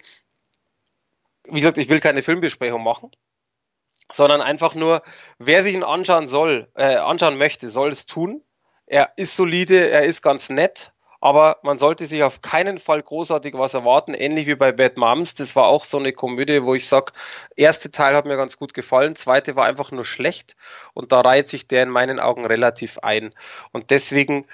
wie 1.46 1.60
gesagt, 1.60 1.78
ich 1.78 1.90
will 1.90 2.00
keine 2.00 2.24
Filmbesprechung 2.24 2.84
machen, 2.84 3.12
sondern 4.12 4.42
einfach 4.42 4.76
nur, 4.76 5.04
wer 5.38 5.64
sich 5.64 5.74
ihn 5.74 5.84
anschauen 5.84 6.28
soll, 6.28 6.70
äh, 6.76 6.96
anschauen 6.96 7.38
möchte, 7.38 7.70
soll 7.70 7.90
es 7.90 8.06
tun. 8.06 8.42
Er 8.86 9.14
ist 9.18 9.36
solide, 9.36 9.90
er 9.90 10.04
ist 10.04 10.22
ganz 10.22 10.50
nett, 10.50 10.93
aber 11.24 11.60
man 11.64 11.78
sollte 11.78 12.06
sich 12.06 12.22
auf 12.22 12.42
keinen 12.42 12.80
Fall 12.80 13.02
großartig 13.02 13.54
was 13.54 13.74
erwarten, 13.74 14.14
ähnlich 14.14 14.46
wie 14.46 14.56
bei 14.56 14.74
Bad 14.74 14.98
Moms. 14.98 15.36
Das 15.36 15.56
war 15.56 15.68
auch 15.68 15.86
so 15.86 15.98
eine 15.98 16.12
Komödie, 16.12 16.64
wo 16.64 16.76
ich 16.76 16.90
sag, 16.90 17.14
erste 17.56 17.92
Teil 17.92 18.14
hat 18.14 18.26
mir 18.26 18.36
ganz 18.36 18.58
gut 18.58 18.74
gefallen, 18.74 19.16
zweite 19.16 19.56
war 19.56 19.64
einfach 19.64 19.92
nur 19.92 20.04
schlecht 20.04 20.58
und 20.94 21.14
da 21.14 21.22
reiht 21.22 21.48
sich 21.48 21.66
der 21.66 21.84
in 21.84 21.90
meinen 21.90 22.20
Augen 22.20 22.46
relativ 22.46 22.98
ein. 23.00 23.34
Und 23.72 23.90
deswegen 23.90 24.48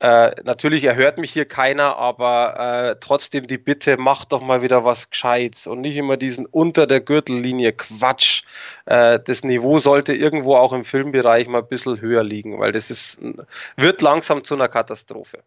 äh, 0.00 0.32
natürlich 0.42 0.82
erhört 0.82 1.18
mich 1.18 1.32
hier 1.32 1.44
keiner, 1.44 1.96
aber 1.96 2.90
äh, 2.90 2.96
trotzdem 2.98 3.46
die 3.46 3.58
Bitte, 3.58 3.96
macht 3.96 4.32
doch 4.32 4.40
mal 4.42 4.62
wieder 4.62 4.84
was 4.84 5.10
Gescheites 5.10 5.68
und 5.68 5.80
nicht 5.80 5.96
immer 5.96 6.16
diesen 6.16 6.46
unter 6.46 6.88
der 6.88 7.02
Gürtellinie 7.02 7.72
Quatsch. 7.72 8.42
Äh, 8.86 9.20
das 9.24 9.44
Niveau 9.44 9.78
sollte 9.78 10.12
irgendwo 10.12 10.56
auch 10.56 10.72
im 10.72 10.84
Filmbereich 10.84 11.46
mal 11.46 11.62
ein 11.62 11.68
bisschen 11.68 12.00
höher 12.00 12.24
liegen, 12.24 12.58
weil 12.58 12.72
das 12.72 12.90
ist, 12.90 13.20
wird 13.76 14.02
langsam 14.02 14.42
zu 14.42 14.56
einer 14.56 14.68
Katastrophe. 14.68 15.44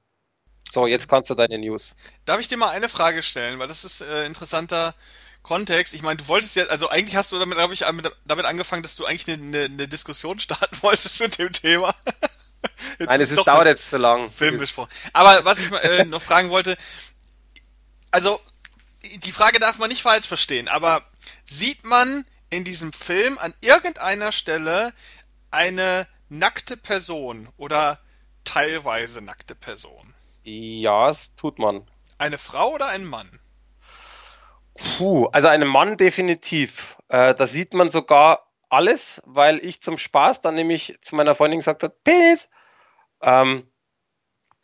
So, 0.71 0.85
jetzt 0.85 1.09
kannst 1.09 1.29
du 1.29 1.35
deine 1.35 1.57
News. 1.57 1.95
Darf 2.25 2.39
ich 2.39 2.47
dir 2.47 2.57
mal 2.57 2.69
eine 2.69 2.89
Frage 2.89 3.23
stellen, 3.23 3.59
weil 3.59 3.67
das 3.67 3.83
ist 3.83 4.01
äh, 4.01 4.25
interessanter 4.25 4.93
Kontext. 5.41 5.93
Ich 5.93 6.01
meine, 6.01 6.17
du 6.17 6.27
wolltest 6.27 6.55
ja, 6.55 6.65
also 6.67 6.89
eigentlich 6.89 7.15
hast 7.15 7.31
du 7.31 7.39
damit, 7.39 7.57
glaube 7.57 7.73
ich, 7.73 7.85
damit 8.25 8.45
angefangen, 8.45 8.83
dass 8.83 8.95
du 8.95 9.05
eigentlich 9.05 9.27
eine, 9.27 9.43
eine, 9.43 9.65
eine 9.65 9.87
Diskussion 9.87 10.39
starten 10.39 10.77
wolltest 10.81 11.19
mit 11.19 11.37
dem 11.37 11.51
Thema. 11.51 11.95
Jetzt 12.99 13.09
Nein, 13.09 13.21
es 13.21 13.31
ist, 13.31 13.47
dauert 13.47 13.67
jetzt 13.67 13.89
zu 13.89 13.97
lang. 13.97 14.29
Filmbesprochen. 14.29 14.89
Aber 15.13 15.45
was 15.45 15.59
ich 15.59 15.71
äh, 15.71 16.03
noch 16.05 16.21
fragen 16.21 16.49
wollte, 16.49 16.77
also 18.11 18.39
die 19.23 19.31
Frage 19.31 19.59
darf 19.59 19.77
man 19.77 19.89
nicht 19.89 20.01
falsch 20.01 20.27
verstehen, 20.27 20.67
aber 20.67 21.05
sieht 21.45 21.85
man 21.85 22.25
in 22.49 22.65
diesem 22.65 22.91
Film 22.91 23.37
an 23.37 23.53
irgendeiner 23.61 24.33
Stelle 24.33 24.93
eine 25.51 26.07
nackte 26.27 26.75
Person 26.75 27.47
oder 27.55 27.99
teilweise 28.43 29.21
nackte 29.21 29.55
Person? 29.55 30.13
Ja, 30.43 31.09
es 31.09 31.35
tut 31.35 31.59
man. 31.59 31.89
Eine 32.17 32.37
Frau 32.37 32.73
oder 32.73 32.87
ein 32.87 33.05
Mann? 33.05 33.39
Puh, 34.75 35.27
also 35.31 35.47
einen 35.47 35.67
Mann 35.67 35.97
definitiv. 35.97 36.97
Äh, 37.09 37.35
da 37.35 37.47
sieht 37.47 37.73
man 37.73 37.89
sogar 37.89 38.47
alles, 38.69 39.21
weil 39.25 39.63
ich 39.63 39.81
zum 39.81 39.97
Spaß 39.97 40.41
dann 40.41 40.55
nämlich 40.55 40.97
zu 41.01 41.15
meiner 41.15 41.35
Freundin 41.35 41.59
gesagt 41.59 41.83
habe, 41.83 41.95
Penis. 42.03 42.49
Ähm, 43.21 43.69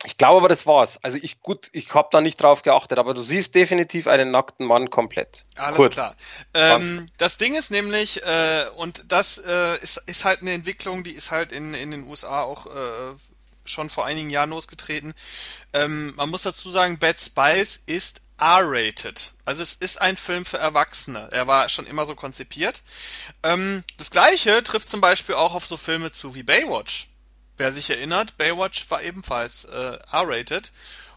ich 0.06 0.18
glaube 0.18 0.38
aber, 0.38 0.50
das 0.50 0.68
war's. 0.68 1.00
Also 1.02 1.18
ich 1.20 1.40
gut, 1.40 1.70
ich 1.72 1.94
habe 1.94 2.10
da 2.12 2.22
nicht 2.22 2.42
drauf 2.42 2.62
geachtet, 2.62 3.00
aber 3.00 3.14
du 3.14 3.24
siehst 3.24 3.56
definitiv 3.56 4.08
einen 4.08 4.30
nackten 4.30 4.68
Mann 4.68 4.90
komplett. 4.90 5.46
Alles 5.56 5.78
Kurz. 5.78 5.94
klar. 5.96 6.16
Ähm, 6.54 7.08
das 7.18 7.38
Ding 7.38 7.56
ist 7.56 7.72
nämlich, 7.72 8.24
äh, 8.24 8.66
und 8.76 9.04
das 9.08 9.40
äh, 9.40 9.78
ist, 9.82 10.04
ist 10.06 10.24
halt 10.24 10.42
eine 10.42 10.52
Entwicklung, 10.52 11.04
die 11.04 11.12
ist 11.12 11.32
halt 11.32 11.52
in, 11.52 11.74
in 11.74 11.92
den 11.92 12.04
USA 12.08 12.44
auch 12.44 12.68
äh, 12.68 13.16
schon 13.66 13.90
vor 13.90 14.06
einigen 14.06 14.30
Jahren 14.30 14.52
losgetreten. 14.52 15.14
Ähm, 15.74 16.14
man 16.16 16.30
muss 16.30 16.44
dazu 16.44 16.70
sagen, 16.72 17.00
Bad 17.00 17.20
Spice 17.20 17.82
ist 17.86 18.22
R-rated. 18.38 19.34
Also 19.46 19.64
es 19.64 19.76
ist 19.76 20.02
ein 20.02 20.18
Film 20.18 20.46
für 20.46 20.58
Erwachsene. 20.58 21.30
Er 21.32 21.48
war 21.48 21.70
schon 21.70 21.88
immer 21.88 22.06
so 22.06 22.16
konzipiert. 22.16 22.82
Ähm, 23.44 23.84
das 23.98 24.12
gleiche 24.12 24.62
trifft 24.64 24.90
zum 24.90 25.02
Beispiel 25.02 25.36
auch 25.36 25.54
auf 25.54 25.66
so 25.66 25.78
Filme 25.78 26.12
zu 26.12 26.36
wie 26.36 26.44
Baywatch. 26.44 27.08
Wer 27.58 27.72
sich 27.72 27.90
erinnert, 27.90 28.38
Baywatch 28.38 28.90
war 28.90 29.02
ebenfalls 29.02 29.64
äh, 29.66 29.98
R-rated. 30.12 30.72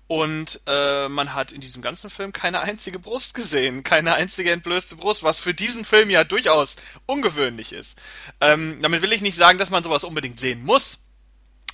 Und 0.07 0.63
äh, 0.67 1.09
man 1.09 1.35
hat 1.35 1.53
in 1.53 1.61
diesem 1.61 1.83
ganzen 1.83 2.09
Film 2.09 2.33
keine 2.33 2.61
einzige 2.61 2.99
Brust 2.99 3.35
gesehen, 3.35 3.83
keine 3.83 4.15
einzige 4.15 4.53
entblößte 4.53 4.97
Brust, 4.97 5.23
was 5.23 5.39
für 5.39 5.53
diesen 5.53 5.85
Film 5.85 6.09
ja 6.09 6.25
durchaus 6.25 6.77
ungewöhnlich 7.05 7.75
ist. 7.75 7.99
Ähm, 8.41 8.79
damit 8.81 9.03
will 9.03 9.13
ich 9.13 9.21
nicht 9.21 9.37
sagen, 9.37 9.59
dass 9.59 9.69
man 9.69 9.85
sowas 9.85 10.05
unbedingt 10.05 10.41
sehen 10.41 10.65
muss. 10.65 10.99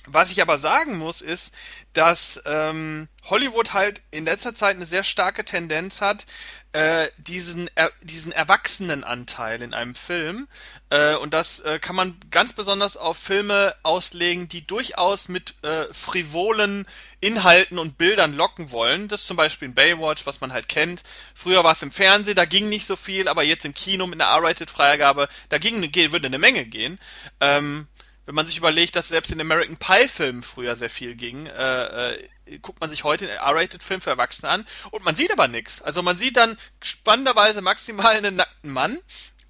Was 0.07 0.31
ich 0.31 0.41
aber 0.41 0.57
sagen 0.57 0.97
muss, 0.97 1.21
ist, 1.21 1.53
dass 1.93 2.41
ähm, 2.45 3.07
Hollywood 3.23 3.73
halt 3.73 4.01
in 4.11 4.25
letzter 4.25 4.53
Zeit 4.53 4.75
eine 4.75 4.85
sehr 4.85 5.03
starke 5.03 5.45
Tendenz 5.45 6.01
hat, 6.01 6.25
äh, 6.73 7.07
diesen, 7.17 7.69
er, 7.75 7.91
diesen 8.01 8.31
Erwachsenenanteil 8.31 9.61
in 9.61 9.73
einem 9.73 9.95
Film. 9.95 10.47
Äh, 10.89 11.15
und 11.15 11.33
das 11.33 11.61
äh, 11.61 11.79
kann 11.79 11.95
man 11.95 12.19
ganz 12.31 12.53
besonders 12.53 12.97
auf 12.97 13.17
Filme 13.17 13.73
auslegen, 13.81 14.49
die 14.49 14.67
durchaus 14.67 15.29
mit 15.29 15.55
äh, 15.63 15.85
frivolen 15.93 16.85
Inhalten 17.21 17.79
und 17.79 17.97
Bildern 17.97 18.33
locken 18.33 18.71
wollen. 18.71 19.07
Das 19.07 19.21
ist 19.21 19.27
zum 19.27 19.37
Beispiel 19.37 19.69
in 19.69 19.73
Baywatch, 19.73 20.25
was 20.25 20.41
man 20.41 20.51
halt 20.51 20.67
kennt. 20.67 21.03
Früher 21.33 21.63
war 21.63 21.71
es 21.71 21.81
im 21.81 21.91
Fernsehen, 21.91 22.35
da 22.35 22.45
ging 22.45 22.69
nicht 22.69 22.85
so 22.85 22.95
viel, 22.95 23.27
aber 23.27 23.43
jetzt 23.43 23.65
im 23.65 23.73
Kino 23.73 24.05
mit 24.05 24.21
einer 24.21 24.31
R-Rated-Freigabe, 24.31 25.29
da 25.49 25.57
ging, 25.57 25.81
würde 26.11 26.27
eine 26.27 26.39
Menge 26.39 26.65
gehen. 26.65 26.99
Ähm, 27.39 27.87
wenn 28.25 28.35
man 28.35 28.45
sich 28.45 28.57
überlegt, 28.57 28.95
dass 28.95 29.09
selbst 29.09 29.31
in 29.31 29.41
American 29.41 29.77
Pie 29.77 30.07
Filmen 30.07 30.43
früher 30.43 30.75
sehr 30.75 30.89
viel 30.89 31.15
ging, 31.15 31.45
äh, 31.45 32.13
äh, 32.13 32.29
guckt 32.61 32.81
man 32.81 32.89
sich 32.89 33.03
heute 33.03 33.25
einen 33.25 33.37
R-Rated-Film 33.37 34.01
für 34.01 34.09
Erwachsene 34.09 34.49
an 34.49 34.65
und 34.91 35.03
man 35.05 35.15
sieht 35.15 35.31
aber 35.31 35.47
nichts. 35.47 35.81
Also 35.81 36.01
man 36.01 36.17
sieht 36.17 36.37
dann 36.37 36.57
spannenderweise 36.81 37.61
maximal 37.61 38.15
einen 38.15 38.35
nackten 38.35 38.71
Mann, 38.71 38.97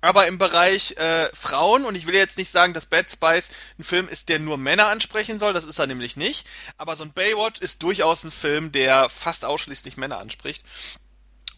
aber 0.01 0.27
im 0.27 0.37
Bereich 0.37 0.91
äh, 0.97 1.29
Frauen, 1.33 1.85
und 1.85 1.95
ich 1.95 2.05
will 2.05 2.15
jetzt 2.15 2.37
nicht 2.37 2.51
sagen, 2.51 2.73
dass 2.73 2.85
Bad 2.85 3.09
Spice 3.09 3.49
ein 3.79 3.83
Film 3.83 4.07
ist, 4.07 4.29
der 4.29 4.39
nur 4.39 4.57
Männer 4.57 4.87
ansprechen 4.87 5.39
soll, 5.39 5.53
das 5.53 5.63
ist 5.63 5.79
er 5.79 5.87
nämlich 5.87 6.15
nicht, 6.15 6.45
aber 6.77 6.95
so 6.95 7.03
ein 7.03 7.13
Baywatch 7.13 7.61
ist 7.61 7.81
durchaus 7.81 8.23
ein 8.23 8.31
Film, 8.31 8.71
der 8.71 9.09
fast 9.09 9.45
ausschließlich 9.45 9.97
Männer 9.97 10.19
anspricht. 10.19 10.63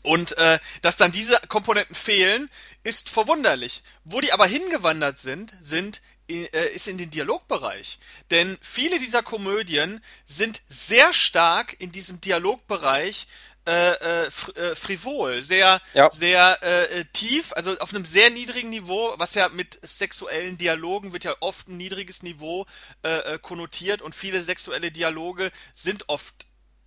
Und 0.03 0.37
äh, 0.37 0.59
dass 0.81 0.95
dann 0.95 1.11
diese 1.11 1.37
Komponenten 1.49 1.95
fehlen, 1.95 2.49
ist 2.83 3.09
verwunderlich. 3.09 3.83
Wo 4.05 4.21
die 4.21 4.31
aber 4.31 4.45
hingewandert 4.45 5.19
sind, 5.19 5.51
sind 5.61 6.01
ist 6.27 6.87
in 6.87 6.97
den 6.97 7.09
Dialogbereich. 7.09 7.99
Denn 8.31 8.57
viele 8.61 8.99
dieser 8.99 9.23
Komödien 9.23 10.03
sind 10.25 10.61
sehr 10.67 11.13
stark 11.13 11.75
in 11.79 11.91
diesem 11.91 12.19
Dialogbereich 12.21 13.27
äh, 13.67 13.95
äh, 13.95 14.27
äh, 14.27 14.75
frivol, 14.75 15.41
sehr, 15.41 15.81
ja. 15.93 16.09
sehr 16.09 16.63
äh, 16.63 17.03
tief, 17.11 17.51
also 17.51 17.77
auf 17.79 17.93
einem 17.93 18.05
sehr 18.05 18.29
niedrigen 18.29 18.69
Niveau, 18.69 19.13
was 19.17 19.33
ja 19.33 19.49
mit 19.49 19.77
sexuellen 19.81 20.57
Dialogen 20.57 21.11
wird 21.11 21.25
ja 21.25 21.35
oft 21.41 21.67
ein 21.67 21.75
niedriges 21.75 22.23
Niveau 22.23 22.65
äh, 23.03 23.37
konnotiert 23.39 24.01
und 24.01 24.15
viele 24.15 24.41
sexuelle 24.41 24.89
Dialoge 24.89 25.51
sind 25.73 26.07
oft 26.07 26.45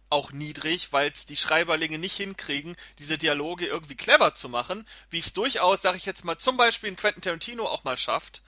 auch 0.08 0.32
niedrig, 0.32 0.90
weil 0.90 1.10
es 1.10 1.26
die 1.26 1.36
Schreiberlinge 1.36 1.98
nicht 1.98 2.16
hinkriegen, 2.16 2.74
diese 2.98 3.18
Dialoge 3.18 3.66
irgendwie 3.66 3.94
clever 3.94 4.34
zu 4.34 4.48
machen, 4.48 4.86
wie 5.10 5.18
es 5.18 5.34
durchaus, 5.34 5.82
sag 5.82 5.96
ich 5.96 6.06
jetzt 6.06 6.24
mal, 6.24 6.38
zum 6.38 6.56
Beispiel 6.56 6.88
in 6.88 6.96
Quentin 6.96 7.20
Tarantino 7.20 7.66
auch 7.66 7.84
mal 7.84 7.98
schafft. 7.98 8.42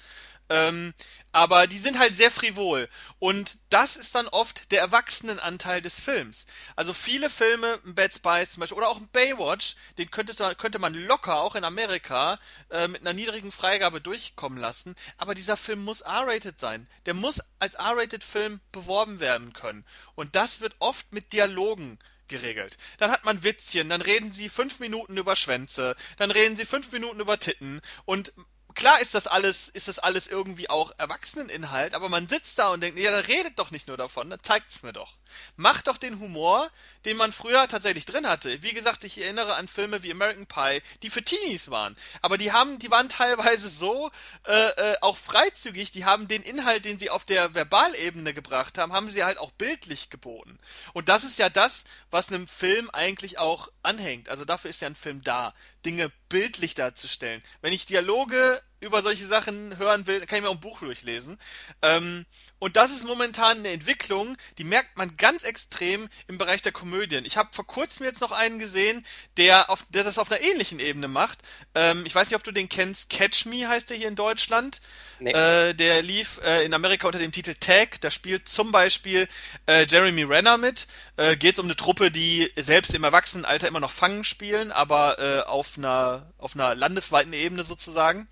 Ähm, 0.49 0.93
aber 1.33 1.67
die 1.67 1.79
sind 1.79 1.99
halt 1.99 2.17
sehr 2.17 2.31
frivol. 2.31 2.89
Und 3.19 3.59
das 3.71 3.97
ist 3.97 4.15
dann 4.15 4.29
oft 4.29 4.71
der 4.71 4.81
Erwachsenenanteil 4.81 5.81
des 5.81 5.99
Films. 5.99 6.47
Also 6.77 6.93
viele 6.93 7.31
Filme, 7.31 7.79
Bad 7.85 8.15
Spice 8.15 8.53
zum 8.53 8.61
Beispiel, 8.61 8.79
oder 8.79 8.89
auch 8.89 9.01
Baywatch, 9.13 9.77
den 9.99 10.11
könnte, 10.11 10.35
könnte 10.57 10.79
man 10.79 10.95
locker 10.95 11.37
auch 11.37 11.55
in 11.55 11.65
Amerika 11.65 12.39
äh, 12.71 12.89
mit 12.89 13.01
einer 13.01 13.15
niedrigen 13.15 13.53
Freigabe 13.53 14.01
durchkommen 14.01 14.59
lassen. 14.59 14.95
Aber 15.17 15.35
dieser 15.35 15.57
Film 15.57 15.85
muss 15.85 16.03
R-rated 16.03 16.61
sein. 16.61 16.87
Der 17.07 17.15
muss 17.15 17.41
als 17.59 17.75
R-rated 17.75 18.25
Film 18.25 18.61
beworben 18.73 19.21
werden 19.21 19.53
können. 19.53 19.87
Und 20.15 20.37
das 20.37 20.61
wird 20.61 20.77
oft 20.81 21.13
mit 21.13 21.33
Dialogen 21.33 21.99
geregelt. 22.29 22.77
Dann 22.99 23.11
hat 23.11 23.25
man 23.25 23.43
Witzchen, 23.43 23.89
dann 23.89 24.03
reden 24.03 24.33
sie 24.33 24.49
fünf 24.49 24.81
Minuten 24.81 25.17
über 25.17 25.37
Schwänze, 25.37 25.95
dann 26.17 26.31
reden 26.31 26.57
sie 26.57 26.65
fünf 26.65 26.91
Minuten 26.91 27.21
über 27.21 27.39
Titten 27.39 27.81
und 28.05 28.33
klar 28.75 29.01
ist 29.01 29.15
das 29.15 29.27
alles, 29.27 29.69
ist 29.69 29.89
das 29.89 29.99
alles 29.99 30.27
irgendwie 30.27 30.71
auch 30.71 30.93
Erwachseneninhalt, 30.99 31.95
aber 31.95 32.09
man 32.09 32.29
sitzt 32.29 32.59
da 32.59 32.71
und 32.71 32.81
denkt, 32.81 32.99
ja, 32.99 33.11
dann 33.11 33.25
redet 33.25 33.59
doch 33.59 33.71
nicht 33.71 33.89
nur 33.89 33.97
davon, 33.97 34.31
dann 34.31 34.43
zeigt's 34.43 34.83
mir 34.83 34.93
doch. 34.93 35.15
Macht 35.57 35.87
doch 35.87 35.97
den 35.97 36.19
Humor, 36.19 36.71
den 37.05 37.17
man 37.17 37.33
früher 37.33 37.67
tatsächlich 37.69 38.07
drin 38.07 38.29
hatte. 38.29 38.63
Wie 38.63 38.73
gesagt, 38.73 39.05
ich 39.05 39.19
erinnere 39.19 39.55
an 39.55 39.69
Filme 39.69 40.03
wie 40.03 40.13
American 40.13 40.47
Pie, 40.47 40.83
die 41.03 41.11
für 41.11 41.23
Teenies 41.23 41.71
waren. 41.71 41.97
Aber 42.21 42.39
die 42.39 42.53
haben, 42.53 42.79
die 42.79 42.91
waren 42.91 43.09
teilweise 43.09 43.69
so 43.69 44.11
äh, 44.47 44.69
äh, 44.69 44.97
auch 45.01 45.17
freizügig, 45.17 45.91
die 45.91 46.05
haben 46.05 46.29
den 46.29 46.43
Inhalt, 46.43 46.85
den 46.85 46.99
sie 46.99 47.11
auf 47.11 47.25
der 47.25 47.55
Verbalebene 47.55 48.35
gebracht 48.35 48.79
haben, 48.79 48.93
haben 48.93 49.11
sie 49.11 49.25
halt 49.25 49.39
auch 49.39 49.51
bildlich 49.53 50.11
geboten. 50.11 50.59
Und 50.93 51.09
das 51.09 51.25
ist 51.25 51.39
ja 51.39 51.49
das, 51.49 51.85
was 52.11 52.29
einem 52.29 52.47
Film 52.47 52.91
eigentlich 52.91 53.39
auch 53.39 53.69
anhängt. 53.83 54.29
Also 54.29 54.45
dafür 54.45 54.71
ist 54.71 54.81
ja 54.81 54.89
ein 54.89 54.95
Film 54.95 55.23
da, 55.23 55.55
Dinge 55.85 56.11
bildlich 56.29 56.75
darzustellen. 56.75 57.43
Wenn 57.61 57.73
ich 57.73 57.87
Dialoge 57.87 58.63
über 58.83 59.01
solche 59.03 59.27
Sachen 59.27 59.79
hören 59.79 60.07
will, 60.07 60.21
kann 60.27 60.37
ich 60.37 60.43
mir 60.43 60.49
auch 60.49 60.55
ein 60.55 60.61
Buch 60.61 60.81
durchlesen. 60.81 61.39
Ähm, 61.83 62.27
und 62.59 62.77
das 62.77 62.91
ist 62.93 63.05
momentan 63.05 63.59
eine 63.59 63.71
Entwicklung, 63.71 64.37
die 64.59 64.65
merkt 64.65 64.97
man 64.97 65.17
ganz 65.17 65.45
extrem 65.45 66.09
im 66.27 66.39
Bereich 66.39 66.63
der 66.63 66.73
Komödien. 66.73 67.25
Ich 67.25 67.37
habe 67.37 67.49
vor 67.53 67.67
kurzem 67.67 68.07
jetzt 68.07 68.21
noch 68.21 68.33
einen 68.33 68.59
gesehen, 68.59 69.05
der, 69.37 69.71
auf, 69.71 69.87
der 69.91 70.05
das 70.05 70.19
auf 70.19 70.31
einer 70.31 70.41
ähnlichen 70.41 70.81
Ebene 70.81 71.09
macht. 71.09 71.39
Ähm, 71.75 72.05
ich 72.07 72.15
weiß 72.15 72.29
nicht, 72.29 72.37
ob 72.37 72.45
du 72.45 72.53
den 72.53 72.69
kennst. 72.69 73.09
Catch 73.09 73.47
Me 73.47 73.69
heißt 73.69 73.91
der 73.91 73.97
hier 73.97 74.09
in 74.09 74.17
Deutschland. 74.17 74.81
Nee. 75.21 75.33
Äh, 75.33 75.75
der 75.75 76.03
lief 76.03 76.41
äh, 76.45 76.65
in 76.65 76.75
Amerika 76.75 77.07
unter 77.07 77.19
dem 77.19 77.33
Titel 77.33 77.55
Tag. 77.55 78.01
Da 78.01 78.11
spielt 78.11 78.49
zum 78.49 78.73
Beispiel 78.73 79.29
äh, 79.67 79.87
Jeremy 79.89 80.25
Renner 80.25 80.57
mit. 80.57 80.89
Äh, 81.17 81.37
Geht 81.37 81.55
es 81.55 81.59
um 81.59 81.67
eine 81.67 81.77
Truppe, 81.77 82.11
die 82.11 82.51
selbst 82.57 82.95
im 82.95 83.05
Erwachsenenalter 83.05 83.69
immer 83.69 83.81
noch 83.81 83.91
Fangen 83.91 84.25
spielen, 84.25 84.73
aber 84.73 85.19
äh, 85.19 85.41
auf 85.41 85.79
einer 85.79 86.33
auf 86.39 86.55
einer 86.55 86.75
landesweiten 86.75 87.33
Ebene 87.33 87.65
sozusagen. 87.65 88.29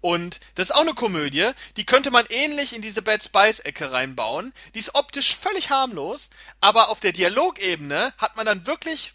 Und 0.00 0.40
das 0.54 0.70
ist 0.70 0.76
auch 0.76 0.82
eine 0.82 0.94
Komödie, 0.94 1.50
die 1.76 1.84
könnte 1.84 2.10
man 2.10 2.26
ähnlich 2.30 2.72
in 2.72 2.82
diese 2.82 3.02
Bad 3.02 3.22
Spice 3.22 3.60
Ecke 3.60 3.90
reinbauen. 3.90 4.52
Die 4.74 4.78
ist 4.78 4.94
optisch 4.94 5.34
völlig 5.34 5.70
harmlos, 5.70 6.30
aber 6.60 6.88
auf 6.88 7.00
der 7.00 7.12
Dialogebene 7.12 8.12
hat 8.18 8.36
man 8.36 8.46
dann 8.46 8.66
wirklich 8.66 9.14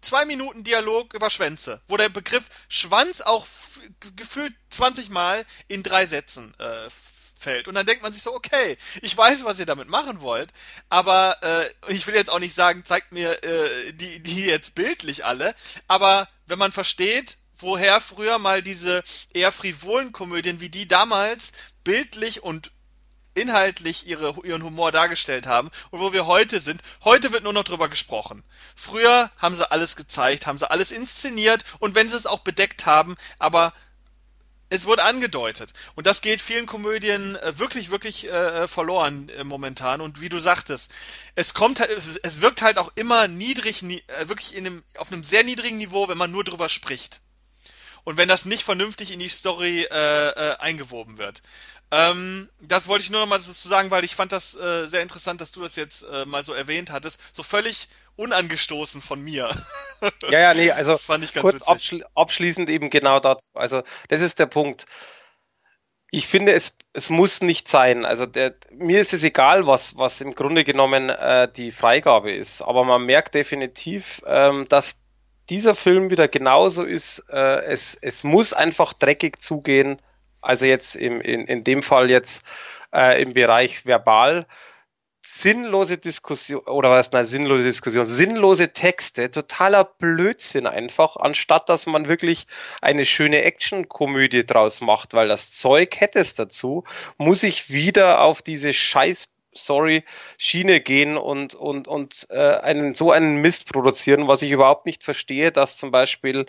zwei 0.00 0.24
Minuten 0.24 0.64
Dialog 0.64 1.14
über 1.14 1.30
Schwänze, 1.30 1.80
wo 1.86 1.96
der 1.96 2.08
Begriff 2.08 2.48
Schwanz 2.68 3.20
auch 3.20 3.46
gefühlt 4.16 4.54
20 4.70 5.10
Mal 5.10 5.44
in 5.68 5.82
drei 5.82 6.06
Sätzen 6.06 6.54
äh, 6.58 6.88
fällt. 7.38 7.68
Und 7.68 7.74
dann 7.74 7.86
denkt 7.86 8.02
man 8.02 8.12
sich 8.12 8.22
so, 8.22 8.34
okay, 8.34 8.76
ich 9.00 9.16
weiß, 9.16 9.44
was 9.44 9.58
ihr 9.58 9.66
damit 9.66 9.88
machen 9.88 10.20
wollt, 10.20 10.52
aber 10.88 11.36
äh, 11.42 11.92
ich 11.92 12.06
will 12.06 12.14
jetzt 12.14 12.30
auch 12.30 12.38
nicht 12.38 12.54
sagen, 12.54 12.84
zeigt 12.84 13.12
mir 13.12 13.42
äh, 13.42 13.92
die, 13.92 14.22
die 14.22 14.44
jetzt 14.44 14.74
bildlich 14.74 15.24
alle, 15.24 15.54
aber 15.88 16.28
wenn 16.46 16.58
man 16.58 16.72
versteht, 16.72 17.38
woher 17.62 18.00
früher 18.00 18.38
mal 18.38 18.62
diese 18.62 19.02
eher 19.32 19.52
frivolen 19.52 20.12
Komödien 20.12 20.60
wie 20.60 20.68
die 20.68 20.88
damals 20.88 21.52
bildlich 21.84 22.42
und 22.42 22.70
inhaltlich 23.34 24.06
ihre, 24.06 24.34
ihren 24.44 24.62
Humor 24.62 24.92
dargestellt 24.92 25.46
haben 25.46 25.70
und 25.90 26.00
wo 26.00 26.12
wir 26.12 26.26
heute 26.26 26.60
sind. 26.60 26.82
Heute 27.04 27.32
wird 27.32 27.44
nur 27.44 27.52
noch 27.52 27.64
drüber 27.64 27.88
gesprochen. 27.88 28.42
Früher 28.76 29.30
haben 29.38 29.54
sie 29.54 29.70
alles 29.70 29.96
gezeigt, 29.96 30.46
haben 30.46 30.58
sie 30.58 30.70
alles 30.70 30.90
inszeniert 30.90 31.64
und 31.78 31.94
wenn 31.94 32.08
sie 32.08 32.16
es 32.16 32.26
auch 32.26 32.40
bedeckt 32.40 32.86
haben, 32.86 33.16
aber 33.38 33.72
es 34.68 34.86
wurde 34.86 35.04
angedeutet. 35.04 35.74
Und 35.96 36.06
das 36.06 36.22
geht 36.22 36.40
vielen 36.40 36.64
Komödien 36.64 37.36
äh, 37.36 37.58
wirklich, 37.58 37.90
wirklich 37.90 38.26
äh, 38.28 38.66
verloren 38.66 39.28
äh, 39.28 39.44
momentan. 39.44 40.00
Und 40.00 40.22
wie 40.22 40.30
du 40.30 40.38
sagtest, 40.38 40.90
es 41.34 41.52
kommt 41.52 41.78
halt, 41.78 41.90
es 42.22 42.40
wirkt 42.40 42.62
halt 42.62 42.78
auch 42.78 42.90
immer 42.94 43.28
niedrig, 43.28 43.82
nie, 43.82 44.02
äh, 44.06 44.28
wirklich 44.28 44.56
in 44.56 44.66
einem, 44.66 44.82
auf 44.96 45.12
einem 45.12 45.24
sehr 45.24 45.44
niedrigen 45.44 45.76
Niveau, 45.76 46.08
wenn 46.08 46.16
man 46.16 46.30
nur 46.30 46.44
drüber 46.44 46.70
spricht 46.70 47.20
und 48.04 48.16
wenn 48.16 48.28
das 48.28 48.44
nicht 48.44 48.62
vernünftig 48.62 49.12
in 49.12 49.18
die 49.18 49.28
Story 49.28 49.86
äh, 49.90 50.28
äh, 50.28 50.56
eingewoben 50.58 51.18
wird. 51.18 51.42
Ähm, 51.92 52.48
das 52.60 52.88
wollte 52.88 53.04
ich 53.04 53.10
nur 53.10 53.20
noch 53.20 53.28
mal 53.28 53.38
so 53.38 53.52
sagen, 53.52 53.90
weil 53.90 54.02
ich 54.02 54.14
fand 54.14 54.32
das 54.32 54.54
äh, 54.54 54.86
sehr 54.86 55.02
interessant, 55.02 55.42
dass 55.42 55.52
du 55.52 55.60
das 55.60 55.76
jetzt 55.76 56.02
äh, 56.02 56.24
mal 56.24 56.42
so 56.42 56.54
erwähnt 56.54 56.90
hattest. 56.90 57.20
So 57.34 57.42
völlig 57.42 57.88
unangestoßen 58.16 59.02
von 59.02 59.20
mir. 59.20 59.54
ja, 60.30 60.40
ja, 60.40 60.54
nee, 60.54 60.70
also 60.70 60.96
fand 60.96 61.22
ich 61.22 61.34
ganz 61.34 61.42
kurz 61.42 61.62
abschli 61.62 62.02
abschließend 62.14 62.70
eben 62.70 62.88
genau 62.88 63.20
dazu. 63.20 63.50
Also 63.52 63.82
das 64.08 64.22
ist 64.22 64.38
der 64.38 64.46
Punkt. 64.46 64.86
Ich 66.10 66.26
finde, 66.26 66.52
es, 66.52 66.76
es 66.94 67.10
muss 67.10 67.42
nicht 67.42 67.68
sein. 67.68 68.06
Also 68.06 68.24
der, 68.24 68.54
mir 68.70 69.00
ist 69.00 69.12
es 69.12 69.22
egal, 69.22 69.66
was, 69.66 69.94
was 69.94 70.22
im 70.22 70.34
Grunde 70.34 70.64
genommen 70.64 71.10
äh, 71.10 71.50
die 71.52 71.72
Freigabe 71.72 72.32
ist. 72.32 72.62
Aber 72.62 72.84
man 72.84 73.04
merkt 73.04 73.34
definitiv, 73.34 74.22
ähm, 74.26 74.66
dass 74.68 75.01
dieser 75.50 75.74
Film 75.74 76.10
wieder 76.10 76.28
genauso 76.28 76.84
ist. 76.84 77.24
Äh, 77.30 77.64
es, 77.64 77.96
es 78.00 78.24
muss 78.24 78.52
einfach 78.52 78.92
dreckig 78.92 79.40
zugehen. 79.40 80.00
Also 80.40 80.66
jetzt 80.66 80.96
im, 80.96 81.20
in, 81.20 81.46
in 81.46 81.64
dem 81.64 81.82
Fall 81.82 82.10
jetzt 82.10 82.44
äh, 82.92 83.20
im 83.22 83.34
Bereich 83.34 83.86
verbal. 83.86 84.46
sinnlose 85.24 85.98
Diskussion 85.98 86.62
oder 86.66 86.90
was, 86.90 87.12
nein, 87.12 87.26
sinnlose 87.26 87.64
Diskussion, 87.64 88.04
sinnlose 88.04 88.72
Texte, 88.72 89.30
totaler 89.30 89.84
Blödsinn 89.84 90.66
einfach, 90.66 91.16
anstatt 91.16 91.68
dass 91.68 91.86
man 91.86 92.08
wirklich 92.08 92.46
eine 92.80 93.04
schöne 93.04 93.42
Actionkomödie 93.42 94.44
draus 94.44 94.80
macht, 94.80 95.14
weil 95.14 95.28
das 95.28 95.52
Zeug 95.52 96.00
hätte 96.00 96.18
es 96.18 96.34
dazu, 96.34 96.84
muss 97.18 97.44
ich 97.44 97.70
wieder 97.70 98.20
auf 98.20 98.42
diese 98.42 98.72
scheiß 98.72 99.28
sorry, 99.54 100.04
Schiene 100.38 100.80
gehen 100.80 101.16
und, 101.16 101.54
und, 101.54 101.88
und 101.88 102.26
äh, 102.30 102.56
einen, 102.56 102.94
so 102.94 103.10
einen 103.10 103.36
Mist 103.36 103.72
produzieren, 103.72 104.28
was 104.28 104.42
ich 104.42 104.50
überhaupt 104.50 104.86
nicht 104.86 105.04
verstehe, 105.04 105.52
dass 105.52 105.76
zum 105.76 105.90
Beispiel 105.90 106.46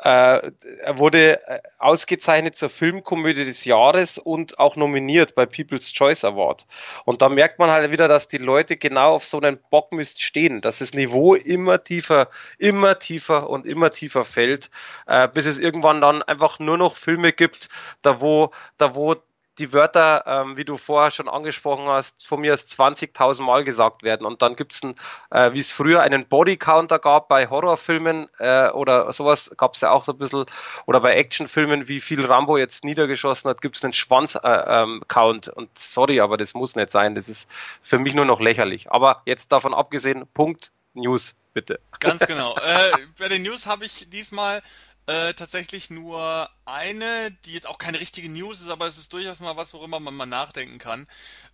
äh, 0.00 0.52
er 0.82 0.98
wurde 0.98 1.44
äh, 1.48 1.60
ausgezeichnet 1.78 2.54
zur 2.54 2.68
Filmkomödie 2.68 3.44
des 3.44 3.64
Jahres 3.64 4.16
und 4.16 4.58
auch 4.58 4.76
nominiert 4.76 5.34
bei 5.34 5.44
People's 5.44 5.92
Choice 5.92 6.24
Award. 6.24 6.66
Und 7.04 7.20
da 7.20 7.28
merkt 7.28 7.58
man 7.58 7.70
halt 7.70 7.90
wieder, 7.90 8.06
dass 8.06 8.28
die 8.28 8.38
Leute 8.38 8.76
genau 8.76 9.14
auf 9.14 9.24
so 9.24 9.40
einen 9.40 9.58
Bockmist 9.70 10.22
stehen, 10.22 10.60
dass 10.60 10.78
das 10.78 10.94
Niveau 10.94 11.34
immer 11.34 11.82
tiefer, 11.82 12.28
immer 12.58 12.98
tiefer 13.00 13.50
und 13.50 13.66
immer 13.66 13.90
tiefer 13.90 14.24
fällt, 14.24 14.70
äh, 15.06 15.26
bis 15.26 15.46
es 15.46 15.58
irgendwann 15.58 16.00
dann 16.00 16.22
einfach 16.22 16.60
nur 16.60 16.78
noch 16.78 16.96
Filme 16.96 17.32
gibt, 17.32 17.68
da 18.02 18.20
wo, 18.20 18.52
da 18.76 18.94
wo 18.94 19.16
die 19.58 19.72
Wörter, 19.72 20.24
ähm, 20.26 20.56
wie 20.56 20.64
du 20.64 20.78
vorher 20.78 21.10
schon 21.10 21.28
angesprochen 21.28 21.86
hast, 21.86 22.26
von 22.26 22.40
mir 22.40 22.52
erst 22.52 22.70
20.000 22.78 23.42
Mal 23.42 23.64
gesagt 23.64 24.02
werden. 24.02 24.26
Und 24.26 24.42
dann 24.42 24.56
gibt's 24.56 24.82
ein, 24.82 24.94
äh, 25.30 25.52
wie 25.52 25.58
es 25.58 25.72
früher 25.72 26.02
einen 26.02 26.26
Bodycounter 26.26 26.98
gab 26.98 27.28
bei 27.28 27.48
Horrorfilmen 27.48 28.28
äh, 28.38 28.70
oder 28.70 29.12
sowas, 29.12 29.52
gab's 29.56 29.80
ja 29.80 29.90
auch 29.90 30.04
so 30.04 30.12
ein 30.12 30.18
bisschen, 30.18 30.46
oder 30.86 31.00
bei 31.00 31.14
Actionfilmen, 31.14 31.88
wie 31.88 32.00
viel 32.00 32.24
Rambo 32.24 32.56
jetzt 32.56 32.84
niedergeschossen 32.84 33.50
hat, 33.50 33.60
gibt's 33.60 33.84
einen 33.84 33.92
Schwanz-Count. 33.92 35.48
Äh, 35.48 35.50
ähm, 35.50 35.56
und 35.56 35.78
sorry, 35.78 36.20
aber 36.20 36.36
das 36.36 36.54
muss 36.54 36.76
nicht 36.76 36.92
sein. 36.92 37.14
Das 37.14 37.28
ist 37.28 37.48
für 37.82 37.98
mich 37.98 38.14
nur 38.14 38.24
noch 38.24 38.40
lächerlich. 38.40 38.90
Aber 38.90 39.22
jetzt 39.26 39.52
davon 39.52 39.74
abgesehen, 39.74 40.26
Punkt, 40.34 40.70
News, 40.94 41.36
bitte. 41.52 41.80
Ganz 42.00 42.26
genau. 42.26 42.56
äh, 42.56 42.92
bei 43.18 43.28
den 43.28 43.42
News 43.42 43.66
habe 43.66 43.84
ich 43.84 44.08
diesmal 44.10 44.62
äh, 45.06 45.32
tatsächlich 45.34 45.90
nur 45.90 46.48
eine, 46.68 47.30
die 47.44 47.54
jetzt 47.54 47.66
auch 47.66 47.78
keine 47.78 48.00
richtige 48.00 48.28
News 48.28 48.60
ist, 48.60 48.68
aber 48.68 48.86
es 48.86 48.98
ist 48.98 49.12
durchaus 49.12 49.40
mal 49.40 49.56
was, 49.56 49.72
worüber 49.72 50.00
man 50.00 50.14
mal 50.14 50.26
nachdenken 50.26 50.78
kann. 50.78 51.06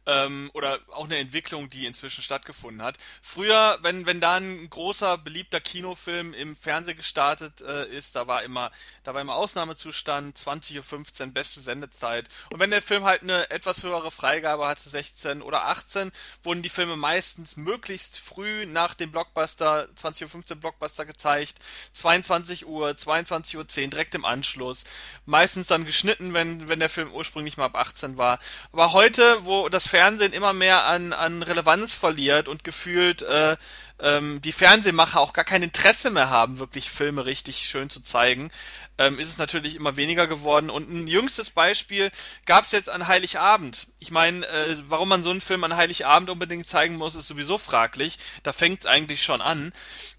Ähm, 0.06 0.50
oder 0.52 0.80
auch 0.92 1.04
eine 1.04 1.16
Entwicklung, 1.16 1.70
die 1.70 1.86
inzwischen 1.86 2.22
stattgefunden 2.22 2.82
hat. 2.82 2.98
Früher, 3.22 3.78
wenn, 3.80 4.04
wenn 4.04 4.20
da 4.20 4.36
ein 4.36 4.68
großer, 4.68 5.16
beliebter 5.16 5.60
Kinofilm 5.60 6.34
im 6.34 6.56
Fernsehen 6.56 6.96
gestartet 6.96 7.62
äh, 7.62 7.86
ist, 7.86 8.14
da 8.14 8.26
war 8.26 8.42
immer, 8.42 8.70
da 9.02 9.14
war 9.14 9.22
immer 9.22 9.34
Ausnahmezustand, 9.36 10.36
20.15 10.36 11.22
Uhr, 11.22 11.26
beste 11.28 11.60
Sendezeit. 11.60 12.28
Und 12.50 12.60
wenn 12.60 12.70
der 12.70 12.82
Film 12.82 13.04
halt 13.04 13.22
eine 13.22 13.50
etwas 13.50 13.82
höhere 13.82 14.10
Freigabe 14.10 14.66
hatte, 14.66 14.90
16 14.90 15.40
oder 15.40 15.64
18, 15.66 16.12
wurden 16.42 16.62
die 16.62 16.68
Filme 16.68 16.96
meistens 16.96 17.56
möglichst 17.56 18.18
früh 18.18 18.66
nach 18.66 18.92
dem 18.92 19.10
Blockbuster, 19.10 19.88
20.15 19.96 20.50
Uhr 20.50 20.56
Blockbuster 20.56 21.06
gezeigt, 21.06 21.58
22 21.94 22.66
Uhr, 22.66 22.94
22 22.94 23.56
Uhr 23.56 23.66
10, 23.66 23.90
direkt 23.90 24.14
im 24.14 24.26
Anschluss. 24.26 24.84
Meistens 25.26 25.68
dann 25.68 25.84
geschnitten, 25.84 26.34
wenn, 26.34 26.68
wenn 26.68 26.78
der 26.78 26.88
Film 26.88 27.12
ursprünglich 27.12 27.56
mal 27.56 27.66
ab 27.66 27.76
18 27.76 28.18
war. 28.18 28.38
Aber 28.72 28.92
heute, 28.92 29.44
wo 29.44 29.68
das 29.68 29.88
Fernsehen 29.88 30.32
immer 30.32 30.52
mehr 30.52 30.84
an, 30.84 31.12
an 31.12 31.42
Relevanz 31.42 31.94
verliert 31.94 32.48
und 32.48 32.64
gefühlt 32.64 33.22
äh, 33.22 33.56
ähm, 34.00 34.40
die 34.42 34.52
Fernsehmacher 34.52 35.20
auch 35.20 35.32
gar 35.32 35.44
kein 35.44 35.62
Interesse 35.62 36.10
mehr 36.10 36.28
haben, 36.30 36.58
wirklich 36.58 36.90
Filme 36.90 37.26
richtig 37.26 37.58
schön 37.58 37.88
zu 37.88 38.00
zeigen, 38.00 38.50
ähm, 38.98 39.18
ist 39.18 39.28
es 39.28 39.38
natürlich 39.38 39.76
immer 39.76 39.96
weniger 39.96 40.26
geworden. 40.26 40.70
Und 40.70 40.90
ein 40.90 41.06
jüngstes 41.06 41.50
Beispiel 41.50 42.10
gab 42.44 42.64
es 42.64 42.72
jetzt 42.72 42.90
an 42.90 43.06
Heiligabend. 43.06 43.86
Ich 44.00 44.10
meine, 44.10 44.46
äh, 44.46 44.76
warum 44.88 45.08
man 45.08 45.22
so 45.22 45.30
einen 45.30 45.40
Film 45.40 45.64
an 45.64 45.76
Heiligabend 45.76 46.30
unbedingt 46.30 46.68
zeigen 46.68 46.96
muss, 46.96 47.14
ist 47.14 47.28
sowieso 47.28 47.58
fraglich. 47.58 48.18
Da 48.42 48.52
fängt 48.52 48.84
es 48.84 48.90
eigentlich 48.90 49.22
schon 49.22 49.40
an. 49.40 49.72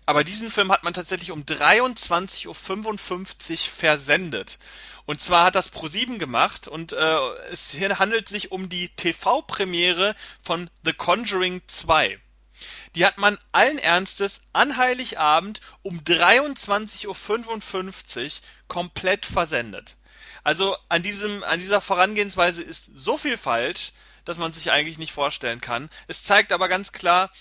Aber 0.05 0.23
diesen 0.23 0.51
Film 0.51 0.71
hat 0.71 0.83
man 0.83 0.93
tatsächlich 0.93 1.31
um 1.31 1.43
23.55 1.43 2.47
Uhr 2.47 3.57
versendet. 3.57 4.59
Und 5.05 5.21
zwar 5.21 5.45
hat 5.45 5.55
das 5.55 5.71
Pro7 5.71 6.17
gemacht 6.17 6.67
und 6.67 6.93
äh, 6.93 7.17
es 7.51 7.75
handelt 7.75 8.27
sich 8.27 8.51
um 8.51 8.69
die 8.69 8.89
TV-Premiere 8.89 10.15
von 10.41 10.69
The 10.83 10.93
Conjuring 10.93 11.61
2. 11.67 12.19
Die 12.95 13.05
hat 13.05 13.17
man 13.17 13.37
allen 13.51 13.77
Ernstes 13.77 14.41
an 14.53 14.77
Heiligabend 14.77 15.61
um 15.81 15.99
23.55 15.99 17.07
Uhr 17.07 18.31
komplett 18.67 19.25
versendet. 19.25 19.97
Also 20.43 20.77
an 20.89 21.03
diesem, 21.03 21.43
an 21.43 21.59
dieser 21.59 21.81
Vorangehensweise 21.81 22.61
ist 22.61 22.89
so 22.95 23.17
viel 23.17 23.37
falsch, 23.37 23.91
dass 24.25 24.37
man 24.37 24.51
sich 24.51 24.71
eigentlich 24.71 24.97
nicht 24.97 25.11
vorstellen 25.11 25.61
kann. 25.61 25.89
Es 26.07 26.23
zeigt 26.23 26.51
aber 26.51 26.67
ganz 26.67 26.91
klar, 26.91 27.31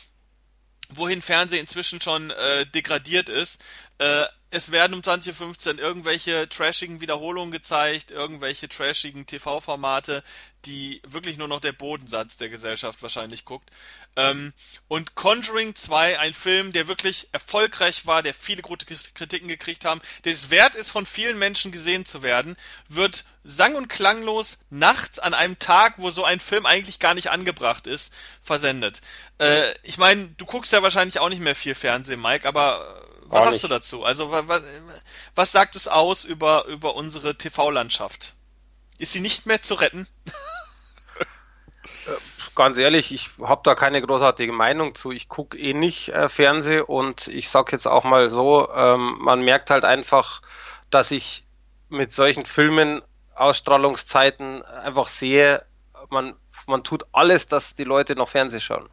wohin 0.91 1.23
Fernsehen 1.23 1.61
inzwischen 1.61 2.01
schon 2.01 2.31
äh, 2.31 2.67
degradiert 2.67 3.29
ist. 3.29 3.61
Äh, 3.99 4.25
es 4.55 4.71
werden 4.71 4.95
um 4.95 5.01
20.15 5.01 5.75
Uhr 5.75 5.79
irgendwelche 5.81 6.49
trashigen 6.49 7.01
Wiederholungen 7.01 7.51
gezeigt, 7.51 8.13
irgendwelche 8.13 8.69
trashigen 8.69 9.27
TV-Formate, 9.27 10.23
die 10.65 11.03
wirklich 11.05 11.37
nur 11.37 11.49
noch 11.49 11.59
der 11.59 11.73
Bodensatz 11.73 12.37
der 12.37 12.51
Gesellschaft 12.51 13.03
wahrscheinlich 13.03 13.45
guckt. 13.45 13.69
Ähm, 14.15 14.53
und 14.87 15.17
Conjuring 15.17 15.75
2, 15.75 16.21
ein 16.21 16.33
Film, 16.33 16.73
der 16.73 16.87
wirklich 16.87 17.29
erfolgreich 17.33 18.07
war, 18.07 18.23
der 18.23 18.33
viele 18.33 18.63
gute 18.63 18.87
Kritiken 18.87 19.49
gekriegt 19.49 19.85
haben, 19.85 20.01
der 20.23 20.33
es 20.33 20.51
wert 20.51 20.77
ist, 20.77 20.91
von 20.91 21.05
vielen 21.05 21.37
Menschen 21.37 21.73
gesehen 21.73 22.07
zu 22.07 22.23
werden, 22.23 22.57
wird 22.89 23.25
sang- 23.43 23.75
und 23.75 23.89
klanglos 23.89 24.59
nachts 24.71 25.19
an 25.19 25.35
einem 25.35 25.59
Tag, 25.59 25.95
wo 25.97 26.13
so 26.13 26.25
ein 26.25 26.39
Film 26.39 26.65
eigentlich 26.65 27.01
gar 27.01 27.15
nicht 27.15 27.29
angebracht 27.29 27.89
ist, 27.89 28.15
versendet. 28.41 29.01
Äh, 29.39 29.65
ich 29.83 29.99
meine, 29.99 30.29
du 30.37 30.47
guckst 30.47 30.73
ja 30.73 30.83
wahrscheinlich 30.83 31.19
auch 31.19 31.29
nicht 31.29 31.43
mehr 31.43 31.57
viel 31.57 31.75
Fernsehen, 31.75 32.23
Mike, 32.23 32.47
aber 32.47 33.05
was 33.35 33.45
sagst 33.45 33.65
du 33.65 33.69
dazu? 33.69 34.05
Also 34.05 34.31
was, 34.31 34.63
was 35.35 35.53
sagt 35.53 35.77
es 35.77 35.89
aus 35.89 36.25
über, 36.25 36.65
über 36.67 36.95
unsere 36.95 37.37
TV-Landschaft? 37.37 38.35
Ist 38.99 39.13
sie 39.13 39.21
nicht 39.21 39.47
mehr 39.47 39.61
zu 39.61 39.75
retten? 39.75 40.07
Äh, 42.07 42.13
ganz 42.55 42.79
ehrlich, 42.79 43.13
ich 43.13 43.31
habe 43.43 43.61
da 43.65 43.75
keine 43.75 44.01
großartige 44.01 44.53
Meinung 44.53 44.95
zu. 44.95 45.11
Ich 45.11 45.29
gucke 45.29 45.59
eh 45.59 45.75
nicht 45.75 46.09
äh, 46.11 46.29
Fernseh 46.29 46.81
und 46.81 47.29
ich 47.29 47.49
sag 47.49 47.73
jetzt 47.73 47.87
auch 47.87 48.05
mal 48.05 48.31
so, 48.31 48.71
ähm, 48.73 49.19
man 49.21 49.43
merkt 49.43 49.71
halt 49.71 49.85
einfach, 49.85 50.43
dass 50.91 51.11
ich 51.11 51.45
mit 51.89 52.13
solchen 52.13 52.47
Filmen 52.47 53.03
Ausstrahlungszeiten 53.35 54.63
einfach 54.63 55.09
sehe, 55.09 55.65
man, 56.11 56.37
man 56.67 56.85
tut 56.85 57.05
alles, 57.13 57.49
dass 57.49 57.75
die 57.75 57.85
Leute 57.85 58.15
noch 58.15 58.29
Fernseh 58.29 58.61
schauen. 58.61 58.89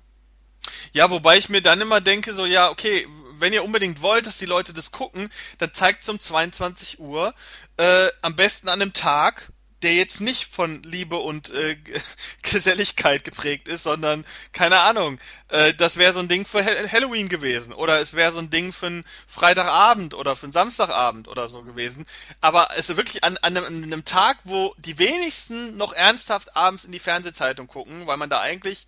Ja, 0.94 1.10
wobei 1.10 1.38
ich 1.38 1.50
mir 1.50 1.62
dann 1.62 1.82
immer 1.82 2.02
denke, 2.02 2.34
so, 2.34 2.46
ja, 2.46 2.70
okay, 2.70 3.08
wenn 3.42 3.54
ihr 3.54 3.64
unbedingt 3.64 4.02
wollt, 4.02 4.28
dass 4.28 4.38
die 4.38 4.46
Leute 4.46 4.74
das 4.74 4.92
gucken, 4.92 5.30
dann 5.58 5.74
zeigt 5.74 6.04
es 6.04 6.10
um 6.10 6.20
22 6.20 7.00
Uhr, 7.00 7.34
äh, 7.78 8.08
am 8.22 8.36
besten 8.36 8.70
an 8.70 8.82
einem 8.82 8.94
Tag, 8.94 9.52
der 9.82 9.96
jetzt 9.96 10.22
nicht 10.22 10.54
von 10.54 10.84
Liebe 10.84 11.18
und 11.18 11.50
äh, 11.50 11.76
Geselligkeit 12.44 13.24
geprägt 13.24 13.68
ist, 13.68 13.84
sondern 13.84 14.26
keine 14.52 14.80
Ahnung, 14.80 15.20
äh, 15.50 15.74
das 15.74 15.98
wäre 15.98 16.14
so 16.14 16.20
ein 16.20 16.28
Ding 16.28 16.46
für 16.46 16.64
Halloween 16.64 17.30
gewesen 17.30 17.74
oder 17.74 18.00
es 18.00 18.14
wäre 18.14 18.32
so 18.32 18.40
ein 18.40 18.50
Ding 18.50 18.74
für 18.74 18.88
einen 18.88 19.06
Freitagabend 19.28 20.14
oder 20.14 20.36
für 20.36 20.46
einen 20.46 20.54
Samstagabend 20.54 21.28
oder 21.28 21.48
so 21.48 21.64
gewesen. 21.64 22.06
Aber 22.42 22.70
es 22.78 22.90
ist 22.90 22.98
wirklich 22.98 23.24
an, 23.24 23.38
an, 23.38 23.58
einem, 23.58 23.66
an 23.66 23.84
einem 23.84 24.06
Tag, 24.06 24.38
wo 24.44 24.76
die 24.78 25.00
wenigsten 25.00 25.78
noch 25.78 25.94
ernsthaft 25.94 26.56
abends 26.56 26.86
in 26.86 26.92
die 26.92 27.00
Fernsehzeitung 27.00 27.68
gucken, 27.68 28.08
weil 28.08 28.18
man 28.18 28.30
da 28.30 28.40
eigentlich 28.40 28.88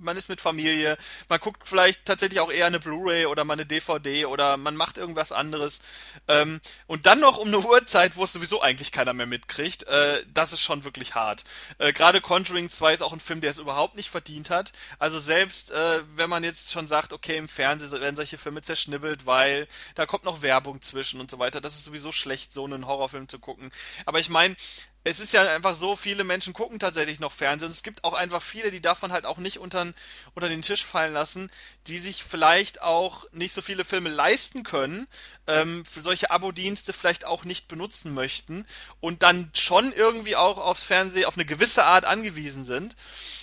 man 0.00 0.16
ist 0.16 0.28
mit 0.28 0.40
Familie, 0.40 0.96
man 1.28 1.40
guckt 1.40 1.66
vielleicht 1.66 2.04
tatsächlich 2.04 2.40
auch 2.40 2.50
eher 2.50 2.66
eine 2.66 2.80
Blu-ray 2.80 3.26
oder 3.26 3.44
mal 3.44 3.54
eine 3.54 3.66
DVD 3.66 4.26
oder 4.26 4.56
man 4.56 4.76
macht 4.76 4.98
irgendwas 4.98 5.32
anderes. 5.32 5.80
Ähm, 6.28 6.60
und 6.86 7.06
dann 7.06 7.20
noch 7.20 7.38
um 7.38 7.48
eine 7.48 7.60
Uhrzeit, 7.60 8.16
wo 8.16 8.24
es 8.24 8.32
sowieso 8.32 8.60
eigentlich 8.60 8.92
keiner 8.92 9.12
mehr 9.12 9.26
mitkriegt, 9.26 9.84
äh, 9.84 10.24
das 10.32 10.52
ist 10.52 10.60
schon 10.60 10.84
wirklich 10.84 11.14
hart. 11.14 11.44
Äh, 11.78 11.92
Gerade 11.92 12.20
Conjuring 12.20 12.70
2 12.70 12.94
ist 12.94 13.02
auch 13.02 13.12
ein 13.12 13.20
Film, 13.20 13.40
der 13.40 13.50
es 13.50 13.58
überhaupt 13.58 13.96
nicht 13.96 14.10
verdient 14.10 14.50
hat. 14.50 14.72
Also 14.98 15.20
selbst 15.20 15.70
äh, 15.70 16.02
wenn 16.16 16.30
man 16.30 16.44
jetzt 16.44 16.72
schon 16.72 16.86
sagt, 16.86 17.12
okay, 17.12 17.36
im 17.36 17.48
Fernsehen 17.48 17.92
werden 17.92 18.16
solche 18.16 18.38
Filme 18.38 18.62
zerschnibbelt, 18.62 19.26
weil 19.26 19.66
da 19.94 20.06
kommt 20.06 20.24
noch 20.24 20.42
Werbung 20.42 20.80
zwischen 20.80 21.20
und 21.20 21.30
so 21.30 21.38
weiter, 21.38 21.60
das 21.60 21.74
ist 21.74 21.84
sowieso 21.84 22.12
schlecht, 22.12 22.52
so 22.52 22.64
einen 22.64 22.86
Horrorfilm 22.86 23.28
zu 23.28 23.38
gucken. 23.38 23.70
Aber 24.06 24.18
ich 24.20 24.28
meine, 24.28 24.56
es 25.04 25.18
ist 25.18 25.32
ja 25.32 25.42
einfach 25.52 25.74
so, 25.74 25.96
viele 25.96 26.22
Menschen 26.22 26.52
gucken 26.52 26.78
tatsächlich 26.78 27.18
noch 27.18 27.32
Fernsehen 27.32 27.66
und 27.66 27.72
es 27.72 27.82
gibt 27.82 28.04
auch 28.04 28.12
einfach 28.12 28.40
viele, 28.40 28.70
die 28.70 28.80
darf 28.80 29.02
man 29.02 29.10
halt 29.10 29.26
auch 29.26 29.38
nicht 29.38 29.58
unter, 29.58 29.92
unter 30.34 30.48
den 30.48 30.62
Tisch 30.62 30.84
fallen 30.84 31.12
lassen, 31.12 31.50
die 31.88 31.98
sich 31.98 32.22
vielleicht 32.22 32.82
auch 32.82 33.24
nicht 33.32 33.52
so 33.52 33.62
viele 33.62 33.84
Filme 33.84 34.10
leisten 34.10 34.62
können, 34.62 35.08
ähm, 35.48 35.84
für 35.84 36.02
solche 36.02 36.30
Abo-Dienste 36.30 36.92
vielleicht 36.92 37.24
auch 37.24 37.44
nicht 37.44 37.66
benutzen 37.66 38.14
möchten 38.14 38.64
und 39.00 39.24
dann 39.24 39.50
schon 39.54 39.92
irgendwie 39.92 40.36
auch 40.36 40.58
aufs 40.58 40.84
Fernsehen 40.84 41.24
auf 41.24 41.36
eine 41.36 41.46
gewisse 41.46 41.84
Art 41.84 42.04
angewiesen 42.04 42.64
sind. 42.64 42.94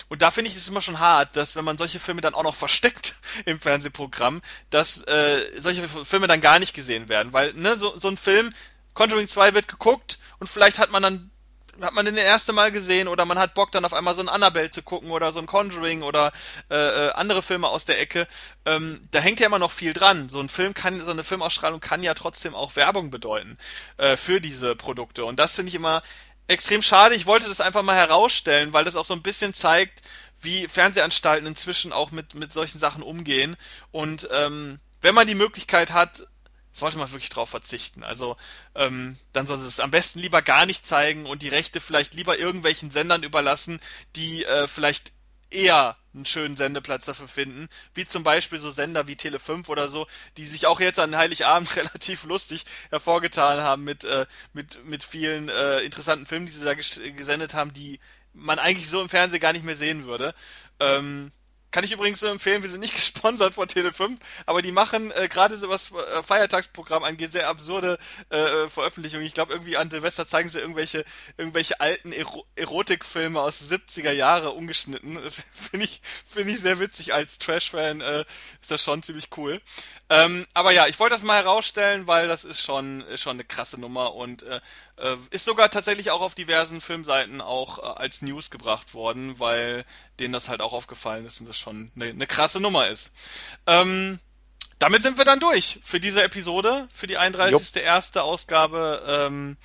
Und 0.08 0.22
da 0.22 0.30
finde 0.30 0.50
ich 0.50 0.56
es 0.56 0.68
immer 0.68 0.80
schon 0.80 0.98
hart, 0.98 1.36
dass 1.36 1.56
wenn 1.56 1.64
man 1.64 1.76
solche 1.76 2.00
Filme 2.00 2.22
dann 2.22 2.34
auch 2.34 2.42
noch 2.42 2.54
versteckt 2.56 3.16
im 3.44 3.60
Fernsehprogramm, 3.60 4.40
dass 4.70 5.02
äh, 5.02 5.60
solche 5.60 5.86
Filme 5.88 6.26
dann 6.26 6.40
gar 6.40 6.58
nicht 6.58 6.72
gesehen 6.72 7.10
werden. 7.10 7.34
Weil, 7.34 7.52
ne, 7.52 7.76
so, 7.76 7.98
so 7.98 8.08
ein 8.08 8.16
Film, 8.16 8.54
Conjuring 8.94 9.28
2 9.28 9.54
wird 9.54 9.68
geguckt 9.68 10.18
und 10.38 10.48
vielleicht 10.48 10.78
hat 10.78 10.90
man 10.90 11.02
dann 11.02 11.30
hat 11.80 11.94
man 11.94 12.04
den 12.04 12.16
erste 12.16 12.52
Mal 12.52 12.70
gesehen 12.72 13.08
oder 13.08 13.24
man 13.24 13.38
hat 13.38 13.54
Bock 13.54 13.72
dann 13.72 13.84
auf 13.84 13.94
einmal 13.94 14.14
so 14.14 14.20
ein 14.20 14.28
Annabelle 14.28 14.70
zu 14.70 14.82
gucken 14.82 15.10
oder 15.10 15.32
so 15.32 15.40
ein 15.40 15.46
Conjuring 15.46 16.02
oder 16.02 16.32
äh, 16.70 16.76
äh, 16.76 17.12
andere 17.12 17.42
Filme 17.42 17.68
aus 17.68 17.84
der 17.84 18.00
Ecke. 18.00 18.26
Ähm, 18.64 19.06
da 19.10 19.20
hängt 19.20 19.40
ja 19.40 19.46
immer 19.46 19.58
noch 19.58 19.70
viel 19.70 19.92
dran. 19.92 20.28
So 20.28 20.40
ein 20.40 20.48
Film 20.48 20.74
kann, 20.74 21.04
so 21.04 21.10
eine 21.10 21.24
Filmausstrahlung 21.24 21.80
kann 21.80 22.02
ja 22.02 22.14
trotzdem 22.14 22.54
auch 22.54 22.76
Werbung 22.76 23.10
bedeuten 23.10 23.58
äh, 23.96 24.16
für 24.16 24.40
diese 24.40 24.76
Produkte. 24.76 25.24
Und 25.24 25.38
das 25.38 25.54
finde 25.54 25.70
ich 25.70 25.74
immer 25.74 26.02
extrem 26.48 26.82
schade. 26.82 27.14
Ich 27.14 27.26
wollte 27.26 27.48
das 27.48 27.60
einfach 27.60 27.82
mal 27.82 27.96
herausstellen, 27.96 28.72
weil 28.72 28.84
das 28.84 28.96
auch 28.96 29.04
so 29.04 29.14
ein 29.14 29.22
bisschen 29.22 29.54
zeigt, 29.54 30.02
wie 30.40 30.66
Fernsehanstalten 30.68 31.46
inzwischen 31.46 31.92
auch 31.92 32.10
mit, 32.10 32.34
mit 32.34 32.52
solchen 32.52 32.78
Sachen 32.78 33.02
umgehen. 33.02 33.56
Und 33.92 34.28
ähm, 34.32 34.80
wenn 35.00 35.14
man 35.14 35.26
die 35.26 35.34
Möglichkeit 35.34 35.92
hat, 35.92 36.26
sollte 36.72 36.98
man 36.98 37.10
wirklich 37.10 37.30
drauf 37.30 37.50
verzichten. 37.50 38.02
Also 38.04 38.36
ähm, 38.74 39.18
dann 39.32 39.46
soll 39.46 39.58
es 39.58 39.80
am 39.80 39.90
besten 39.90 40.20
lieber 40.20 40.42
gar 40.42 40.66
nicht 40.66 40.86
zeigen 40.86 41.26
und 41.26 41.42
die 41.42 41.48
Rechte 41.48 41.80
vielleicht 41.80 42.14
lieber 42.14 42.38
irgendwelchen 42.38 42.90
Sendern 42.90 43.22
überlassen, 43.22 43.80
die 44.16 44.44
äh, 44.44 44.68
vielleicht 44.68 45.12
eher 45.50 45.96
einen 46.14 46.26
schönen 46.26 46.56
Sendeplatz 46.56 47.04
dafür 47.04 47.28
finden, 47.28 47.68
wie 47.94 48.06
zum 48.06 48.22
Beispiel 48.22 48.58
so 48.58 48.70
Sender 48.70 49.06
wie 49.06 49.14
Tele5 49.14 49.68
oder 49.68 49.88
so, 49.88 50.06
die 50.36 50.44
sich 50.44 50.66
auch 50.66 50.80
jetzt 50.80 50.98
an 50.98 51.16
Heiligabend 51.16 51.74
relativ 51.76 52.24
lustig 52.24 52.64
hervorgetan 52.90 53.60
haben 53.60 53.84
mit, 53.84 54.04
äh, 54.04 54.26
mit, 54.52 54.84
mit 54.84 55.04
vielen 55.04 55.48
äh, 55.48 55.80
interessanten 55.80 56.26
Filmen, 56.26 56.46
die 56.46 56.52
sie 56.52 56.64
da 56.64 56.74
gesendet 56.74 57.54
haben, 57.54 57.72
die 57.72 58.00
man 58.32 58.58
eigentlich 58.58 58.88
so 58.88 59.00
im 59.00 59.08
Fernsehen 59.08 59.40
gar 59.40 59.52
nicht 59.52 59.64
mehr 59.64 59.76
sehen 59.76 60.06
würde. 60.06 60.34
Ähm, 60.78 61.32
kann 61.70 61.84
ich 61.84 61.92
übrigens 61.92 62.20
nur 62.20 62.30
empfehlen, 62.30 62.62
wir 62.62 62.70
sind 62.70 62.80
nicht 62.80 62.94
gesponsert 63.00 63.54
von 63.54 63.68
Tele5, 63.68 64.18
aber 64.46 64.62
die 64.62 64.72
machen 64.72 65.10
äh, 65.12 65.28
gerade 65.28 65.56
so 65.56 65.68
was 65.68 65.92
äh, 65.92 66.22
Feiertagsprogramm 66.22 67.04
angeht, 67.04 67.32
sehr 67.32 67.48
absurde 67.48 67.98
äh, 68.30 68.68
Veröffentlichungen. 68.68 69.26
Ich 69.26 69.34
glaube, 69.34 69.52
irgendwie 69.52 69.76
an 69.76 69.90
Silvester 69.90 70.26
zeigen 70.26 70.48
sie 70.48 70.58
irgendwelche, 70.58 71.04
irgendwelche 71.36 71.80
alten 71.80 72.12
Ero 72.12 72.46
Erotikfilme 72.56 73.40
aus 73.40 73.62
70er 73.70 74.12
Jahre 74.12 74.50
ungeschnitten. 74.50 75.14
Das 75.14 75.36
finde 75.52 75.84
ich, 75.84 76.00
finde 76.26 76.52
ich 76.52 76.60
sehr 76.60 76.78
witzig. 76.78 77.14
Als 77.14 77.38
Trash-Fan 77.38 78.00
äh, 78.00 78.24
ist 78.60 78.70
das 78.70 78.82
schon 78.82 79.02
ziemlich 79.02 79.28
cool. 79.36 79.60
Ähm, 80.08 80.46
aber 80.54 80.72
ja, 80.72 80.86
ich 80.86 80.98
wollte 80.98 81.14
das 81.14 81.22
mal 81.22 81.42
herausstellen, 81.42 82.06
weil 82.06 82.28
das 82.28 82.44
ist 82.44 82.62
schon, 82.62 83.02
ist 83.02 83.22
schon 83.22 83.36
eine 83.36 83.44
krasse 83.44 83.80
Nummer 83.80 84.14
und 84.14 84.42
äh, 84.42 84.60
äh, 84.96 85.16
ist 85.30 85.44
sogar 85.44 85.70
tatsächlich 85.70 86.10
auch 86.10 86.20
auf 86.20 86.34
diversen 86.34 86.80
Filmseiten 86.80 87.40
auch 87.40 87.78
äh, 87.78 87.82
als 87.82 88.22
News 88.22 88.50
gebracht 88.50 88.94
worden, 88.94 89.38
weil 89.38 89.84
denen 90.20 90.32
das 90.32 90.48
halt 90.48 90.60
auch 90.60 90.72
aufgefallen 90.72 91.26
ist 91.26 91.40
und 91.40 91.48
das 91.48 91.58
schon 91.58 91.90
eine, 91.96 92.06
eine 92.06 92.26
krasse 92.26 92.60
Nummer 92.60 92.88
ist. 92.88 93.12
Ähm, 93.66 94.18
damit 94.78 95.02
sind 95.02 95.18
wir 95.18 95.24
dann 95.24 95.40
durch 95.40 95.78
für 95.82 96.00
diese 96.00 96.22
Episode, 96.22 96.88
für 96.92 97.06
die 97.06 97.18
31. 97.18 97.82
erste 97.82 98.22
Ausgabe 98.22 99.02
ähm, 99.06 99.56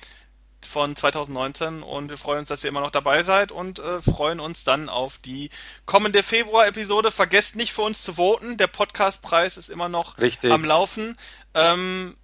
von 0.66 0.96
2019 0.96 1.82
und 1.82 2.10
wir 2.10 2.18
freuen 2.18 2.40
uns, 2.40 2.48
dass 2.48 2.64
ihr 2.64 2.68
immer 2.68 2.80
noch 2.80 2.90
dabei 2.90 3.22
seid 3.22 3.52
und 3.52 3.78
äh, 3.78 4.02
freuen 4.02 4.40
uns 4.40 4.64
dann 4.64 4.88
auf 4.88 5.18
die 5.18 5.50
kommende 5.86 6.22
Februar-Episode. 6.22 7.10
Vergesst 7.10 7.56
nicht 7.56 7.72
für 7.72 7.82
uns 7.82 8.02
zu 8.02 8.14
voten, 8.14 8.56
der 8.56 8.66
Podcastpreis 8.66 9.56
ist 9.56 9.70
immer 9.70 9.88
noch 9.88 10.18
Richtig. 10.18 10.52
am 10.52 10.64
Laufen. 10.64 11.16
Ähm, 11.54 12.16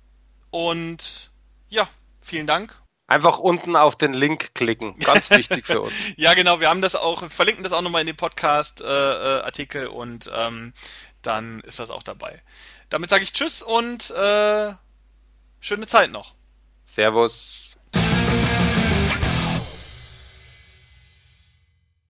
und 0.50 1.30
ja, 1.68 1.88
vielen 2.20 2.46
Dank 2.46 2.81
Einfach 3.12 3.39
unten 3.39 3.76
auf 3.76 3.94
den 3.94 4.14
Link 4.14 4.55
klicken. 4.55 4.98
Ganz 4.98 5.28
wichtig 5.28 5.66
für 5.66 5.82
uns. 5.82 5.93
ja, 6.16 6.32
genau. 6.32 6.60
Wir 6.60 6.70
haben 6.70 6.80
das 6.80 6.97
auch, 6.97 7.28
verlinken 7.28 7.62
das 7.62 7.74
auch 7.74 7.82
nochmal 7.82 8.01
in 8.01 8.06
den 8.06 8.16
Podcast-Artikel 8.16 9.82
äh, 9.82 9.89
und 9.89 10.30
ähm, 10.34 10.72
dann 11.20 11.60
ist 11.60 11.78
das 11.78 11.90
auch 11.90 12.02
dabei. 12.02 12.40
Damit 12.89 13.10
sage 13.10 13.22
ich 13.22 13.34
Tschüss 13.34 13.60
und 13.60 14.10
äh, 14.12 14.72
schöne 15.60 15.86
Zeit 15.86 16.10
noch. 16.10 16.32
Servus. 16.86 17.76